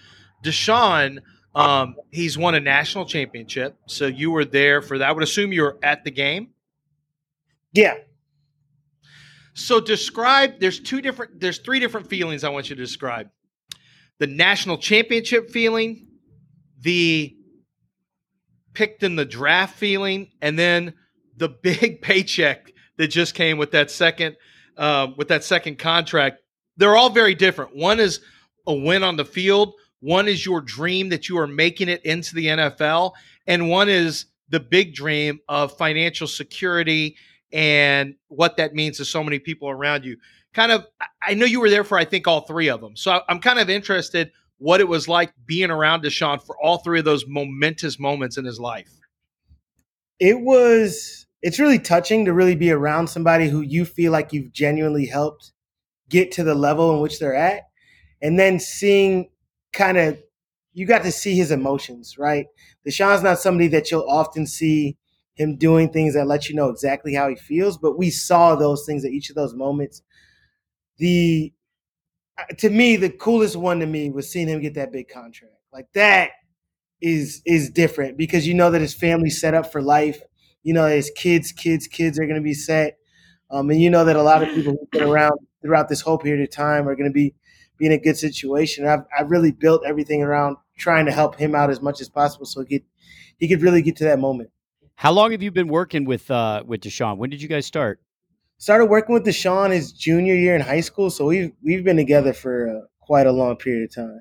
Deshaun, 0.45 1.19
um, 1.53 1.97
he's 2.13 2.39
won 2.39 2.55
a 2.55 2.61
national 2.61 3.07
championship, 3.07 3.77
so 3.87 4.07
you 4.07 4.31
were 4.31 4.45
there 4.45 4.81
for 4.83 4.99
that. 4.99 5.09
I 5.09 5.11
would 5.11 5.25
assume 5.25 5.53
you 5.53 5.63
were 5.63 5.79
at 5.83 6.05
the 6.05 6.13
game. 6.13 6.51
Yeah. 7.73 7.95
So 9.55 9.81
describe. 9.81 10.61
There's 10.61 10.79
two 10.79 11.01
different. 11.01 11.41
There's 11.41 11.59
three 11.59 11.81
different 11.81 12.09
feelings 12.09 12.45
I 12.45 12.51
want 12.51 12.71
you 12.71 12.77
to 12.77 12.83
describe: 12.83 13.31
the 14.21 14.29
national 14.29 14.79
championship 14.79 15.51
feeling, 15.51 16.07
the 16.81 17.35
picked 18.75 19.03
in 19.03 19.17
the 19.17 19.25
draft 19.25 19.77
feeling, 19.77 20.31
and 20.41 20.57
then 20.57 20.95
the 21.37 21.49
big 21.63 22.01
paycheck 22.01 22.73
that 22.97 23.09
just 23.09 23.35
came 23.35 23.59
with 23.59 23.73
that 23.73 23.91
second 23.91 24.37
uh, 24.77 25.09
with 25.17 25.27
that 25.29 25.43
second 25.43 25.81
contract. 25.81 26.43
They're 26.79 26.97
all 26.97 27.11
very 27.11 27.35
different. 27.35 27.77
One 27.77 28.01
is 28.01 28.21
a 28.67 28.73
win 28.75 29.03
on 29.03 29.17
the 29.17 29.25
field. 29.25 29.75
One 30.01 30.29
is 30.29 30.47
your 30.47 30.61
dream 30.61 31.09
that 31.11 31.29
you 31.29 31.39
are 31.39 31.47
making 31.47 31.89
it 31.89 32.05
into 32.05 32.35
the 32.35 32.47
NFL, 32.47 33.13
and 33.47 33.69
one 33.69 33.89
is 33.89 34.27
the 34.49 34.61
big 34.61 34.95
dream 34.95 35.41
of 35.49 35.77
financial 35.77 36.27
security 36.27 37.17
and 37.53 38.15
what 38.29 38.57
that 38.59 38.75
means 38.75 38.99
to 38.99 39.05
so 39.05 39.25
many 39.25 39.39
people 39.39 39.69
around 39.69 40.05
you. 40.05 40.17
Kind 40.55 40.73
of, 40.73 40.87
I 41.23 41.35
know 41.35 41.47
you 41.47 41.61
were 41.61 41.69
there 41.69 41.85
for 41.85 41.99
I 41.99 42.05
think 42.05 42.27
all 42.27 42.43
three 42.43 42.69
of 42.69 42.81
them, 42.81 42.97
so 42.97 43.21
I'm 43.29 43.41
kind 43.41 43.59
of 43.59 43.69
interested 43.69 44.31
what 44.59 44.81
it 44.81 44.89
was 44.89 45.09
like 45.09 45.33
being 45.47 45.71
around 45.71 46.03
Deshaun 46.03 46.43
for 46.45 46.57
all 46.63 46.79
three 46.79 46.99
of 46.99 47.05
those 47.05 47.25
momentous 47.27 47.99
moments 47.99 48.37
in 48.37 48.45
his 48.45 48.61
life. 48.61 48.91
It 50.21 50.41
was. 50.41 51.27
It's 51.41 51.61
really 51.61 51.79
touching 51.79 52.25
to 52.25 52.33
really 52.33 52.57
be 52.57 52.73
around 52.73 53.09
somebody 53.09 53.49
who 53.49 53.61
you 53.61 53.85
feel 53.85 54.11
like 54.11 54.33
you've 54.33 54.53
genuinely 54.53 55.07
helped 55.07 55.53
get 56.09 56.33
to 56.33 56.45
the 56.45 56.55
level 56.55 56.95
in 56.95 57.01
which 57.01 57.19
they're 57.19 57.35
at, 57.35 57.69
and 58.23 58.39
then 58.39 58.59
seeing 58.61 59.31
kind 59.73 59.99
of 59.99 60.19
you 60.73 60.87
got 60.87 61.03
to 61.03 61.13
see 61.13 61.35
his 61.35 61.51
emotions, 61.51 62.19
right? 62.19 62.47
Deshaun's 62.87 63.23
not 63.23 63.41
somebody 63.41 63.69
that 63.69 63.91
you'll 63.91 64.09
often 64.09 64.47
see 64.47 64.97
him 65.35 65.57
doing 65.57 65.91
things 65.91 66.15
that 66.15 66.27
let 66.27 66.49
you 66.49 66.55
know 66.55 66.69
exactly 66.69 67.15
how 67.15 67.29
he 67.29 67.35
feels, 67.37 67.79
but 67.79 67.99
we 67.99 68.11
saw 68.11 68.55
those 68.55 68.85
things 68.87 69.05
at 69.05 69.11
each 69.13 69.31
of 69.31 69.37
those 69.37 69.55
moments. 69.55 70.03
The 70.99 71.53
uh, 72.39 72.45
to 72.59 72.71
me, 72.71 72.97
the 72.97 73.11
coolest 73.11 73.57
one 73.57 73.81
to 73.81 73.87
me 73.87 74.11
was 74.11 74.31
seeing 74.31 74.49
him 74.49 74.61
get 74.61 74.75
that 74.75 74.93
big 74.93 75.09
contract. 75.09 75.55
Like 75.73 75.89
that 75.95 76.31
is 77.01 77.43
is 77.47 77.71
different 77.71 78.19
because 78.19 78.47
you 78.47 78.55
know 78.55 78.71
that 78.71 78.81
his 78.81 78.95
family's 78.95 79.41
set 79.41 79.55
up 79.55 79.73
for 79.73 79.83
life. 79.83 80.21
You 80.63 80.75
know 80.75 80.87
his 80.87 81.11
kids, 81.17 81.53
kids, 81.53 81.87
kids 81.87 82.19
are 82.19 82.27
going 82.27 82.37
to 82.37 82.43
be 82.43 82.55
set, 82.55 82.99
um, 83.51 83.71
and 83.71 83.83
you 83.83 83.91
know 83.91 84.05
that 84.05 84.17
a 84.17 84.23
lot 84.23 84.43
of 84.43 84.51
people 84.51 84.73
who've 84.73 84.91
been 84.91 85.05
around 85.09 85.39
throughout 85.63 85.89
this 85.89 86.01
whole 86.01 86.19
period 86.19 86.43
of 86.43 86.51
time 86.55 86.89
are 86.89 86.97
going 86.97 87.11
to 87.11 87.15
be 87.15 87.35
be 87.79 87.87
in 87.87 87.93
a 87.93 87.99
good 87.99 88.17
situation. 88.17 88.87
I've 88.87 89.05
I've 89.17 89.31
really 89.31 89.53
built 89.53 89.83
everything 89.87 90.23
around 90.23 90.57
trying 90.77 91.07
to 91.07 91.13
help 91.13 91.37
him 91.37 91.55
out 91.55 91.71
as 91.71 91.81
much 91.81 92.01
as 92.01 92.09
possible 92.09 92.47
so 92.47 92.61
he 92.61 92.79
could 92.79 92.87
he 93.39 93.49
could 93.49 93.63
really 93.63 93.83
get 93.83 93.97
to 93.97 94.05
that 94.05 94.19
moment. 94.19 94.51
How 94.97 95.13
long 95.13 95.31
have 95.31 95.43
you 95.43 95.51
been 95.51 95.69
working 95.69 96.05
with 96.05 96.31
uh, 96.31 96.65
with 96.67 96.81
Deshaun? 96.81 97.19
When 97.19 97.31
did 97.31 97.41
you 97.41 97.49
guys 97.49 97.67
start? 97.67 98.01
Started 98.59 98.87
working 98.87 99.15
with 99.15 99.25
Deshaun 99.25 99.71
his 99.71 99.93
junior 99.93 100.35
year 100.35 100.57
in 100.57 100.61
high 100.61 100.81
school, 100.81 101.11
so 101.11 101.27
we've 101.27 101.53
we've 101.63 101.85
been 101.85 101.97
together 101.97 102.33
for 102.33 102.69
uh, 102.69 102.87
quite 103.01 103.27
a 103.27 103.33
long 103.33 103.57
period 103.57 103.85
of 103.85 103.95
time. 103.95 104.21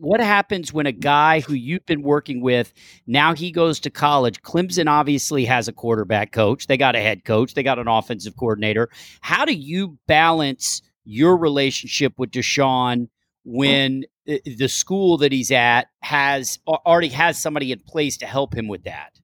What 0.00 0.20
happens 0.20 0.72
when 0.72 0.86
a 0.86 0.92
guy 0.92 1.40
who 1.40 1.54
you've 1.54 1.84
been 1.84 2.02
working 2.02 2.40
with 2.40 2.72
now 3.08 3.34
he 3.34 3.50
goes 3.50 3.80
to 3.80 3.90
college? 3.90 4.40
Clemson 4.42 4.88
obviously 4.88 5.44
has 5.44 5.66
a 5.66 5.72
quarterback 5.72 6.30
coach. 6.30 6.68
They 6.68 6.76
got 6.76 6.94
a 6.94 7.00
head 7.00 7.24
coach. 7.24 7.54
They 7.54 7.64
got 7.64 7.80
an 7.80 7.88
offensive 7.88 8.36
coordinator. 8.36 8.90
How 9.20 9.44
do 9.44 9.52
you 9.52 9.98
balance 10.06 10.82
your 11.04 11.36
relationship 11.36 12.12
with 12.16 12.30
Deshaun 12.30 13.08
when 13.44 14.04
uh, 14.28 14.36
the 14.44 14.68
school 14.68 15.16
that 15.16 15.32
he's 15.32 15.50
at 15.50 15.88
has 16.00 16.60
already 16.68 17.08
has 17.08 17.42
somebody 17.42 17.72
in 17.72 17.80
place 17.80 18.16
to 18.18 18.26
help 18.26 18.54
him 18.54 18.68
with 18.68 18.84
that? 18.84 19.18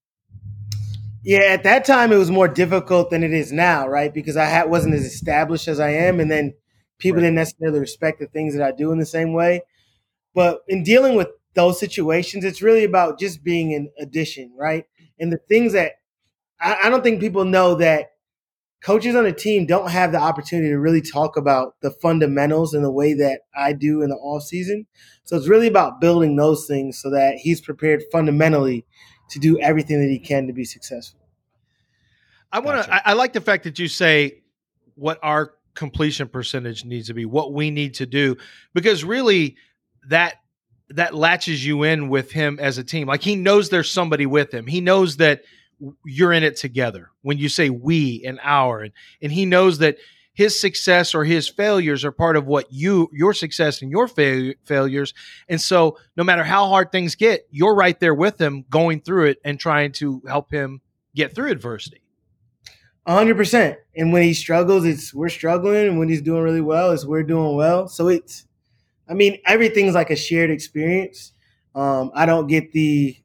Yeah, 1.22 1.38
at 1.38 1.62
that 1.62 1.84
time 1.84 2.10
it 2.10 2.16
was 2.16 2.32
more 2.32 2.48
difficult 2.48 3.10
than 3.10 3.22
it 3.22 3.32
is 3.32 3.52
now, 3.52 3.86
right? 3.86 4.12
Because 4.12 4.36
I 4.36 4.46
had, 4.46 4.68
wasn't 4.68 4.94
as 4.94 5.04
established 5.04 5.68
as 5.68 5.78
I 5.78 5.90
am, 5.90 6.18
and 6.18 6.30
then 6.30 6.52
people 6.98 7.18
right. 7.18 7.26
didn't 7.26 7.36
necessarily 7.36 7.78
respect 7.78 8.18
the 8.18 8.26
things 8.26 8.54
that 8.54 8.62
I 8.62 8.72
do 8.72 8.90
in 8.90 8.98
the 8.98 9.06
same 9.06 9.32
way. 9.32 9.62
But 10.34 10.60
in 10.68 10.82
dealing 10.82 11.14
with 11.14 11.28
those 11.54 11.78
situations, 11.78 12.44
it's 12.44 12.62
really 12.62 12.84
about 12.84 13.18
just 13.18 13.44
being 13.44 13.72
an 13.74 13.90
addition, 13.98 14.52
right? 14.58 14.84
And 15.18 15.32
the 15.32 15.38
things 15.38 15.72
that 15.72 15.92
I, 16.60 16.76
I 16.84 16.90
don't 16.90 17.02
think 17.02 17.20
people 17.20 17.44
know 17.44 17.76
that 17.76 18.10
coaches 18.82 19.16
on 19.16 19.24
a 19.24 19.32
team 19.32 19.64
don't 19.64 19.90
have 19.90 20.12
the 20.12 20.18
opportunity 20.18 20.68
to 20.68 20.78
really 20.78 21.00
talk 21.00 21.36
about 21.36 21.74
the 21.80 21.90
fundamentals 21.90 22.74
in 22.74 22.82
the 22.82 22.90
way 22.90 23.14
that 23.14 23.40
I 23.56 23.72
do 23.72 24.02
in 24.02 24.10
the 24.10 24.16
off 24.16 24.42
season. 24.42 24.86
So 25.24 25.36
it's 25.36 25.48
really 25.48 25.68
about 25.68 26.00
building 26.00 26.36
those 26.36 26.66
things 26.66 26.98
so 26.98 27.10
that 27.10 27.36
he's 27.36 27.62
prepared 27.62 28.02
fundamentally 28.12 28.84
to 29.30 29.38
do 29.38 29.58
everything 29.58 30.02
that 30.02 30.10
he 30.10 30.18
can 30.18 30.46
to 30.48 30.52
be 30.52 30.64
successful. 30.64 31.20
I 32.52 32.58
want 32.60 32.84
to. 32.84 32.94
I, 32.94 33.02
I 33.06 33.12
like 33.14 33.32
the 33.32 33.40
fact 33.40 33.64
that 33.64 33.78
you 33.78 33.88
say 33.88 34.42
what 34.96 35.18
our 35.22 35.54
completion 35.74 36.28
percentage 36.28 36.84
needs 36.84 37.08
to 37.08 37.14
be, 37.14 37.24
what 37.24 37.52
we 37.52 37.70
need 37.70 37.94
to 37.94 38.06
do, 38.06 38.36
because 38.74 39.02
really 39.02 39.56
that 40.08 40.36
that 40.90 41.14
latches 41.14 41.64
you 41.64 41.82
in 41.82 42.08
with 42.08 42.30
him 42.30 42.58
as 42.60 42.78
a 42.78 42.84
team. 42.84 43.08
Like 43.08 43.22
he 43.22 43.36
knows 43.36 43.68
there's 43.68 43.90
somebody 43.90 44.26
with 44.26 44.52
him. 44.52 44.66
He 44.66 44.80
knows 44.80 45.16
that 45.16 45.42
you're 46.04 46.32
in 46.32 46.42
it 46.42 46.56
together. 46.56 47.10
When 47.22 47.38
you 47.38 47.48
say 47.48 47.70
we 47.70 48.22
and 48.24 48.38
our, 48.42 48.82
and, 48.82 48.92
and 49.22 49.32
he 49.32 49.46
knows 49.46 49.78
that 49.78 49.96
his 50.34 50.58
success 50.58 51.14
or 51.14 51.24
his 51.24 51.48
failures 51.48 52.04
are 52.04 52.12
part 52.12 52.36
of 52.36 52.46
what 52.46 52.70
you 52.70 53.08
your 53.12 53.32
success 53.32 53.80
and 53.80 53.90
your 53.90 54.08
fa- 54.08 54.54
failures 54.64 55.14
and 55.48 55.60
so 55.60 55.96
no 56.16 56.24
matter 56.24 56.44
how 56.44 56.66
hard 56.66 56.90
things 56.90 57.14
get 57.14 57.46
you're 57.50 57.74
right 57.74 58.00
there 58.00 58.14
with 58.14 58.40
him 58.40 58.64
going 58.68 59.00
through 59.00 59.26
it 59.26 59.38
and 59.44 59.58
trying 59.58 59.92
to 59.92 60.20
help 60.26 60.50
him 60.50 60.80
get 61.14 61.34
through 61.34 61.50
adversity 61.50 62.02
100% 63.06 63.76
and 63.96 64.12
when 64.12 64.22
he 64.22 64.34
struggles 64.34 64.84
it's 64.84 65.14
we're 65.14 65.28
struggling 65.28 65.86
and 65.86 65.98
when 65.98 66.08
he's 66.08 66.22
doing 66.22 66.42
really 66.42 66.60
well 66.60 66.90
it's 66.90 67.06
we're 67.06 67.22
doing 67.22 67.54
well 67.54 67.86
so 67.86 68.08
it's 68.08 68.46
i 69.08 69.14
mean 69.14 69.38
everything's 69.46 69.94
like 69.94 70.10
a 70.10 70.16
shared 70.16 70.50
experience 70.50 71.32
um, 71.74 72.10
i 72.14 72.26
don't 72.26 72.46
get 72.46 72.72
the 72.72 73.16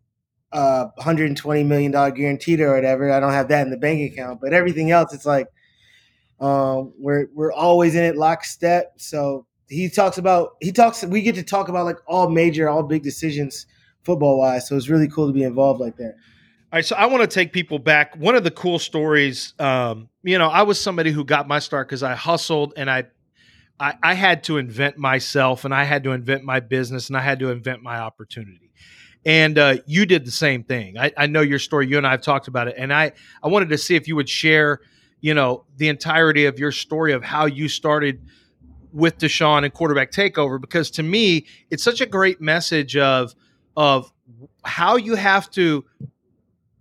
uh, 0.52 0.86
120 0.96 1.64
million 1.64 1.92
dollar 1.92 2.10
guaranteed 2.10 2.60
or 2.60 2.74
whatever 2.74 3.12
i 3.12 3.20
don't 3.20 3.34
have 3.34 3.50
that 3.50 3.62
in 3.62 3.70
the 3.70 3.78
bank 3.78 4.12
account 4.12 4.42
but 4.42 4.52
everything 4.52 4.90
else 4.90 5.14
it's 5.14 5.26
like 5.26 5.48
um, 6.40 6.94
we're 6.98 7.28
we're 7.34 7.52
always 7.52 7.96
in 7.96 8.04
it 8.04 8.16
lockstep. 8.16 8.94
So 8.98 9.46
he 9.68 9.90
talks 9.90 10.18
about 10.18 10.56
he 10.62 10.72
talks. 10.72 11.04
We 11.04 11.22
get 11.22 11.36
to 11.36 11.44
talk 11.44 11.70
about 11.70 11.86
like 11.86 11.98
all 12.08 12.30
major, 12.30 12.70
all 12.70 12.84
big 12.84 13.04
decisions 13.04 13.66
football 14.04 14.40
wise. 14.40 14.68
So 14.68 14.78
it's 14.78 14.90
really 14.90 15.08
cool 15.08 15.28
to 15.28 15.34
be 15.34 15.44
involved 15.44 15.82
like 15.82 15.98
that. 15.98 16.16
All 16.72 16.78
right, 16.78 16.86
so 16.86 16.96
I 16.96 17.08
want 17.08 17.22
to 17.22 17.28
take 17.28 17.52
people 17.52 17.80
back. 17.80 18.16
One 18.16 18.36
of 18.36 18.44
the 18.44 18.52
cool 18.52 18.78
stories, 18.78 19.54
um, 19.58 20.08
you 20.22 20.38
know, 20.38 20.50
I 20.50 20.62
was 20.62 20.80
somebody 20.80 21.12
who 21.12 21.26
got 21.26 21.48
my 21.48 21.58
start 21.58 21.88
because 21.88 22.04
I 22.04 22.14
hustled 22.14 22.74
and 22.78 22.92
I, 22.92 23.06
I, 23.80 23.96
I 24.04 24.14
had 24.14 24.44
to 24.46 24.58
invent 24.58 24.98
myself 24.98 25.66
and 25.66 25.74
I 25.74 25.84
had 25.84 26.04
to 26.04 26.12
invent 26.12 26.44
my 26.44 26.60
business 26.60 27.08
and 27.08 27.18
I 27.18 27.22
had 27.22 27.40
to 27.40 27.50
invent 27.50 27.82
my 27.82 28.00
opportunity. 28.00 28.72
And 29.26 29.58
uh, 29.58 29.78
you 29.86 30.06
did 30.06 30.26
the 30.26 30.32
same 30.32 30.64
thing. 30.64 30.98
I, 30.98 31.12
I 31.18 31.28
know 31.28 31.42
your 31.42 31.60
story. 31.60 31.88
You 31.88 31.98
and 31.98 32.08
I 32.08 32.12
have 32.12 32.22
talked 32.22 32.48
about 32.48 32.70
it, 32.70 32.76
and 32.78 32.94
I 32.94 33.12
I 33.44 33.50
wanted 33.50 33.70
to 33.70 33.78
see 33.78 33.96
if 33.96 34.08
you 34.08 34.16
would 34.16 34.30
share 34.30 34.80
you 35.22 35.34
know, 35.34 35.66
the 35.78 35.90
entirety 35.90 36.46
of 36.46 36.60
your 36.60 36.72
story 36.72 37.14
of 37.14 37.24
how 37.24 37.46
you 37.46 37.68
started 37.68 38.22
with 38.92 39.18
Deshaun 39.18 39.64
and 39.64 39.74
quarterback 39.74 40.12
takeover 40.12 40.60
because 40.60 40.90
to 40.92 41.04
me 41.04 41.46
it's 41.70 41.84
such 41.84 42.02
a 42.02 42.08
great 42.08 42.42
message 42.42 42.98
of 42.98 43.36
of 43.78 44.12
how 44.64 44.96
you 44.96 45.16
have 45.16 45.50
to 45.52 45.86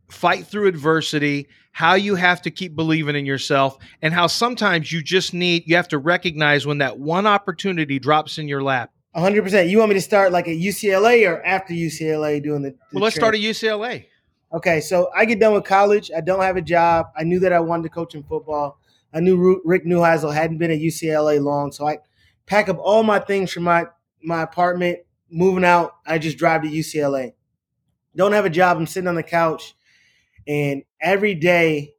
fight 0.08 0.46
through 0.46 0.68
adversity, 0.68 1.48
how 1.78 1.94
you 1.94 2.16
have 2.16 2.42
to 2.42 2.50
keep 2.50 2.74
believing 2.74 3.14
in 3.14 3.24
yourself, 3.24 3.78
and 4.02 4.12
how 4.12 4.26
sometimes 4.26 4.90
you 4.90 5.00
just 5.00 5.32
need 5.32 5.62
you 5.64 5.76
have 5.76 5.86
to 5.86 5.96
recognize 5.96 6.66
when 6.66 6.78
that 6.78 6.98
one 6.98 7.24
opportunity 7.24 8.00
drops 8.00 8.36
in 8.36 8.48
your 8.48 8.60
lap. 8.64 8.90
100%. 9.14 9.70
You 9.70 9.78
want 9.78 9.90
me 9.90 9.94
to 9.94 10.00
start 10.00 10.32
like 10.32 10.48
at 10.48 10.56
UCLA 10.56 11.30
or 11.30 11.40
after 11.44 11.72
UCLA 11.72 12.42
doing 12.42 12.62
the, 12.62 12.70
the 12.70 12.76
Well, 12.94 13.04
let's 13.04 13.14
start 13.14 13.36
at 13.36 13.40
UCLA. 13.40 14.06
Okay, 14.52 14.80
so 14.80 15.08
I 15.16 15.24
get 15.24 15.38
done 15.38 15.54
with 15.54 15.62
college. 15.62 16.10
I 16.10 16.20
don't 16.20 16.42
have 16.42 16.56
a 16.56 16.62
job. 16.62 17.06
I 17.16 17.22
knew 17.22 17.38
that 17.38 17.52
I 17.52 17.60
wanted 17.60 17.84
to 17.84 17.90
coach 17.90 18.16
in 18.16 18.24
football. 18.24 18.80
I 19.14 19.20
knew 19.20 19.62
Rick 19.64 19.86
Neuheisel 19.86 20.34
hadn't 20.34 20.58
been 20.58 20.72
at 20.72 20.80
UCLA 20.80 21.40
long, 21.40 21.70
so 21.70 21.86
I 21.86 21.98
pack 22.46 22.68
up 22.68 22.78
all 22.80 23.04
my 23.04 23.20
things 23.20 23.52
from 23.52 23.62
my 23.62 23.86
my 24.20 24.42
apartment, 24.42 24.98
moving 25.30 25.64
out. 25.64 25.92
I 26.04 26.18
just 26.18 26.38
drive 26.38 26.62
to 26.62 26.68
UCLA. 26.68 27.34
Don't 28.16 28.32
have 28.32 28.46
a 28.46 28.50
job. 28.50 28.78
I'm 28.78 28.86
sitting 28.88 29.06
on 29.06 29.14
the 29.14 29.22
couch, 29.22 29.76
and 30.48 30.84
every 31.02 31.34
day, 31.34 31.94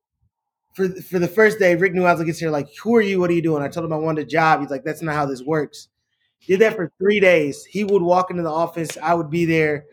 for 0.76 0.89
for 0.89 1.20
the 1.20 1.28
first 1.28 1.60
day, 1.60 1.76
Rick 1.76 1.93
Neuheisel 1.93 2.26
gets 2.26 2.39
here 2.39 2.52
like, 2.52 2.68
"Who 2.84 2.95
are 2.95 3.02
you? 3.02 3.20
What 3.20 3.30
are 3.30 3.34
you 3.34 3.41
doing?" 3.41 3.64
I 3.64 3.70
told 3.70 3.86
him 3.86 3.93
I 3.93 3.97
wanted 3.97 4.28
a 4.28 4.30
job. 4.30 4.62
He's 4.62 4.70
like, 4.72 4.84
"That's 4.84 5.02
not 5.02 5.16
how 5.16 5.26
this 5.26 5.43
works." 5.43 5.89
Did 6.47 6.62
that 6.62 6.76
for 6.76 6.91
three 7.00 7.20
days. 7.20 7.66
He 7.66 7.84
would 7.84 8.02
walk 8.02 8.32
into 8.32 8.43
the 8.43 8.52
office. 8.52 8.97
I 9.02 9.14
would 9.14 9.30
be 9.30 9.45
there 9.45 9.86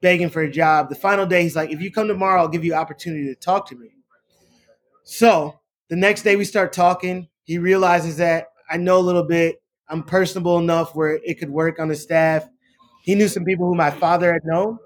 begging 0.00 0.30
for 0.30 0.42
a 0.42 0.50
job. 0.50 0.88
The 0.88 0.94
final 0.96 1.26
day, 1.26 1.42
he's 1.42 1.56
like, 1.56 1.70
if 1.70 1.80
you 1.82 1.90
come 1.92 2.08
tomorrow, 2.08 2.42
I'll 2.42 2.48
give 2.48 2.64
you 2.64 2.74
opportunity 2.74 3.26
to 3.26 3.34
talk 3.34 3.68
to 3.70 3.76
me. 3.76 3.90
So 5.04 5.58
the 5.88 5.96
next 5.96 6.22
day 6.22 6.36
we 6.36 6.44
start 6.44 6.72
talking. 6.72 7.28
He 7.44 7.58
realizes 7.58 8.16
that 8.18 8.48
I 8.70 8.76
know 8.76 8.98
a 8.98 9.00
little 9.00 9.24
bit. 9.24 9.62
I'm 9.88 10.02
personable 10.02 10.58
enough 10.58 10.94
where 10.94 11.18
it 11.24 11.38
could 11.38 11.50
work 11.50 11.78
on 11.78 11.88
the 11.88 11.96
staff. 11.96 12.46
He 13.02 13.14
knew 13.14 13.28
some 13.28 13.44
people 13.44 13.66
who 13.66 13.74
my 13.74 13.90
father 13.90 14.32
had 14.32 14.42
known. 14.44 14.78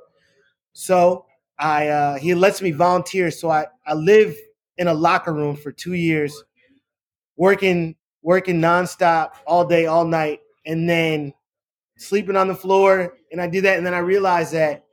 So 0.73 1.27
I 1.59 1.89
uh, 1.89 2.19
he 2.19 2.35
lets 2.35 2.63
me 2.63 2.71
volunteer. 2.71 3.31
So 3.31 3.51
I, 3.51 3.67
I 3.87 3.95
live 3.95 4.35
in 4.79 4.89
a 4.89 4.95
locker 4.95 5.33
room 5.33 5.57
for 5.57 5.73
two 5.73 5.95
years, 5.95 6.43
working 7.37 7.97
working 8.23 8.61
nonstop 8.61 9.33
all 9.47 9.65
day, 9.65 9.87
all 9.87 10.05
night, 10.05 10.41
and 10.67 10.89
then 10.89 11.33
sleeping 11.97 12.37
on 12.37 12.49
the 12.49 12.55
floor. 12.55 13.15
And 13.31 13.41
I 13.41 13.47
do 13.49 13.61
that, 13.63 13.79
and 13.79 13.87
then 13.87 13.95
I 13.95 13.99
realized 13.99 14.53
that 14.53 14.85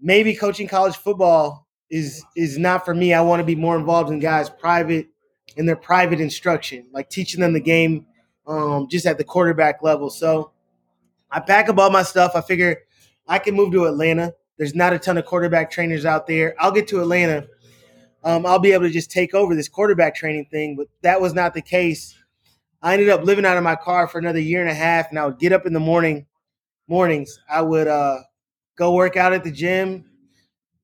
maybe 0.00 0.34
coaching 0.34 0.68
college 0.68 0.96
football 0.96 1.66
is 1.90 2.24
is 2.36 2.58
not 2.58 2.84
for 2.84 2.94
me. 2.94 3.12
I 3.12 3.20
want 3.20 3.40
to 3.40 3.44
be 3.44 3.56
more 3.56 3.76
involved 3.76 4.10
in 4.10 4.18
guys' 4.18 4.50
private 4.50 5.08
in 5.56 5.66
their 5.66 5.76
private 5.76 6.20
instruction, 6.20 6.86
like 6.92 7.10
teaching 7.10 7.40
them 7.40 7.52
the 7.52 7.60
game 7.60 8.06
um, 8.46 8.88
just 8.88 9.06
at 9.06 9.18
the 9.18 9.24
quarterback 9.24 9.82
level. 9.82 10.10
So 10.10 10.52
I 11.30 11.40
pack 11.40 11.68
up 11.68 11.78
all 11.78 11.90
my 11.90 12.02
stuff. 12.02 12.32
I 12.34 12.40
figure 12.40 12.82
I 13.26 13.38
can 13.38 13.54
move 13.54 13.72
to 13.72 13.86
Atlanta. 13.86 14.34
There's 14.58 14.74
not 14.74 14.92
a 14.92 14.98
ton 14.98 15.16
of 15.16 15.24
quarterback 15.24 15.70
trainers 15.70 16.04
out 16.04 16.26
there. 16.26 16.54
I'll 16.58 16.72
get 16.72 16.88
to 16.88 17.00
Atlanta. 17.00 17.46
Um, 18.24 18.44
I'll 18.44 18.58
be 18.58 18.72
able 18.72 18.84
to 18.84 18.90
just 18.90 19.10
take 19.10 19.32
over 19.32 19.54
this 19.54 19.68
quarterback 19.68 20.16
training 20.16 20.46
thing, 20.50 20.76
but 20.76 20.88
that 21.02 21.20
was 21.20 21.32
not 21.32 21.54
the 21.54 21.62
case. 21.62 22.18
I 22.82 22.94
ended 22.94 23.08
up 23.08 23.22
living 23.22 23.46
out 23.46 23.56
of 23.56 23.62
my 23.62 23.76
car 23.76 24.08
for 24.08 24.18
another 24.18 24.40
year 24.40 24.60
and 24.60 24.70
a 24.70 24.74
half, 24.74 25.10
and 25.10 25.18
I 25.18 25.26
would 25.26 25.38
get 25.38 25.52
up 25.52 25.64
in 25.64 25.72
the 25.72 25.80
morning, 25.80 26.26
mornings. 26.88 27.38
I 27.48 27.62
would 27.62 27.86
uh, 27.86 28.18
go 28.76 28.94
work 28.94 29.16
out 29.16 29.32
at 29.32 29.44
the 29.44 29.52
gym, 29.52 30.04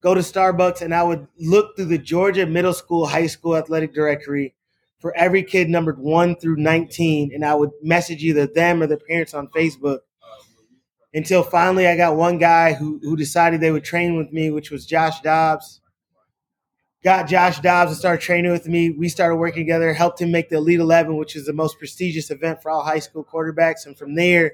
go 0.01 0.15
to 0.15 0.21
Starbucks, 0.21 0.81
and 0.81 0.95
I 0.95 1.03
would 1.03 1.27
look 1.41 1.75
through 1.75 1.87
the 1.87 1.99
Georgia 1.99 2.47
middle 2.47 2.75
school, 2.75 3.07
high 3.07 3.27
school 3.27 3.57
athletic 3.57 3.93
directory 3.93 4.55
for 5.01 5.15
every 5.17 5.43
kid 5.43 5.69
numbered 5.69 5.99
one 5.99 6.37
through 6.37 6.57
19, 6.57 7.33
and 7.35 7.45
I 7.45 7.55
would 7.55 7.71
message 7.83 8.23
either 8.23 8.47
them 8.47 8.83
or 8.83 8.87
their 8.87 8.99
parents 8.99 9.35
on 9.35 9.49
Facebook 9.49 9.99
until 11.15 11.45
finally 11.45 11.87
I 11.87 11.97
got 11.97 12.17
one 12.17 12.39
guy 12.39 12.73
who, 12.73 12.99
who 13.03 13.17
decided 13.17 13.61
they 13.61 13.71
would 13.71 13.85
train 13.85 14.17
with 14.17 14.33
me, 14.33 14.51
which 14.51 14.71
was 14.71 14.85
Josh 14.85 15.21
Dobbs. 15.21 15.81
Got 17.05 17.29
Josh 17.29 17.61
Dobbs 17.61 17.93
to 17.93 17.97
start 17.97 18.21
training 18.21 18.51
with 18.51 18.67
me. 18.67 18.91
We 18.91 19.09
started 19.09 19.37
working 19.37 19.63
together, 19.63 19.93
helped 19.93 20.21
him 20.21 20.33
make 20.33 20.49
the 20.49 20.57
Elite 20.57 20.81
11, 20.81 21.17
which 21.17 21.37
is 21.37 21.47
the 21.47 21.53
most 21.53 21.79
prestigious 21.79 22.31
event 22.31 22.63
for 22.63 22.71
all 22.71 22.83
high 22.83 22.99
school 22.99 23.25
quarterbacks. 23.25 23.87
And 23.87 23.97
from 23.97 24.15
there, 24.17 24.53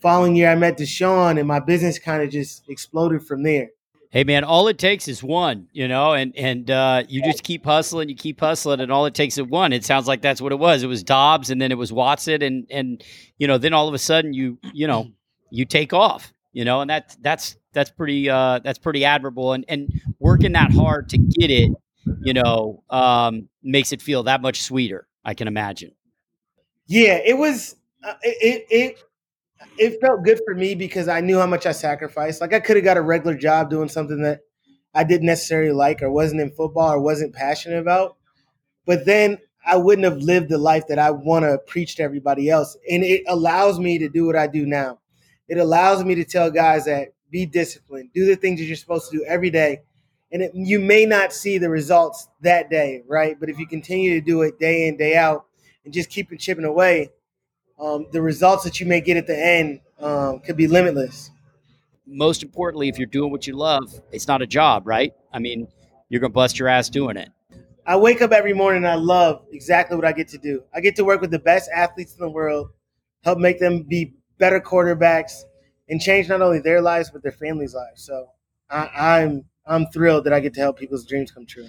following 0.00 0.36
year, 0.36 0.50
I 0.50 0.54
met 0.54 0.78
Deshaun, 0.78 1.38
and 1.38 1.46
my 1.46 1.60
business 1.60 1.98
kind 1.98 2.22
of 2.22 2.30
just 2.30 2.68
exploded 2.68 3.22
from 3.24 3.42
there. 3.42 3.70
Hey 4.12 4.24
man, 4.24 4.42
all 4.42 4.66
it 4.66 4.76
takes 4.76 5.06
is 5.06 5.22
one, 5.22 5.68
you 5.72 5.86
know, 5.86 6.14
and 6.14 6.36
and 6.36 6.68
uh, 6.68 7.04
you 7.08 7.22
just 7.22 7.44
keep 7.44 7.64
hustling, 7.64 8.08
you 8.08 8.16
keep 8.16 8.40
hustling, 8.40 8.80
and 8.80 8.90
all 8.90 9.06
it 9.06 9.14
takes 9.14 9.38
is 9.38 9.44
one. 9.44 9.72
It 9.72 9.84
sounds 9.84 10.08
like 10.08 10.20
that's 10.20 10.40
what 10.40 10.50
it 10.50 10.58
was. 10.58 10.82
It 10.82 10.88
was 10.88 11.04
Dobbs, 11.04 11.48
and 11.48 11.62
then 11.62 11.70
it 11.70 11.78
was 11.78 11.92
Watson, 11.92 12.42
and 12.42 12.66
and 12.70 13.04
you 13.38 13.46
know, 13.46 13.56
then 13.56 13.72
all 13.72 13.86
of 13.86 13.94
a 13.94 13.98
sudden 13.98 14.32
you 14.32 14.58
you 14.72 14.88
know 14.88 15.12
you 15.50 15.64
take 15.64 15.92
off, 15.92 16.32
you 16.52 16.64
know, 16.64 16.80
and 16.80 16.90
that's 16.90 17.16
that's 17.16 17.56
that's 17.72 17.90
pretty 17.90 18.28
uh, 18.28 18.60
that's 18.60 18.78
pretty 18.78 19.04
admirable, 19.04 19.52
and 19.52 19.64
and 19.68 19.90
working 20.18 20.52
that 20.52 20.72
hard 20.72 21.08
to 21.10 21.18
get 21.18 21.50
it, 21.50 21.72
you 22.22 22.34
know, 22.34 22.82
um, 22.90 23.48
makes 23.62 23.92
it 23.92 24.02
feel 24.02 24.24
that 24.24 24.42
much 24.42 24.62
sweeter. 24.62 25.06
I 25.24 25.34
can 25.34 25.48
imagine. 25.48 25.92
Yeah, 26.86 27.20
it 27.24 27.36
was. 27.36 27.76
Uh, 28.02 28.14
it, 28.22 28.66
it 28.70 28.98
it 29.78 30.00
felt 30.00 30.24
good 30.24 30.40
for 30.44 30.54
me 30.54 30.74
because 30.74 31.08
I 31.08 31.20
knew 31.20 31.38
how 31.38 31.46
much 31.46 31.66
I 31.66 31.72
sacrificed. 31.72 32.40
Like 32.40 32.54
I 32.54 32.60
could 32.60 32.76
have 32.76 32.84
got 32.84 32.96
a 32.96 33.02
regular 33.02 33.36
job 33.36 33.70
doing 33.70 33.88
something 33.88 34.22
that 34.22 34.40
I 34.94 35.04
didn't 35.04 35.26
necessarily 35.26 35.72
like 35.72 36.02
or 36.02 36.10
wasn't 36.10 36.40
in 36.40 36.50
football 36.50 36.92
or 36.92 37.00
wasn't 37.00 37.34
passionate 37.34 37.78
about. 37.78 38.16
But 38.86 39.04
then 39.04 39.38
I 39.64 39.76
wouldn't 39.76 40.04
have 40.04 40.18
lived 40.18 40.48
the 40.48 40.58
life 40.58 40.86
that 40.88 40.98
I 40.98 41.10
want 41.10 41.44
to 41.44 41.58
preach 41.66 41.96
to 41.96 42.02
everybody 42.02 42.48
else. 42.48 42.76
And 42.90 43.04
it 43.04 43.22
allows 43.28 43.78
me 43.78 43.98
to 43.98 44.08
do 44.08 44.26
what 44.26 44.36
I 44.36 44.46
do 44.46 44.66
now. 44.66 44.99
It 45.50 45.58
allows 45.58 46.04
me 46.04 46.14
to 46.14 46.24
tell 46.24 46.48
guys 46.48 46.84
that 46.84 47.08
be 47.28 47.44
disciplined, 47.44 48.10
do 48.14 48.24
the 48.24 48.36
things 48.36 48.60
that 48.60 48.66
you're 48.66 48.76
supposed 48.76 49.10
to 49.10 49.18
do 49.18 49.24
every 49.24 49.50
day. 49.50 49.80
And 50.30 50.42
it, 50.42 50.52
you 50.54 50.78
may 50.78 51.04
not 51.04 51.32
see 51.32 51.58
the 51.58 51.68
results 51.68 52.28
that 52.42 52.70
day, 52.70 53.02
right? 53.08 53.38
But 53.38 53.48
if 53.48 53.58
you 53.58 53.66
continue 53.66 54.14
to 54.14 54.24
do 54.24 54.42
it 54.42 54.60
day 54.60 54.86
in, 54.86 54.96
day 54.96 55.16
out, 55.16 55.46
and 55.84 55.92
just 55.92 56.08
keep 56.08 56.30
chipping 56.38 56.64
away, 56.64 57.10
um, 57.80 58.06
the 58.12 58.22
results 58.22 58.62
that 58.62 58.78
you 58.78 58.86
may 58.86 59.00
get 59.00 59.16
at 59.16 59.26
the 59.26 59.36
end 59.36 59.80
um, 59.98 60.38
could 60.38 60.56
be 60.56 60.68
limitless. 60.68 61.32
Most 62.06 62.44
importantly, 62.44 62.88
if 62.88 62.96
you're 62.96 63.06
doing 63.06 63.32
what 63.32 63.48
you 63.48 63.56
love, 63.56 63.92
it's 64.12 64.28
not 64.28 64.42
a 64.42 64.46
job, 64.46 64.86
right? 64.86 65.12
I 65.32 65.40
mean, 65.40 65.66
you're 66.08 66.20
gonna 66.20 66.32
bust 66.32 66.60
your 66.60 66.68
ass 66.68 66.88
doing 66.88 67.16
it. 67.16 67.28
I 67.84 67.96
wake 67.96 68.22
up 68.22 68.30
every 68.30 68.52
morning 68.52 68.84
and 68.84 68.88
I 68.88 68.94
love 68.94 69.42
exactly 69.50 69.96
what 69.96 70.04
I 70.04 70.12
get 70.12 70.28
to 70.28 70.38
do. 70.38 70.62
I 70.72 70.80
get 70.80 70.94
to 70.96 71.04
work 71.04 71.20
with 71.20 71.32
the 71.32 71.40
best 71.40 71.68
athletes 71.74 72.14
in 72.14 72.20
the 72.20 72.30
world, 72.30 72.70
help 73.24 73.40
make 73.40 73.58
them 73.58 73.82
be 73.82 74.14
better 74.40 74.60
quarterbacks, 74.60 75.42
and 75.88 76.00
change 76.00 76.28
not 76.28 76.42
only 76.42 76.58
their 76.58 76.80
lives 76.80 77.10
but 77.12 77.22
their 77.22 77.30
families' 77.32 77.74
lives. 77.74 78.04
So 78.04 78.26
I, 78.68 78.88
I'm 78.96 79.44
I'm 79.66 79.86
thrilled 79.92 80.24
that 80.24 80.32
I 80.32 80.40
get 80.40 80.54
to 80.54 80.60
help 80.60 80.78
people's 80.78 81.06
dreams 81.06 81.30
come 81.30 81.46
true. 81.46 81.68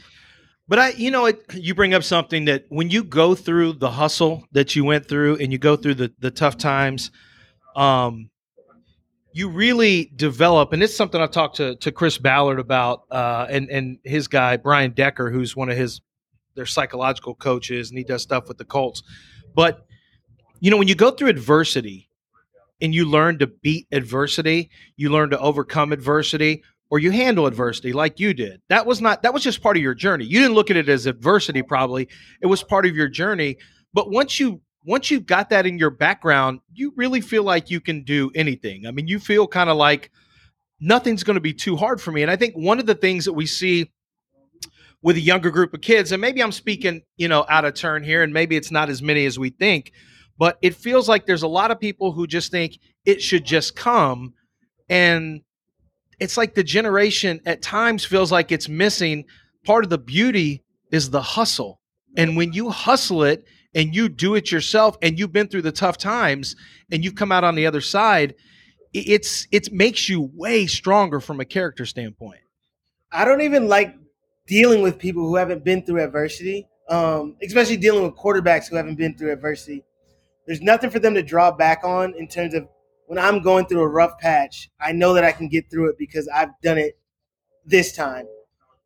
But 0.68 0.80
I, 0.80 0.90
you 0.92 1.12
know, 1.12 1.26
it, 1.26 1.44
you 1.54 1.76
bring 1.76 1.94
up 1.94 2.04
something 2.04 2.46
that 2.46 2.66
when 2.70 2.90
you 2.90 3.04
go 3.04 3.36
through 3.36 3.74
the 3.74 3.92
hustle 3.92 4.46
that 4.54 4.74
you 4.76 4.86
went 4.86 5.08
through 5.08 5.36
and 5.38 5.52
you 5.52 5.58
go 5.58 5.76
through 5.76 5.96
the, 5.96 6.14
the 6.20 6.32
tough 6.32 6.58
times, 6.58 7.12
um, 7.76 8.30
you 9.34 9.50
really 9.50 10.12
develop, 10.16 10.72
and 10.72 10.82
it's 10.82 10.96
something 10.96 11.20
I've 11.20 11.32
talked 11.32 11.58
to, 11.58 11.76
to 11.78 11.92
Chris 11.92 12.18
Ballard 12.18 12.60
about, 12.60 13.04
uh, 13.12 13.48
and, 13.50 13.70
and 13.70 13.98
his 14.06 14.30
guy, 14.30 14.56
Brian 14.56 14.92
Decker, 14.92 15.30
who's 15.30 15.58
one 15.58 15.70
of 15.70 15.76
his, 15.76 16.00
their 16.56 16.66
psychological 16.66 17.36
coaches, 17.36 17.90
and 17.90 17.98
he 17.98 18.06
does 18.06 18.22
stuff 18.22 18.48
with 18.48 18.58
the 18.58 18.66
Colts. 18.66 19.04
But, 19.54 19.86
you 20.62 20.72
know, 20.72 20.78
when 20.78 20.88
you 20.88 20.96
go 20.96 21.12
through 21.12 21.30
adversity 21.30 22.10
and 22.82 22.94
you 22.94 23.06
learn 23.06 23.40
to 23.40 23.48
beat 23.48 23.88
adversity, 23.92 24.70
you 24.96 25.10
learn 25.10 25.30
to 25.30 25.40
overcome 25.40 25.92
adversity, 25.92 26.64
or 26.90 27.00
you 27.00 27.12
handle 27.12 27.46
adversity 27.46 27.94
like 27.94 28.20
you 28.20 28.34
did. 28.34 28.62
That 28.70 28.86
was 28.86 29.02
not 29.02 29.24
that 29.24 29.34
was 29.34 29.44
just 29.44 29.62
part 29.62 29.78
of 29.78 29.84
your 29.84 29.94
journey. 29.94 30.26
You 30.26 30.40
didn't 30.40 30.56
look 30.56 30.70
at 30.70 30.78
it 30.78 30.90
as 30.90 31.06
adversity 31.06 31.62
probably. 31.62 32.10
It 32.42 32.48
was 32.48 32.64
part 32.64 32.86
of 32.86 32.96
your 32.96 33.08
journey. 33.08 33.58
But 33.94 34.12
once 34.12 34.40
you 34.40 34.62
once 34.86 35.10
you've 35.12 35.26
got 35.26 35.50
that 35.52 35.66
in 35.66 35.78
your 35.78 35.90
background, 35.90 36.60
you 36.74 36.94
really 36.96 37.22
feel 37.22 37.44
like 37.44 37.70
you 37.70 37.80
can 37.80 38.04
do 38.04 38.32
anything. 38.36 38.86
I 38.88 38.92
mean, 38.92 39.08
you 39.08 39.20
feel 39.20 39.48
kind 39.48 39.70
of 39.70 39.78
like 39.78 40.12
nothing's 40.80 41.24
going 41.24 41.36
to 41.36 41.42
be 41.42 41.54
too 41.54 41.76
hard 41.76 42.02
for 42.02 42.12
me. 42.12 42.24
And 42.24 42.32
I 42.32 42.36
think 42.36 42.56
one 42.56 42.80
of 42.80 42.88
the 42.88 42.96
things 42.96 43.26
that 43.26 43.34
we 43.34 43.46
see 43.46 43.92
with 45.04 45.16
a 45.16 45.22
younger 45.22 45.52
group 45.52 45.74
of 45.74 45.82
kids, 45.82 46.12
and 46.12 46.20
maybe 46.20 46.42
I'm 46.44 46.52
speaking, 46.52 47.04
you 47.18 47.28
know, 47.28 47.46
out 47.48 47.66
of 47.66 47.74
turn 47.74 48.04
here, 48.04 48.22
and 48.24 48.34
maybe 48.34 48.56
it's 48.56 48.72
not 48.72 48.90
as 48.90 49.02
many 49.02 49.26
as 49.26 49.38
we 49.38 49.50
think, 49.50 49.94
but 50.42 50.58
it 50.64 50.74
feels 50.74 51.08
like 51.08 51.28
there's 51.28 51.44
a 51.44 51.48
lot 51.48 51.70
of 51.70 51.80
people 51.80 52.14
who 52.14 52.26
just 52.26 52.50
think 52.50 52.80
it 53.06 53.22
should 53.22 53.46
just 53.46 53.76
come. 53.76 54.34
And 54.90 55.42
it's 56.20 56.36
like 56.36 56.56
the 56.56 56.64
generation 56.64 57.42
at 57.46 57.62
times 57.62 58.06
feels 58.06 58.32
like 58.32 58.52
it's 58.52 58.68
missing 58.68 59.26
part 59.64 59.84
of 59.84 59.92
the 59.92 60.00
beauty 60.00 60.64
is 60.92 61.12
the 61.12 61.22
hustle. 61.22 61.80
And 62.18 62.36
when 62.36 62.54
you 62.54 62.72
hustle 62.72 63.22
it 63.22 63.46
and 63.76 63.94
you 63.94 64.10
do 64.10 64.34
it 64.34 64.52
yourself 64.52 64.98
and 65.04 65.20
you've 65.20 65.32
been 65.32 65.48
through 65.48 65.62
the 65.62 65.72
tough 65.72 66.00
times 66.00 66.56
and 66.92 67.06
you've 67.06 67.14
come 67.14 67.32
out 67.32 67.44
on 67.44 67.54
the 67.54 67.68
other 67.68 67.80
side, 67.80 68.34
it's 68.96 69.48
it 69.52 69.72
makes 69.72 70.10
you 70.10 70.32
way 70.34 70.66
stronger 70.66 71.20
from 71.20 71.40
a 71.40 71.46
character 71.46 71.86
standpoint. 71.86 72.42
I 73.12 73.26
don't 73.26 73.42
even 73.42 73.68
like 73.68 73.94
dealing 74.48 74.82
with 74.82 74.98
people 74.98 75.22
who 75.22 75.36
haven't 75.36 75.64
been 75.64 75.84
through 75.84 76.04
adversity, 76.04 76.68
um, 76.90 77.36
especially 77.44 77.78
dealing 77.78 78.02
with 78.02 78.16
quarterbacks 78.16 78.70
who 78.70 78.76
haven't 78.76 78.96
been 78.96 79.16
through 79.16 79.34
adversity. 79.34 79.84
There's 80.52 80.62
nothing 80.62 80.90
for 80.90 81.00
them 81.00 81.14
to 81.14 81.24
draw 81.24 81.50
back 81.50 81.86
on 81.86 82.14
in 82.16 82.28
terms 82.28 82.54
of 82.54 82.68
when 83.06 83.18
I'm 83.18 83.42
going 83.42 83.68
through 83.68 83.84
a 83.84 83.88
rough 83.88 84.20
patch, 84.20 84.70
I 84.82 84.92
know 84.92 85.14
that 85.14 85.24
I 85.24 85.32
can 85.32 85.48
get 85.48 85.72
through 85.72 85.92
it 85.92 85.98
because 85.98 86.28
I've 86.28 86.50
done 86.62 86.78
it 86.78 87.00
this 87.66 87.96
time. 87.96 88.28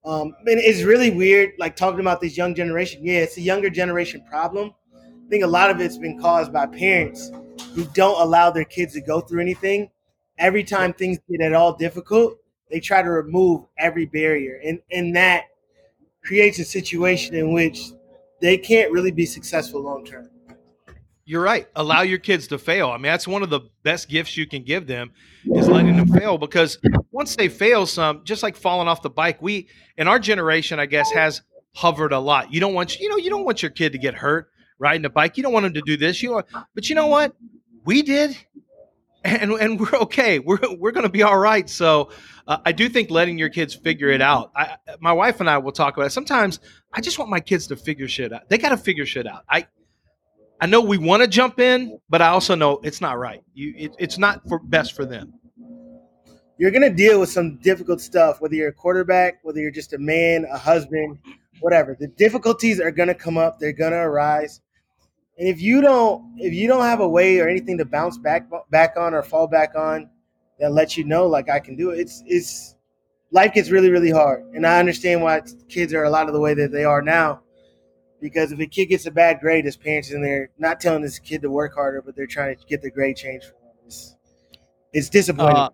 Um, 0.05 0.35
and 0.45 0.59
it's 0.59 0.83
really 0.83 1.09
weird, 1.09 1.53
like 1.57 1.75
talking 1.75 2.01
about 2.01 2.21
this 2.21 2.37
young 2.37 2.53
generation. 2.53 3.03
Yeah, 3.03 3.21
it's 3.21 3.37
a 3.37 3.41
younger 3.41 3.71
generation 3.71 4.23
problem. 4.29 4.75
I 4.95 5.27
think 5.27 5.43
a 5.43 5.47
lot 5.47 5.71
of 5.71 5.81
it's 5.81 5.97
been 5.97 6.21
caused 6.21 6.53
by 6.53 6.67
parents 6.67 7.31
who 7.73 7.85
don't 7.95 8.21
allow 8.21 8.51
their 8.51 8.65
kids 8.65 8.93
to 8.93 9.01
go 9.01 9.19
through 9.19 9.41
anything. 9.41 9.89
Every 10.37 10.63
time 10.63 10.93
things 10.93 11.17
get 11.27 11.41
at 11.41 11.53
all 11.53 11.75
difficult, 11.75 12.37
they 12.69 12.79
try 12.79 13.01
to 13.01 13.09
remove 13.09 13.65
every 13.79 14.05
barrier. 14.05 14.61
And, 14.63 14.81
and 14.91 15.15
that 15.15 15.45
creates 16.23 16.59
a 16.59 16.63
situation 16.63 17.33
in 17.33 17.53
which 17.53 17.81
they 18.39 18.55
can't 18.55 18.91
really 18.91 19.09
be 19.09 19.25
successful 19.25 19.81
long 19.81 20.05
term. 20.05 20.29
You're 21.27 21.41
right. 21.41 21.67
Allow 21.75 22.03
your 22.03 22.19
kids 22.19 22.45
to 22.47 22.59
fail. 22.59 22.89
I 22.89 22.97
mean, 22.97 23.03
that's 23.03 23.27
one 23.27 23.41
of 23.41 23.49
the 23.49 23.61
best 23.81 24.09
gifts 24.09 24.37
you 24.37 24.45
can 24.45 24.63
give 24.63 24.85
them 24.85 25.11
is 25.43 25.67
letting 25.67 25.97
them 25.97 26.07
fail 26.07 26.37
because 26.37 26.77
once 27.11 27.35
they 27.35 27.49
fail 27.49 27.87
some, 27.87 28.23
just 28.23 28.43
like 28.43 28.55
falling 28.55 28.87
off 28.87 29.01
the 29.01 29.09
bike, 29.09 29.41
we 29.41 29.67
in 29.97 30.07
our 30.07 30.19
generation, 30.19 30.79
I 30.79 30.85
guess, 30.85 31.09
has 31.11 31.41
hovered 31.73 32.13
a 32.13 32.19
lot. 32.19 32.53
You 32.53 32.59
don't 32.59 32.75
want 32.75 32.99
you 32.99 33.09
know, 33.09 33.17
you 33.17 33.31
don't 33.31 33.43
want 33.43 33.63
your 33.63 33.71
kid 33.71 33.93
to 33.93 33.97
get 33.97 34.13
hurt 34.13 34.49
riding 34.77 35.03
a 35.05 35.09
bike. 35.09 35.35
You 35.35 35.41
don't 35.41 35.51
want 35.51 35.63
them 35.63 35.73
to 35.73 35.81
do 35.81 35.97
this. 35.97 36.21
You 36.21 36.29
know, 36.29 36.43
but 36.75 36.89
you 36.89 36.95
know 36.95 37.07
what? 37.07 37.35
We 37.85 38.01
did. 38.01 38.37
And, 39.23 39.53
and 39.53 39.79
we're 39.79 39.97
okay. 40.01 40.37
We're, 40.37 40.59
we're 40.77 40.91
going 40.91 41.05
to 41.05 41.09
be 41.09 41.23
all 41.23 41.39
right. 41.39 41.67
So 41.67 42.11
uh, 42.47 42.59
I 42.63 42.71
do 42.71 42.87
think 42.87 43.09
letting 43.09 43.39
your 43.39 43.49
kids 43.49 43.73
figure 43.73 44.09
it 44.09 44.21
out. 44.21 44.51
I, 44.55 44.77
my 44.99 45.13
wife 45.13 45.39
and 45.39 45.49
I 45.49 45.57
will 45.57 45.71
talk 45.71 45.97
about 45.97 46.05
it. 46.05 46.11
Sometimes 46.11 46.59
I 46.93 47.01
just 47.01 47.17
want 47.17 47.31
my 47.31 47.39
kids 47.39 47.65
to 47.67 47.75
figure 47.75 48.07
shit 48.07 48.31
out. 48.31 48.47
They 48.49 48.59
got 48.59 48.69
to 48.69 48.77
figure 48.77 49.03
shit 49.03 49.25
out. 49.25 49.43
I 49.49 49.65
I 50.61 50.67
know 50.67 50.81
we 50.81 50.97
want 50.97 51.21
to 51.21 51.27
jump 51.27 51.59
in, 51.59 51.99
but 52.09 52.21
I 52.21 52.29
also 52.29 52.55
know 52.55 52.79
it's 52.83 53.01
not 53.01 53.17
right. 53.17 53.43
You, 53.53 53.73
it, 53.77 53.95
it's 53.99 54.17
not 54.17 54.47
for 54.47 54.59
best 54.59 54.93
for 54.93 55.05
them. 55.05 55.33
You're 56.57 56.71
gonna 56.71 56.89
deal 56.89 57.19
with 57.19 57.29
some 57.29 57.57
difficult 57.57 57.99
stuff, 57.99 58.39
whether 58.39 58.55
you're 58.55 58.69
a 58.69 58.73
quarterback, 58.73 59.39
whether 59.43 59.59
you're 59.59 59.71
just 59.71 59.91
a 59.91 59.97
man, 59.97 60.45
a 60.49 60.57
husband, 60.57 61.19
whatever. 61.59 61.97
The 61.99 62.07
difficulties 62.07 62.79
are 62.79 62.91
gonna 62.91 63.13
come 63.13 63.37
up. 63.37 63.59
They're 63.59 63.73
gonna 63.73 63.97
arise, 63.97 64.61
and 65.37 65.49
if 65.49 65.61
you 65.61 65.81
don't, 65.81 66.23
if 66.37 66.53
you 66.53 66.69
don't 66.69 66.85
have 66.85 67.01
a 67.01 67.09
way 67.09 67.39
or 67.39 67.49
anything 67.49 67.77
to 67.79 67.85
bounce 67.85 68.17
back 68.17 68.49
back 68.69 68.95
on 68.95 69.13
or 69.13 69.21
fall 69.21 69.47
back 69.47 69.75
on, 69.75 70.09
that 70.59 70.71
lets 70.71 70.95
you 70.95 71.03
know, 71.03 71.27
like 71.27 71.49
I 71.49 71.59
can 71.59 71.75
do 71.75 71.89
it. 71.89 71.99
It's 71.99 72.23
it's 72.25 72.75
life 73.31 73.53
gets 73.53 73.69
really, 73.69 73.89
really 73.89 74.11
hard. 74.11 74.45
And 74.53 74.65
I 74.65 74.79
understand 74.79 75.21
why 75.21 75.41
kids 75.67 75.93
are 75.93 76.05
a 76.05 76.09
lot 76.09 76.27
of 76.27 76.33
the 76.33 76.39
way 76.39 76.53
that 76.53 76.71
they 76.71 76.85
are 76.85 77.01
now. 77.01 77.41
Because 78.21 78.51
if 78.51 78.59
a 78.59 78.65
kid 78.65 78.87
gets 78.87 79.05
a 79.05 79.11
bad 79.11 79.39
grade, 79.39 79.65
his 79.65 79.77
parents 79.77 80.11
in 80.11 80.21
there 80.21 80.49
not 80.57 80.79
telling 80.79 81.01
this 81.01 81.19
kid 81.19 81.41
to 81.41 81.49
work 81.51 81.75
harder, 81.75 82.01
but 82.01 82.15
they're 82.15 82.25
trying 82.25 82.55
to 82.55 82.65
get 82.65 82.81
the 82.81 82.89
grade 82.89 83.17
changed 83.17 83.45
for 83.45 83.53
him. 83.53 83.73
It's, 83.85 84.15
it's 84.93 85.09
disappointing. 85.09 85.57
Uh, 85.57 85.69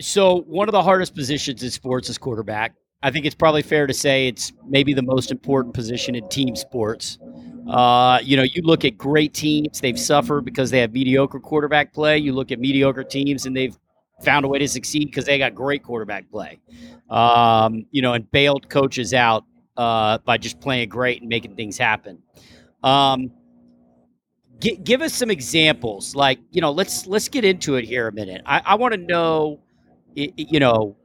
so 0.00 0.42
one 0.42 0.68
of 0.68 0.72
the 0.72 0.82
hardest 0.82 1.14
positions 1.14 1.62
in 1.62 1.70
sports 1.70 2.08
is 2.08 2.18
quarterback. 2.18 2.74
I 3.02 3.10
think 3.10 3.24
it's 3.24 3.34
probably 3.34 3.62
fair 3.62 3.86
to 3.86 3.94
say 3.94 4.28
it's 4.28 4.52
maybe 4.68 4.92
the 4.92 5.02
most 5.02 5.30
important 5.30 5.74
position 5.74 6.14
in 6.14 6.28
team 6.28 6.56
sports. 6.56 7.18
Uh, 7.68 8.18
you 8.22 8.36
know, 8.36 8.42
you 8.42 8.62
look 8.62 8.84
at 8.84 8.98
great 8.98 9.32
teams, 9.32 9.80
they've 9.80 9.98
suffered 9.98 10.44
because 10.44 10.70
they 10.70 10.80
have 10.80 10.92
mediocre 10.92 11.40
quarterback 11.40 11.92
play. 11.92 12.18
You 12.18 12.32
look 12.32 12.50
at 12.50 12.58
mediocre 12.58 13.04
teams 13.04 13.46
and 13.46 13.56
they've 13.56 13.76
found 14.22 14.44
a 14.44 14.48
way 14.48 14.58
to 14.58 14.68
succeed 14.68 15.06
because 15.06 15.24
they 15.24 15.38
got 15.38 15.54
great 15.54 15.82
quarterback 15.82 16.30
play. 16.30 16.58
Um, 17.08 17.86
you 17.90 18.02
know, 18.02 18.12
and 18.12 18.30
bailed 18.30 18.68
coaches 18.68 19.14
out 19.14 19.44
uh, 19.80 20.18
by 20.18 20.36
just 20.36 20.60
playing 20.60 20.90
great 20.90 21.22
and 21.22 21.28
making 21.30 21.56
things 21.56 21.78
happen. 21.78 22.22
Um, 22.82 23.32
g- 24.58 24.76
give 24.76 25.00
us 25.00 25.14
some 25.14 25.30
examples. 25.30 26.14
Like, 26.14 26.38
you 26.50 26.60
know, 26.60 26.70
let's 26.70 27.06
let's 27.06 27.28
get 27.28 27.46
into 27.46 27.76
it 27.76 27.86
here 27.86 28.06
a 28.06 28.12
minute. 28.12 28.42
I, 28.44 28.60
I 28.62 28.74
want 28.74 28.92
to 28.92 29.00
know, 29.00 29.60
you 30.14 30.60
know, 30.60 30.96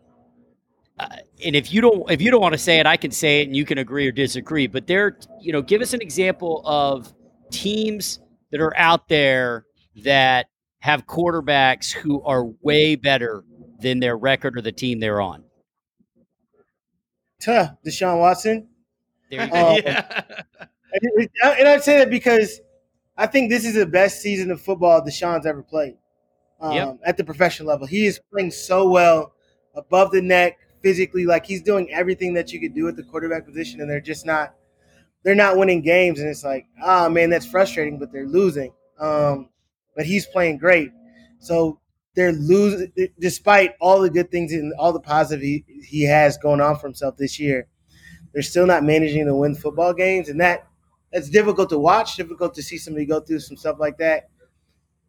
uh, 0.99 1.07
and 1.45 1.55
if 1.55 1.71
you 1.71 1.79
don't 1.79 2.11
if 2.11 2.21
you 2.21 2.29
don't 2.31 2.41
want 2.41 2.51
to 2.51 2.57
say 2.57 2.77
it, 2.79 2.85
I 2.85 2.97
can 2.97 3.11
say 3.11 3.39
it, 3.41 3.47
and 3.47 3.55
you 3.55 3.63
can 3.63 3.77
agree 3.77 4.07
or 4.09 4.11
disagree. 4.11 4.67
But 4.67 4.87
there, 4.87 5.19
you 5.39 5.53
know, 5.53 5.61
give 5.61 5.81
us 5.81 5.93
an 5.93 6.01
example 6.01 6.61
of 6.65 7.13
teams 7.51 8.19
that 8.51 8.59
are 8.59 8.75
out 8.75 9.07
there 9.07 9.67
that 10.03 10.47
have 10.79 11.07
quarterbacks 11.07 11.93
who 11.93 12.21
are 12.23 12.43
way 12.61 12.95
better 12.95 13.45
than 13.79 14.01
their 14.01 14.17
record 14.17 14.57
or 14.57 14.61
the 14.61 14.73
team 14.73 14.99
they're 14.99 15.21
on. 15.21 15.44
Tuh, 17.39 17.67
Deshaun 17.85 18.19
Watson. 18.19 18.67
Um, 19.31 19.49
yeah. 19.51 20.21
And 21.43 21.67
I 21.67 21.77
say 21.77 21.99
that 21.99 22.09
because 22.09 22.61
I 23.17 23.27
think 23.27 23.49
this 23.49 23.65
is 23.65 23.75
the 23.75 23.85
best 23.85 24.21
season 24.21 24.51
of 24.51 24.61
football 24.61 25.01
Deshaun's 25.01 25.45
ever 25.45 25.63
played 25.63 25.97
um, 26.61 26.73
yep. 26.73 26.99
at 27.03 27.17
the 27.17 27.23
professional 27.23 27.69
level. 27.69 27.87
He 27.87 28.05
is 28.05 28.19
playing 28.31 28.51
so 28.51 28.89
well 28.89 29.33
above 29.75 30.11
the 30.11 30.21
neck, 30.21 30.57
physically. 30.81 31.25
Like 31.25 31.45
he's 31.45 31.61
doing 31.61 31.91
everything 31.91 32.33
that 32.35 32.53
you 32.53 32.59
could 32.59 32.73
do 32.73 32.87
at 32.87 32.95
the 32.95 33.03
quarterback 33.03 33.45
position, 33.45 33.81
and 33.81 33.89
they're 33.89 34.01
just 34.01 34.25
not. 34.25 34.55
They're 35.23 35.33
not 35.33 35.57
winning 35.57 35.81
games, 35.81 36.19
and 36.19 36.29
it's 36.29 36.43
like, 36.43 36.67
oh 36.83 37.09
man, 37.09 37.31
that's 37.31 37.47
frustrating. 37.47 37.97
But 37.97 38.11
they're 38.11 38.27
losing. 38.27 38.71
Um, 38.99 39.49
but 39.95 40.05
he's 40.05 40.27
playing 40.27 40.59
great. 40.59 40.91
So 41.39 41.79
they're 42.15 42.31
losing, 42.31 42.91
despite 43.19 43.75
all 43.79 44.01
the 44.01 44.09
good 44.09 44.31
things 44.31 44.53
and 44.53 44.73
all 44.79 44.93
the 44.93 44.99
positive 44.99 45.43
he, 45.43 45.65
he 45.83 46.03
has 46.05 46.37
going 46.37 46.61
on 46.61 46.77
for 46.77 46.87
himself 46.87 47.17
this 47.17 47.39
year. 47.39 47.67
They're 48.33 48.41
still 48.41 48.65
not 48.65 48.83
managing 48.83 49.25
to 49.25 49.35
win 49.35 49.55
football 49.55 49.93
games, 49.93 50.29
and 50.29 50.39
that 50.41 50.67
that's 51.11 51.29
difficult 51.29 51.69
to 51.69 51.79
watch. 51.79 52.15
Difficult 52.15 52.53
to 52.55 52.63
see 52.63 52.77
somebody 52.77 53.05
go 53.05 53.19
through 53.19 53.39
some 53.39 53.57
stuff 53.57 53.77
like 53.79 53.97
that. 53.99 54.29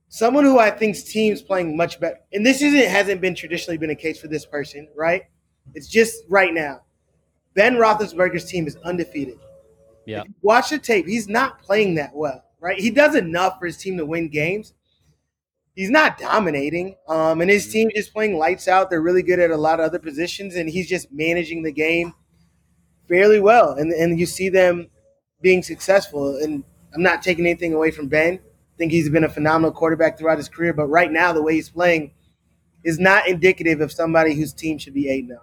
Someone 0.08 0.44
who 0.44 0.58
I 0.58 0.70
think's 0.70 1.02
team's 1.02 1.42
playing 1.42 1.76
much 1.76 1.98
better, 1.98 2.18
and 2.32 2.46
this 2.46 2.62
isn't 2.62 2.88
hasn't 2.88 3.20
been 3.20 3.34
traditionally 3.34 3.78
been 3.78 3.90
a 3.90 3.96
case 3.96 4.20
for 4.20 4.28
this 4.28 4.46
person, 4.46 4.88
right? 4.94 5.24
It's 5.74 5.88
just 5.88 6.24
right 6.28 6.54
now. 6.54 6.82
Ben 7.54 7.74
Roethlisberger's 7.74 8.44
team 8.44 8.66
is 8.66 8.76
undefeated. 8.84 9.38
Yeah. 10.04 10.22
Watch 10.42 10.70
the 10.70 10.78
tape. 10.78 11.06
He's 11.06 11.28
not 11.28 11.60
playing 11.60 11.96
that 11.96 12.14
well, 12.14 12.44
right? 12.60 12.78
He 12.78 12.90
does 12.90 13.16
enough 13.16 13.58
for 13.58 13.66
his 13.66 13.76
team 13.76 13.96
to 13.96 14.06
win 14.06 14.28
games, 14.28 14.74
he's 15.76 15.90
not 15.90 16.18
dominating. 16.18 16.96
Um, 17.06 17.40
and 17.40 17.48
his 17.48 17.64
mm-hmm. 17.64 17.72
team 17.72 17.90
is 17.94 18.08
playing 18.08 18.36
lights 18.36 18.66
out. 18.66 18.90
They're 18.90 19.00
really 19.00 19.22
good 19.22 19.38
at 19.38 19.52
a 19.52 19.56
lot 19.56 19.78
of 19.78 19.86
other 19.86 20.00
positions, 20.00 20.56
and 20.56 20.68
he's 20.68 20.88
just 20.88 21.12
managing 21.12 21.62
the 21.62 21.70
game 21.70 22.12
fairly 23.08 23.38
well. 23.38 23.72
And 23.72 23.92
and 23.92 24.18
you 24.18 24.26
see 24.26 24.48
them 24.48 24.88
being 25.40 25.62
successful. 25.62 26.36
And 26.38 26.64
I'm 26.92 27.02
not 27.02 27.22
taking 27.22 27.46
anything 27.46 27.72
away 27.72 27.92
from 27.92 28.08
Ben. 28.08 28.34
I 28.34 28.76
think 28.76 28.90
he's 28.90 29.08
been 29.08 29.24
a 29.24 29.28
phenomenal 29.28 29.70
quarterback 29.70 30.18
throughout 30.18 30.38
his 30.38 30.48
career, 30.48 30.72
but 30.72 30.86
right 30.86 31.10
now 31.12 31.32
the 31.32 31.42
way 31.42 31.54
he's 31.54 31.70
playing 31.70 32.12
is 32.84 32.98
not 32.98 33.26
indicative 33.26 33.80
of 33.80 33.90
somebody 33.90 34.34
whose 34.34 34.52
team 34.52 34.78
should 34.78 34.94
be 34.94 35.08
eight 35.08 35.26
now. 35.26 35.42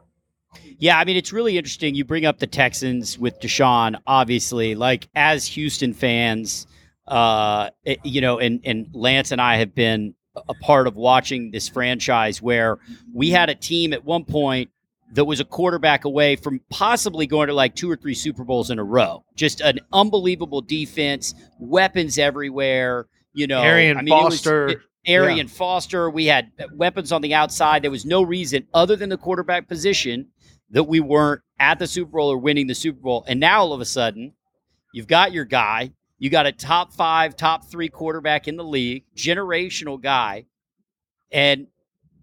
Yeah, 0.78 1.00
I 1.00 1.06
mean 1.06 1.18
it's 1.18 1.34
really 1.34 1.58
interesting. 1.58 1.96
You 1.96 2.06
bring 2.06 2.26
up 2.26 2.40
the 2.40 2.48
Texans 2.48 3.18
with 3.18 3.40
Deshaun, 3.40 4.00
obviously. 4.06 4.76
Like 4.76 5.08
as 5.16 5.48
Houston 5.48 5.94
fans, 5.94 6.68
uh, 7.08 7.70
it, 7.84 8.00
you 8.04 8.22
know, 8.22 8.40
and 8.40 8.62
and 8.64 8.88
Lance 8.94 9.32
and 9.32 9.42
I 9.42 9.56
have 9.58 9.74
been 9.74 10.14
a 10.36 10.54
part 10.56 10.88
of 10.88 10.96
watching 10.96 11.52
this 11.52 11.70
franchise 11.70 12.42
where 12.42 12.80
we 13.14 13.30
had 13.30 13.50
a 13.50 13.56
team 13.56 13.94
at 13.94 14.04
one 14.04 14.26
point 14.26 14.70
that 15.14 15.26
was 15.26 15.40
a 15.40 15.46
quarterback 15.46 16.06
away 16.06 16.36
from 16.36 16.60
possibly 16.70 17.28
going 17.28 17.48
to 17.48 17.54
like 17.54 17.76
two 17.76 17.90
or 17.90 17.96
three 17.96 18.16
Super 18.16 18.44
Bowls 18.44 18.72
in 18.72 18.80
a 18.80 18.84
row. 18.84 19.24
Just 19.36 19.62
an 19.62 19.80
unbelievable 19.92 20.62
defense, 20.62 21.36
weapons 21.60 22.18
everywhere. 22.18 23.08
You 23.34 23.48
know, 23.48 23.62
Arian 23.62 23.98
I 23.98 24.02
mean, 24.02 24.10
Foster. 24.12 24.68
It 24.68 24.78
was, 24.78 24.86
Arian 25.06 25.48
yeah. 25.48 25.54
Foster. 25.54 26.10
We 26.10 26.26
had 26.26 26.52
weapons 26.74 27.12
on 27.12 27.22
the 27.22 27.36
outside. 27.36 27.84
There 27.84 27.92
was 27.92 28.06
no 28.06 28.24
reason 28.24 28.68
other 28.74 28.96
than 28.96 29.10
the 29.10 29.18
quarterback 29.18 29.68
position 29.68 30.28
that 30.72 30.86
we 30.86 31.00
weren't 31.00 31.42
at 31.60 31.78
the 31.78 31.88
Super 31.88 32.12
Bowl 32.12 32.32
or 32.32 32.38
winning 32.38 32.68
the 32.68 32.76
Super 32.76 33.00
Bowl. 33.00 33.24
And 33.28 33.40
now 33.40 33.62
all 33.62 33.74
of 33.74 33.82
a 33.82 33.86
sudden, 33.86 34.34
you've 34.94 35.08
got 35.08 35.32
your 35.32 35.46
guy 35.46 35.92
you 36.20 36.30
got 36.30 36.46
a 36.46 36.52
top 36.52 36.94
five, 36.94 37.36
top 37.36 37.66
three 37.66 37.90
quarterback 37.90 38.48
in 38.48 38.56
the 38.56 38.64
league, 38.64 39.04
generational 39.16 40.02
guy, 40.02 40.46
and 41.32 41.68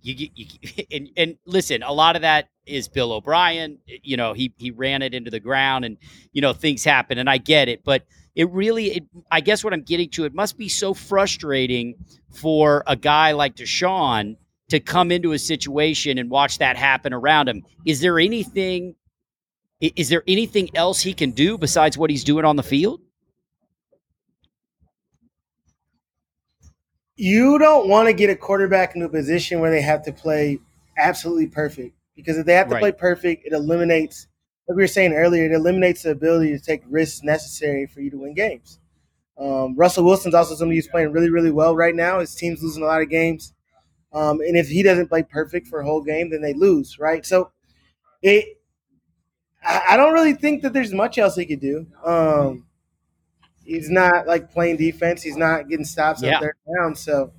you, 0.03 0.29
you 0.35 0.47
and, 0.93 1.11
and 1.17 1.37
listen, 1.45 1.83
a 1.83 1.93
lot 1.93 2.17
of 2.17 2.23
that 2.23 2.49
is 2.67 2.89
Bill 2.89 3.13
O'Brien. 3.13 3.79
You 3.87 4.17
know, 4.17 4.33
he 4.33 4.53
he 4.57 4.71
ran 4.71 5.03
it 5.03 5.15
into 5.15 5.31
the 5.31 5.41
ground, 5.41 5.85
and 5.85 5.97
you 6.33 6.41
know 6.41 6.53
things 6.53 6.85
happen, 6.85 7.19
and 7.19 7.29
I 7.29 7.39
get 7.39 7.69
it, 7.69 7.85
but 7.85 8.05
it 8.35 8.49
really, 8.51 8.87
it, 8.87 9.05
I 9.31 9.41
guess 9.41 9.65
what 9.65 9.73
I'm 9.73 9.83
getting 9.83 10.09
to, 10.11 10.25
it 10.25 10.35
must 10.35 10.57
be 10.57 10.69
so 10.69 10.95
frustrating 10.95 11.95
for 12.31 12.85
a 12.87 12.97
guy 12.97 13.33
like 13.33 13.57
Deshaun 13.57 14.37
to 14.69 14.79
come 14.79 15.11
into 15.11 15.33
a 15.33 15.39
situation 15.39 16.17
and 16.17 16.31
watch 16.31 16.59
that 16.59 16.77
happen 16.77 17.13
around 17.13 17.49
him. 17.49 17.65
Is 17.85 18.01
there 18.01 18.19
anything? 18.19 18.95
Is 19.81 20.11
there 20.11 20.23
anything 20.29 20.69
else 20.75 21.01
he 21.01 21.15
can 21.15 21.31
do 21.31 21.57
besides 21.57 21.97
what 21.97 22.11
he's 22.11 22.23
doing 22.23 22.45
on 22.45 22.57
the 22.57 22.63
field? 22.63 23.01
You 27.21 27.59
don't 27.59 27.87
want 27.87 28.09
to 28.09 28.15
get 28.15 28.31
a 28.31 28.37
quarterback 28.37 28.97
in 28.97 29.03
a 29.03 29.09
position 29.09 29.61
where 29.61 29.71
they 29.71 29.83
have 29.83 30.03
to 30.05 30.13
play 30.13 30.59
absolutely 30.97 31.47
perfect 31.47 31.95
because 32.17 32.39
if 32.39 32.47
they 32.47 32.55
have 32.55 32.69
to 32.69 32.75
right. 32.75 32.81
play 32.81 32.93
perfect, 32.93 33.47
it 33.47 33.53
eliminates, 33.53 34.27
like 34.67 34.77
we 34.77 34.83
were 34.83 34.89
saying 34.89 35.13
earlier, 35.13 35.45
it 35.45 35.53
eliminates 35.53 36.03
the 36.03 36.13
ability 36.13 36.51
to 36.57 36.59
take 36.59 36.83
risks 36.89 37.23
necessary 37.23 37.87
for 37.87 38.01
you 38.01 38.11
to 38.11 38.17
win 38.17 38.35
games. 38.35 38.81
Um, 39.39 39.77
Russell 39.77 40.05
Wilson's 40.05 40.35
also 40.35 40.55
somebody 40.55 40.79
who's 40.79 40.89
playing 40.89 41.13
really, 41.13 41.29
really 41.29 41.51
well 41.51 41.77
right 41.77 41.95
now. 41.95 42.21
His 42.21 42.35
team's 42.35 42.63
losing 42.63 42.83
a 42.83 42.87
lot 42.87 43.03
of 43.03 43.11
games. 43.11 43.53
Um, 44.15 44.41
and 44.41 44.57
if 44.57 44.69
he 44.69 44.83
doesn't 44.83 45.09
play 45.09 45.23
perfect 45.23 45.69
for 45.69 45.81
a 45.81 45.85
whole 45.85 46.03
game, 46.03 46.31
then 46.31 46.41
they 46.41 46.55
lose, 46.55 46.99
right? 46.99 47.25
So 47.27 47.51
it, 48.23 48.61
I, 49.63 49.83
I 49.91 49.97
don't 49.99 50.15
really 50.15 50.35
think 50.35 50.63
that 50.63 50.73
there's 50.73 50.95
much 50.95 51.19
else 51.19 51.37
he 51.37 51.45
could 51.45 51.61
do. 51.61 51.87
Um, 52.03 52.67
he's 53.71 53.91
not 53.91 54.27
like 54.27 54.51
playing 54.51 54.77
defense. 54.77 55.23
He's 55.23 55.37
not 55.37 55.69
getting 55.69 55.85
stops 55.85 56.23
yeah. 56.23 56.37
up 56.37 56.41
there 56.41 56.57
down. 56.77 56.95
So, 56.97 57.33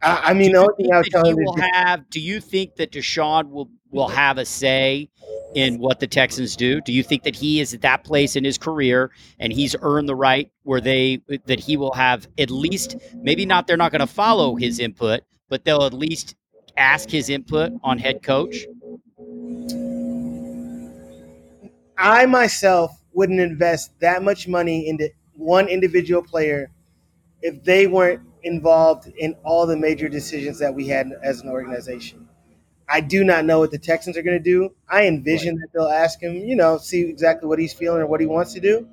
I, 0.00 0.30
I 0.30 0.34
mean, 0.34 0.52
the 0.52 0.58
only 0.58 0.74
thing 0.76 0.92
I 0.92 0.98
would 0.98 1.06
tell 1.06 1.26
him 1.26 1.36
will 1.36 1.56
have. 1.56 2.08
Do 2.10 2.20
you 2.20 2.40
think 2.40 2.76
that 2.76 2.92
Deshaun 2.92 3.50
will 3.50 3.70
will 3.90 4.08
have 4.08 4.38
a 4.38 4.44
say 4.44 5.08
in 5.54 5.78
what 5.78 6.00
the 6.00 6.06
Texans 6.06 6.54
do? 6.54 6.80
Do 6.80 6.92
you 6.92 7.02
think 7.02 7.24
that 7.24 7.34
he 7.34 7.60
is 7.60 7.74
at 7.74 7.80
that 7.82 8.04
place 8.04 8.36
in 8.36 8.44
his 8.44 8.56
career 8.56 9.10
and 9.38 9.52
he's 9.52 9.74
earned 9.82 10.08
the 10.08 10.14
right 10.14 10.50
where 10.62 10.80
they 10.80 11.20
that 11.46 11.58
he 11.60 11.76
will 11.76 11.94
have 11.94 12.28
at 12.38 12.50
least 12.50 12.96
maybe 13.16 13.44
not 13.44 13.66
they're 13.66 13.76
not 13.76 13.90
going 13.90 14.00
to 14.00 14.06
follow 14.06 14.54
his 14.54 14.78
input, 14.78 15.22
but 15.48 15.64
they'll 15.64 15.84
at 15.84 15.94
least 15.94 16.36
ask 16.76 17.10
his 17.10 17.28
input 17.28 17.72
on 17.82 17.98
head 17.98 18.22
coach? 18.22 18.64
I 21.98 22.26
myself 22.26 22.92
wouldn't 23.16 23.40
invest 23.40 23.98
that 24.00 24.22
much 24.22 24.46
money 24.46 24.88
into 24.88 25.08
one 25.34 25.68
individual 25.68 26.22
player 26.22 26.70
if 27.40 27.64
they 27.64 27.86
weren't 27.86 28.20
involved 28.42 29.10
in 29.16 29.34
all 29.42 29.66
the 29.66 29.76
major 29.76 30.06
decisions 30.08 30.58
that 30.58 30.72
we 30.72 30.86
had 30.86 31.10
as 31.22 31.40
an 31.40 31.48
organization. 31.48 32.28
I 32.88 33.00
do 33.00 33.24
not 33.24 33.46
know 33.46 33.58
what 33.58 33.70
the 33.70 33.78
Texans 33.78 34.18
are 34.18 34.22
going 34.22 34.36
to 34.36 34.42
do. 34.42 34.70
I 34.88 35.06
envision 35.06 35.56
right. 35.56 35.62
that 35.62 35.72
they'll 35.72 35.88
ask 35.88 36.20
him, 36.20 36.36
you 36.36 36.54
know, 36.54 36.76
see 36.76 37.00
exactly 37.00 37.48
what 37.48 37.58
he's 37.58 37.72
feeling 37.72 38.02
or 38.02 38.06
what 38.06 38.20
he 38.20 38.26
wants 38.26 38.52
to 38.52 38.60
do. 38.60 38.86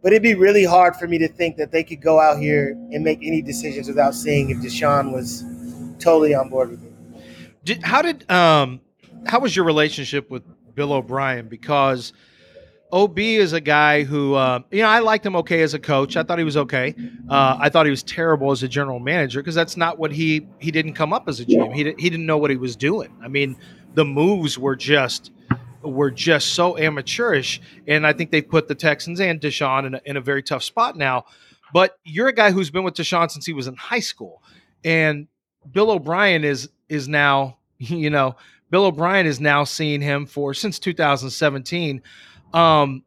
But 0.00 0.12
it'd 0.12 0.22
be 0.22 0.34
really 0.34 0.64
hard 0.64 0.94
for 0.94 1.08
me 1.08 1.18
to 1.18 1.28
think 1.28 1.56
that 1.56 1.72
they 1.72 1.82
could 1.82 2.00
go 2.00 2.20
out 2.20 2.38
here 2.38 2.70
and 2.92 3.02
make 3.02 3.18
any 3.20 3.42
decisions 3.42 3.88
without 3.88 4.14
seeing 4.14 4.50
if 4.50 4.58
Deshaun 4.58 5.12
was 5.12 5.44
totally 5.98 6.34
on 6.34 6.48
board 6.48 6.70
with 6.70 6.84
it. 6.84 6.92
Did, 7.64 7.82
how 7.82 8.00
did 8.00 8.30
um 8.30 8.80
how 9.26 9.40
was 9.40 9.54
your 9.54 9.66
relationship 9.66 10.30
with 10.30 10.44
Bill 10.74 10.92
O'Brien? 10.92 11.48
Because 11.48 12.14
OB 12.92 13.18
is 13.18 13.52
a 13.52 13.60
guy 13.60 14.02
who, 14.02 14.34
uh, 14.34 14.60
you 14.70 14.82
know, 14.82 14.88
I 14.88 14.98
liked 14.98 15.24
him 15.24 15.36
okay 15.36 15.62
as 15.62 15.74
a 15.74 15.78
coach. 15.78 16.16
I 16.16 16.22
thought 16.22 16.38
he 16.38 16.44
was 16.44 16.56
okay. 16.56 16.94
Uh, 17.28 17.56
I 17.60 17.68
thought 17.68 17.86
he 17.86 17.90
was 17.90 18.02
terrible 18.02 18.50
as 18.50 18.62
a 18.62 18.68
general 18.68 18.98
manager 18.98 19.40
because 19.40 19.54
that's 19.54 19.76
not 19.76 19.98
what 19.98 20.12
he 20.12 20.46
he 20.58 20.70
didn't 20.70 20.94
come 20.94 21.12
up 21.12 21.28
as 21.28 21.40
a 21.40 21.44
GM. 21.44 21.74
He 21.74 21.84
he 21.98 22.10
didn't 22.10 22.26
know 22.26 22.38
what 22.38 22.50
he 22.50 22.56
was 22.56 22.76
doing. 22.76 23.14
I 23.22 23.28
mean, 23.28 23.56
the 23.94 24.04
moves 24.04 24.58
were 24.58 24.76
just 24.76 25.30
were 25.82 26.10
just 26.10 26.54
so 26.54 26.76
amateurish, 26.76 27.60
and 27.86 28.06
I 28.06 28.12
think 28.12 28.30
they 28.30 28.42
put 28.42 28.68
the 28.68 28.74
Texans 28.74 29.20
and 29.20 29.40
Deshaun 29.40 29.86
in 29.86 29.94
a, 29.94 30.00
in 30.04 30.16
a 30.16 30.20
very 30.20 30.42
tough 30.42 30.62
spot 30.62 30.96
now. 30.96 31.24
But 31.72 31.98
you're 32.04 32.28
a 32.28 32.32
guy 32.32 32.50
who's 32.50 32.70
been 32.70 32.82
with 32.82 32.94
Deshaun 32.94 33.30
since 33.30 33.46
he 33.46 33.52
was 33.52 33.66
in 33.66 33.76
high 33.76 34.00
school, 34.00 34.42
and 34.84 35.28
Bill 35.70 35.90
O'Brien 35.90 36.44
is 36.44 36.68
is 36.88 37.08
now, 37.08 37.58
you 37.78 38.10
know, 38.10 38.36
Bill 38.70 38.86
O'Brien 38.86 39.26
is 39.26 39.40
now 39.40 39.64
seeing 39.64 40.00
him 40.00 40.26
for 40.26 40.54
since 40.54 40.78
2017 40.78 42.02
um, 42.52 43.04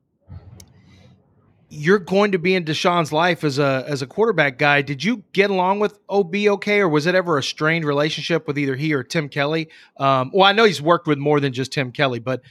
you're 1.70 2.00
going 2.00 2.34
to 2.34 2.38
be 2.38 2.54
in 2.54 2.66
Deshaun's 2.66 3.12
life 3.12 3.44
as 3.44 3.58
a 3.58 3.84
as 3.88 4.02
a 4.02 4.08
quarterback 4.08 4.58
guy. 4.58 4.82
Did 4.82 5.04
you 5.04 5.24
get 5.34 5.50
along 5.50 5.80
with 5.80 5.98
OB 6.08 6.36
okay, 6.36 6.80
or 6.80 6.88
was 6.88 7.08
it 7.08 7.16
ever 7.16 7.38
a 7.38 7.44
strained 7.44 7.84
relationship 7.84 8.48
with 8.48 8.60
either 8.60 8.76
he 8.76 8.94
or 8.94 9.04
Tim 9.04 9.28
Kelly? 9.28 9.70
Um, 9.98 10.30
well, 10.34 10.44
I 10.44 10.52
know 10.52 10.66
he's 10.66 10.82
worked 10.82 11.08
with 11.08 11.18
more 11.18 11.40
than 11.40 11.52
just 11.52 11.74
Tim 11.74 11.92
Kelly, 11.92 12.20
but 12.20 12.42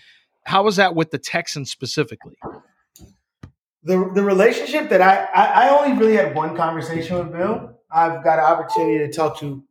how 0.45 0.65
was 0.65 0.77
that 0.77 0.97
with 0.97 1.13
the 1.13 1.19
Texans 1.19 1.71
specifically? 1.71 2.37
The 3.85 4.11
the 4.13 4.23
relationship 4.23 4.91
that 4.91 5.01
I, 5.01 5.29
I, 5.35 5.67
I 5.67 5.79
only 5.79 5.97
really 5.97 6.17
had 6.17 6.35
one 6.35 6.57
conversation 6.57 7.19
with 7.19 7.33
Bill. 7.33 7.79
I've 7.91 8.25
got 8.25 8.39
an 8.39 8.45
opportunity 8.45 8.99
to 9.07 9.13
talk 9.13 9.39
to 9.39 9.63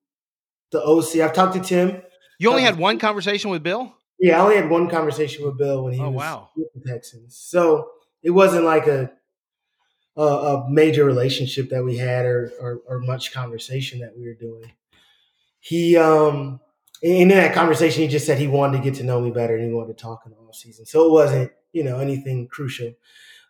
the 0.72 0.82
OC. 0.82 1.18
I've 1.18 1.34
talked 1.34 1.56
to 1.56 1.60
Tim. 1.60 2.02
You 2.40 2.50
only 2.50 2.64
had 2.64 2.78
one 2.78 3.00
conversation 3.00 3.52
with 3.52 3.64
Bill? 3.64 3.96
Yeah, 4.22 4.38
I 4.38 4.44
only 4.44 4.56
had 4.56 4.70
one 4.70 4.88
conversation 4.88 5.44
with 5.44 5.58
Bill 5.58 5.84
when 5.84 5.94
he 5.94 6.00
oh, 6.00 6.12
was 6.12 6.20
wow. 6.20 6.50
with 6.56 6.68
the 6.76 6.88
Texans. 6.88 7.36
So 7.36 7.90
it 8.22 8.30
wasn't 8.30 8.66
like 8.66 8.86
a, 8.86 9.12
a, 10.16 10.22
a 10.22 10.70
major 10.70 11.06
relationship 11.06 11.72
that 11.72 11.84
we 11.84 11.98
had 11.98 12.26
or, 12.26 12.52
or, 12.62 12.82
or 12.88 13.00
much 13.00 13.34
conversation 13.34 14.00
that 14.02 14.16
we 14.16 14.28
were 14.28 14.36
doing. 14.36 14.72
He 15.60 15.98
um 15.98 16.60
in 17.02 17.30
that 17.30 17.56
conversation 17.56 18.04
he 18.04 18.08
just 18.08 18.28
said 18.28 18.38
he 18.38 18.48
wanted 18.48 18.78
to 18.78 18.84
get 18.84 18.96
to 18.96 19.04
know 19.04 19.20
me 19.20 19.32
better 19.32 19.56
and 19.56 19.66
he 19.66 19.74
wanted 19.74 19.98
to 19.98 20.04
talk 20.04 20.22
in 20.26 20.32
the 20.32 20.38
off 20.38 20.56
season. 20.56 20.86
So 20.86 21.08
it 21.08 21.12
wasn't, 21.12 21.52
you 21.74 21.84
know, 21.84 21.98
anything 21.98 22.48
crucial. 22.48 22.94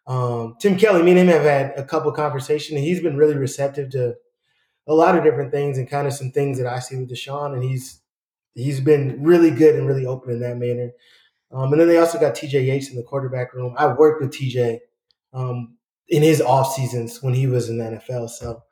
Um, 0.08 0.56
Tim 0.60 0.78
Kelly, 0.78 1.04
me 1.04 1.12
and 1.12 1.20
him 1.20 1.28
have 1.28 1.44
had 1.44 1.74
a 1.78 1.84
couple 1.84 2.12
conversations 2.14 2.78
and 2.78 2.86
he's 2.86 3.02
been 3.02 3.18
really 3.18 3.36
receptive 3.36 3.90
to 3.92 4.16
a 4.88 4.94
lot 4.94 5.18
of 5.18 5.24
different 5.26 5.52
things 5.52 5.78
and 5.78 5.90
kind 5.90 6.08
of 6.08 6.14
some 6.14 6.32
things 6.32 6.58
that 6.58 6.68
I 6.68 6.80
see 6.80 6.96
with 6.96 7.12
Deshaun 7.12 7.54
and 7.54 7.64
he's 7.64 8.01
he's 8.56 8.80
been 8.80 9.24
really 9.24 9.52
good 9.52 9.76
and 9.76 9.88
really 9.88 10.06
open 10.06 10.32
in 10.32 10.40
that 10.42 10.58
manner. 10.58 10.92
Um, 11.52 11.72
and 11.72 11.82
then 11.82 11.88
they 11.88 11.98
also 11.98 12.20
got 12.20 12.36
TJ 12.36 12.66
Yates 12.66 12.90
in 12.90 12.96
the 12.96 13.04
quarterback 13.04 13.54
room. 13.54 13.76
I 13.78 13.88
worked 13.88 14.22
with 14.22 14.32
TJ 14.32 14.80
um, 15.34 15.76
in 16.08 16.24
his 16.24 16.42
off 16.42 16.74
seasons 16.74 17.22
when 17.22 17.34
he 17.34 17.48
was 17.48 17.70
in 17.70 17.78
the 17.78 17.84
NFL, 17.84 18.30
so 18.30 18.64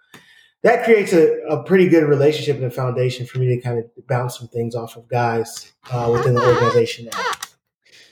that 0.64 0.84
creates 0.84 1.14
a, 1.14 1.40
a 1.50 1.64
pretty 1.64 1.88
good 1.88 2.04
relationship 2.04 2.58
and 2.58 2.66
a 2.66 2.72
foundation 2.72 3.26
for 3.26 3.40
me 3.40 3.48
to 3.48 3.62
kind 3.62 3.80
of 3.80 3.86
bounce 4.08 4.38
some 4.38 4.48
things 4.50 4.76
off 4.76 4.96
of 4.98 5.08
guys 5.08 5.72
uh, 5.92 6.10
within 6.12 6.36
the 6.36 6.46
organization 6.46 7.10
now. 7.12 7.32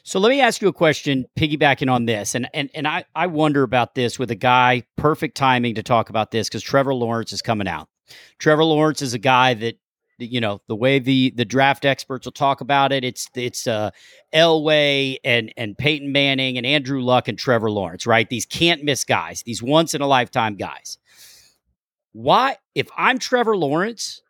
So 0.03 0.19
let 0.19 0.29
me 0.29 0.39
ask 0.39 0.61
you 0.61 0.69
a 0.69 0.73
question, 0.73 1.25
piggybacking 1.37 1.91
on 1.91 2.05
this, 2.05 2.33
and 2.33 2.47
and 2.53 2.69
and 2.73 2.87
I 2.87 3.03
I 3.13 3.27
wonder 3.27 3.63
about 3.63 3.95
this 3.95 4.17
with 4.17 4.31
a 4.31 4.35
guy. 4.35 4.83
Perfect 4.95 5.35
timing 5.35 5.75
to 5.75 5.83
talk 5.83 6.09
about 6.09 6.31
this 6.31 6.47
because 6.47 6.63
Trevor 6.63 6.93
Lawrence 6.93 7.33
is 7.33 7.41
coming 7.41 7.67
out. 7.67 7.89
Trevor 8.39 8.63
Lawrence 8.63 9.01
is 9.01 9.13
a 9.13 9.19
guy 9.19 9.53
that 9.55 9.77
you 10.19 10.41
know 10.41 10.61
the 10.67 10.75
way 10.75 10.99
the 10.99 11.31
the 11.35 11.45
draft 11.45 11.85
experts 11.85 12.25
will 12.25 12.31
talk 12.31 12.61
about 12.61 12.91
it 12.91 13.03
it's 13.03 13.27
it's 13.35 13.67
uh 13.67 13.91
Elway 14.33 15.17
and 15.23 15.53
and 15.57 15.77
Peyton 15.77 16.11
Manning 16.11 16.57
and 16.57 16.65
Andrew 16.65 17.01
Luck 17.01 17.27
and 17.27 17.37
Trevor 17.37 17.71
Lawrence 17.71 18.05
right? 18.07 18.29
These 18.29 18.45
can't 18.45 18.83
miss 18.83 19.03
guys 19.03 19.43
these 19.43 19.61
once 19.61 19.93
in 19.93 20.01
a 20.01 20.07
lifetime 20.07 20.55
guys. 20.55 20.97
Why 22.13 22.57
if 22.75 22.87
I'm 22.97 23.19
Trevor 23.19 23.55
Lawrence 23.55 24.21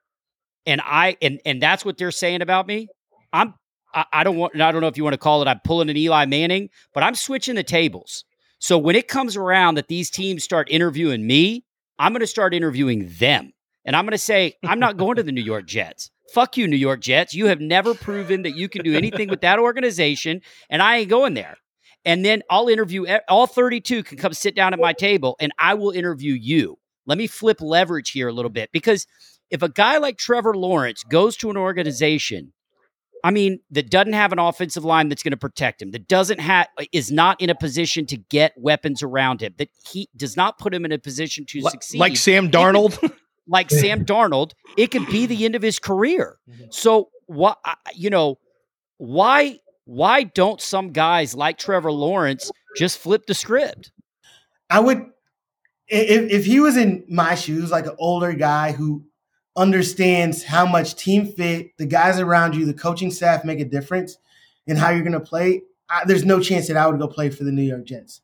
and 0.66 0.82
I 0.84 1.18
and 1.22 1.40
and 1.46 1.62
that's 1.62 1.86
what 1.86 1.98
they're 1.98 2.12
saying 2.12 2.42
about 2.42 2.68
me 2.68 2.88
I'm 3.32 3.54
I, 3.94 4.06
I 4.12 4.24
don't 4.24 4.38
want 4.38 4.60
I 4.60 4.72
don't 4.72 4.82
know 4.82 4.88
if 4.88 4.98
you 4.98 5.04
want 5.04 5.14
to 5.14 5.20
call 5.20 5.42
it 5.42 5.48
I'm 5.48 5.62
pulling 5.64 5.90
an 5.90 5.98
Eli 5.98 6.26
Manning 6.26 6.70
but 6.94 7.04
I'm 7.04 7.16
switching 7.16 7.56
the 7.56 7.64
tables. 7.64 8.26
So 8.60 8.78
when 8.78 8.96
it 8.96 9.08
comes 9.08 9.36
around 9.38 9.76
that 9.76 9.88
these 9.88 10.10
teams 10.10 10.44
start 10.44 10.68
interviewing 10.70 11.26
me 11.26 11.64
I'm 12.00 12.12
going 12.12 12.20
to 12.22 12.28
start 12.28 12.54
interviewing 12.54 13.12
them 13.20 13.54
and 13.88 13.96
I'm 13.96 14.04
going 14.04 14.12
to 14.12 14.18
say, 14.18 14.54
I'm 14.64 14.80
not 14.80 14.98
going 14.98 15.16
to 15.16 15.24
the 15.24 15.32
New 15.32 15.42
York 15.42 15.66
Jets. 15.66 16.12
Fuck 16.34 16.58
you, 16.58 16.68
New 16.68 16.76
York 16.76 17.00
Jets. 17.00 17.34
You 17.34 17.48
have 17.48 17.62
never 17.62 17.94
proven 17.94 18.42
that 18.42 18.56
you 18.56 18.68
can 18.68 18.84
do 18.84 18.94
anything 18.94 19.30
with 19.30 19.42
that 19.42 19.60
organization, 19.60 20.42
and 20.70 20.82
I 20.82 20.98
ain't 20.98 21.10
going 21.10 21.34
there. 21.34 21.56
And 22.04 22.24
then 22.24 22.44
I'll 22.50 22.68
interview 22.68 23.06
all 23.30 23.48
32 23.48 24.04
can 24.04 24.18
come 24.18 24.34
sit 24.34 24.56
down 24.56 24.74
at 24.74 24.80
my 24.80 24.92
table, 24.92 25.38
and 25.40 25.54
I 25.58 25.74
will 25.76 25.92
interview 25.92 26.34
you. 26.34 26.78
Let 27.06 27.18
me 27.18 27.28
flip 27.28 27.62
leverage 27.62 28.12
here 28.12 28.28
a 28.28 28.34
little 28.34 28.52
bit 28.52 28.70
because 28.74 29.08
if 29.50 29.64
a 29.64 29.70
guy 29.70 29.98
like 29.98 30.18
Trevor 30.18 30.54
Lawrence 30.54 31.04
goes 31.04 31.38
to 31.38 31.50
an 31.50 31.56
organization, 31.56 32.52
I 33.24 33.32
mean, 33.32 33.60
that 33.72 33.90
doesn't 33.90 34.14
have 34.14 34.34
an 34.34 34.40
offensive 34.40 34.84
line 34.84 35.08
that's 35.08 35.24
going 35.24 35.32
to 35.32 35.38
protect 35.38 35.82
him, 35.82 35.92
that 35.92 36.10
doesn't 36.10 36.40
have 36.40 36.68
is 36.92 37.10
not 37.10 37.40
in 37.40 37.50
a 37.50 37.56
position 37.56 38.06
to 38.08 38.18
get 38.18 38.54
weapons 38.58 39.02
around 39.02 39.42
him, 39.42 39.54
that 39.58 39.70
he 39.90 40.10
does 40.18 40.36
not 40.36 40.60
put 40.60 40.74
him 40.74 40.84
in 40.84 40.92
a 40.92 41.00
position 41.00 41.46
to 41.46 41.62
like, 41.62 41.72
succeed. 41.72 42.00
Like 42.00 42.18
Sam 42.18 42.52
Darnold. 42.52 43.14
like 43.48 43.70
Sam 43.70 44.06
Darnold, 44.06 44.52
it 44.78 44.88
could 44.88 45.08
be 45.08 45.26
the 45.26 45.46
end 45.46 45.56
of 45.56 45.62
his 45.62 45.80
career. 45.80 46.38
Mm-hmm. 46.50 46.66
So 46.70 47.10
what 47.28 47.60
you 47.96 48.10
know, 48.10 48.40
why 48.98 49.60
why 49.86 50.24
don't 50.24 50.62
some 50.62 50.92
guys 50.92 51.34
like 51.34 51.58
Trevor 51.58 51.92
Lawrence 51.92 52.52
just 52.76 52.98
flip 52.98 53.26
the 53.26 53.34
script? 53.34 53.92
I 54.70 54.80
would 54.80 55.06
if 55.88 56.32
if 56.32 56.46
he 56.46 56.60
was 56.60 56.78
in 56.78 57.06
my 57.08 57.36
shoes, 57.36 57.72
like 57.72 57.86
an 57.86 57.96
older 57.98 58.34
guy 58.34 58.74
who 58.74 59.06
understands 59.56 60.44
how 60.44 60.66
much 60.66 60.96
team 60.96 61.26
fit, 61.26 61.76
the 61.78 61.86
guys 61.86 62.20
around 62.20 62.56
you, 62.56 62.66
the 62.66 62.74
coaching 62.74 63.12
staff 63.12 63.44
make 63.44 63.60
a 63.60 63.66
difference 63.66 64.18
in 64.68 64.78
how 64.78 64.92
you're 64.92 65.02
going 65.02 65.14
to 65.14 65.20
play. 65.20 65.64
I, 65.90 66.04
there's 66.06 66.26
no 66.26 66.40
chance 66.40 66.68
that 66.68 66.78
I 66.78 66.86
would 66.88 67.00
go 67.00 67.08
play 67.08 67.30
for 67.30 67.44
the 67.44 67.52
New 67.52 67.64
York 67.64 67.86
Jets. 67.86 68.22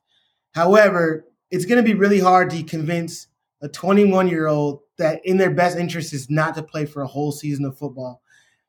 However, 0.53 1.25
it's 1.49 1.65
going 1.65 1.83
to 1.83 1.87
be 1.87 1.97
really 1.97 2.19
hard 2.19 2.49
to 2.51 2.63
convince 2.63 3.27
a 3.63 3.69
21 3.69 4.27
year 4.27 4.47
old 4.47 4.81
that 4.97 5.21
in 5.25 5.37
their 5.37 5.49
best 5.49 5.77
interest 5.77 6.13
is 6.13 6.29
not 6.29 6.53
to 6.53 6.61
play 6.61 6.85
for 6.85 7.01
a 7.01 7.07
whole 7.07 7.31
season 7.31 7.65
of 7.65 7.77
football. 7.77 8.21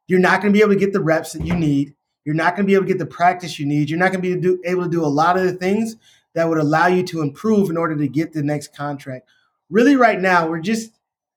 You're 0.07 0.21
not 0.21 0.41
going 0.41 0.53
to 0.53 0.57
be 0.57 0.63
able 0.63 0.73
to 0.73 0.79
get 0.79 0.93
the 0.93 1.03
reps 1.03 1.33
that 1.33 1.45
you 1.45 1.55
need. 1.55 1.95
You're 2.25 2.35
not 2.35 2.55
going 2.55 2.65
to 2.65 2.71
be 2.71 2.75
able 2.75 2.85
to 2.85 2.93
get 2.93 2.99
the 2.99 3.07
practice 3.07 3.59
you 3.59 3.67
need. 3.67 3.91
You're 3.91 3.99
not 3.99 4.13
going 4.13 4.23
to 4.23 4.31
be 4.41 4.59
able 4.69 4.85
to, 4.85 4.91
do, 4.91 5.05
a 5.05 5.07
lot 5.07 5.37
of 5.37 5.43
the 5.43 5.53
things 5.53 5.97
that 6.35 6.49
would 6.49 6.59
allow 6.59 6.87
you 6.87 7.03
to 7.05 7.21
improve 7.21 7.71
in 7.71 7.77
order 7.77 7.97
to 7.97 8.09
get 8.09 8.33
the 8.33 8.43
next 8.43 8.75
contract. 8.75 9.29
Really, 9.69 9.97
right 9.97 10.21
now, 10.21 10.49
we're 10.49 10.61
just 10.61 10.93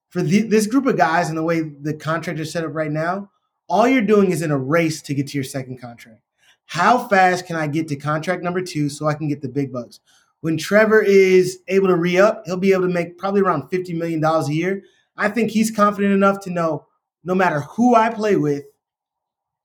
for 0.10 0.22
the, 0.22 0.42
this 0.44 0.68
group 0.68 0.86
of 0.86 0.98
guys 0.98 1.30
and 1.30 1.38
the 1.38 1.44
way 1.44 1.62
the 1.62 1.94
contract 1.94 2.40
is 2.40 2.52
set 2.52 2.64
up 2.64 2.74
right 2.74 2.92
now. 2.92 3.32
All 3.68 3.88
you're 3.88 4.02
doing 4.02 4.32
is 4.32 4.42
in 4.42 4.52
a 4.52 4.58
race 4.58 5.02
to 5.04 5.14
get 5.14 5.28
to 5.28 5.38
your 5.38 5.44
second 5.44 5.82
contract. 5.82 6.22
How 6.66 7.08
fast 7.08 7.48
can 7.48 7.56
I 7.56 7.68
get 7.68 7.88
to 7.90 7.96
contract 7.96 8.44
number 8.44 8.62
two 8.62 8.90
so 8.90 9.08
I 9.08 9.14
can 9.14 9.28
get 9.28 9.42
the 9.42 9.50
big 9.50 9.74
bucks? 9.74 10.00
When 10.42 10.58
Trevor 10.58 11.02
is 11.02 11.60
able 11.68 11.88
to 11.88 11.96
re 11.96 12.18
up, 12.18 12.44
he'll 12.46 12.58
be 12.58 12.74
able 12.74 12.84
to 12.84 12.94
make 12.94 13.18
probably 13.18 13.42
around 13.42 13.70
$50 13.70 13.96
million 13.98 14.24
a 14.24 14.52
year. 14.52 14.84
I 15.16 15.30
think 15.30 15.52
he's 15.52 15.72
confident 15.72 16.14
enough 16.14 16.40
to 16.42 16.52
know 16.52 16.86
no 17.24 17.36
matter 17.36 17.62
who 17.62 17.96
I 17.96 18.10
play 18.10 18.36
with, 18.36 18.64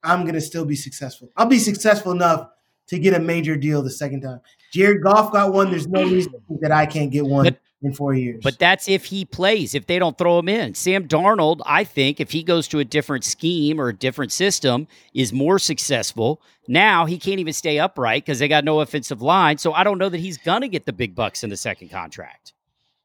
I'm 0.03 0.23
going 0.23 0.35
to 0.35 0.41
still 0.41 0.65
be 0.65 0.75
successful. 0.75 1.29
I'll 1.37 1.47
be 1.47 1.59
successful 1.59 2.13
enough 2.13 2.49
to 2.89 2.99
get 2.99 3.15
a 3.15 3.21
major 3.21 3.57
deal 3.57 3.83
the 3.83 3.91
second 3.91 4.23
time. 4.23 4.41
Jared 4.73 5.03
Goff 5.03 5.33
got 5.33 5.53
one. 5.53 5.71
There's 5.71 5.87
no 5.87 6.03
reason 6.03 6.35
that 6.61 6.73
I 6.73 6.87
can't 6.87 7.13
get 7.13 7.25
one. 7.25 7.57
But, 7.83 7.89
in 7.89 7.95
four 7.95 8.15
years. 8.15 8.41
But 8.43 8.59
that's 8.59 8.89
if 8.89 9.07
he 9.07 9.25
plays, 9.25 9.75
if 9.75 9.87
they 9.87 9.99
don't 9.99 10.17
throw 10.17 10.39
him 10.39 10.49
in. 10.49 10.75
Sam 10.75 11.09
Darnold, 11.09 11.61
I 11.67 11.85
think, 11.85 12.21
if 12.21 12.31
he 12.31 12.43
goes 12.43 12.69
to 12.69 12.79
a 12.79 12.85
different 12.85 13.25
scheme 13.25 13.81
or 13.81 13.89
a 13.89 13.95
different 13.95 14.33
system, 14.33 14.87
is 15.15 15.33
more 15.33 15.59
successful. 15.59 16.41
Now 16.69 17.07
he 17.07 17.19
can't 17.19 17.41
even 17.41 17.53
stay 17.53 17.79
upright 17.79 18.25
because 18.25 18.39
they 18.39 18.49
got 18.49 18.65
no 18.65 18.81
offensive 18.81 19.21
line. 19.21 19.59
So 19.59 19.73
I 19.73 19.85
don't 19.85 19.99
know 19.99 20.09
that 20.09 20.19
he's 20.19 20.39
going 20.39 20.63
to 20.63 20.69
get 20.69 20.87
the 20.87 20.93
big 20.93 21.15
bucks 21.15 21.43
in 21.43 21.51
the 21.51 21.57
second 21.57 21.91
contract. 21.91 22.53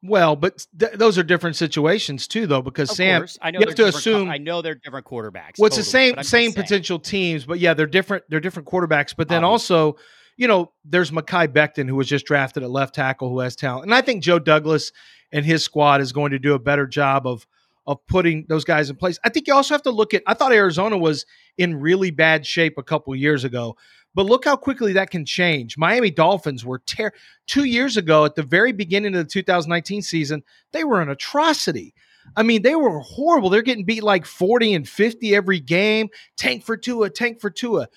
Well, 0.03 0.35
but 0.35 0.65
th- 0.77 0.93
those 0.93 1.17
are 1.17 1.23
different 1.23 1.55
situations 1.55 2.27
too, 2.27 2.45
though, 2.45 2.61
because 2.61 2.91
of 2.91 2.97
Sam, 2.97 3.21
course. 3.21 3.39
I 3.41 3.49
know 3.49 3.59
you 3.59 3.65
have 3.65 3.75
to 3.75 3.87
assume. 3.87 4.29
I 4.29 4.37
know 4.37 4.61
they're 4.61 4.75
different 4.75 5.07
quarterbacks. 5.07 5.57
Well, 5.57 5.67
it's 5.67 5.75
totally, 5.75 6.11
the 6.11 6.23
same 6.23 6.23
same 6.23 6.53
potential 6.53 6.99
teams, 6.99 7.45
but 7.45 7.57
yeah, 7.59 7.73
they're 7.73 7.87
different. 7.87 8.23
They're 8.29 8.39
different 8.39 8.67
quarterbacks. 8.67 9.15
But 9.15 9.27
then 9.27 9.43
Obviously. 9.43 9.75
also, 9.75 9.97
you 10.37 10.47
know, 10.47 10.71
there's 10.85 11.11
Mekhi 11.11 11.47
Becton, 11.47 11.89
who 11.89 11.95
was 11.95 12.07
just 12.07 12.25
drafted 12.25 12.63
at 12.63 12.69
left 12.69 12.95
tackle, 12.95 13.29
who 13.29 13.39
has 13.39 13.55
talent. 13.55 13.85
And 13.85 13.93
I 13.93 14.01
think 14.01 14.23
Joe 14.23 14.39
Douglas 14.39 14.91
and 15.31 15.43
his 15.43 15.63
squad 15.63 15.99
is 15.99 16.13
going 16.13 16.31
to 16.31 16.39
do 16.39 16.53
a 16.53 16.59
better 16.59 16.87
job 16.87 17.27
of 17.27 17.45
of 17.85 18.05
putting 18.05 18.45
those 18.49 18.65
guys 18.65 18.89
in 18.89 18.97
place. 18.97 19.17
I 19.23 19.29
think 19.29 19.47
you 19.47 19.53
also 19.53 19.73
have 19.73 19.83
to 19.83 19.91
look 19.91 20.13
at 20.13 20.21
I 20.27 20.33
thought 20.33 20.53
Arizona 20.53 20.97
was 20.97 21.25
in 21.57 21.79
really 21.79 22.11
bad 22.11 22.45
shape 22.45 22.77
a 22.77 22.83
couple 22.83 23.15
years 23.15 23.43
ago. 23.43 23.75
But 24.13 24.25
look 24.25 24.45
how 24.45 24.55
quickly 24.55 24.93
that 24.93 25.11
can 25.11 25.25
change. 25.25 25.77
Miami 25.77 26.09
Dolphins 26.09 26.65
were 26.65 26.79
ter- 26.79 27.11
2 27.47 27.65
years 27.65 27.97
ago 27.97 28.25
at 28.25 28.35
the 28.35 28.43
very 28.43 28.71
beginning 28.71 29.15
of 29.15 29.23
the 29.23 29.29
2019 29.29 30.01
season, 30.01 30.43
they 30.73 30.83
were 30.83 31.01
an 31.01 31.09
atrocity. 31.09 31.93
I 32.35 32.43
mean, 32.43 32.61
they 32.61 32.75
were 32.75 32.99
horrible. 32.99 33.49
They're 33.49 33.61
getting 33.61 33.85
beat 33.85 34.03
like 34.03 34.25
40 34.25 34.73
and 34.73 34.89
50 34.89 35.35
every 35.35 35.59
game. 35.59 36.09
Tank 36.35 36.63
for 36.63 36.75
Tua, 36.75 37.09
tank 37.09 37.39
for 37.39 37.49
Tua. 37.49 37.87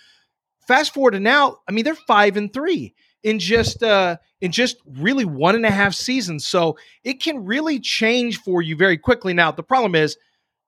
Fast 0.67 0.95
forward 0.95 1.13
to 1.13 1.21
now, 1.21 1.59
I 1.69 1.73
mean, 1.73 1.85
they're 1.85 1.95
five 1.95 2.37
and 2.37 2.53
three. 2.53 2.95
in 3.23 3.39
just 3.39 3.83
uh 3.83 4.17
in 4.41 4.53
just 4.53 4.77
really 4.87 5.25
one 5.25 5.55
and 5.55 5.67
a 5.67 5.71
half 5.71 5.95
seasons. 5.95 6.47
So 6.47 6.79
it 7.05 7.23
can 7.23 7.45
really 7.45 7.79
change 7.79 8.41
for 8.41 8.63
you 8.63 8.77
very 8.77 8.97
quickly. 8.97 9.35
Now, 9.35 9.51
the 9.53 9.63
problem 9.63 9.95
is 9.95 10.17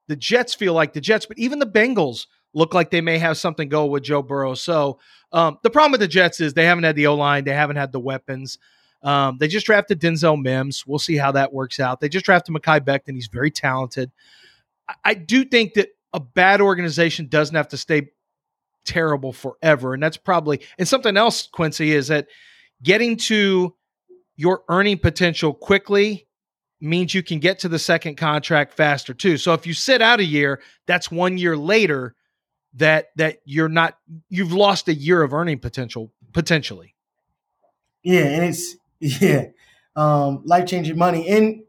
the 0.09 0.17
Jets 0.17 0.55
feel 0.55 0.75
like 0.75 0.93
the 0.93 1.01
Jets, 1.01 1.27
but 1.27 1.39
even 1.39 1.59
the 1.59 1.67
Bengals 1.67 2.27
look 2.53 2.75
like 2.75 2.91
they 2.91 3.01
may 3.01 3.19
have 3.19 3.39
something 3.39 3.69
go 3.69 3.87
with 3.87 4.03
Joe 4.03 4.21
Burrow. 4.21 4.55
So 4.55 4.99
um, 5.33 5.59
the 5.63 5.71
problem 5.71 5.93
with 5.93 6.03
the 6.03 6.09
Jets 6.09 6.41
is 6.41 6.53
they 6.53 6.67
haven't 6.67 6.85
had 6.85 6.97
the 6.97 7.07
O 7.07 7.15
line, 7.15 7.45
they 7.45 7.55
haven't 7.55 7.77
had 7.77 7.93
the 7.93 8.01
weapons. 8.01 8.59
Um, 9.03 9.39
they 9.41 9.49
just 9.49 9.67
drafted 9.67 10.01
Denzel 10.01 10.41
Mims. 10.41 10.87
We'll 10.87 10.99
see 10.99 11.17
how 11.17 11.33
that 11.33 11.53
works 11.53 11.81
out. 11.81 12.01
They 12.01 12.09
just 12.09 12.25
drafted 12.27 12.55
Mekhi 12.55 12.81
Becton. 12.81 13.15
He's 13.15 13.29
very 13.29 13.51
talented. 13.51 14.13
I, 14.89 14.95
I 15.05 15.15
do 15.15 15.45
think 15.45 15.75
that 15.75 15.89
a 16.13 16.21
bad 16.21 16.61
organization 16.61 17.27
doesn't 17.29 17.57
have 17.57 17.69
to 17.69 17.77
stay 17.79 18.11
terrible 18.85 19.33
forever. 19.33 19.95
And 19.95 20.03
that's 20.03 20.17
probably, 20.17 20.61
and 20.79 20.87
something 20.87 21.17
else, 21.17 21.47
Quincy, 21.47 21.93
is 21.93 22.09
that 22.09 22.29
getting 22.83 23.17
to 23.17 23.75
your 24.37 24.63
earning 24.69 24.99
potential 24.99 25.55
quickly 25.55 26.27
means 26.81 27.15
you 27.15 27.23
can 27.23 27.39
get 27.39 27.61
to 27.61 27.69
the 27.69 27.79
second 27.79 28.17
contract 28.17 28.75
faster 28.75 29.15
too. 29.15 29.37
So 29.37 29.55
if 29.55 29.67
you 29.67 29.73
sit 29.73 30.03
out 30.03 30.21
a 30.21 30.25
year, 30.25 30.61
that's 30.87 31.11
one 31.11 31.39
year 31.39 31.57
later 31.57 32.15
that 32.75 33.09
that 33.17 33.39
you're 33.45 33.69
not 33.69 33.99
you've 34.29 34.53
lost 34.53 34.89
a 34.89 34.95
year 34.95 35.23
of 35.23 35.33
earning 35.33 35.59
potential 35.59 36.13
potentially. 36.33 36.95
Yeah, 38.03 38.25
and 38.25 38.45
it's 38.45 38.77
yeah, 39.01 39.47
um, 39.97 40.43
life 40.45 40.67
changing 40.67 40.99
money, 40.99 41.29
and 41.29 41.63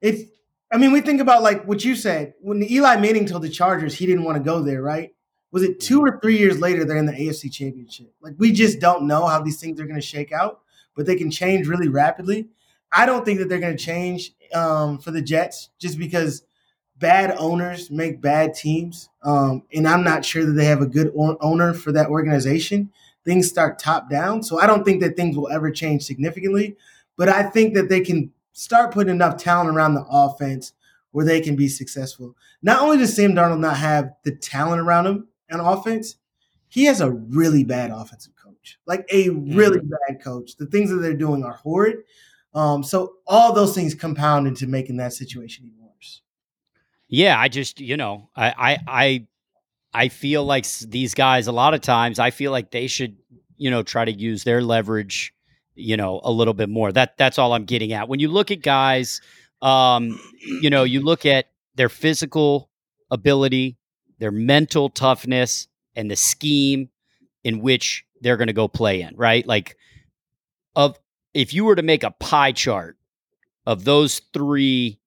it's. 0.00 0.22
I 0.70 0.76
mean, 0.76 0.92
we 0.92 1.00
think 1.00 1.22
about 1.22 1.42
like 1.42 1.64
what 1.64 1.82
you 1.82 1.96
said 1.96 2.34
when 2.40 2.62
Eli 2.62 2.96
Manning 2.96 3.24
told 3.24 3.42
the 3.42 3.48
Chargers 3.48 3.94
he 3.94 4.04
didn't 4.04 4.24
want 4.24 4.36
to 4.36 4.44
go 4.44 4.62
there, 4.62 4.82
right? 4.82 5.14
Was 5.50 5.62
it 5.62 5.80
two 5.80 6.00
or 6.00 6.18
three 6.20 6.38
years 6.38 6.60
later 6.60 6.84
they're 6.84 6.96
in 6.96 7.06
the 7.06 7.12
AFC 7.12 7.50
Championship? 7.50 8.12
Like 8.20 8.34
we 8.38 8.52
just 8.52 8.80
don't 8.80 9.06
know 9.06 9.26
how 9.26 9.40
these 9.40 9.60
things 9.60 9.80
are 9.80 9.86
going 9.86 10.00
to 10.00 10.06
shake 10.06 10.32
out, 10.32 10.60
but 10.94 11.06
they 11.06 11.16
can 11.16 11.30
change 11.30 11.66
really 11.66 11.88
rapidly. 11.88 12.48
I 12.92 13.06
don't 13.06 13.24
think 13.24 13.38
that 13.38 13.48
they're 13.48 13.60
going 13.60 13.76
to 13.76 13.82
change 13.82 14.32
um, 14.54 14.98
for 14.98 15.10
the 15.10 15.22
Jets 15.22 15.70
just 15.78 15.98
because 15.98 16.42
bad 16.96 17.34
owners 17.38 17.90
make 17.90 18.20
bad 18.20 18.54
teams, 18.54 19.08
um, 19.22 19.62
and 19.72 19.86
I'm 19.86 20.02
not 20.02 20.24
sure 20.24 20.44
that 20.44 20.52
they 20.52 20.64
have 20.64 20.80
a 20.80 20.86
good 20.86 21.12
owner 21.14 21.72
for 21.74 21.92
that 21.92 22.08
organization 22.08 22.90
things 23.28 23.46
start 23.46 23.78
top 23.78 24.08
down. 24.08 24.42
So 24.42 24.58
I 24.58 24.66
don't 24.66 24.84
think 24.84 25.02
that 25.02 25.14
things 25.14 25.36
will 25.36 25.50
ever 25.50 25.70
change 25.70 26.04
significantly, 26.04 26.76
but 27.16 27.28
I 27.28 27.42
think 27.42 27.74
that 27.74 27.90
they 27.90 28.00
can 28.00 28.32
start 28.54 28.92
putting 28.92 29.14
enough 29.14 29.36
talent 29.36 29.68
around 29.68 29.94
the 29.94 30.06
offense 30.08 30.72
where 31.10 31.26
they 31.26 31.42
can 31.42 31.54
be 31.54 31.68
successful. 31.68 32.34
Not 32.62 32.80
only 32.80 32.96
does 32.96 33.14
Sam 33.14 33.34
Darnold 33.34 33.60
not 33.60 33.76
have 33.76 34.12
the 34.24 34.34
talent 34.34 34.80
around 34.80 35.06
him 35.06 35.27
on 35.52 35.60
offense, 35.60 36.16
he 36.68 36.84
has 36.84 37.00
a 37.00 37.10
really 37.10 37.64
bad 37.64 37.90
offensive 37.90 38.34
coach, 38.36 38.78
like 38.86 39.06
a 39.10 39.30
really 39.30 39.78
mm-hmm. 39.78 39.90
bad 40.08 40.22
coach. 40.22 40.56
The 40.56 40.66
things 40.66 40.90
that 40.90 40.96
they're 40.96 41.14
doing 41.14 41.44
are 41.44 41.54
horrid. 41.54 41.98
Um, 42.54 42.82
so 42.82 43.14
all 43.26 43.52
those 43.52 43.74
things 43.74 43.94
compound 43.94 44.46
into 44.46 44.66
making 44.66 44.96
that 44.96 45.12
situation 45.12 45.66
even 45.66 45.86
worse. 45.86 46.22
Yeah, 47.08 47.38
I 47.38 47.48
just 47.48 47.80
you 47.80 47.96
know 47.96 48.28
I 48.36 48.48
I 48.50 48.78
I 48.86 49.26
I 49.94 50.08
feel 50.08 50.44
like 50.44 50.66
these 50.66 51.14
guys 51.14 51.46
a 51.46 51.52
lot 51.52 51.74
of 51.74 51.80
times 51.80 52.18
I 52.18 52.30
feel 52.30 52.52
like 52.52 52.70
they 52.70 52.86
should 52.86 53.16
you 53.56 53.70
know 53.70 53.82
try 53.82 54.04
to 54.04 54.12
use 54.12 54.44
their 54.44 54.62
leverage 54.62 55.34
you 55.74 55.96
know 55.96 56.20
a 56.24 56.32
little 56.32 56.54
bit 56.54 56.68
more. 56.68 56.92
That 56.92 57.16
that's 57.16 57.38
all 57.38 57.52
I'm 57.52 57.64
getting 57.64 57.92
at. 57.92 58.08
When 58.08 58.20
you 58.20 58.28
look 58.28 58.50
at 58.50 58.62
guys, 58.62 59.20
um, 59.62 60.18
you 60.40 60.70
know, 60.70 60.84
you 60.84 61.00
look 61.00 61.26
at 61.26 61.46
their 61.74 61.88
physical 61.88 62.70
ability, 63.10 63.76
their 64.18 64.32
mental 64.32 64.88
toughness, 64.90 65.68
and 65.94 66.10
the 66.10 66.16
scheme 66.16 66.90
in 67.44 67.60
which 67.60 68.04
they're 68.20 68.36
going 68.36 68.48
to 68.48 68.52
go 68.52 68.68
play 68.68 69.02
in. 69.02 69.16
Right, 69.16 69.46
like 69.46 69.76
of 70.74 70.98
if 71.34 71.52
you 71.52 71.64
were 71.64 71.76
to 71.76 71.82
make 71.82 72.02
a 72.02 72.10
pie 72.12 72.52
chart 72.52 72.96
of 73.66 73.84
those 73.84 74.20
three 74.32 75.00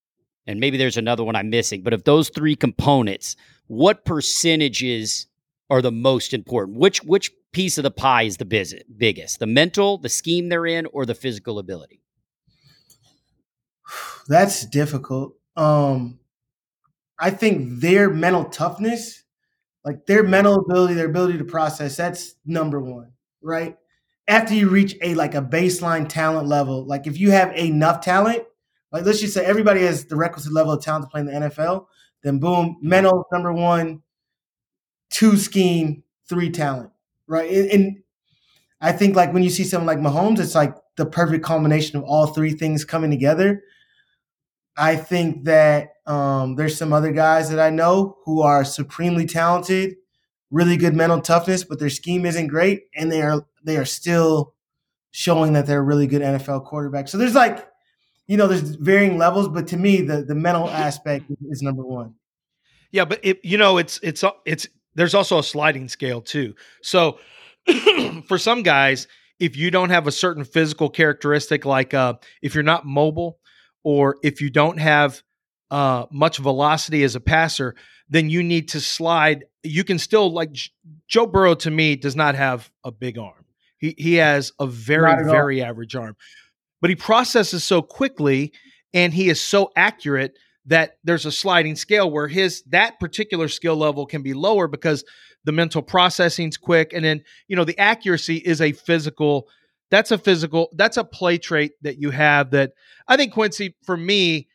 and 0.47 0.59
maybe 0.59 0.77
there's 0.77 0.97
another 0.97 1.23
one 1.23 1.35
I'm 1.35 1.49
missing, 1.49 1.81
but 1.81 1.93
of 1.93 2.03
those 2.03 2.29
three 2.29 2.55
components, 2.55 3.35
what 3.67 4.05
percentages 4.05 5.27
are 5.69 5.81
the 5.81 5.91
most 5.91 6.33
important? 6.33 6.77
Which 6.77 7.03
which 7.03 7.31
piece 7.53 7.77
of 7.77 7.83
the 7.83 7.91
pie 7.91 8.23
is 8.23 8.37
the 8.37 8.45
biz- 8.45 8.83
biggest? 8.97 9.39
The 9.39 9.47
mental, 9.47 9.97
the 9.97 10.09
scheme 10.09 10.49
they're 10.49 10.65
in, 10.65 10.85
or 10.87 11.05
the 11.05 11.15
physical 11.15 11.59
ability? 11.59 12.01
That's 14.27 14.65
difficult. 14.65 15.35
Um, 15.55 16.19
I 17.21 17.29
think 17.29 17.79
their 17.79 18.09
mental 18.09 18.45
toughness, 18.45 19.23
like 19.85 20.07
their 20.07 20.23
mental 20.23 20.55
ability, 20.55 20.95
their 20.95 21.05
ability 21.05 21.37
to 21.37 21.45
process, 21.45 21.95
that's 21.95 22.33
number 22.45 22.81
one, 22.81 23.11
right? 23.43 23.77
After 24.27 24.55
you 24.55 24.69
reach 24.69 24.95
a 25.03 25.13
like 25.13 25.35
a 25.35 25.41
baseline 25.41 26.09
talent 26.09 26.47
level, 26.47 26.85
like 26.85 27.05
if 27.05 27.19
you 27.19 27.29
have 27.29 27.55
enough 27.55 28.01
talent, 28.01 28.43
like 28.91 29.05
let's 29.05 29.21
just 29.21 29.35
say 29.35 29.45
everybody 29.45 29.81
has 29.81 30.05
the 30.05 30.15
requisite 30.15 30.51
level 30.51 30.73
of 30.73 30.83
talent 30.83 31.05
to 31.05 31.09
play 31.09 31.21
in 31.21 31.27
the 31.27 31.33
NFL, 31.33 31.85
then 32.23 32.39
boom, 32.39 32.77
mental 32.81 33.23
number 33.31 33.53
one, 33.53 34.01
two 35.11 35.37
scheme, 35.37 36.03
three 36.27 36.49
talent, 36.49 36.89
right? 37.27 37.51
And, 37.51 37.69
and 37.71 37.97
I 38.81 38.91
think 38.93 39.15
like 39.15 39.31
when 39.31 39.43
you 39.43 39.51
see 39.51 39.63
someone 39.63 39.85
like 39.85 39.99
Mahomes, 39.99 40.39
it's 40.39 40.55
like 40.55 40.75
the 40.97 41.05
perfect 41.05 41.43
combination 41.43 41.97
of 41.97 42.03
all 42.03 42.27
three 42.27 42.51
things 42.51 42.83
coming 42.83 43.11
together. 43.11 43.61
I 44.77 44.95
think 44.95 45.45
that 45.45 45.93
um, 46.05 46.55
there's 46.55 46.77
some 46.77 46.93
other 46.93 47.11
guys 47.11 47.49
that 47.49 47.59
I 47.59 47.69
know 47.69 48.17
who 48.25 48.41
are 48.41 48.63
supremely 48.63 49.25
talented, 49.25 49.95
really 50.49 50.77
good 50.77 50.95
mental 50.95 51.21
toughness, 51.21 51.63
but 51.63 51.79
their 51.79 51.89
scheme 51.89 52.25
isn't 52.25 52.47
great, 52.47 52.83
and 52.95 53.11
they 53.11 53.21
are 53.21 53.45
they 53.63 53.77
are 53.77 53.85
still 53.85 54.53
showing 55.11 55.53
that 55.53 55.67
they're 55.67 55.83
really 55.83 56.07
good 56.07 56.21
NFL 56.21 56.67
quarterbacks. 56.69 57.09
So 57.09 57.17
there's 57.17 57.35
like 57.35 57.67
you 58.31 58.37
know, 58.37 58.47
there's 58.47 58.61
varying 58.61 59.17
levels, 59.17 59.49
but 59.49 59.67
to 59.67 59.77
me, 59.77 60.01
the 60.01 60.23
the 60.23 60.35
mental 60.35 60.69
aspect 60.69 61.25
is 61.49 61.61
number 61.61 61.83
one. 61.83 62.15
Yeah, 62.91 63.03
but 63.03 63.19
it, 63.23 63.43
you 63.43 63.57
know, 63.57 63.77
it's 63.77 63.99
it's 64.03 64.23
it's 64.45 64.67
there's 64.95 65.13
also 65.13 65.39
a 65.39 65.43
sliding 65.43 65.89
scale 65.89 66.21
too. 66.21 66.55
So 66.81 67.19
for 68.27 68.37
some 68.37 68.63
guys, 68.63 69.07
if 69.39 69.57
you 69.57 69.69
don't 69.69 69.89
have 69.89 70.07
a 70.07 70.13
certain 70.13 70.45
physical 70.45 70.89
characteristic, 70.89 71.65
like 71.65 71.93
uh, 71.93 72.13
if 72.41 72.55
you're 72.55 72.63
not 72.63 72.85
mobile 72.85 73.39
or 73.83 74.17
if 74.23 74.41
you 74.41 74.49
don't 74.49 74.79
have 74.79 75.21
uh, 75.69 76.05
much 76.11 76.37
velocity 76.37 77.03
as 77.03 77.15
a 77.15 77.19
passer, 77.19 77.75
then 78.09 78.29
you 78.29 78.43
need 78.43 78.69
to 78.69 78.81
slide. 78.81 79.45
You 79.63 79.83
can 79.83 79.99
still 79.99 80.31
like 80.31 80.55
Joe 81.07 81.25
Burrow 81.25 81.55
to 81.55 81.71
me 81.71 81.95
does 81.95 82.15
not 82.15 82.35
have 82.35 82.69
a 82.83 82.91
big 82.91 83.17
arm. 83.17 83.45
He 83.77 83.95
he 83.97 84.15
has 84.15 84.51
a 84.59 84.67
very 84.67 85.23
very 85.23 85.61
average 85.63 85.95
arm 85.95 86.15
but 86.81 86.89
he 86.89 86.95
processes 86.95 87.63
so 87.63 87.81
quickly 87.81 88.51
and 88.93 89.13
he 89.13 89.29
is 89.29 89.39
so 89.39 89.71
accurate 89.75 90.37
that 90.65 90.97
there's 91.03 91.25
a 91.25 91.31
sliding 91.31 91.75
scale 91.75 92.11
where 92.11 92.27
his 92.27 92.63
that 92.63 92.99
particular 92.99 93.47
skill 93.47 93.75
level 93.75 94.05
can 94.05 94.21
be 94.21 94.33
lower 94.33 94.67
because 94.67 95.03
the 95.45 95.51
mental 95.51 95.81
processing's 95.81 96.57
quick 96.57 96.91
and 96.93 97.05
then 97.05 97.23
you 97.47 97.55
know 97.55 97.63
the 97.63 97.77
accuracy 97.79 98.37
is 98.37 98.61
a 98.61 98.73
physical 98.73 99.47
that's 99.91 100.11
a 100.11 100.17
physical 100.17 100.69
that's 100.73 100.97
a 100.97 101.03
play 101.03 101.37
trait 101.37 101.73
that 101.81 101.99
you 101.99 102.09
have 102.09 102.49
that 102.51 102.73
i 103.07 103.15
think 103.15 103.31
quincy 103.31 103.75
for 103.83 103.95
me 103.95 104.47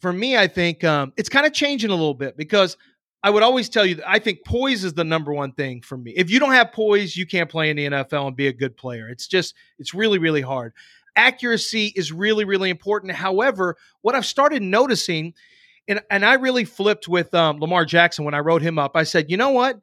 for 0.00 0.12
me 0.12 0.36
i 0.36 0.46
think 0.46 0.84
um, 0.84 1.12
it's 1.16 1.28
kind 1.28 1.46
of 1.46 1.52
changing 1.52 1.90
a 1.90 1.94
little 1.94 2.14
bit 2.14 2.36
because 2.36 2.76
i 3.24 3.30
would 3.30 3.42
always 3.42 3.68
tell 3.68 3.84
you 3.84 3.96
that 3.96 4.08
i 4.08 4.18
think 4.18 4.44
poise 4.44 4.84
is 4.84 4.94
the 4.94 5.04
number 5.04 5.32
one 5.32 5.50
thing 5.52 5.80
for 5.82 5.96
me 5.96 6.12
if 6.14 6.30
you 6.30 6.38
don't 6.38 6.52
have 6.52 6.70
poise 6.70 7.16
you 7.16 7.26
can't 7.26 7.50
play 7.50 7.70
in 7.70 7.76
the 7.76 7.86
nfl 7.86 8.28
and 8.28 8.36
be 8.36 8.46
a 8.46 8.52
good 8.52 8.76
player 8.76 9.08
it's 9.08 9.26
just 9.26 9.54
it's 9.78 9.92
really 9.92 10.18
really 10.18 10.42
hard 10.42 10.72
accuracy 11.18 11.92
is 11.96 12.12
really, 12.12 12.44
really 12.46 12.70
important. 12.70 13.12
However, 13.12 13.76
what 14.00 14.14
I've 14.14 14.24
started 14.24 14.62
noticing, 14.62 15.34
and, 15.88 16.00
and 16.10 16.24
I 16.24 16.34
really 16.34 16.64
flipped 16.64 17.08
with 17.08 17.34
um, 17.34 17.58
Lamar 17.58 17.84
Jackson 17.84 18.24
when 18.24 18.34
I 18.34 18.38
wrote 18.38 18.62
him 18.62 18.78
up, 18.78 18.92
I 18.94 19.02
said, 19.02 19.30
you 19.30 19.36
know 19.36 19.50
what? 19.50 19.78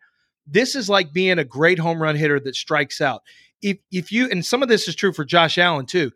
This 0.48 0.76
is 0.76 0.90
like 0.90 1.14
being 1.14 1.40
a 1.40 1.44
great 1.44 1.80
home 1.80 2.02
run 2.02 2.16
hitter 2.16 2.40
that 2.40 2.56
strikes 2.56 3.02
out. 3.02 3.24
If, 3.62 3.78
if 3.92 4.12
you, 4.12 4.30
and 4.30 4.46
some 4.46 4.62
of 4.62 4.70
this 4.70 4.88
is 4.88 4.96
true 4.96 5.14
for 5.14 5.26
Josh 5.26 5.58
Allen 5.58 5.86
too, 5.86 6.12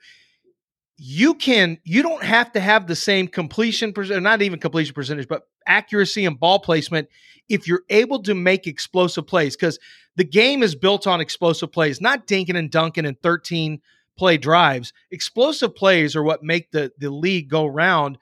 you 1.02 1.34
can 1.34 1.78
you 1.86 2.04
don't 2.04 2.24
have 2.24 2.52
to 2.52 2.60
have 2.60 2.86
the 2.86 2.96
same 2.96 3.26
completion 3.26 3.94
percentage 3.94 4.22
not 4.22 4.42
even 4.42 4.60
completion 4.60 4.94
percentage 4.94 5.30
but 5.30 5.44
accuracy 5.66 6.26
and 6.26 6.38
ball 6.38 6.60
placement 6.60 7.08
if 7.48 7.70
you're 7.70 7.84
able 7.90 8.22
to 8.22 8.36
make 8.36 8.68
explosive 8.68 9.26
plays 9.26 9.56
because 9.56 9.80
the 10.18 10.26
game 10.26 10.62
is 10.62 10.76
built 10.76 11.08
on 11.08 11.22
explosive 11.22 11.72
plays 11.72 12.02
not 12.02 12.28
dinking 12.28 12.58
and 12.58 12.70
dunking 12.70 13.06
and 13.06 13.18
13 13.22 13.80
play 14.20 14.38
drives. 14.38 14.92
Explosive 15.10 15.74
plays 15.74 16.16
are 16.16 16.22
what 16.22 16.44
make 16.44 16.72
the, 16.72 16.92
the 17.00 17.10
league 17.10 17.50
go 17.50 17.66
round. 17.66 18.20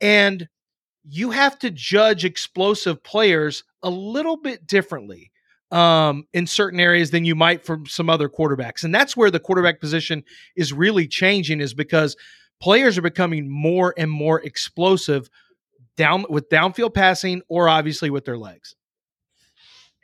And 0.00 0.48
you 1.04 1.32
have 1.32 1.58
to 1.58 1.70
judge 1.70 2.24
explosive 2.24 3.02
players 3.02 3.64
a 3.82 3.90
little 3.90 4.36
bit 4.36 4.68
differently 4.68 5.31
um, 5.72 6.26
in 6.32 6.46
certain 6.46 6.78
areas 6.78 7.10
than 7.10 7.24
you 7.24 7.34
might 7.34 7.64
from 7.64 7.86
some 7.86 8.08
other 8.08 8.28
quarterbacks. 8.28 8.84
And 8.84 8.94
that's 8.94 9.16
where 9.16 9.30
the 9.30 9.40
quarterback 9.40 9.80
position 9.80 10.22
is 10.54 10.72
really 10.72 11.08
changing, 11.08 11.60
is 11.60 11.74
because 11.74 12.16
players 12.60 12.96
are 12.98 13.02
becoming 13.02 13.50
more 13.50 13.94
and 13.96 14.10
more 14.10 14.40
explosive 14.40 15.28
down 15.96 16.24
with 16.28 16.48
downfield 16.48 16.94
passing 16.94 17.42
or 17.48 17.68
obviously 17.68 18.10
with 18.10 18.24
their 18.24 18.38
legs. 18.38 18.76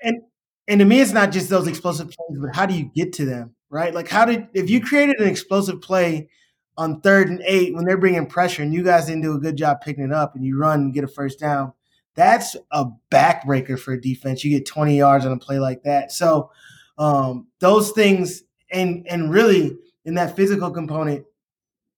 And 0.02 0.22
and 0.66 0.80
to 0.80 0.84
me, 0.84 1.00
it's 1.00 1.12
not 1.12 1.32
just 1.32 1.48
those 1.48 1.66
explosive 1.66 2.08
plays, 2.08 2.38
but 2.40 2.54
how 2.54 2.66
do 2.66 2.74
you 2.74 2.90
get 2.94 3.14
to 3.14 3.24
them? 3.24 3.54
right? 3.70 3.94
Like, 3.94 4.08
how 4.08 4.24
did 4.24 4.48
if 4.54 4.70
you 4.70 4.80
created 4.80 5.20
an 5.20 5.28
explosive 5.28 5.80
play 5.80 6.28
on 6.76 7.00
third 7.00 7.28
and 7.28 7.42
eight 7.44 7.74
when 7.74 7.84
they're 7.84 7.98
bringing 7.98 8.26
pressure 8.26 8.62
and 8.62 8.72
you 8.72 8.82
guys 8.82 9.06
didn't 9.06 9.22
do 9.22 9.34
a 9.34 9.38
good 9.38 9.56
job 9.56 9.78
picking 9.82 10.04
it 10.04 10.12
up 10.12 10.34
and 10.34 10.44
you 10.44 10.58
run 10.58 10.80
and 10.80 10.94
get 10.94 11.04
a 11.04 11.08
first 11.08 11.38
down, 11.38 11.72
that's 12.18 12.56
a 12.72 12.86
backbreaker 13.12 13.78
for 13.78 13.92
a 13.92 14.00
defense. 14.00 14.42
You 14.42 14.50
get 14.50 14.66
20 14.66 14.98
yards 14.98 15.24
on 15.24 15.30
a 15.30 15.38
play 15.38 15.60
like 15.60 15.84
that. 15.84 16.10
So 16.10 16.50
um, 16.98 17.46
those 17.60 17.92
things 17.92 18.42
and 18.72 19.06
and 19.08 19.32
really 19.32 19.78
in 20.04 20.14
that 20.14 20.34
physical 20.34 20.72
component, 20.72 21.24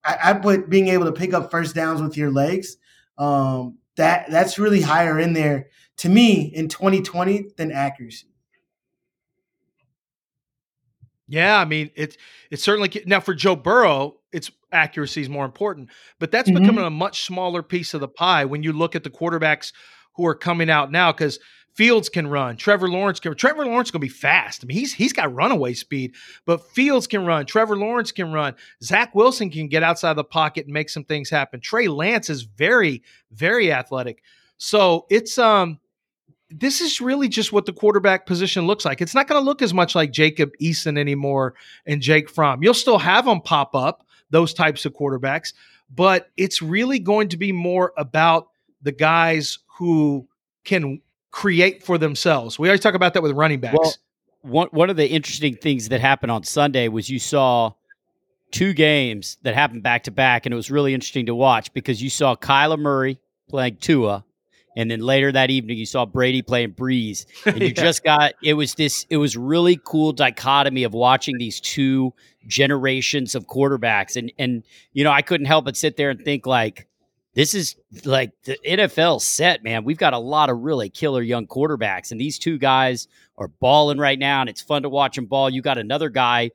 I, 0.05 0.19
I, 0.23 0.33
put 0.35 0.69
being 0.69 0.89
able 0.89 1.07
to 1.07 1.13
pick 1.13 1.33
up 1.33 1.51
first 1.51 1.75
downs 1.75 2.03
with 2.03 2.19
your 2.19 2.31
legs. 2.31 2.77
Um, 3.17 3.79
that 3.97 4.31
that's 4.31 4.59
really 4.59 4.83
higher 4.83 5.19
in 5.19 5.33
there 5.33 5.69
to 5.99 6.11
me 6.11 6.43
in 6.43 6.69
2020 6.69 7.53
than 7.57 7.73
accuracy. 7.73 8.27
Yeah, 11.29 11.59
I 11.59 11.65
mean 11.65 11.91
it's 11.95 12.19
it's 12.51 12.63
certainly 12.63 12.91
now 13.07 13.21
for 13.21 13.33
Joe 13.33 13.57
Burrow, 13.57 14.19
it's 14.33 14.51
accuracy 14.71 15.23
is 15.23 15.31
more 15.31 15.47
important, 15.47 15.89
but 16.19 16.31
that's 16.31 16.51
mm-hmm. 16.51 16.61
becoming 16.61 16.85
a 16.85 16.91
much 16.91 17.25
smaller 17.25 17.63
piece 17.63 17.95
of 17.95 18.01
the 18.01 18.09
pie 18.09 18.45
when 18.45 18.63
you 18.63 18.75
look 18.75 18.95
at 18.95 19.03
the 19.03 19.11
quarterbacks 19.11 19.73
who 20.21 20.27
are 20.27 20.35
coming 20.35 20.71
out 20.71 20.93
now 20.93 21.13
because 21.13 21.39
Fields 21.75 22.09
can 22.09 22.27
run, 22.27 22.57
Trevor 22.57 22.89
Lawrence 22.89 23.21
can. 23.21 23.35
Trevor 23.35 23.65
Lawrence 23.65 23.89
is 23.89 23.93
going 23.93 24.01
to 24.01 24.07
be 24.07 24.13
fast. 24.13 24.63
I 24.63 24.67
mean, 24.67 24.77
he's 24.77 24.93
he's 24.93 25.13
got 25.13 25.33
runaway 25.33 25.73
speed, 25.75 26.15
but 26.45 26.69
Fields 26.73 27.07
can 27.07 27.25
run. 27.25 27.47
Trevor 27.47 27.77
Lawrence 27.77 28.13
can 28.13 28.33
run. 28.33 28.55
Zach 28.83 29.15
Wilson 29.15 29.51
can 29.51 29.69
get 29.69 29.83
outside 29.83 30.15
the 30.15 30.25
pocket 30.25 30.67
and 30.67 30.75
make 30.75 30.91
some 30.91 31.05
things 31.05 31.31
happen. 31.31 31.61
Trey 31.61 31.89
Lance 31.89 32.29
is 32.29 32.43
very 32.43 33.03
very 33.33 33.73
athletic. 33.73 34.23
So 34.59 35.07
it's 35.11 35.39
um 35.39 35.79
this 36.51 36.81
is 36.81 37.01
really 37.01 37.29
just 37.29 37.53
what 37.53 37.67
the 37.67 37.73
quarterback 37.73 38.27
position 38.27 38.67
looks 38.67 38.85
like. 38.85 39.01
It's 39.01 39.15
not 39.15 39.29
going 39.29 39.41
to 39.41 39.45
look 39.45 39.63
as 39.63 39.73
much 39.73 39.95
like 39.95 40.11
Jacob 40.11 40.51
Eason 40.61 40.99
anymore 40.99 41.55
and 41.87 42.03
Jake 42.03 42.29
Fromm. 42.29 42.63
You'll 42.63 42.75
still 42.75 42.99
have 42.99 43.25
them 43.25 43.41
pop 43.41 43.75
up, 43.75 44.05
those 44.31 44.53
types 44.53 44.85
of 44.85 44.93
quarterbacks, 44.93 45.53
but 45.95 46.31
it's 46.37 46.61
really 46.61 46.99
going 46.99 47.29
to 47.29 47.37
be 47.37 47.53
more 47.53 47.93
about 47.97 48.49
the 48.83 48.93
guys 48.93 49.61
who 49.81 50.29
can 50.63 51.01
create 51.31 51.83
for 51.83 51.97
themselves. 51.97 52.59
We 52.59 52.69
always 52.69 52.83
talk 52.83 52.95
about 52.95 53.15
that 53.15 53.23
with 53.23 53.33
running 53.33 53.61
backs. 53.61 53.79
Well, 53.81 53.95
one 54.43 54.69
one 54.73 54.91
of 54.91 54.97
the 54.97 55.09
interesting 55.09 55.57
things 55.57 55.89
that 55.89 56.03
happened 56.03 56.31
on 56.31 56.45
Sunday 56.45 56.89
was 56.89 57.09
you 57.09 57.19
saw 57.19 57.73
two 58.51 58.75
games 58.75 59.39
that 59.43 59.55
happened 59.55 59.83
back 59.83 60.03
to 60.05 60.11
back, 60.11 60.45
and 60.45 60.53
it 60.53 60.57
was 60.57 60.71
really 60.71 60.93
interesting 60.93 61.27
to 61.27 61.35
watch 61.35 61.73
because 61.73 62.03
you 62.03 62.11
saw 62.11 62.37
Kyler 62.37 62.79
Murray 62.79 63.19
playing 63.49 63.77
Tua, 63.77 64.23
and 64.77 64.91
then 64.91 65.01
later 65.01 65.33
that 65.33 65.49
evening 65.49 65.79
you 65.79 65.87
saw 65.87 66.05
Brady 66.05 66.43
playing 66.43 66.73
Brees, 66.73 67.25
and 67.47 67.61
you 67.61 67.69
yeah. 67.69 67.73
just 67.73 68.05
got 68.05 68.35
it 68.43 68.53
was 68.53 68.75
this 68.75 69.07
it 69.09 69.17
was 69.17 69.35
really 69.35 69.81
cool 69.83 70.13
dichotomy 70.13 70.85
of 70.85 70.93
watching 70.93 71.39
these 71.39 71.59
two 71.59 72.13
generations 72.47 73.35
of 73.35 73.47
quarterbacks, 73.47 74.15
and 74.15 74.31
and 74.39 74.63
you 74.93 75.05
know 75.05 75.11
I 75.11 75.23
couldn't 75.23 75.47
help 75.47 75.65
but 75.65 75.75
sit 75.75 75.97
there 75.97 76.11
and 76.11 76.23
think 76.23 76.45
like 76.45 76.87
this 77.35 77.55
is 77.55 77.77
like 78.05 78.33
the 78.45 78.59
NFL 78.67 79.21
set, 79.21 79.63
man. 79.63 79.85
We've 79.85 79.97
got 79.97 80.13
a 80.13 80.19
lot 80.19 80.51
of 80.51 80.59
really 80.59 80.91
killer 80.91 81.23
young 81.23 81.47
quarterbacks, 81.47 82.11
and 82.11 82.21
these 82.21 82.39
two 82.39 82.59
guys 82.59 83.07
are 83.39 83.49
balling 83.49 83.99
right 83.99 84.19
now, 84.19 84.41
and 84.41 84.51
it's 84.51 84.61
fun 84.61 84.83
to 84.83 84.89
watch 84.89 85.17
them 85.17 85.27
ball. 85.27 85.49
You 85.49 85.63
got 85.63 85.79
another 85.79 86.09
guy, 86.09 86.51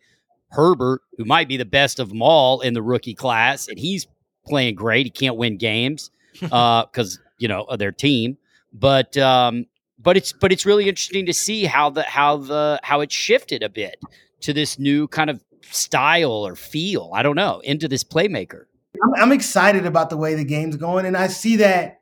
Herbert, 0.50 1.02
who 1.18 1.26
might 1.26 1.48
be 1.48 1.58
the 1.58 1.66
best 1.66 2.00
of 2.00 2.10
them 2.10 2.22
all 2.22 2.60
in 2.62 2.74
the 2.74 2.82
rookie 2.82 3.16
class, 3.16 3.68
and 3.68 3.80
he's 3.80 4.06
playing 4.46 4.76
great. 4.76 5.06
He 5.06 5.10
can't 5.10 5.38
win 5.38 5.58
games 5.58 6.12
because 6.34 7.20
uh, 7.22 7.30
you 7.38 7.48
know 7.48 7.64
of 7.64 7.80
their 7.80 7.94
team, 7.94 8.38
but 8.74 9.16
um, 9.18 9.68
but 9.98 10.18
it's 10.18 10.34
but 10.34 10.52
it's 10.52 10.66
really 10.66 10.90
interesting 10.90 11.26
to 11.26 11.34
see 11.34 11.64
how 11.64 11.90
the 11.90 12.04
how 12.04 12.38
the 12.38 12.82
how 12.84 13.00
it 13.00 13.12
shifted 13.12 13.64
a 13.64 13.70
bit 13.70 13.98
to 14.42 14.52
this 14.52 14.78
new 14.78 15.08
kind 15.08 15.30
of 15.30 15.42
style 15.72 16.46
or 16.46 16.56
feel. 16.56 17.12
I 17.14 17.24
don't 17.24 17.36
know 17.38 17.62
into 17.62 17.88
this 17.88 18.04
playmaker. 18.04 18.66
I'm, 19.04 19.24
I'm 19.24 19.32
excited 19.32 19.86
about 19.86 20.10
the 20.10 20.18
way 20.18 20.36
the 20.36 20.44
game's 20.44 20.76
going, 20.76 21.06
and 21.06 21.16
I 21.16 21.28
see 21.28 21.58
that 21.58 22.02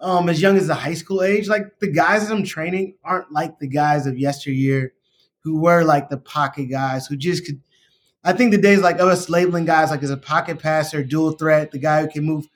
um, 0.00 0.28
as 0.28 0.40
young 0.40 0.56
as 0.56 0.66
the 0.66 0.74
high 0.74 0.94
school 0.94 1.22
age. 1.22 1.48
Like 1.48 1.78
the 1.80 1.90
guys 1.90 2.28
that 2.28 2.34
I'm 2.34 2.44
training 2.44 2.96
aren't 3.04 3.32
like 3.32 3.58
the 3.58 3.68
guys 3.68 4.06
of 4.06 4.18
yesteryear 4.18 4.92
who 5.40 5.60
were 5.60 5.84
like 5.84 6.08
the 6.08 6.18
pocket 6.18 6.66
guys 6.66 7.06
who 7.06 7.16
just 7.16 7.46
could. 7.46 7.60
I 8.24 8.32
think 8.32 8.50
the 8.50 8.58
days 8.58 8.80
like 8.80 9.00
us 9.00 9.28
labeling 9.28 9.64
guys 9.64 9.90
like 9.90 10.02
as 10.02 10.10
a 10.10 10.16
pocket 10.16 10.58
passer, 10.58 11.04
dual 11.04 11.32
threat, 11.32 11.70
the 11.70 11.78
guy 11.78 12.02
who 12.02 12.08
can 12.08 12.24
move. 12.24 12.46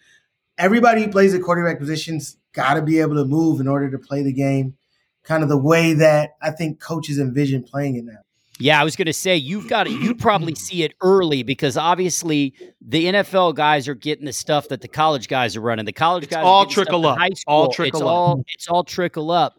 Everybody 0.58 1.04
who 1.04 1.10
plays 1.10 1.32
the 1.32 1.38
quarterback 1.38 1.78
positions 1.78 2.36
got 2.52 2.74
to 2.74 2.82
be 2.82 2.98
able 2.98 3.14
to 3.14 3.24
move 3.24 3.60
in 3.60 3.68
order 3.68 3.90
to 3.90 3.98
play 3.98 4.22
the 4.22 4.32
game, 4.32 4.76
kind 5.22 5.42
of 5.42 5.48
the 5.48 5.56
way 5.56 5.94
that 5.94 6.36
I 6.42 6.50
think 6.50 6.80
coaches 6.80 7.18
envision 7.18 7.62
playing 7.62 7.96
it 7.96 8.04
now. 8.04 8.18
Yeah, 8.60 8.80
I 8.80 8.84
was 8.84 8.94
going 8.94 9.06
to 9.06 9.12
say 9.12 9.36
you've 9.36 9.68
got 9.68 9.84
to, 9.84 9.90
you 9.90 10.14
probably 10.14 10.54
see 10.54 10.82
it 10.82 10.92
early 11.00 11.42
because 11.42 11.76
obviously 11.76 12.54
the 12.80 13.06
NFL 13.06 13.54
guys 13.54 13.88
are 13.88 13.94
getting 13.94 14.26
the 14.26 14.32
stuff 14.32 14.68
that 14.68 14.82
the 14.82 14.88
college 14.88 15.28
guys 15.28 15.56
are 15.56 15.62
running. 15.62 15.86
The 15.86 15.92
college 15.92 16.24
it's 16.24 16.34
guys 16.34 16.44
all 16.44 16.66
trickle 16.66 17.06
up. 17.06 17.18
All 17.46 17.72
trickle 17.72 18.00
it's 18.00 18.02
up. 18.02 18.08
All, 18.08 18.44
it's 18.48 18.68
all 18.68 18.84
trickle 18.84 19.30
up. 19.30 19.58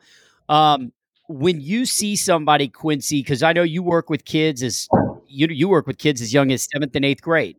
Um, 0.49 0.91
when 1.27 1.61
you 1.61 1.85
see 1.85 2.15
somebody 2.15 2.67
Quincy, 2.67 3.21
because 3.21 3.41
I 3.41 3.53
know 3.53 3.63
you 3.63 3.81
work 3.81 4.09
with 4.09 4.25
kids 4.25 4.61
as 4.61 4.87
you 5.27 5.47
you 5.47 5.69
work 5.69 5.87
with 5.87 5.97
kids 5.97 6.21
as 6.21 6.33
young 6.33 6.51
as 6.51 6.67
seventh 6.71 6.95
and 6.95 7.05
eighth 7.05 7.21
grade. 7.21 7.57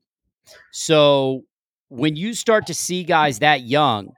So 0.70 1.45
when 1.88 2.16
you 2.16 2.34
start 2.34 2.66
to 2.66 2.74
see 2.74 3.03
guys 3.03 3.40
that 3.40 3.62
young, 3.62 4.12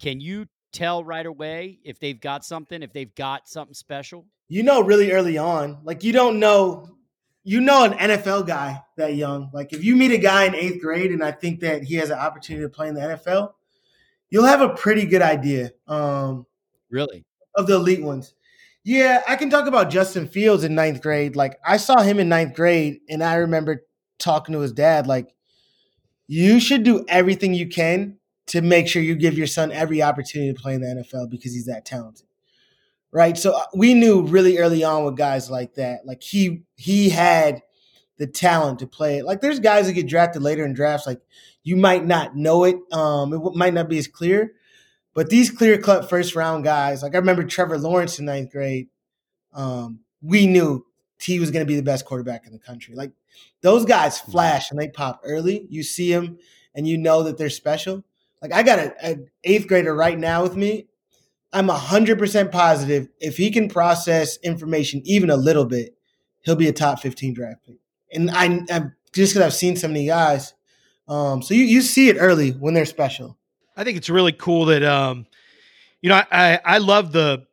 can 0.00 0.20
you 0.20 0.46
tell 0.72 1.02
right 1.04 1.26
away 1.26 1.78
if 1.84 1.98
they've 1.98 2.20
got 2.20 2.44
something, 2.44 2.82
if 2.82 2.92
they've 2.92 3.14
got 3.14 3.48
something 3.48 3.74
special? 3.74 4.26
You 4.48 4.62
know 4.62 4.80
really 4.82 5.12
early 5.12 5.38
on. 5.38 5.78
Like 5.84 6.04
you 6.04 6.12
don't 6.12 6.38
know 6.38 6.88
you 7.42 7.60
know 7.60 7.84
an 7.84 7.92
NFL 7.92 8.46
guy 8.46 8.82
that 8.96 9.14
young. 9.14 9.50
Like 9.52 9.72
if 9.72 9.84
you 9.84 9.96
meet 9.96 10.12
a 10.12 10.18
guy 10.18 10.44
in 10.44 10.54
eighth 10.54 10.80
grade 10.80 11.12
and 11.12 11.22
I 11.22 11.30
think 11.30 11.60
that 11.60 11.84
he 11.84 11.96
has 11.96 12.10
an 12.10 12.18
opportunity 12.18 12.64
to 12.64 12.70
play 12.70 12.88
in 12.88 12.94
the 12.94 13.00
NFL, 13.00 13.52
you'll 14.30 14.46
have 14.46 14.62
a 14.62 14.70
pretty 14.70 15.06
good 15.06 15.22
idea. 15.22 15.72
Um 15.86 16.46
really 16.90 17.24
of 17.54 17.66
the 17.66 17.74
elite 17.74 18.02
ones. 18.02 18.34
Yeah, 18.82 19.22
I 19.26 19.36
can 19.36 19.48
talk 19.48 19.66
about 19.66 19.90
Justin 19.90 20.28
Fields 20.28 20.64
in 20.64 20.74
ninth 20.74 21.00
grade. 21.00 21.36
Like 21.36 21.58
I 21.64 21.78
saw 21.78 22.02
him 22.02 22.18
in 22.18 22.28
ninth 22.28 22.54
grade 22.54 23.00
and 23.08 23.22
I 23.22 23.36
remember 23.36 23.84
talking 24.18 24.52
to 24.54 24.60
his 24.60 24.72
dad, 24.72 25.06
like, 25.06 25.34
you 26.26 26.58
should 26.58 26.82
do 26.82 27.04
everything 27.08 27.54
you 27.54 27.68
can 27.68 28.18
to 28.46 28.62
make 28.62 28.88
sure 28.88 29.02
you 29.02 29.14
give 29.14 29.36
your 29.36 29.46
son 29.46 29.72
every 29.72 30.02
opportunity 30.02 30.52
to 30.52 30.60
play 30.60 30.74
in 30.74 30.80
the 30.80 30.86
NFL 30.86 31.30
because 31.30 31.52
he's 31.52 31.66
that 31.66 31.84
talented 31.84 32.26
right? 33.14 33.38
So 33.38 33.52
uh, 33.52 33.64
we 33.72 33.94
knew 33.94 34.26
really 34.26 34.58
early 34.58 34.82
on 34.82 35.04
with 35.04 35.16
guys 35.16 35.48
like 35.48 35.74
that, 35.74 36.04
like 36.04 36.22
he 36.22 36.64
he 36.76 37.08
had 37.10 37.62
the 38.18 38.26
talent 38.26 38.80
to 38.80 38.86
play 38.86 39.18
it. 39.18 39.24
Like 39.24 39.40
there's 39.40 39.60
guys 39.60 39.86
that 39.86 39.92
get 39.94 40.08
drafted 40.08 40.42
later 40.42 40.66
in 40.66 40.74
drafts, 40.74 41.06
like 41.06 41.20
you 41.62 41.76
might 41.76 42.04
not 42.04 42.36
know 42.36 42.64
it, 42.64 42.76
um, 42.92 43.32
it 43.32 43.54
might 43.54 43.72
not 43.72 43.88
be 43.88 43.98
as 43.98 44.08
clear, 44.08 44.52
but 45.14 45.30
these 45.30 45.50
clear 45.50 45.78
cut 45.78 46.10
first 46.10 46.34
round 46.34 46.64
guys, 46.64 47.02
like 47.02 47.14
I 47.14 47.18
remember 47.18 47.44
Trevor 47.44 47.78
Lawrence 47.78 48.18
in 48.18 48.26
ninth 48.26 48.50
grade, 48.50 48.88
um, 49.52 50.00
we 50.20 50.48
knew 50.48 50.84
he 51.22 51.38
was 51.38 51.52
going 51.52 51.64
to 51.64 51.70
be 51.70 51.76
the 51.76 51.82
best 51.82 52.04
quarterback 52.04 52.46
in 52.46 52.52
the 52.52 52.58
country. 52.58 52.96
Like 52.96 53.12
those 53.62 53.84
guys 53.84 54.18
mm-hmm. 54.18 54.32
flash 54.32 54.70
and 54.70 54.78
they 54.78 54.88
pop 54.88 55.20
early. 55.24 55.66
You 55.70 55.84
see 55.84 56.12
them 56.12 56.38
and 56.74 56.86
you 56.88 56.98
know 56.98 57.22
that 57.22 57.38
they're 57.38 57.48
special. 57.48 58.04
Like 58.42 58.52
I 58.52 58.64
got 58.64 58.80
an 59.00 59.30
eighth 59.44 59.68
grader 59.68 59.94
right 59.94 60.18
now 60.18 60.42
with 60.42 60.56
me, 60.56 60.88
I'm 61.54 61.68
100% 61.68 62.50
positive 62.50 63.08
if 63.20 63.36
he 63.36 63.50
can 63.50 63.68
process 63.68 64.36
information 64.38 65.00
even 65.04 65.30
a 65.30 65.36
little 65.36 65.64
bit, 65.64 65.96
he'll 66.40 66.56
be 66.56 66.68
a 66.68 66.72
top 66.72 67.00
15 67.00 67.32
draft 67.32 67.64
pick. 67.64 67.78
And 68.12 68.30
I, 68.30 68.60
I'm 68.70 68.94
just 69.12 69.32
because 69.32 69.36
I've 69.36 69.54
seen 69.54 69.76
so 69.76 69.88
many 69.88 70.06
guys. 70.06 70.52
Um, 71.06 71.42
so 71.42 71.54
you, 71.54 71.62
you 71.62 71.80
see 71.80 72.08
it 72.08 72.16
early 72.18 72.50
when 72.50 72.74
they're 72.74 72.84
special. 72.84 73.38
I 73.76 73.84
think 73.84 73.96
it's 73.96 74.10
really 74.10 74.32
cool 74.32 74.66
that, 74.66 74.82
um, 74.82 75.26
you 76.02 76.08
know, 76.08 76.16
I, 76.16 76.26
I, 76.30 76.60
I 76.64 76.78
love 76.78 77.12
the, 77.12 77.46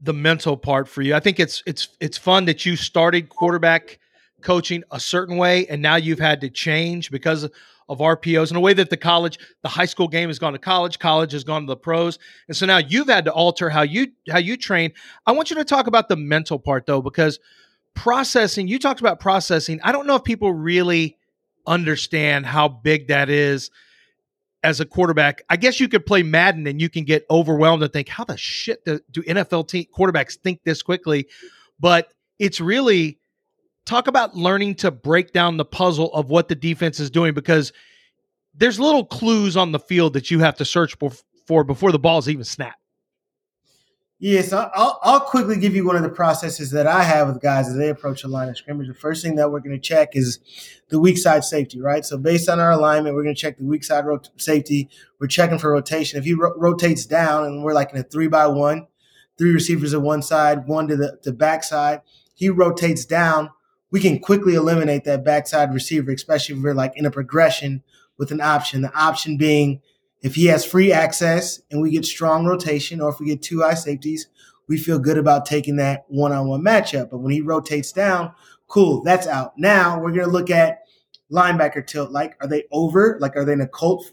the 0.00 0.12
mental 0.12 0.56
part 0.56 0.86
for 0.86 1.02
you. 1.02 1.14
I 1.14 1.20
think 1.20 1.40
it's, 1.40 1.62
it's, 1.66 1.88
it's 2.00 2.18
fun 2.18 2.44
that 2.46 2.66
you 2.66 2.76
started 2.76 3.30
quarterback 3.30 3.98
coaching 4.42 4.82
a 4.90 5.00
certain 5.00 5.36
way 5.36 5.66
and 5.66 5.80
now 5.80 5.96
you've 5.96 6.18
had 6.18 6.40
to 6.42 6.50
change 6.50 7.10
because 7.10 7.48
of 7.90 7.98
RPOs 7.98 8.52
in 8.52 8.56
a 8.56 8.60
way 8.60 8.72
that 8.72 8.88
the 8.88 8.96
college, 8.96 9.38
the 9.62 9.68
high 9.68 9.84
school 9.84 10.06
game 10.06 10.28
has 10.28 10.38
gone 10.38 10.52
to 10.52 10.58
college, 10.60 11.00
college 11.00 11.32
has 11.32 11.42
gone 11.42 11.62
to 11.62 11.66
the 11.66 11.76
pros. 11.76 12.20
And 12.46 12.56
so 12.56 12.64
now 12.64 12.78
you've 12.78 13.08
had 13.08 13.24
to 13.24 13.32
alter 13.32 13.68
how 13.68 13.82
you 13.82 14.12
how 14.30 14.38
you 14.38 14.56
train. 14.56 14.92
I 15.26 15.32
want 15.32 15.50
you 15.50 15.56
to 15.56 15.64
talk 15.64 15.88
about 15.88 16.08
the 16.08 16.16
mental 16.16 16.60
part 16.60 16.86
though, 16.86 17.02
because 17.02 17.40
processing, 17.94 18.68
you 18.68 18.78
talked 18.78 19.00
about 19.00 19.18
processing. 19.18 19.80
I 19.82 19.90
don't 19.90 20.06
know 20.06 20.14
if 20.14 20.22
people 20.22 20.52
really 20.52 21.18
understand 21.66 22.46
how 22.46 22.68
big 22.68 23.08
that 23.08 23.28
is 23.28 23.70
as 24.62 24.80
a 24.80 24.84
quarterback. 24.84 25.42
I 25.50 25.56
guess 25.56 25.80
you 25.80 25.88
could 25.88 26.06
play 26.06 26.22
Madden 26.22 26.68
and 26.68 26.80
you 26.80 26.88
can 26.88 27.04
get 27.04 27.26
overwhelmed 27.28 27.82
and 27.82 27.92
think, 27.92 28.08
how 28.08 28.24
the 28.24 28.36
shit 28.36 28.84
do, 28.84 29.00
do 29.10 29.22
NFL 29.22 29.68
te- 29.68 29.88
quarterbacks 29.92 30.36
think 30.36 30.60
this 30.64 30.80
quickly? 30.82 31.26
But 31.80 32.12
it's 32.38 32.60
really 32.60 33.19
talk 33.86 34.06
about 34.06 34.36
learning 34.36 34.76
to 34.76 34.90
break 34.90 35.32
down 35.32 35.56
the 35.56 35.64
puzzle 35.64 36.12
of 36.14 36.30
what 36.30 36.48
the 36.48 36.54
defense 36.54 37.00
is 37.00 37.10
doing 37.10 37.34
because 37.34 37.72
there's 38.54 38.78
little 38.78 39.04
clues 39.04 39.56
on 39.56 39.72
the 39.72 39.78
field 39.78 40.12
that 40.12 40.30
you 40.30 40.40
have 40.40 40.56
to 40.56 40.64
search 40.64 40.96
for 41.46 41.64
before 41.64 41.92
the 41.92 41.98
ball 41.98 42.18
is 42.18 42.28
even 42.28 42.44
snapped. 42.44 42.80
Yes, 44.22 44.52
I'll, 44.52 45.00
I'll 45.02 45.20
quickly 45.20 45.56
give 45.56 45.74
you 45.74 45.86
one 45.86 45.96
of 45.96 46.02
the 46.02 46.10
processes 46.10 46.72
that 46.72 46.86
I 46.86 47.04
have 47.04 47.28
with 47.28 47.40
guys 47.40 47.68
as 47.68 47.76
they 47.76 47.88
approach 47.88 48.22
a 48.22 48.28
line 48.28 48.50
of 48.50 48.58
scrimmage. 48.58 48.86
The 48.86 48.92
first 48.92 49.24
thing 49.24 49.36
that 49.36 49.50
we're 49.50 49.60
going 49.60 49.74
to 49.74 49.78
check 49.78 50.10
is 50.12 50.40
the 50.90 51.00
weak 51.00 51.16
side 51.16 51.42
safety, 51.42 51.80
right? 51.80 52.04
So 52.04 52.18
based 52.18 52.46
on 52.46 52.60
our 52.60 52.70
alignment, 52.70 53.14
we're 53.14 53.22
going 53.22 53.34
to 53.34 53.40
check 53.40 53.56
the 53.56 53.64
weak 53.64 53.82
side 53.82 54.04
rot- 54.04 54.28
safety. 54.36 54.90
We're 55.18 55.26
checking 55.26 55.58
for 55.58 55.72
rotation. 55.72 56.18
If 56.18 56.26
he 56.26 56.34
ro- 56.34 56.52
rotates 56.58 57.06
down 57.06 57.44
and 57.44 57.64
we're 57.64 57.72
like 57.72 57.92
in 57.92 57.98
a 57.98 58.02
three 58.02 58.28
by 58.28 58.46
one, 58.46 58.88
three 59.38 59.52
receivers 59.52 59.94
at 59.94 60.02
one 60.02 60.20
side, 60.20 60.66
one 60.66 60.86
to 60.88 60.96
the, 60.96 61.18
the 61.22 61.32
back 61.32 61.64
side, 61.64 62.02
he 62.34 62.50
rotates 62.50 63.06
down. 63.06 63.48
We 63.90 64.00
can 64.00 64.20
quickly 64.20 64.54
eliminate 64.54 65.04
that 65.04 65.24
backside 65.24 65.74
receiver, 65.74 66.12
especially 66.12 66.56
if 66.56 66.62
we're 66.62 66.74
like 66.74 66.92
in 66.96 67.06
a 67.06 67.10
progression 67.10 67.82
with 68.18 68.30
an 68.30 68.40
option. 68.40 68.82
The 68.82 68.94
option 68.94 69.36
being 69.36 69.80
if 70.22 70.34
he 70.34 70.46
has 70.46 70.64
free 70.64 70.92
access 70.92 71.60
and 71.70 71.80
we 71.80 71.90
get 71.90 72.04
strong 72.04 72.46
rotation, 72.46 73.00
or 73.00 73.10
if 73.10 73.20
we 73.20 73.26
get 73.26 73.42
two 73.42 73.62
high 73.62 73.74
safeties, 73.74 74.28
we 74.68 74.76
feel 74.76 74.98
good 74.98 75.18
about 75.18 75.46
taking 75.46 75.76
that 75.76 76.04
one 76.08 76.32
on 76.32 76.46
one 76.46 76.62
matchup. 76.62 77.10
But 77.10 77.18
when 77.18 77.32
he 77.32 77.40
rotates 77.40 77.90
down, 77.90 78.32
cool, 78.68 79.02
that's 79.02 79.26
out. 79.26 79.58
Now 79.58 79.98
we're 79.98 80.12
going 80.12 80.26
to 80.26 80.30
look 80.30 80.50
at 80.50 80.82
linebacker 81.30 81.86
tilt. 81.86 82.10
Like, 82.10 82.36
are 82.40 82.46
they 82.46 82.64
over? 82.70 83.18
Like, 83.20 83.36
are 83.36 83.44
they 83.44 83.54
in 83.54 83.60
a 83.60 83.66
cult, 83.68 84.12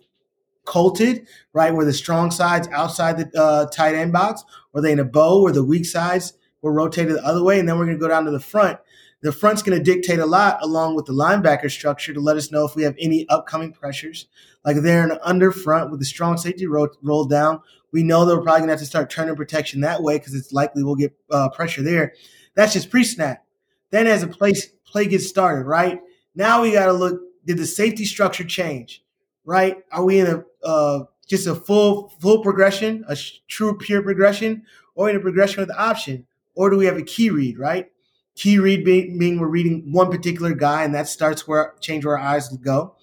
colted, 0.66 1.28
right? 1.54 1.74
Where 1.74 1.86
the 1.86 1.94
strong 1.94 2.32
sides 2.32 2.68
outside 2.70 3.18
the 3.18 3.40
uh, 3.40 3.68
tight 3.68 3.96
end 3.96 4.14
box? 4.14 4.44
Or 4.74 4.82
they 4.82 4.92
in 4.94 5.00
a 5.00 5.06
bow 5.06 5.44
where 5.44 5.54
the 5.54 5.64
weak 5.64 5.86
sides 5.86 6.34
were 6.62 6.74
rotated 6.74 7.16
the 7.16 7.26
other 7.26 7.44
way? 7.44 7.60
And 7.60 7.68
then 7.68 7.78
we're 7.78 7.86
going 7.86 7.98
to 7.98 8.02
go 8.02 8.08
down 8.08 8.26
to 8.26 8.32
the 8.32 8.40
front. 8.40 8.80
The 9.22 9.32
front's 9.32 9.64
going 9.64 9.78
to 9.78 9.84
dictate 9.84 10.20
a 10.20 10.26
lot 10.26 10.60
along 10.62 10.96
with 10.96 11.06
the 11.06 11.14
linebacker 11.14 11.72
structure 11.72 12.14
to 12.14 12.20
let 12.20 12.38
us 12.38 12.52
know 12.52 12.66
if 12.66 12.76
we 12.76 12.84
have 12.84 12.96
any 13.00 13.28
upcoming 13.30 13.74
pressures 13.74 14.28
like 14.68 14.78
they're 14.78 15.10
an 15.10 15.18
under 15.24 15.52
front 15.52 15.92
with 15.92 16.02
the 16.02 16.06
strong 16.06 16.38
safety 16.38 16.68
roll, 16.68 16.90
rolled 17.02 17.30
down. 17.30 17.62
We 17.94 18.04
know 18.04 18.26
that 18.26 18.36
we're 18.36 18.44
probably 18.44 18.62
gonna 18.62 18.74
have 18.74 18.80
to 18.80 18.86
start 18.86 19.10
turning 19.10 19.36
protection 19.38 19.80
that 19.82 20.04
way 20.04 20.18
because 20.18 20.36
it's 20.36 20.52
likely 20.52 20.84
we'll 20.84 20.96
get 20.96 21.16
uh, 21.32 21.50
pressure 21.50 21.82
there. 21.82 22.14
That's 22.54 22.74
just 22.74 22.90
pre-snap. 22.90 23.46
Then 23.92 24.08
as 24.08 24.24
a 24.24 24.28
play 24.28 24.54
play 24.86 25.08
gets 25.08 25.28
started, 25.28 25.66
right 25.66 26.02
now 26.36 26.62
we 26.62 26.74
got 26.74 26.88
to 26.88 26.94
look. 26.94 27.22
Did 27.46 27.58
the 27.58 27.66
safety 27.66 28.04
structure 28.04 28.44
change? 28.44 29.04
Right? 29.46 29.78
Are 29.92 30.04
we 30.04 30.20
in 30.20 30.28
a 30.28 30.44
uh, 30.68 31.06
just 31.26 31.48
a 31.48 31.56
full 31.56 32.10
full 32.20 32.44
progression, 32.44 33.06
a 33.08 33.16
sh- 33.16 33.40
true 33.48 33.78
pure 33.78 34.02
progression, 34.02 34.64
or 34.96 35.10
in 35.10 35.16
a 35.16 35.22
progression 35.22 35.62
with 35.62 35.72
option, 35.72 36.28
or 36.56 36.70
do 36.70 36.76
we 36.76 36.88
have 36.88 36.98
a 36.98 37.04
key 37.04 37.30
read? 37.30 37.58
Right? 37.58 37.90
Key 38.38 38.60
read 38.60 38.86
being, 38.86 39.40
we're 39.40 39.48
reading 39.48 39.92
one 39.92 40.10
particular 40.10 40.54
guy, 40.54 40.84
and 40.84 40.96
that 40.96 41.10
starts 41.10 41.46
where 41.46 41.76
change 41.82 42.06
where 42.06 42.18
our 42.18 42.26
eyes 42.26 42.48
go 42.50 42.96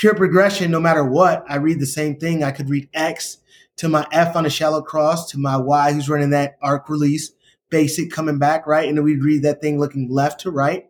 pure 0.00 0.14
progression, 0.14 0.70
no 0.70 0.80
matter 0.80 1.04
what, 1.04 1.44
I 1.46 1.56
read 1.56 1.78
the 1.78 1.84
same 1.84 2.16
thing. 2.16 2.42
I 2.42 2.52
could 2.52 2.70
read 2.70 2.88
X 2.94 3.36
to 3.76 3.86
my 3.86 4.06
F 4.10 4.34
on 4.34 4.46
a 4.46 4.50
shallow 4.50 4.80
cross 4.80 5.30
to 5.30 5.38
my 5.38 5.58
Y 5.58 5.92
who's 5.92 6.08
running 6.08 6.30
that 6.30 6.56
arc 6.62 6.88
release 6.88 7.32
basic 7.68 8.10
coming 8.10 8.38
back, 8.38 8.66
right? 8.66 8.88
And 8.88 8.96
then 8.96 9.04
we'd 9.04 9.22
read 9.22 9.42
that 9.42 9.60
thing 9.60 9.78
looking 9.78 10.08
left 10.08 10.40
to 10.40 10.50
right. 10.50 10.88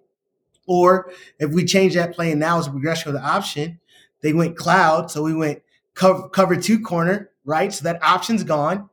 Or 0.69 1.11
if 1.41 1.51
we 1.51 1.65
change 1.65 1.95
that 1.95 2.15
play 2.15 2.31
and 2.31 2.39
now 2.39 2.59
it's 2.59 2.69
a 2.69 2.71
progression 2.71 3.09
of 3.09 3.15
the 3.15 3.29
option, 3.29 3.81
they 4.21 4.33
went 4.33 4.57
cloud. 4.57 5.11
So 5.11 5.25
we 5.25 5.35
went 5.35 5.63
cover, 5.95 6.29
cover 6.29 6.55
two 6.55 6.79
corner, 6.79 7.31
right? 7.45 7.73
So 7.73 7.83
that 7.83 8.01
option's 8.05 8.45
gone. 8.45 8.91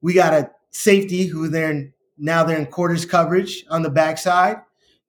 We 0.00 0.12
got 0.12 0.34
a 0.34 0.50
safety 0.70 1.26
who 1.26 1.48
they're 1.48 1.70
in, 1.70 1.92
now 2.18 2.44
they're 2.44 2.58
in 2.58 2.66
quarters 2.66 3.04
coverage 3.04 3.64
on 3.70 3.82
the 3.82 3.90
backside. 3.90 4.56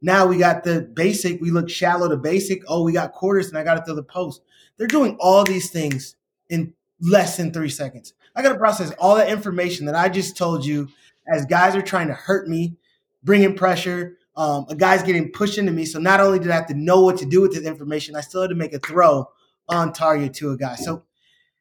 Now 0.01 0.27
we 0.27 0.37
got 0.37 0.63
the 0.63 0.81
basic. 0.81 1.41
We 1.41 1.51
look 1.51 1.69
shallow 1.69 2.07
to 2.09 2.17
basic. 2.17 2.63
Oh, 2.67 2.83
we 2.83 2.93
got 2.93 3.13
quarters 3.13 3.49
and 3.49 3.57
I 3.57 3.63
got 3.63 3.77
it 3.77 3.85
through 3.85 3.95
the 3.95 4.03
post. 4.03 4.41
They're 4.77 4.87
doing 4.87 5.17
all 5.19 5.43
these 5.43 5.71
things 5.71 6.15
in 6.49 6.73
less 7.01 7.37
than 7.37 7.51
three 7.51 7.69
seconds. 7.69 8.13
I 8.35 8.41
got 8.43 8.53
to 8.53 8.59
process 8.59 8.91
all 8.99 9.15
that 9.15 9.29
information 9.29 9.85
that 9.87 9.95
I 9.95 10.09
just 10.09 10.37
told 10.37 10.65
you 10.65 10.89
as 11.27 11.45
guys 11.45 11.75
are 11.75 11.81
trying 11.81 12.07
to 12.07 12.13
hurt 12.13 12.47
me, 12.47 12.75
bringing 13.23 13.55
pressure. 13.55 14.17
Um, 14.35 14.67
a 14.69 14.75
guy's 14.75 15.01
getting 15.01 15.31
pushed 15.31 15.57
into 15.57 15.71
me. 15.71 15.85
So 15.85 15.99
not 15.99 16.19
only 16.19 16.37
did 16.37 16.51
I 16.51 16.55
have 16.55 16.67
to 16.67 16.75
know 16.75 17.01
what 17.01 17.17
to 17.17 17.25
do 17.25 17.41
with 17.41 17.53
this 17.53 17.65
information, 17.65 18.15
I 18.15 18.21
still 18.21 18.41
had 18.41 18.51
to 18.51 18.55
make 18.55 18.73
a 18.73 18.79
throw 18.79 19.27
on 19.67 19.93
target 19.93 20.35
to 20.35 20.51
a 20.51 20.57
guy. 20.57 20.75
So 20.75 21.03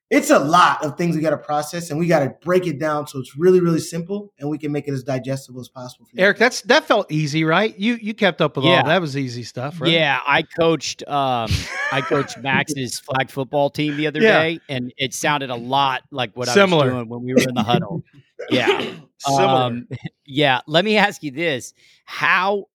it's 0.08 0.30
a 0.30 0.38
lot 0.38 0.84
of 0.84 0.96
things 0.96 1.16
we 1.16 1.22
got 1.22 1.30
to 1.30 1.38
process 1.38 1.90
and 1.90 1.98
we 1.98 2.06
got 2.06 2.20
to 2.20 2.32
break 2.42 2.66
it 2.66 2.78
down 2.78 3.06
so 3.06 3.18
it's 3.18 3.36
really 3.36 3.60
really 3.60 3.80
simple 3.80 4.32
and 4.38 4.48
we 4.48 4.56
can 4.56 4.70
make 4.70 4.86
it 4.86 4.92
as 4.92 5.02
digestible 5.02 5.60
as 5.60 5.68
possible 5.68 6.06
eric 6.16 6.38
that's 6.38 6.62
that 6.62 6.84
felt 6.84 7.10
easy 7.10 7.44
right? 7.44 7.76
You 7.78 7.94
you 7.94 8.14
kept 8.14 8.40
up 8.40 8.56
with 8.56 8.64
yeah. 8.64 8.78
all 8.78 8.86
that 8.86 9.00
was 9.00 9.16
easy 9.16 9.42
stuff 9.42 9.80
right? 9.80 9.90
Yeah 9.90 10.20
i 10.26 10.42
coached 10.42 11.06
um 11.08 11.50
i 11.92 12.00
coached 12.00 12.38
max's 12.42 13.00
flag 13.00 13.30
football 13.30 13.70
team 13.70 13.96
the 13.96 14.06
other 14.06 14.20
yeah. 14.20 14.42
day 14.42 14.60
and 14.68 14.92
it 14.96 15.12
sounded 15.14 15.50
a 15.50 15.56
lot 15.56 16.02
like 16.10 16.36
what 16.36 16.48
Similar. 16.48 16.82
i 16.82 16.86
was 16.86 16.94
doing 16.94 17.08
when 17.08 17.22
we 17.22 17.34
were 17.34 17.48
in 17.48 17.54
the 17.54 17.62
huddle. 17.62 18.02
Yeah. 18.50 18.92
Um, 19.26 19.88
yeah 20.26 20.60
let 20.66 20.84
me 20.84 20.98
ask 20.98 21.22
you 21.22 21.30
this. 21.30 21.72
How 22.04 22.66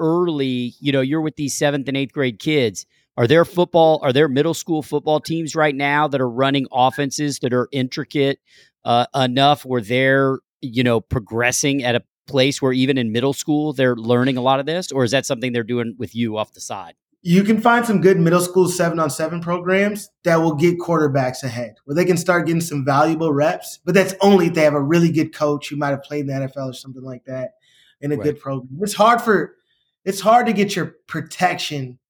early 0.00 0.74
you 0.80 0.90
know 0.90 1.02
you're 1.02 1.20
with 1.20 1.36
these 1.36 1.54
seventh 1.54 1.86
and 1.86 1.98
eighth 1.98 2.12
grade 2.12 2.38
kids 2.38 2.86
are 3.22 3.28
there 3.28 3.44
football? 3.44 4.00
Are 4.02 4.12
there 4.12 4.26
middle 4.26 4.52
school 4.52 4.82
football 4.82 5.20
teams 5.20 5.54
right 5.54 5.76
now 5.76 6.08
that 6.08 6.20
are 6.20 6.28
running 6.28 6.66
offenses 6.72 7.38
that 7.38 7.52
are 7.52 7.68
intricate 7.70 8.40
uh, 8.84 9.06
enough 9.14 9.64
where 9.64 9.80
they're 9.80 10.40
you 10.60 10.82
know 10.82 11.00
progressing 11.00 11.84
at 11.84 11.94
a 11.94 12.02
place 12.26 12.60
where 12.60 12.72
even 12.72 12.98
in 12.98 13.12
middle 13.12 13.32
school 13.32 13.72
they're 13.72 13.94
learning 13.94 14.36
a 14.38 14.40
lot 14.40 14.58
of 14.58 14.66
this, 14.66 14.90
or 14.90 15.04
is 15.04 15.12
that 15.12 15.24
something 15.24 15.52
they're 15.52 15.62
doing 15.62 15.94
with 15.98 16.16
you 16.16 16.36
off 16.36 16.52
the 16.52 16.60
side? 16.60 16.94
You 17.22 17.44
can 17.44 17.60
find 17.60 17.86
some 17.86 18.00
good 18.00 18.18
middle 18.18 18.40
school 18.40 18.68
seven 18.68 18.98
on 18.98 19.08
seven 19.08 19.40
programs 19.40 20.10
that 20.24 20.38
will 20.38 20.56
get 20.56 20.80
quarterbacks 20.80 21.44
ahead, 21.44 21.76
where 21.84 21.94
they 21.94 22.04
can 22.04 22.16
start 22.16 22.46
getting 22.46 22.60
some 22.60 22.84
valuable 22.84 23.32
reps. 23.32 23.78
But 23.84 23.94
that's 23.94 24.14
only 24.20 24.46
if 24.46 24.54
they 24.54 24.64
have 24.64 24.74
a 24.74 24.82
really 24.82 25.12
good 25.12 25.32
coach 25.32 25.68
who 25.68 25.76
might 25.76 25.90
have 25.90 26.02
played 26.02 26.22
in 26.22 26.26
the 26.26 26.48
NFL 26.48 26.70
or 26.70 26.74
something 26.74 27.04
like 27.04 27.26
that 27.26 27.52
in 28.00 28.10
a 28.10 28.16
right. 28.16 28.24
good 28.24 28.40
program. 28.40 28.80
It's 28.80 28.94
hard 28.94 29.22
for 29.22 29.54
it's 30.04 30.20
hard 30.20 30.46
to 30.46 30.52
get 30.52 30.74
your 30.74 30.96
protection 31.06 32.00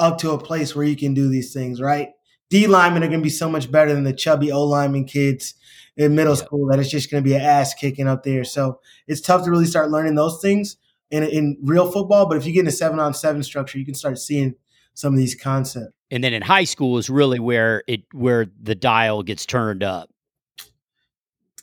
up 0.00 0.18
to 0.18 0.32
a 0.32 0.38
place 0.38 0.74
where 0.74 0.84
you 0.84 0.96
can 0.96 1.14
do 1.14 1.28
these 1.28 1.52
things, 1.52 1.80
right? 1.80 2.08
D 2.48 2.66
linemen 2.66 3.04
are 3.04 3.08
going 3.08 3.20
to 3.20 3.24
be 3.24 3.30
so 3.30 3.48
much 3.48 3.70
better 3.70 3.94
than 3.94 4.04
the 4.04 4.12
chubby 4.12 4.50
O 4.50 4.64
lineman 4.64 5.04
kids 5.04 5.54
in 5.96 6.14
middle 6.14 6.34
yeah. 6.34 6.44
school 6.44 6.66
that 6.68 6.80
it's 6.80 6.90
just 6.90 7.10
going 7.10 7.22
to 7.22 7.28
be 7.28 7.34
an 7.34 7.42
ass 7.42 7.74
kicking 7.74 8.08
up 8.08 8.24
there. 8.24 8.42
So 8.42 8.80
it's 9.06 9.20
tough 9.20 9.44
to 9.44 9.50
really 9.50 9.66
start 9.66 9.90
learning 9.90 10.16
those 10.16 10.40
things 10.40 10.76
in, 11.10 11.22
in 11.22 11.58
real 11.62 11.90
football. 11.90 12.26
But 12.26 12.38
if 12.38 12.46
you 12.46 12.52
get 12.52 12.60
in 12.60 12.66
a 12.66 12.72
seven 12.72 12.98
on 12.98 13.14
seven 13.14 13.42
structure, 13.42 13.78
you 13.78 13.84
can 13.84 13.94
start 13.94 14.18
seeing 14.18 14.54
some 14.94 15.12
of 15.12 15.18
these 15.18 15.34
concepts. 15.34 15.92
And 16.10 16.24
then 16.24 16.34
in 16.34 16.42
high 16.42 16.64
school 16.64 16.98
is 16.98 17.08
really 17.08 17.38
where 17.38 17.84
it 17.86 18.02
where 18.12 18.46
the 18.60 18.74
dial 18.74 19.22
gets 19.22 19.46
turned 19.46 19.84
up. 19.84 20.10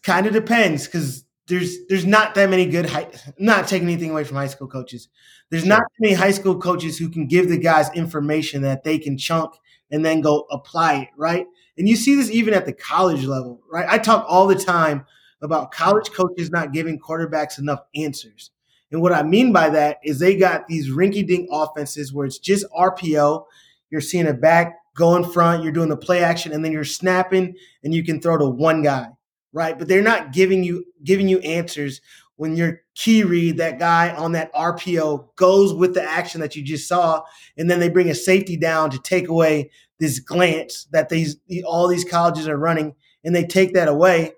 Kind 0.04 0.26
of 0.26 0.32
depends 0.32 0.86
because 0.86 1.26
there's 1.48 1.86
there's 1.88 2.06
not 2.06 2.36
that 2.36 2.50
many 2.50 2.66
good 2.66 2.90
high, 2.90 3.08
not 3.40 3.68
taking 3.68 3.88
anything 3.88 4.12
away 4.12 4.24
from 4.24 4.38
high 4.38 4.48
school 4.48 4.68
coaches. 4.68 5.10
There's 5.50 5.66
not 5.66 5.82
many 6.00 6.14
high 6.14 6.32
school 6.32 6.60
coaches 6.60 6.98
who 6.98 7.10
can 7.10 7.28
give 7.28 7.50
the 7.50 7.58
guys 7.58 7.90
information 7.94 8.62
that 8.64 8.84
they 8.84 9.00
can 9.00 9.18
chunk 9.18 9.54
and 9.90 10.04
then 10.04 10.22
go 10.22 10.46
apply 10.52 10.96
it, 10.96 11.10
right? 11.18 11.46
And 11.78 11.88
you 11.88 11.96
see 11.96 12.16
this 12.16 12.30
even 12.30 12.54
at 12.54 12.66
the 12.66 12.74
college 12.74 13.24
level, 13.24 13.62
right? 13.72 13.86
I 13.88 13.98
talk 13.98 14.26
all 14.28 14.48
the 14.48 14.56
time 14.56 15.06
about 15.42 15.72
college 15.72 16.12
coaches 16.12 16.50
not 16.50 16.74
giving 16.74 17.00
quarterbacks 17.00 17.60
enough 17.60 17.80
answers. 17.96 18.52
And 18.92 19.02
what 19.02 19.14
I 19.14 19.24
mean 19.24 19.54
by 19.54 19.70
that 19.70 19.98
is 20.04 20.20
they 20.20 20.36
got 20.36 20.68
these 20.68 20.90
rinky 20.90 21.26
dink 21.26 21.48
offenses 21.52 22.14
where 22.14 22.26
it's 22.26 22.40
just 22.40 22.66
RPO. 22.78 23.46
You're 23.90 24.02
seeing 24.02 24.28
a 24.28 24.34
back 24.34 24.76
go 24.96 25.16
in 25.16 25.24
front, 25.24 25.64
you're 25.64 25.72
doing 25.72 25.90
the 25.90 25.98
play 25.98 26.24
action, 26.24 26.52
and 26.52 26.66
then 26.66 26.72
you're 26.72 26.84
snapping 26.84 27.56
and 27.84 27.94
you 27.94 28.04
can 28.04 28.20
throw 28.20 28.38
to 28.38 28.50
one 28.50 28.82
guy 28.82 29.10
right? 29.58 29.78
But 29.78 29.88
they're 29.88 30.04
not 30.04 30.32
giving 30.32 30.64
you 30.64 30.86
giving 31.04 31.28
you 31.28 31.40
answers 31.40 32.00
when 32.36 32.56
your 32.56 32.84
key 32.94 33.24
read 33.24 33.58
that 33.58 33.80
guy 33.80 34.14
on 34.14 34.34
that 34.34 34.54
RPO 34.54 35.36
goes 35.36 35.74
with 35.74 35.96
the 35.96 36.04
action 36.04 36.40
that 36.42 36.56
you 36.56 36.64
just 36.64 36.88
saw, 36.88 37.24
and 37.58 37.70
then 37.70 37.80
they 37.80 37.90
bring 37.90 38.10
a 38.10 38.16
safety 38.16 38.56
down 38.56 38.92
to 38.92 39.00
take 39.00 39.28
away 39.28 39.72
this 40.00 40.20
glance 40.20 40.86
that 40.92 41.10
these 41.10 41.38
all 41.66 41.88
these 41.88 42.06
colleges 42.06 42.48
are 42.48 42.58
running, 42.58 42.94
and 43.24 43.36
they 43.36 43.46
take 43.46 43.74
that 43.74 43.88
away. 43.88 44.34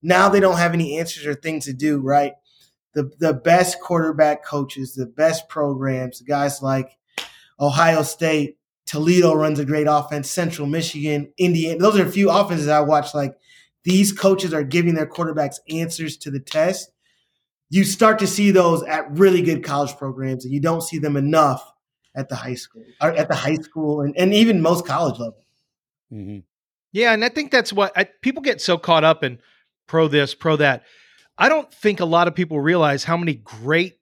Now 0.00 0.30
they 0.30 0.40
don't 0.40 0.56
have 0.56 0.72
any 0.72 0.98
answers 0.98 1.26
or 1.26 1.34
things 1.34 1.66
to 1.66 1.74
do, 1.74 2.00
right? 2.00 2.32
The 2.94 3.10
the 3.18 3.34
best 3.34 3.78
quarterback 3.78 4.42
coaches, 4.42 4.94
the 4.94 5.06
best 5.06 5.50
programs, 5.50 6.22
guys 6.22 6.62
like 6.62 6.96
Ohio 7.60 8.02
State, 8.02 8.56
Toledo 8.86 9.34
runs 9.34 9.58
a 9.58 9.66
great 9.66 9.86
offense, 9.88 10.30
Central 10.30 10.66
Michigan, 10.66 11.30
Indiana. 11.36 11.78
Those 11.78 11.98
are 11.98 12.06
a 12.06 12.10
few 12.10 12.30
offenses 12.30 12.68
I 12.68 12.80
watch 12.80 13.14
like 13.14 13.36
these 13.84 14.12
coaches 14.12 14.54
are 14.54 14.62
giving 14.62 14.94
their 14.94 15.06
quarterbacks 15.06 15.56
answers 15.68 16.16
to 16.18 16.30
the 16.30 16.40
test, 16.40 16.90
you 17.70 17.84
start 17.84 18.18
to 18.18 18.26
see 18.26 18.50
those 18.50 18.82
at 18.82 19.10
really 19.10 19.42
good 19.42 19.64
college 19.64 19.96
programs, 19.96 20.44
and 20.44 20.52
you 20.52 20.60
don't 20.60 20.82
see 20.82 20.98
them 20.98 21.16
enough 21.16 21.72
at 22.14 22.28
the 22.28 22.36
high 22.36 22.54
school, 22.54 22.84
or 23.00 23.12
at 23.12 23.28
the 23.28 23.34
high 23.34 23.56
school, 23.56 24.02
and, 24.02 24.16
and 24.16 24.34
even 24.34 24.60
most 24.60 24.86
college 24.86 25.18
level. 25.18 25.44
Mm-hmm. 26.12 26.40
Yeah, 26.92 27.12
and 27.12 27.24
I 27.24 27.30
think 27.30 27.50
that's 27.50 27.72
what 27.72 27.92
I, 27.96 28.04
people 28.20 28.42
get 28.42 28.60
so 28.60 28.76
caught 28.76 29.04
up 29.04 29.24
in 29.24 29.38
pro 29.86 30.08
this, 30.08 30.34
pro 30.34 30.56
that. 30.56 30.84
I 31.38 31.48
don't 31.48 31.72
think 31.72 32.00
a 32.00 32.04
lot 32.04 32.28
of 32.28 32.34
people 32.34 32.60
realize 32.60 33.04
how 33.04 33.16
many 33.16 33.34
great 33.34 33.98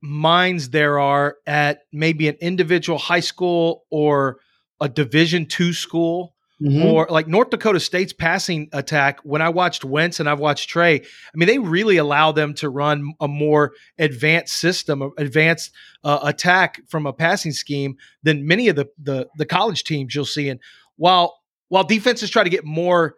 minds 0.00 0.70
there 0.70 0.98
are 0.98 1.36
at 1.46 1.82
maybe 1.92 2.28
an 2.28 2.36
individual 2.40 2.98
high 2.98 3.20
school 3.20 3.84
or 3.90 4.38
a 4.80 4.88
division 4.88 5.46
two 5.46 5.72
school 5.72 6.34
Mhm. 6.62 6.84
or 6.84 7.06
like 7.10 7.26
North 7.26 7.50
Dakota 7.50 7.80
State's 7.80 8.12
passing 8.12 8.68
attack. 8.72 9.20
When 9.24 9.42
I 9.42 9.48
watched 9.48 9.84
Wentz 9.84 10.20
and 10.20 10.28
I've 10.28 10.38
watched 10.38 10.68
Trey, 10.70 10.96
I 10.96 11.36
mean, 11.36 11.46
they 11.48 11.58
really 11.58 11.96
allow 11.96 12.30
them 12.32 12.54
to 12.54 12.68
run 12.68 13.12
a 13.20 13.26
more 13.28 13.72
advanced 13.98 14.56
system, 14.56 15.10
advanced 15.18 15.72
uh, 16.04 16.20
attack 16.22 16.80
from 16.88 17.06
a 17.06 17.12
passing 17.12 17.52
scheme 17.52 17.96
than 18.22 18.46
many 18.46 18.68
of 18.68 18.76
the, 18.76 18.88
the 19.02 19.28
the 19.36 19.46
college 19.46 19.84
teams 19.84 20.14
you'll 20.14 20.24
see. 20.24 20.48
And 20.48 20.60
while 20.96 21.40
while 21.68 21.84
defenses 21.84 22.30
try 22.30 22.44
to 22.44 22.50
get 22.50 22.64
more 22.64 23.16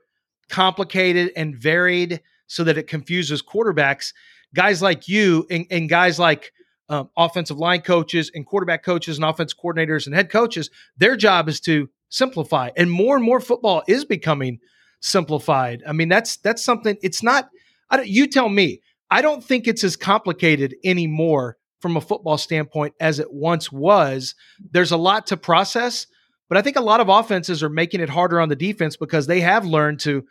complicated 0.48 1.32
and 1.36 1.56
varied 1.56 2.20
so 2.46 2.64
that 2.64 2.78
it 2.78 2.86
confuses 2.86 3.42
quarterbacks, 3.42 4.12
guys 4.54 4.82
like 4.82 5.08
you 5.08 5.46
and, 5.50 5.66
and 5.70 5.88
guys 5.88 6.18
like 6.18 6.52
um, 6.88 7.08
offensive 7.16 7.58
line 7.58 7.80
coaches 7.80 8.30
and 8.34 8.46
quarterback 8.46 8.84
coaches 8.84 9.16
and 9.16 9.24
offense 9.24 9.54
coordinators 9.54 10.06
and 10.06 10.14
head 10.14 10.30
coaches, 10.30 10.70
their 10.98 11.16
job 11.16 11.48
is 11.48 11.60
to 11.60 11.88
simplify. 12.14 12.70
And 12.76 12.90
more 12.90 13.16
and 13.16 13.24
more 13.24 13.40
football 13.40 13.82
is 13.88 14.04
becoming 14.04 14.60
simplified. 15.00 15.82
I 15.86 15.92
mean, 15.92 16.08
that's 16.08 16.36
that's 16.38 16.64
something. 16.64 16.96
It's 17.02 17.22
not. 17.22 17.48
I 17.90 17.96
don't, 17.98 18.08
you 18.08 18.26
tell 18.26 18.48
me. 18.48 18.80
I 19.10 19.20
don't 19.20 19.44
think 19.44 19.68
it's 19.68 19.84
as 19.84 19.96
complicated 19.96 20.74
anymore 20.84 21.56
from 21.80 21.96
a 21.96 22.00
football 22.00 22.38
standpoint 22.38 22.94
as 23.00 23.18
it 23.18 23.32
once 23.32 23.70
was. 23.70 24.34
There's 24.70 24.92
a 24.92 24.96
lot 24.96 25.26
to 25.28 25.36
process, 25.36 26.06
but 26.48 26.56
I 26.56 26.62
think 26.62 26.76
a 26.76 26.80
lot 26.80 27.00
of 27.00 27.08
offenses 27.08 27.62
are 27.62 27.68
making 27.68 28.00
it 28.00 28.08
harder 28.08 28.40
on 28.40 28.48
the 28.48 28.56
defense 28.56 28.96
because 28.96 29.26
they 29.26 29.40
have 29.40 29.66
learned 29.66 30.00
to 30.00 30.24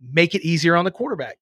make 0.00 0.34
it 0.34 0.42
easier 0.42 0.76
on 0.76 0.84
the 0.84 0.90
quarterback. 0.90 1.36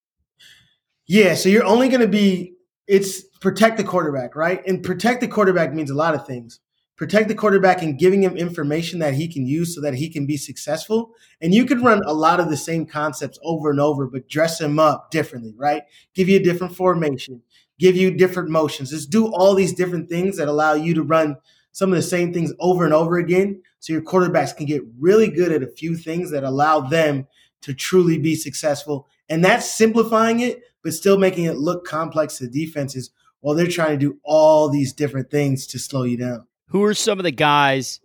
Yeah, 1.07 1.35
so 1.35 1.47
you're 1.47 1.63
only 1.63 1.87
going 1.87 2.01
to 2.01 2.07
be 2.07 2.53
it's 2.87 3.23
protect 3.39 3.77
the 3.77 3.83
quarterback, 3.83 4.35
right? 4.35 4.61
And 4.67 4.83
protect 4.83 5.21
the 5.21 5.27
quarterback 5.27 5.73
means 5.73 5.89
a 5.89 5.95
lot 5.95 6.15
of 6.15 6.27
things. 6.27 6.59
Protect 6.99 7.29
the 7.29 7.33
quarterback 7.33 7.81
and 7.81 7.97
giving 7.97 8.23
him 8.23 8.35
information 8.35 8.99
that 8.99 9.13
he 9.13 9.29
can 9.29 9.47
use 9.47 9.73
so 9.73 9.79
that 9.79 9.93
he 9.93 10.09
can 10.09 10.25
be 10.25 10.35
successful. 10.35 11.11
And 11.39 11.55
you 11.55 11.65
can 11.65 11.81
run 11.81 12.01
a 12.05 12.13
lot 12.13 12.41
of 12.41 12.49
the 12.49 12.57
same 12.57 12.85
concepts 12.85 13.39
over 13.41 13.71
and 13.71 13.79
over, 13.79 14.05
but 14.05 14.27
dress 14.27 14.59
him 14.59 14.79
up 14.79 15.09
differently, 15.09 15.53
right? 15.55 15.83
Give 16.13 16.27
you 16.27 16.41
a 16.41 16.43
different 16.43 16.75
formation, 16.75 17.41
give 17.79 17.95
you 17.95 18.11
different 18.11 18.49
motions. 18.49 18.89
Just 18.89 19.11
do 19.11 19.27
all 19.27 19.55
these 19.55 19.71
different 19.71 20.09
things 20.09 20.35
that 20.35 20.49
allow 20.49 20.73
you 20.73 20.93
to 20.93 21.01
run 21.01 21.37
some 21.71 21.89
of 21.89 21.95
the 21.95 22.01
same 22.01 22.33
things 22.33 22.51
over 22.59 22.83
and 22.83 22.93
over 22.93 23.17
again 23.17 23.61
so 23.79 23.93
your 23.93 24.01
quarterbacks 24.01 24.53
can 24.53 24.65
get 24.65 24.83
really 24.99 25.29
good 25.29 25.53
at 25.53 25.63
a 25.63 25.71
few 25.71 25.95
things 25.95 26.31
that 26.31 26.43
allow 26.43 26.81
them 26.81 27.27
to 27.61 27.73
truly 27.73 28.17
be 28.17 28.35
successful. 28.35 29.07
And 29.29 29.41
that's 29.45 29.71
simplifying 29.71 30.41
it, 30.41 30.63
but 30.83 30.91
still 30.91 31.17
making 31.17 31.45
it 31.45 31.55
look 31.55 31.85
complex 31.87 32.39
to 32.39 32.47
defenses 32.49 33.11
while 33.39 33.55
they're 33.55 33.67
trying 33.67 33.97
to 33.97 34.05
do 34.05 34.19
all 34.25 34.67
these 34.67 34.91
different 34.91 35.31
things 35.31 35.65
to 35.67 35.79
slow 35.79 36.03
you 36.03 36.17
down. 36.17 36.45
Who 36.69 36.83
are 36.83 36.93
some 36.93 37.19
of 37.19 37.23
the 37.23 37.31
guys 37.31 37.99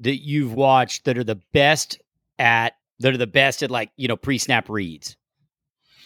that 0.00 0.16
you've 0.16 0.54
watched 0.54 1.04
that 1.04 1.18
are 1.18 1.24
the 1.24 1.40
best 1.52 2.00
at 2.38 2.74
that 3.00 3.12
are 3.12 3.18
the 3.18 3.26
best 3.26 3.62
at 3.62 3.70
like 3.70 3.90
you 3.96 4.08
know 4.08 4.16
pre 4.16 4.38
snap 4.38 4.68
reads? 4.68 5.16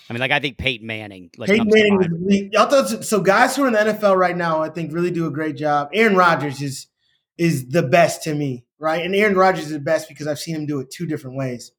I 0.08 0.12
mean, 0.12 0.20
like 0.20 0.32
I 0.32 0.40
think 0.40 0.58
Peyton 0.58 0.86
Manning. 0.86 1.30
Like 1.36 1.50
Peyton 1.50 1.68
Manning. 1.70 2.50
Y'all 2.52 2.68
thought- 2.68 3.04
so 3.04 3.20
guys 3.20 3.54
who 3.54 3.64
are 3.64 3.68
in 3.68 3.72
the 3.74 3.78
NFL 3.78 4.16
right 4.16 4.36
now, 4.36 4.60
I 4.60 4.68
think 4.68 4.92
really 4.92 5.12
do 5.12 5.26
a 5.26 5.30
great 5.30 5.56
job. 5.56 5.88
Aaron 5.92 6.16
Rodgers 6.16 6.60
is 6.60 6.88
is 7.38 7.68
the 7.68 7.82
best 7.82 8.22
to 8.24 8.34
me, 8.34 8.66
right? 8.78 9.04
And 9.04 9.14
Aaron 9.14 9.36
Rodgers 9.36 9.66
is 9.66 9.72
the 9.72 9.78
best 9.78 10.08
because 10.08 10.26
I've 10.26 10.38
seen 10.38 10.56
him 10.56 10.66
do 10.66 10.80
it 10.80 10.90
two 10.90 11.06
different 11.06 11.36
ways. 11.36 11.72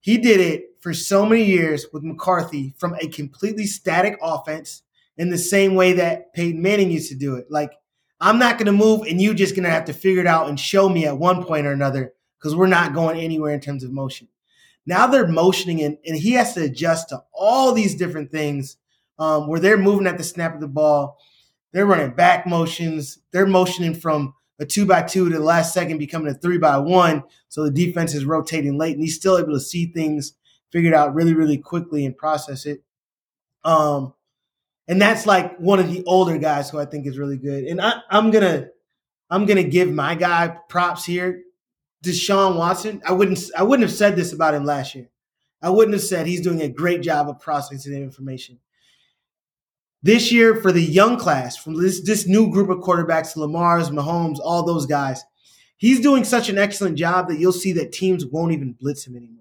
He 0.00 0.18
did 0.18 0.40
it 0.40 0.64
for 0.80 0.92
so 0.92 1.24
many 1.24 1.44
years 1.44 1.86
with 1.92 2.02
McCarthy 2.02 2.74
from 2.76 2.94
a 3.00 3.08
completely 3.08 3.66
static 3.66 4.18
offense 4.20 4.82
in 5.16 5.30
the 5.30 5.38
same 5.38 5.74
way 5.74 5.92
that 5.94 6.34
Peyton 6.34 6.60
Manning 6.60 6.90
used 6.90 7.10
to 7.10 7.14
do 7.14 7.36
it. 7.36 7.46
Like, 7.50 7.72
I'm 8.20 8.38
not 8.38 8.58
going 8.58 8.66
to 8.66 8.72
move, 8.72 9.02
and 9.02 9.20
you 9.20 9.32
just 9.34 9.54
going 9.54 9.64
to 9.64 9.70
have 9.70 9.86
to 9.86 9.92
figure 9.92 10.20
it 10.20 10.26
out 10.26 10.48
and 10.48 10.60
show 10.60 10.88
me 10.88 11.06
at 11.06 11.18
one 11.18 11.44
point 11.44 11.66
or 11.66 11.72
another 11.72 12.12
because 12.38 12.54
we're 12.54 12.66
not 12.66 12.94
going 12.94 13.18
anywhere 13.18 13.54
in 13.54 13.60
terms 13.60 13.82
of 13.82 13.92
motion. 13.92 14.28
Now 14.86 15.06
they're 15.06 15.26
motioning, 15.26 15.82
and, 15.82 15.98
and 16.06 16.16
he 16.16 16.32
has 16.32 16.54
to 16.54 16.64
adjust 16.64 17.10
to 17.10 17.22
all 17.32 17.72
these 17.72 17.94
different 17.94 18.30
things 18.30 18.76
um, 19.18 19.46
where 19.46 19.60
they're 19.60 19.78
moving 19.78 20.06
at 20.06 20.18
the 20.18 20.24
snap 20.24 20.54
of 20.54 20.60
the 20.60 20.68
ball. 20.68 21.18
They're 21.72 21.86
running 21.86 22.14
back 22.14 22.46
motions. 22.46 23.18
They're 23.30 23.46
motioning 23.46 23.94
from 23.94 24.34
a 24.58 24.66
two 24.66 24.84
by 24.84 25.02
two 25.02 25.28
to 25.28 25.36
the 25.36 25.42
last 25.42 25.72
second 25.72 25.98
becoming 25.98 26.28
a 26.28 26.34
three 26.34 26.58
by 26.58 26.78
one. 26.78 27.22
So 27.48 27.64
the 27.64 27.70
defense 27.70 28.14
is 28.14 28.24
rotating 28.24 28.76
late, 28.76 28.94
and 28.94 29.02
he's 29.02 29.16
still 29.16 29.38
able 29.38 29.52
to 29.52 29.60
see 29.60 29.86
things, 29.86 30.34
figure 30.70 30.92
it 30.92 30.96
out 30.96 31.14
really, 31.14 31.34
really 31.34 31.58
quickly 31.58 32.04
and 32.04 32.16
process 32.16 32.66
it. 32.66 32.82
Um, 33.64 34.14
and 34.88 35.00
that's 35.00 35.26
like 35.26 35.56
one 35.58 35.78
of 35.78 35.90
the 35.92 36.02
older 36.04 36.38
guys 36.38 36.70
who 36.70 36.78
I 36.78 36.84
think 36.84 37.06
is 37.06 37.18
really 37.18 37.36
good. 37.36 37.64
And 37.64 37.80
I, 37.80 38.00
I'm 38.10 38.30
gonna, 38.30 38.68
I'm 39.30 39.46
gonna 39.46 39.62
give 39.62 39.90
my 39.90 40.14
guy 40.14 40.56
props 40.68 41.04
here, 41.04 41.42
Deshaun 42.04 42.56
Watson. 42.56 43.00
I 43.06 43.12
wouldn't, 43.12 43.38
I 43.56 43.62
wouldn't 43.62 43.88
have 43.88 43.96
said 43.96 44.16
this 44.16 44.32
about 44.32 44.54
him 44.54 44.64
last 44.64 44.94
year. 44.94 45.08
I 45.62 45.70
wouldn't 45.70 45.94
have 45.94 46.02
said 46.02 46.26
he's 46.26 46.40
doing 46.40 46.62
a 46.62 46.68
great 46.68 47.02
job 47.02 47.28
of 47.28 47.38
processing 47.38 47.92
the 47.92 48.02
information. 48.02 48.58
This 50.02 50.32
year, 50.32 50.56
for 50.56 50.72
the 50.72 50.82
young 50.82 51.18
class, 51.18 51.58
from 51.58 51.74
this, 51.74 52.00
this 52.00 52.26
new 52.26 52.50
group 52.50 52.70
of 52.70 52.78
quarterbacks, 52.78 53.36
Lamar's, 53.36 53.90
Mahomes, 53.90 54.38
all 54.42 54.62
those 54.62 54.86
guys, 54.86 55.22
he's 55.76 56.00
doing 56.00 56.24
such 56.24 56.48
an 56.48 56.56
excellent 56.56 56.96
job 56.96 57.28
that 57.28 57.38
you'll 57.38 57.52
see 57.52 57.72
that 57.72 57.92
teams 57.92 58.24
won't 58.24 58.52
even 58.52 58.72
blitz 58.72 59.06
him 59.06 59.14
anymore. 59.14 59.36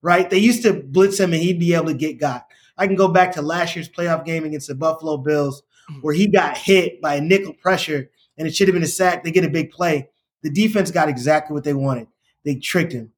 Right? 0.00 0.30
They 0.30 0.38
used 0.38 0.62
to 0.62 0.72
blitz 0.72 1.18
him 1.18 1.32
and 1.32 1.42
he'd 1.42 1.58
be 1.58 1.74
able 1.74 1.86
to 1.86 1.94
get 1.94 2.20
got. 2.20 2.46
I 2.78 2.86
can 2.86 2.96
go 2.96 3.08
back 3.08 3.32
to 3.32 3.42
last 3.42 3.76
year's 3.76 3.88
playoff 3.88 4.24
game 4.24 4.44
against 4.44 4.68
the 4.68 4.74
Buffalo 4.74 5.16
Bills 5.16 5.62
mm. 5.90 6.02
where 6.02 6.14
he 6.14 6.28
got 6.28 6.56
hit 6.56 7.00
by 7.00 7.16
a 7.16 7.20
nickel 7.20 7.52
pressure 7.52 8.10
and 8.38 8.46
it 8.46 8.54
should 8.54 8.68
have 8.68 8.74
been 8.74 8.82
a 8.82 8.86
sack. 8.86 9.24
They 9.24 9.32
get 9.32 9.44
a 9.44 9.50
big 9.50 9.70
play. 9.70 10.08
The 10.42 10.50
defense 10.50 10.90
got 10.90 11.08
exactly 11.08 11.54
what 11.54 11.64
they 11.64 11.74
wanted. 11.74 12.06
They 12.44 12.54
tricked 12.54 12.92
him. 12.92 13.12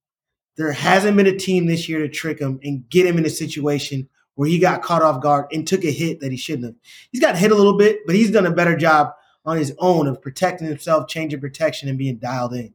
There 0.56 0.72
hasn't 0.72 1.16
been 1.16 1.26
a 1.26 1.36
team 1.36 1.66
this 1.66 1.88
year 1.88 2.00
to 2.00 2.08
trick 2.08 2.38
him 2.38 2.58
and 2.62 2.88
get 2.88 3.06
him 3.06 3.18
in 3.18 3.26
a 3.26 3.30
situation 3.30 4.08
where 4.34 4.48
he 4.48 4.58
got 4.58 4.82
caught 4.82 5.02
off 5.02 5.22
guard 5.22 5.46
and 5.52 5.66
took 5.66 5.84
a 5.84 5.90
hit 5.90 6.20
that 6.20 6.30
he 6.30 6.36
shouldn't 6.36 6.64
have. 6.64 6.74
He's 7.12 7.20
got 7.20 7.36
hit 7.36 7.52
a 7.52 7.54
little 7.54 7.76
bit, 7.76 8.00
but 8.06 8.14
he's 8.14 8.30
done 8.30 8.46
a 8.46 8.50
better 8.50 8.76
job 8.76 9.12
on 9.44 9.56
his 9.56 9.74
own 9.78 10.06
of 10.06 10.20
protecting 10.20 10.66
himself, 10.66 11.08
changing 11.08 11.40
protection, 11.40 11.88
and 11.88 11.98
being 11.98 12.16
dialed 12.16 12.54
in. 12.54 12.74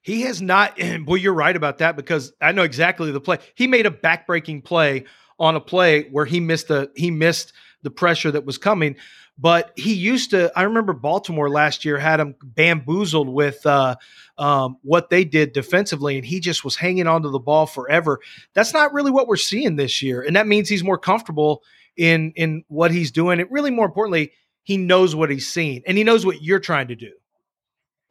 He 0.00 0.22
has 0.22 0.42
not. 0.42 0.78
and 0.80 1.06
Boy, 1.06 1.16
you're 1.16 1.34
right 1.34 1.54
about 1.54 1.78
that 1.78 1.96
because 1.96 2.32
I 2.40 2.52
know 2.52 2.62
exactly 2.62 3.10
the 3.10 3.20
play. 3.20 3.38
He 3.54 3.66
made 3.66 3.86
a 3.86 3.90
backbreaking 3.90 4.64
play 4.64 5.04
on 5.42 5.56
a 5.56 5.60
play 5.60 6.04
where 6.04 6.24
he 6.24 6.40
missed 6.40 6.68
the 6.68 6.90
he 6.96 7.10
missed 7.10 7.52
the 7.82 7.90
pressure 7.90 8.30
that 8.30 8.46
was 8.46 8.56
coming. 8.56 8.96
But 9.38 9.72
he 9.76 9.92
used 9.94 10.30
to. 10.30 10.52
I 10.56 10.62
remember 10.62 10.92
Baltimore 10.92 11.50
last 11.50 11.84
year 11.84 11.98
had 11.98 12.20
him 12.20 12.36
bamboozled 12.42 13.28
with 13.28 13.64
uh, 13.66 13.96
um, 14.38 14.76
what 14.82 15.10
they 15.10 15.24
did 15.24 15.52
defensively, 15.52 16.16
and 16.16 16.24
he 16.24 16.38
just 16.38 16.64
was 16.64 16.76
hanging 16.76 17.06
onto 17.06 17.30
the 17.30 17.40
ball 17.40 17.66
forever. 17.66 18.20
That's 18.54 18.72
not 18.72 18.92
really 18.92 19.10
what 19.10 19.26
we're 19.26 19.36
seeing 19.36 19.76
this 19.76 20.00
year, 20.00 20.22
and 20.22 20.36
that 20.36 20.46
means 20.46 20.68
he's 20.68 20.84
more 20.84 20.98
comfortable 20.98 21.62
in 21.96 22.32
in 22.36 22.64
what 22.68 22.92
he's 22.92 23.10
doing. 23.10 23.40
And 23.40 23.50
really, 23.50 23.70
more 23.70 23.86
importantly, 23.86 24.32
he 24.62 24.76
knows 24.76 25.16
what 25.16 25.30
he's 25.30 25.48
seeing, 25.48 25.82
and 25.86 25.98
he 25.98 26.04
knows 26.04 26.24
what 26.24 26.42
you're 26.42 26.60
trying 26.60 26.88
to 26.88 26.94
do 26.94 27.12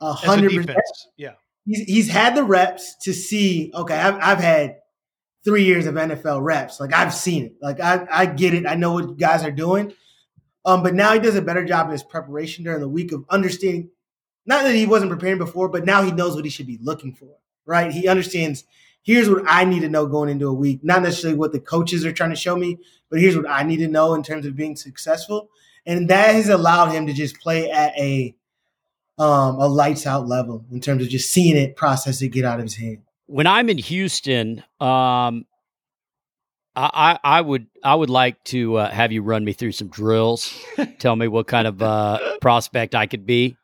a 0.02 0.12
hundred 0.12 0.54
percent. 0.54 0.80
Yeah. 1.16 1.34
He's, 1.66 1.82
he's 1.82 2.10
had 2.10 2.36
the 2.36 2.44
reps 2.44 2.96
to 3.04 3.14
see. 3.14 3.72
Okay, 3.74 3.96
I've, 3.96 4.16
I've 4.16 4.40
had 4.40 4.81
three 5.44 5.64
years 5.64 5.86
of 5.86 5.96
NFL 5.96 6.44
reps. 6.44 6.80
Like 6.80 6.94
I've 6.94 7.14
seen 7.14 7.46
it. 7.46 7.54
Like 7.62 7.80
I, 7.80 8.08
I 8.12 8.26
get 8.26 8.54
it. 8.54 8.66
I 8.68 8.76
know 8.76 8.94
what 8.94 9.18
guys 9.18 9.44
are 9.44 9.52
doing. 9.52 9.94
Um, 10.64 10.84
but 10.84 10.94
now 10.94 11.14
he 11.14 11.20
does 11.20 11.36
a 11.36 11.42
better 11.42 11.66
job 11.66 11.88
in 11.88 11.94
his 11.94 12.04
preparation 12.04 12.64
during 12.64 12.82
the 12.82 12.90
week 12.90 13.12
of 13.12 13.26
understanding. 13.30 13.90
Not 14.46 14.64
that 14.64 14.76
he 14.76 14.86
wasn't 14.86 15.12
preparing 15.12 15.38
before, 15.38 15.70
but 15.70 15.86
now 15.86 16.04
he 16.04 16.12
knows 16.12 16.36
what 16.36 16.46
he 16.46 16.52
should 16.52 16.68
be 16.68 16.80
looking 16.82 17.14
for. 17.14 17.36
Right? 17.66 17.92
He 17.92 18.08
understands. 18.08 18.66
Here's 19.04 19.30
what 19.30 19.44
I 19.48 19.66
need 19.66 19.80
to 19.80 19.90
know 19.90 20.06
going 20.06 20.30
into 20.30 20.48
a 20.48 20.54
week. 20.54 20.84
Not 20.84 21.02
necessarily 21.02 21.38
what 21.38 21.54
the 21.54 21.60
coaches 21.60 22.06
are 22.06 22.12
trying 22.12 22.30
to 22.30 22.36
show 22.36 22.56
me, 22.56 22.78
but 23.10 23.20
here's 23.20 23.36
what 23.36 23.50
I 23.50 23.64
need 23.64 23.78
to 23.78 23.88
know 23.88 24.14
in 24.14 24.22
terms 24.22 24.46
of 24.46 24.56
being 24.56 24.76
successful. 24.76 25.50
And 25.88 26.08
that 26.10 26.36
has 26.36 26.50
allowed 26.50 26.92
him 26.92 27.08
to 27.08 27.14
just 27.14 27.40
play 27.40 27.72
at 27.72 27.98
a 27.98 28.36
um, 29.18 29.60
a 29.60 29.68
lights 29.68 30.08
out 30.08 30.28
level 30.28 30.66
in 30.72 30.82
terms 30.82 31.04
of 31.04 31.10
just 31.10 31.32
seeing 31.32 31.56
it, 31.58 31.76
process 31.76 32.22
it, 32.22 32.30
get 32.30 32.46
out 32.46 32.60
of 32.60 32.66
his 32.66 32.78
hand. 32.78 33.04
When 33.32 33.48
I'm 33.48 33.70
in 33.70 33.78
Houston, 33.78 34.60
um, 34.80 35.46
I, 36.76 36.90
I 36.94 37.20
I 37.24 37.42
would 37.42 37.68
I 37.84 37.96
would 37.96 38.10
like 38.10 38.44
to 38.46 38.76
uh, 38.78 38.92
have 38.92 39.12
you 39.12 39.24
run 39.24 39.44
me 39.44 39.54
through 39.54 39.72
some 39.72 39.88
drills. 39.88 40.54
Tell 41.00 41.16
me 41.16 41.28
what 41.28 41.48
kind 41.48 41.68
of 41.68 41.82
uh, 41.82 42.38
prospect 42.42 42.94
I 42.94 43.08
could 43.08 43.26
be. 43.26 43.58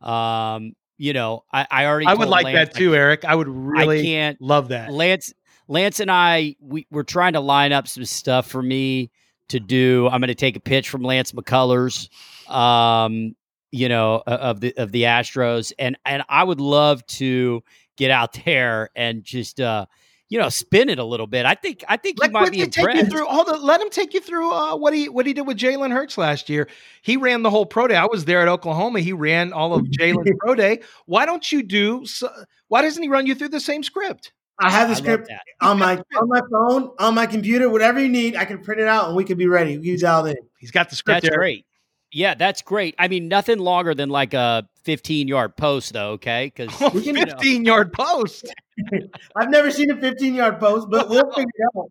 Um, 0.00 0.72
you 0.96 1.12
know, 1.12 1.44
I, 1.52 1.66
I 1.70 1.86
already. 1.86 2.06
I 2.06 2.14
would 2.14 2.28
like 2.28 2.44
Lance 2.44 2.70
that 2.70 2.78
too, 2.78 2.94
Eric. 2.94 3.24
I 3.24 3.34
would 3.34 3.48
really 3.48 4.00
I 4.00 4.02
can't. 4.02 4.40
love 4.40 4.68
that. 4.68 4.90
Lance 4.90 5.32
Lance 5.68 6.00
and 6.00 6.10
I 6.10 6.56
we 6.60 6.86
we're 6.90 7.02
trying 7.02 7.34
to 7.34 7.40
line 7.40 7.72
up 7.72 7.86
some 7.88 8.04
stuff 8.04 8.46
for 8.46 8.62
me 8.62 9.10
to 9.48 9.60
do. 9.60 10.08
I'm 10.10 10.20
going 10.20 10.28
to 10.28 10.34
take 10.34 10.56
a 10.56 10.60
pitch 10.60 10.88
from 10.88 11.02
Lance 11.02 11.32
McCullers, 11.32 12.08
um, 12.50 13.34
you 13.74 13.88
know, 13.88 14.22
of 14.26 14.60
the 14.60 14.72
of 14.76 14.92
the 14.92 15.02
Astros, 15.02 15.72
and 15.78 15.98
and 16.06 16.22
I 16.28 16.44
would 16.44 16.60
love 16.60 17.04
to 17.18 17.62
get 17.96 18.10
out 18.10 18.38
there 18.44 18.90
and 18.94 19.24
just 19.24 19.60
uh, 19.60 19.86
you 20.28 20.38
know 20.38 20.48
spin 20.48 20.88
it 20.88 20.98
a 21.00 21.04
little 21.04 21.26
bit. 21.26 21.44
I 21.44 21.54
think 21.54 21.82
I 21.88 21.96
think 21.96 22.18
Let, 22.20 22.28
you 22.28 22.32
might 22.32 22.42
let 22.44 22.52
be 22.52 22.58
me 22.60 22.66
take 22.66 22.84
you 22.84 22.90
impressed. 22.90 23.10
through. 23.10 23.26
Hold 23.26 23.48
on, 23.48 23.62
let 23.62 23.80
him 23.80 23.90
take 23.90 24.14
you 24.14 24.20
through 24.20 24.52
uh, 24.52 24.76
what 24.76 24.94
he 24.94 25.08
what 25.08 25.26
he 25.26 25.32
did 25.32 25.46
with 25.46 25.58
Jalen 25.58 25.90
Hurts 25.92 26.16
last 26.16 26.48
year. 26.48 26.68
He 27.02 27.16
ran 27.16 27.42
the 27.42 27.50
whole 27.50 27.66
pro 27.66 27.88
day. 27.88 27.96
I 27.96 28.06
was 28.06 28.24
there 28.26 28.40
at 28.40 28.48
Oklahoma. 28.48 29.00
He 29.00 29.12
ran 29.12 29.52
all 29.52 29.74
of 29.74 29.82
Jalen's 29.86 30.30
pro 30.38 30.54
day. 30.54 30.80
Why 31.06 31.26
don't 31.26 31.50
you 31.50 31.62
do? 31.62 32.06
so- 32.06 32.30
Why 32.68 32.82
doesn't 32.82 33.02
he 33.02 33.08
run 33.08 33.26
you 33.26 33.34
through 33.34 33.48
the 33.48 33.60
same 33.60 33.82
script? 33.82 34.32
I 34.60 34.70
have 34.70 34.88
the 34.88 34.94
script 34.94 35.28
on 35.60 35.80
my 35.80 36.00
on 36.16 36.28
my 36.28 36.40
phone, 36.48 36.90
on 37.00 37.16
my 37.16 37.26
computer, 37.26 37.68
whatever 37.68 37.98
you 37.98 38.08
need. 38.08 38.36
I 38.36 38.44
can 38.44 38.60
print 38.62 38.80
it 38.80 38.86
out 38.86 39.08
and 39.08 39.16
we 39.16 39.24
can 39.24 39.36
be 39.36 39.48
ready. 39.48 39.78
We 39.78 39.86
can 39.90 39.98
dial 40.00 40.26
in. 40.26 40.36
He's 40.58 40.70
got 40.70 40.90
the 40.90 40.96
script 40.96 41.22
That's 41.22 41.30
there. 41.30 41.38
great. 41.38 41.66
Yeah, 42.14 42.34
that's 42.34 42.62
great. 42.62 42.94
I 42.98 43.08
mean, 43.08 43.26
nothing 43.28 43.58
longer 43.58 43.92
than 43.94 44.08
like 44.08 44.34
a 44.34 44.68
15 44.84 45.26
yard 45.28 45.56
post, 45.56 45.92
though. 45.92 46.12
Okay, 46.12 46.52
because 46.54 46.72
Oh, 46.80 46.90
15 46.90 47.64
yard 47.64 47.92
post. 47.92 48.46
I've 49.36 49.50
never 49.50 49.70
seen 49.70 49.90
a 49.90 49.96
15 50.00 50.34
yard 50.34 50.60
post, 50.60 50.88
but 50.90 51.08
we'll 51.10 51.28
figure 51.32 51.42
it 51.58 51.76
out. 51.78 51.90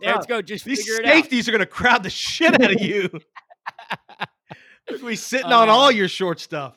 There, 0.00 0.14
let's 0.14 0.26
go. 0.26 0.42
Just 0.42 0.64
These 0.64 0.80
figure 0.80 1.00
it 1.00 1.06
out. 1.06 1.12
safeties 1.14 1.48
are 1.48 1.52
going 1.52 1.60
to 1.60 1.66
crowd 1.66 2.02
the 2.02 2.10
shit 2.10 2.54
out 2.60 2.72
of 2.74 2.80
you. 2.80 3.08
we 5.02 5.16
sitting 5.16 5.52
on 5.52 5.68
all 5.68 5.90
your 5.90 6.08
short 6.08 6.40
stuff. 6.40 6.76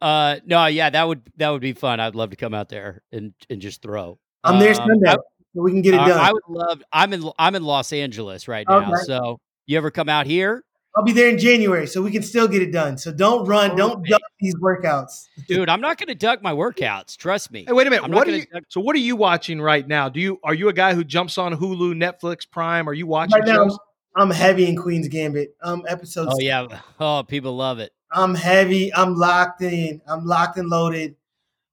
Uh, 0.00 0.36
no, 0.44 0.66
yeah, 0.66 0.90
that 0.90 1.08
would 1.08 1.22
that 1.36 1.48
would 1.50 1.62
be 1.62 1.72
fun. 1.72 2.00
I'd 2.00 2.14
love 2.14 2.30
to 2.30 2.36
come 2.36 2.52
out 2.52 2.68
there 2.68 3.02
and 3.12 3.32
and 3.48 3.60
just 3.62 3.80
throw. 3.80 4.18
I'm 4.42 4.58
there 4.58 4.70
Um, 4.70 4.74
Sunday, 4.74 5.08
I- 5.10 5.14
so 5.14 5.62
we 5.62 5.70
can 5.70 5.80
get 5.82 5.94
it 5.94 6.00
Uh, 6.00 6.08
done. 6.08 6.18
I 6.20 6.32
would 6.32 6.42
love. 6.48 6.82
I'm 6.92 7.12
in. 7.14 7.30
I'm 7.38 7.54
in 7.54 7.62
Los 7.62 7.92
Angeles 7.92 8.46
right 8.48 8.66
now. 8.68 8.92
Okay. 8.92 9.02
So 9.04 9.38
you 9.66 9.78
ever 9.78 9.90
come 9.90 10.08
out 10.10 10.26
here, 10.26 10.64
I'll 10.96 11.02
be 11.04 11.12
there 11.12 11.28
in 11.28 11.38
January, 11.38 11.86
so 11.88 12.00
we 12.02 12.10
can 12.12 12.22
still 12.22 12.46
get 12.46 12.62
it 12.62 12.70
done. 12.72 12.98
So 12.98 13.12
don't 13.12 13.46
run, 13.46 13.74
don't 13.76 13.98
Okay. 13.98 14.10
duck 14.10 14.20
these 14.40 14.54
workouts. 14.56 15.26
dude? 15.48 15.68
I'm 15.68 15.80
not 15.80 15.98
going 15.98 16.06
to 16.08 16.14
duck 16.14 16.40
my 16.42 16.52
workouts. 16.52 17.16
Trust 17.16 17.50
me. 17.50 17.64
Hey, 17.66 17.72
wait 17.72 17.86
a 17.86 17.90
minute. 17.90 18.04
I'm 18.04 18.10
not 18.12 18.18
What 18.18 18.28
are 18.28 18.30
gonna 18.30 18.38
you? 18.38 18.46
duck- 18.52 18.62
So, 18.68 18.80
what 18.80 18.94
are 18.94 19.00
you 19.00 19.16
watching 19.16 19.60
right 19.60 19.86
now? 19.86 20.08
Do 20.08 20.20
you 20.20 20.38
are 20.44 20.54
you 20.54 20.68
a 20.68 20.72
guy 20.72 20.94
who 20.94 21.02
jumps 21.02 21.36
on 21.38 21.52
Hulu, 21.54 21.94
Netflix, 21.94 22.48
Prime? 22.48 22.88
Are 22.88 22.94
you 22.94 23.06
watching 23.08 23.38
Right 23.40 23.48
now, 23.48 23.64
shows? 23.68 23.78
I'm 24.16 24.30
heavy 24.30 24.68
in 24.68 24.76
Queen's 24.76 25.08
Gambit. 25.08 25.56
Um, 25.60 25.82
episodes. 25.88 26.30
Oh 26.34 26.38
yeah. 26.40 26.80
Oh, 27.00 27.24
people 27.26 27.56
love 27.56 27.80
it. 27.80 27.90
I'm 28.12 28.36
heavy. 28.36 28.94
I'm 28.94 29.16
locked 29.16 29.62
in. 29.62 30.00
I'm 30.06 30.24
locked 30.24 30.56
and 30.58 30.68
loaded. 30.68 31.16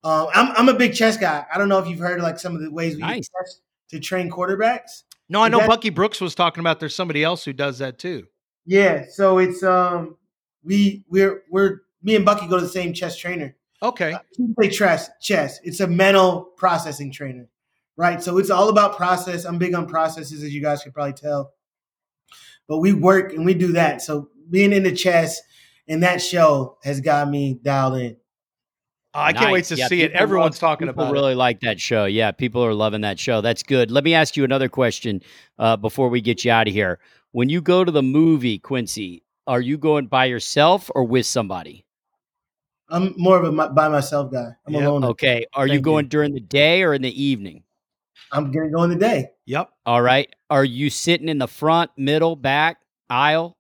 Um, 0.04 0.30
I'm 0.34 0.52
I'm 0.58 0.70
a 0.70 0.74
big 0.74 0.96
chess 0.96 1.18
guy. 1.18 1.46
I 1.54 1.60
don't 1.60 1.70
know 1.70 1.78
if 1.78 1.88
you've 1.88 2.00
heard 2.00 2.20
like 2.22 2.40
some 2.40 2.56
of 2.56 2.62
the 2.64 2.72
ways 2.72 2.96
we 2.96 3.02
Nice. 3.02 3.18
use 3.18 3.30
chess 3.30 3.62
to 3.92 4.00
train 4.00 4.32
quarterbacks. 4.32 5.04
No, 5.30 5.44
I 5.44 5.50
know 5.50 5.66
Bucky 5.68 5.92
Brooks 5.92 6.20
was 6.20 6.34
talking 6.34 6.62
about. 6.62 6.80
There's 6.80 6.96
somebody 6.96 7.24
else 7.24 7.46
who 7.46 7.54
does 7.54 7.78
that 7.78 8.00
too. 8.00 8.26
Yeah, 8.66 9.06
so 9.10 9.38
it's 9.40 9.64
um 9.64 10.18
we 10.64 11.04
we're 11.10 11.44
we're 11.50 11.82
me 12.04 12.16
and 12.16 12.26
Bucky 12.26 12.48
go 12.48 12.58
to 12.58 12.62
the 12.64 12.70
same 12.70 12.94
chess 12.94 13.18
trainer. 13.18 13.56
Okay. 13.84 14.16
He 14.38 14.48
play 14.54 14.70
chess. 14.70 15.10
Chess. 15.22 15.60
It's 15.64 15.80
a 15.80 15.88
mental 15.88 16.50
processing 16.58 17.12
trainer, 17.12 17.48
right? 17.98 18.22
So 18.22 18.38
it's 18.38 18.50
all 18.52 18.70
about 18.70 18.96
process. 18.96 19.44
I'm 19.46 19.58
big 19.58 19.74
on 19.74 19.88
processes, 19.88 20.44
as 20.44 20.54
you 20.54 20.62
guys 20.62 20.84
could 20.84 20.94
probably 20.94 21.14
tell. 21.14 21.54
But 22.68 22.78
we 22.80 22.94
work 22.94 23.34
and 23.34 23.46
we 23.46 23.54
do 23.56 23.72
that. 23.74 24.02
So 24.02 24.30
being 24.50 24.72
in 24.74 24.84
the 24.84 24.92
chess 24.92 25.42
and 25.88 26.04
that 26.04 26.22
show 26.22 26.78
has 26.84 27.02
got 27.02 27.28
me 27.30 27.60
dialed 27.64 27.98
in. 27.98 28.18
Oh, 29.14 29.20
I 29.20 29.34
can't 29.34 29.52
wait 29.52 29.66
to 29.66 29.76
Yeah, 29.76 29.88
see 29.88 30.04
it. 30.04 30.12
Everyone's 30.14 30.54
love- 30.54 30.60
talking 30.60 30.88
people 30.88 31.04
about 31.04 31.12
really 31.14 31.34
it. 31.34 31.38
like 31.38 31.60
that 31.62 31.82
show. 31.82 32.06
Yeah, 32.06 32.32
people 32.32 32.64
are 32.64 32.74
loving 32.74 33.02
that 33.02 33.20
show. 33.20 33.42
That's 33.42 33.62
good. 33.62 33.92
Let 33.92 34.06
me 34.06 34.14
ask 34.14 34.38
you 34.38 34.46
another 34.46 34.70
question 34.70 35.22
uh, 35.60 35.76
before 35.76 36.08
we 36.08 36.22
get 36.22 36.46
you 36.46 36.52
out 36.52 36.68
of 36.70 36.74
here. 36.74 36.98
When 37.32 37.50
you 37.50 37.62
go 37.62 37.84
to 37.84 37.92
the 37.92 38.04
movie, 38.04 38.60
Quincy, 38.60 39.24
are 39.48 39.62
you 39.62 39.78
going 39.78 40.08
by 40.08 40.26
yourself 40.26 40.90
or 40.94 41.04
with 41.04 41.26
somebody? 41.26 41.86
I'm 42.90 43.14
more 43.18 43.38
of 43.38 43.46
a 43.46 43.52
my- 43.52 43.70
by 43.70 43.88
myself 43.88 44.32
guy. 44.32 44.50
I'm 44.68 44.74
Yep. 44.74 44.84
alone. 44.84 45.04
Okay. 45.06 45.46
Are 45.54 45.66
you 45.66 45.74
Thank 45.74 45.80
you. 45.80 45.82
going 45.84 46.08
during 46.10 46.34
the 46.34 46.42
day 46.42 46.84
or 46.84 46.94
in 46.94 47.02
the 47.02 47.24
evening? 47.24 47.64
I'm 48.34 48.52
gonna 48.52 48.70
go 48.70 48.84
in 48.84 48.90
the 48.90 48.96
day. 48.98 49.32
Yep. 49.46 49.70
All 49.86 50.02
right. 50.02 50.30
Are 50.50 50.66
you 50.66 50.90
sitting 50.90 51.30
in 51.30 51.38
the 51.38 51.48
front, 51.48 51.92
middle, 51.98 52.36
back, 52.36 52.80
aisle? 53.10 53.58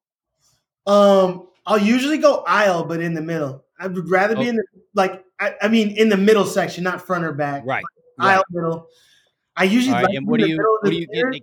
Um, 0.85 1.47
I'll 1.65 1.77
usually 1.77 2.17
go 2.17 2.43
aisle, 2.47 2.83
but 2.83 2.99
in 3.01 3.13
the 3.13 3.21
middle. 3.21 3.63
I 3.79 3.87
would 3.87 4.09
rather 4.09 4.35
be 4.35 4.45
Oh. 4.45 4.49
in 4.49 4.55
the 4.57 4.63
like. 4.95 5.23
I, 5.39 5.55
I 5.61 5.67
mean, 5.69 5.91
in 5.91 6.09
the 6.09 6.17
middle 6.17 6.45
section, 6.45 6.83
not 6.83 7.01
front 7.01 7.23
or 7.23 7.31
back. 7.33 7.63
Right. 7.65 7.83
Aisle 8.19 8.43
middle. 8.51 8.87
I 9.55 9.63
usually 9.63 9.95
All 9.95 10.03
like. 10.03 10.13
And 10.15 10.27
what 10.27 10.37
be 10.37 10.43
do 10.43 10.49
you 10.49 10.55
the 10.55 10.61
middle 10.61 10.75
of 10.75 10.79
what 10.81 10.89
the 10.89 10.91
do 10.91 10.97
you 11.01 11.07
theater. 11.11 11.29
get? 11.31 11.41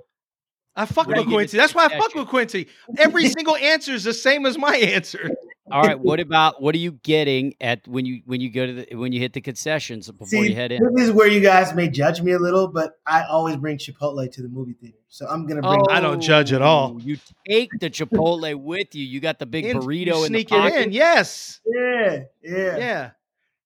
I 0.79 0.87
fuck 0.87 1.09
with 1.09 1.27
Quincy. 1.27 1.57
That's 1.57 1.75
why 1.75 1.87
I 1.87 1.99
fuck 1.99 2.15
with 2.15 2.29
Quincy. 2.29 2.69
Every 2.97 3.29
single 3.37 3.57
answer 3.57 3.93
is 3.93 4.05
the 4.05 4.15
same 4.15 4.47
as 4.47 4.57
my 4.57 4.77
answer. 4.77 5.31
All 5.71 5.83
right. 5.83 5.99
What 6.01 6.19
about 6.21 6.63
what 6.63 6.75
are 6.75 6.79
you 6.79 6.93
getting 6.93 7.55
at 7.61 7.87
when 7.87 8.07
you 8.07 8.23
when 8.25 8.41
you 8.41 8.51
go 8.51 8.65
to 8.67 8.73
the 8.73 8.95
when 8.97 9.13
you 9.13 9.21
hit 9.21 9.35
the 9.35 9.41
concessions 9.43 10.11
before 10.11 10.27
See, 10.29 10.49
you 10.49 10.55
head 10.55 10.73
in? 10.73 10.81
this 10.95 11.07
is 11.09 11.13
where 11.13 11.29
you 11.29 11.41
guys 11.43 11.75
may 11.75 11.89
judge 11.91 12.23
me 12.23 12.33
a 12.33 12.39
little, 12.39 12.69
but 12.69 12.93
I 13.07 13.25
always 13.25 13.57
bring 13.57 13.77
Chipotle 13.77 14.33
to 14.33 14.43
the 14.43 14.49
movie 14.49 14.73
theater, 14.81 14.97
so 15.09 15.27
I'm 15.27 15.47
gonna 15.47 15.61
bring. 15.61 15.85
I 15.91 16.01
don't 16.01 16.21
judge 16.23 16.53
at 16.55 16.63
all. 16.63 16.95
Oh, 16.97 16.99
You 17.01 17.19
take 17.47 17.71
the 17.81 17.91
Chipotle 17.91 18.55
with 18.55 18.95
you. 18.95 19.05
You 19.05 19.21
got 19.21 19.39
the 19.39 19.45
big 19.47 19.67
And 19.67 19.81
burrito 19.81 20.07
you 20.07 20.15
in 20.25 20.33
the 20.33 20.39
sneak 20.39 20.49
pocket. 20.49 20.75
it 20.75 20.87
in. 20.87 20.93
Yes. 20.93 21.61
Yeah, 21.67 22.21
yeah. 22.43 22.77
Yeah. 22.79 23.11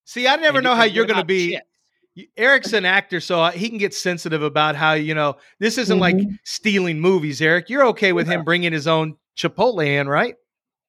See, 0.04 0.26
I 0.26 0.34
never 0.36 0.58
And- 0.58 0.64
know 0.64 0.74
how 0.74 0.82
you're 0.84 1.06
going 1.06 1.20
to 1.20 1.24
be. 1.24 1.52
chips? 1.52 1.66
You- 2.14 2.26
Eric's 2.36 2.72
an 2.72 2.84
actor, 2.84 3.20
so 3.20 3.40
uh, 3.40 3.50
he 3.52 3.68
can 3.68 3.78
get 3.78 3.94
sensitive 3.94 4.42
about 4.42 4.76
how 4.76 4.92
you 4.92 5.14
know 5.14 5.36
this 5.60 5.78
isn't 5.78 5.98
like 5.98 6.16
Mhm. 6.16 6.38
stealing 6.44 7.00
movies. 7.00 7.40
Eric, 7.42 7.68
you're 7.70 7.86
okay 7.88 8.12
with 8.12 8.26
him 8.26 8.44
bringing 8.44 8.72
his 8.72 8.86
own 8.86 9.16
Chipotle 9.36 9.86
in, 9.86 10.08
right? 10.08 10.34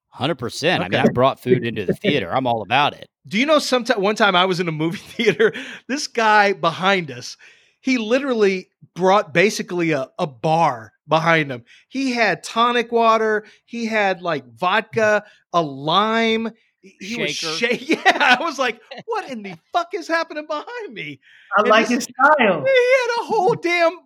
Hundred 0.09 0.35
percent. 0.35 0.83
I 0.83 0.89
mean, 0.89 0.99
I 0.99 1.07
brought 1.09 1.39
food 1.41 1.65
into 1.65 1.85
the 1.85 1.93
theater. 2.03 2.33
I'm 2.33 2.45
all 2.45 2.61
about 2.61 2.93
it. 2.93 3.09
Do 3.27 3.39
you 3.39 3.45
know? 3.45 3.59
Sometime 3.59 4.01
one 4.01 4.15
time 4.15 4.35
I 4.35 4.45
was 4.45 4.59
in 4.59 4.67
a 4.67 4.71
movie 4.71 4.97
theater. 5.17 5.53
This 5.87 6.07
guy 6.07 6.53
behind 6.53 7.09
us, 7.09 7.37
he 7.81 7.97
literally 7.97 8.69
brought 8.95 9.33
basically 9.33 9.91
a, 9.91 10.09
a 10.19 10.27
bar 10.27 10.91
behind 11.07 11.51
him. 11.51 11.63
He 11.89 12.11
had 12.11 12.43
tonic 12.43 12.91
water. 12.91 13.45
He 13.65 13.85
had 13.85 14.21
like 14.21 14.45
vodka, 14.55 15.23
a 15.51 15.61
lime. 15.61 16.51
He 16.83 17.15
was 17.15 17.31
shaking. 17.31 17.97
Yeah, 18.05 18.35
I 18.39 18.43
was 18.43 18.59
like, 18.59 18.79
what 19.05 19.29
in 19.29 19.41
the 19.43 19.57
fuck 19.71 19.93
is 19.93 20.07
happening 20.07 20.45
behind 20.45 20.93
me? 20.93 21.19
I 21.57 21.61
And 21.61 21.69
like 21.69 21.87
his 21.87 22.03
style. 22.03 22.37
He 22.39 22.47
had 22.49 23.21
a 23.21 23.25
whole 23.25 23.55
damn 23.55 23.99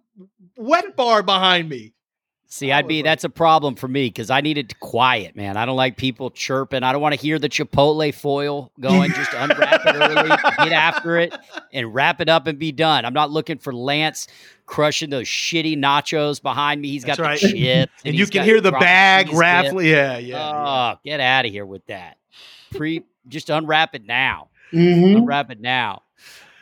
wet 0.57 0.95
bar 0.95 1.23
behind 1.23 1.69
me. 1.69 1.93
See, 2.49 2.71
I 2.71 2.77
I'd 2.77 2.87
be 2.87 3.01
that's 3.01 3.25
a 3.25 3.29
problem 3.29 3.75
for 3.75 3.89
me 3.89 4.07
because 4.07 4.29
I 4.29 4.39
needed 4.39 4.79
quiet, 4.79 5.35
man. 5.35 5.57
I 5.57 5.65
don't 5.65 5.75
like 5.75 5.97
people 5.97 6.29
chirping. 6.29 6.81
I 6.81 6.93
don't 6.93 7.01
want 7.01 7.13
to 7.13 7.19
hear 7.19 7.39
the 7.39 7.49
Chipotle 7.49 8.13
foil 8.13 8.71
going. 8.79 9.11
Just 9.11 9.33
unwrap 9.33 9.81
it 9.85 9.95
early, 9.95 10.29
get 10.29 10.71
after 10.71 11.17
it, 11.17 11.35
and 11.73 11.93
wrap 11.93 12.21
it 12.21 12.29
up 12.29 12.47
and 12.47 12.57
be 12.57 12.71
done. 12.71 13.03
I'm 13.03 13.13
not 13.13 13.31
looking 13.31 13.57
for 13.57 13.73
Lance 13.73 14.27
crushing 14.65 15.09
those 15.09 15.27
shitty 15.27 15.77
nachos 15.77 16.41
behind 16.41 16.81
me. 16.81 16.89
He's 16.89 17.03
got 17.03 17.17
That's 17.17 17.41
the 17.41 17.47
right. 17.49 17.55
chips, 17.87 17.91
And, 18.05 18.15
you 18.15 18.25
can 18.27 18.45
hear 18.45 18.61
the 18.61 18.71
bag 18.71 19.25
cheese 19.25 19.33
dip. 19.33 19.41
rattling. 19.41 19.87
Yeah, 19.87 20.17
yeah. 20.17 20.37
yeah. 20.37 20.93
Oh, 20.95 20.99
get 21.03 21.19
out 21.19 21.45
of 21.45 21.51
here 21.51 21.65
with 21.65 21.85
that. 21.87 22.17
Pre, 22.71 23.03
just 23.27 23.49
unwrap 23.49 23.95
it 23.95 24.05
now. 24.05 24.49
Mhm, 24.73 25.17
Unwrap 25.17 25.51
it 25.51 25.61
now. 25.61 26.03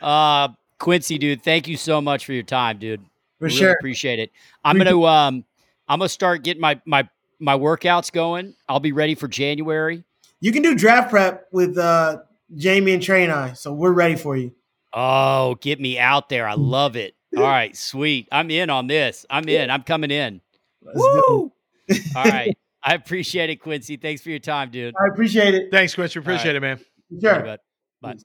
Uh, 0.00 0.48
Quincy, 0.78 1.18
dude, 1.18 1.42
thank 1.42 1.66
you 1.66 1.76
so 1.76 2.00
much 2.00 2.26
for 2.26 2.32
your 2.32 2.42
time, 2.42 2.78
dude. 2.78 3.00
For 3.38 3.46
really 3.46 3.56
sure. 3.56 3.72
appreciate 3.72 4.18
it. 4.18 4.30
I'm 4.64 4.78
gonna 4.78 5.02
um, 5.02 5.44
I'm 5.88 5.98
gonna 5.98 6.08
start 6.08 6.42
getting 6.42 6.60
my 6.60 6.80
my 6.84 7.08
my 7.38 7.56
workouts 7.56 8.12
going. 8.12 8.54
I'll 8.68 8.80
be 8.80 8.92
ready 8.92 9.14
for 9.14 9.28
January. 9.28 10.04
You 10.40 10.52
can 10.52 10.62
do 10.62 10.74
draft 10.74 11.10
prep 11.10 11.46
with 11.52 11.76
uh, 11.78 12.18
Jamie 12.56 12.92
and 12.92 13.02
Trey 13.02 13.24
and 13.24 13.32
I, 13.32 13.52
so 13.54 13.72
we're 13.72 13.92
ready 13.92 14.16
for 14.16 14.36
you. 14.36 14.52
Oh, 14.92 15.56
get 15.56 15.80
me 15.80 15.98
out 15.98 16.28
there! 16.28 16.48
I 16.48 16.54
love 16.54 16.96
it. 16.96 17.14
All 17.36 17.42
right, 17.42 17.76
sweet. 17.76 18.28
I'm 18.32 18.50
in 18.50 18.70
on 18.70 18.86
this. 18.86 19.26
I'm 19.28 19.48
in. 19.48 19.70
I'm 19.70 19.82
coming 19.82 20.10
in. 20.10 20.40
Let's 20.82 20.98
Woo! 20.98 21.52
All 22.16 22.24
right. 22.24 22.56
I 22.88 22.94
appreciate 22.94 23.50
it, 23.50 23.56
Quincy. 23.56 23.96
Thanks 23.96 24.22
for 24.22 24.30
your 24.30 24.38
time, 24.38 24.70
dude. 24.70 24.94
I 24.94 25.08
appreciate 25.12 25.54
it. 25.54 25.72
Thanks, 25.72 25.96
Quincy. 25.96 26.20
Appreciate 26.20 26.54
it, 26.54 26.60
man. 26.60 26.78
Sure. 27.20 27.40
Bye, 27.40 27.58
bud. 28.00 28.18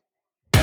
Bye. 0.55 0.61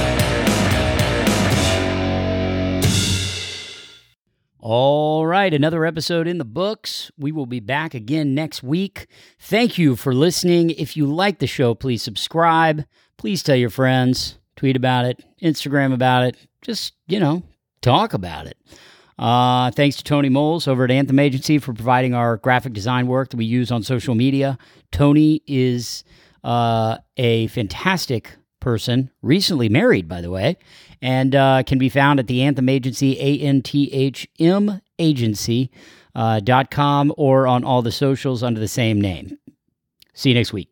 All 4.60 5.26
right, 5.26 5.52
another 5.52 5.84
episode 5.84 6.28
in 6.28 6.38
the 6.38 6.44
books. 6.44 7.10
We 7.18 7.32
will 7.32 7.46
be 7.46 7.58
back 7.58 7.92
again 7.92 8.36
next 8.36 8.62
week. 8.62 9.08
Thank 9.40 9.78
you 9.78 9.96
for 9.96 10.14
listening. 10.14 10.70
If 10.70 10.96
you 10.96 11.06
like 11.06 11.40
the 11.40 11.48
show, 11.48 11.74
please 11.74 12.00
subscribe. 12.00 12.84
Please 13.16 13.42
tell 13.42 13.56
your 13.56 13.70
friends, 13.70 14.38
tweet 14.54 14.76
about 14.76 15.06
it, 15.06 15.24
Instagram 15.42 15.92
about 15.92 16.22
it. 16.22 16.36
Just, 16.62 16.94
you 17.08 17.18
know, 17.18 17.42
talk 17.82 18.14
about 18.14 18.46
it. 18.46 18.56
Uh, 19.18 19.70
thanks 19.72 19.96
to 19.96 20.04
Tony 20.04 20.28
Moles 20.28 20.68
over 20.68 20.84
at 20.84 20.90
Anthem 20.90 21.18
Agency 21.18 21.58
for 21.58 21.72
providing 21.72 22.14
our 22.14 22.36
graphic 22.36 22.72
design 22.72 23.08
work 23.08 23.30
that 23.30 23.36
we 23.36 23.44
use 23.44 23.72
on 23.72 23.82
social 23.82 24.14
media. 24.14 24.56
Tony 24.92 25.42
is 25.46 26.04
uh, 26.44 26.98
a 27.16 27.48
fantastic 27.48 28.36
person, 28.60 29.10
recently 29.22 29.68
married, 29.68 30.08
by 30.08 30.20
the 30.20 30.30
way, 30.30 30.56
and 31.02 31.34
uh, 31.34 31.62
can 31.64 31.78
be 31.78 31.88
found 31.88 32.20
at 32.20 32.28
the 32.28 32.42
Anthem 32.42 32.68
Agency, 32.68 33.18
A 33.20 33.40
N 33.40 33.62
T 33.62 33.92
H 33.92 34.28
M 34.38 34.80
Agency 34.98 35.70
uh, 36.14 36.38
dot 36.40 36.70
com, 36.70 37.12
or 37.16 37.46
on 37.46 37.64
all 37.64 37.82
the 37.82 37.92
socials 37.92 38.42
under 38.42 38.60
the 38.60 38.68
same 38.68 39.00
name. 39.00 39.36
See 40.14 40.30
you 40.30 40.34
next 40.34 40.52
week. 40.52 40.68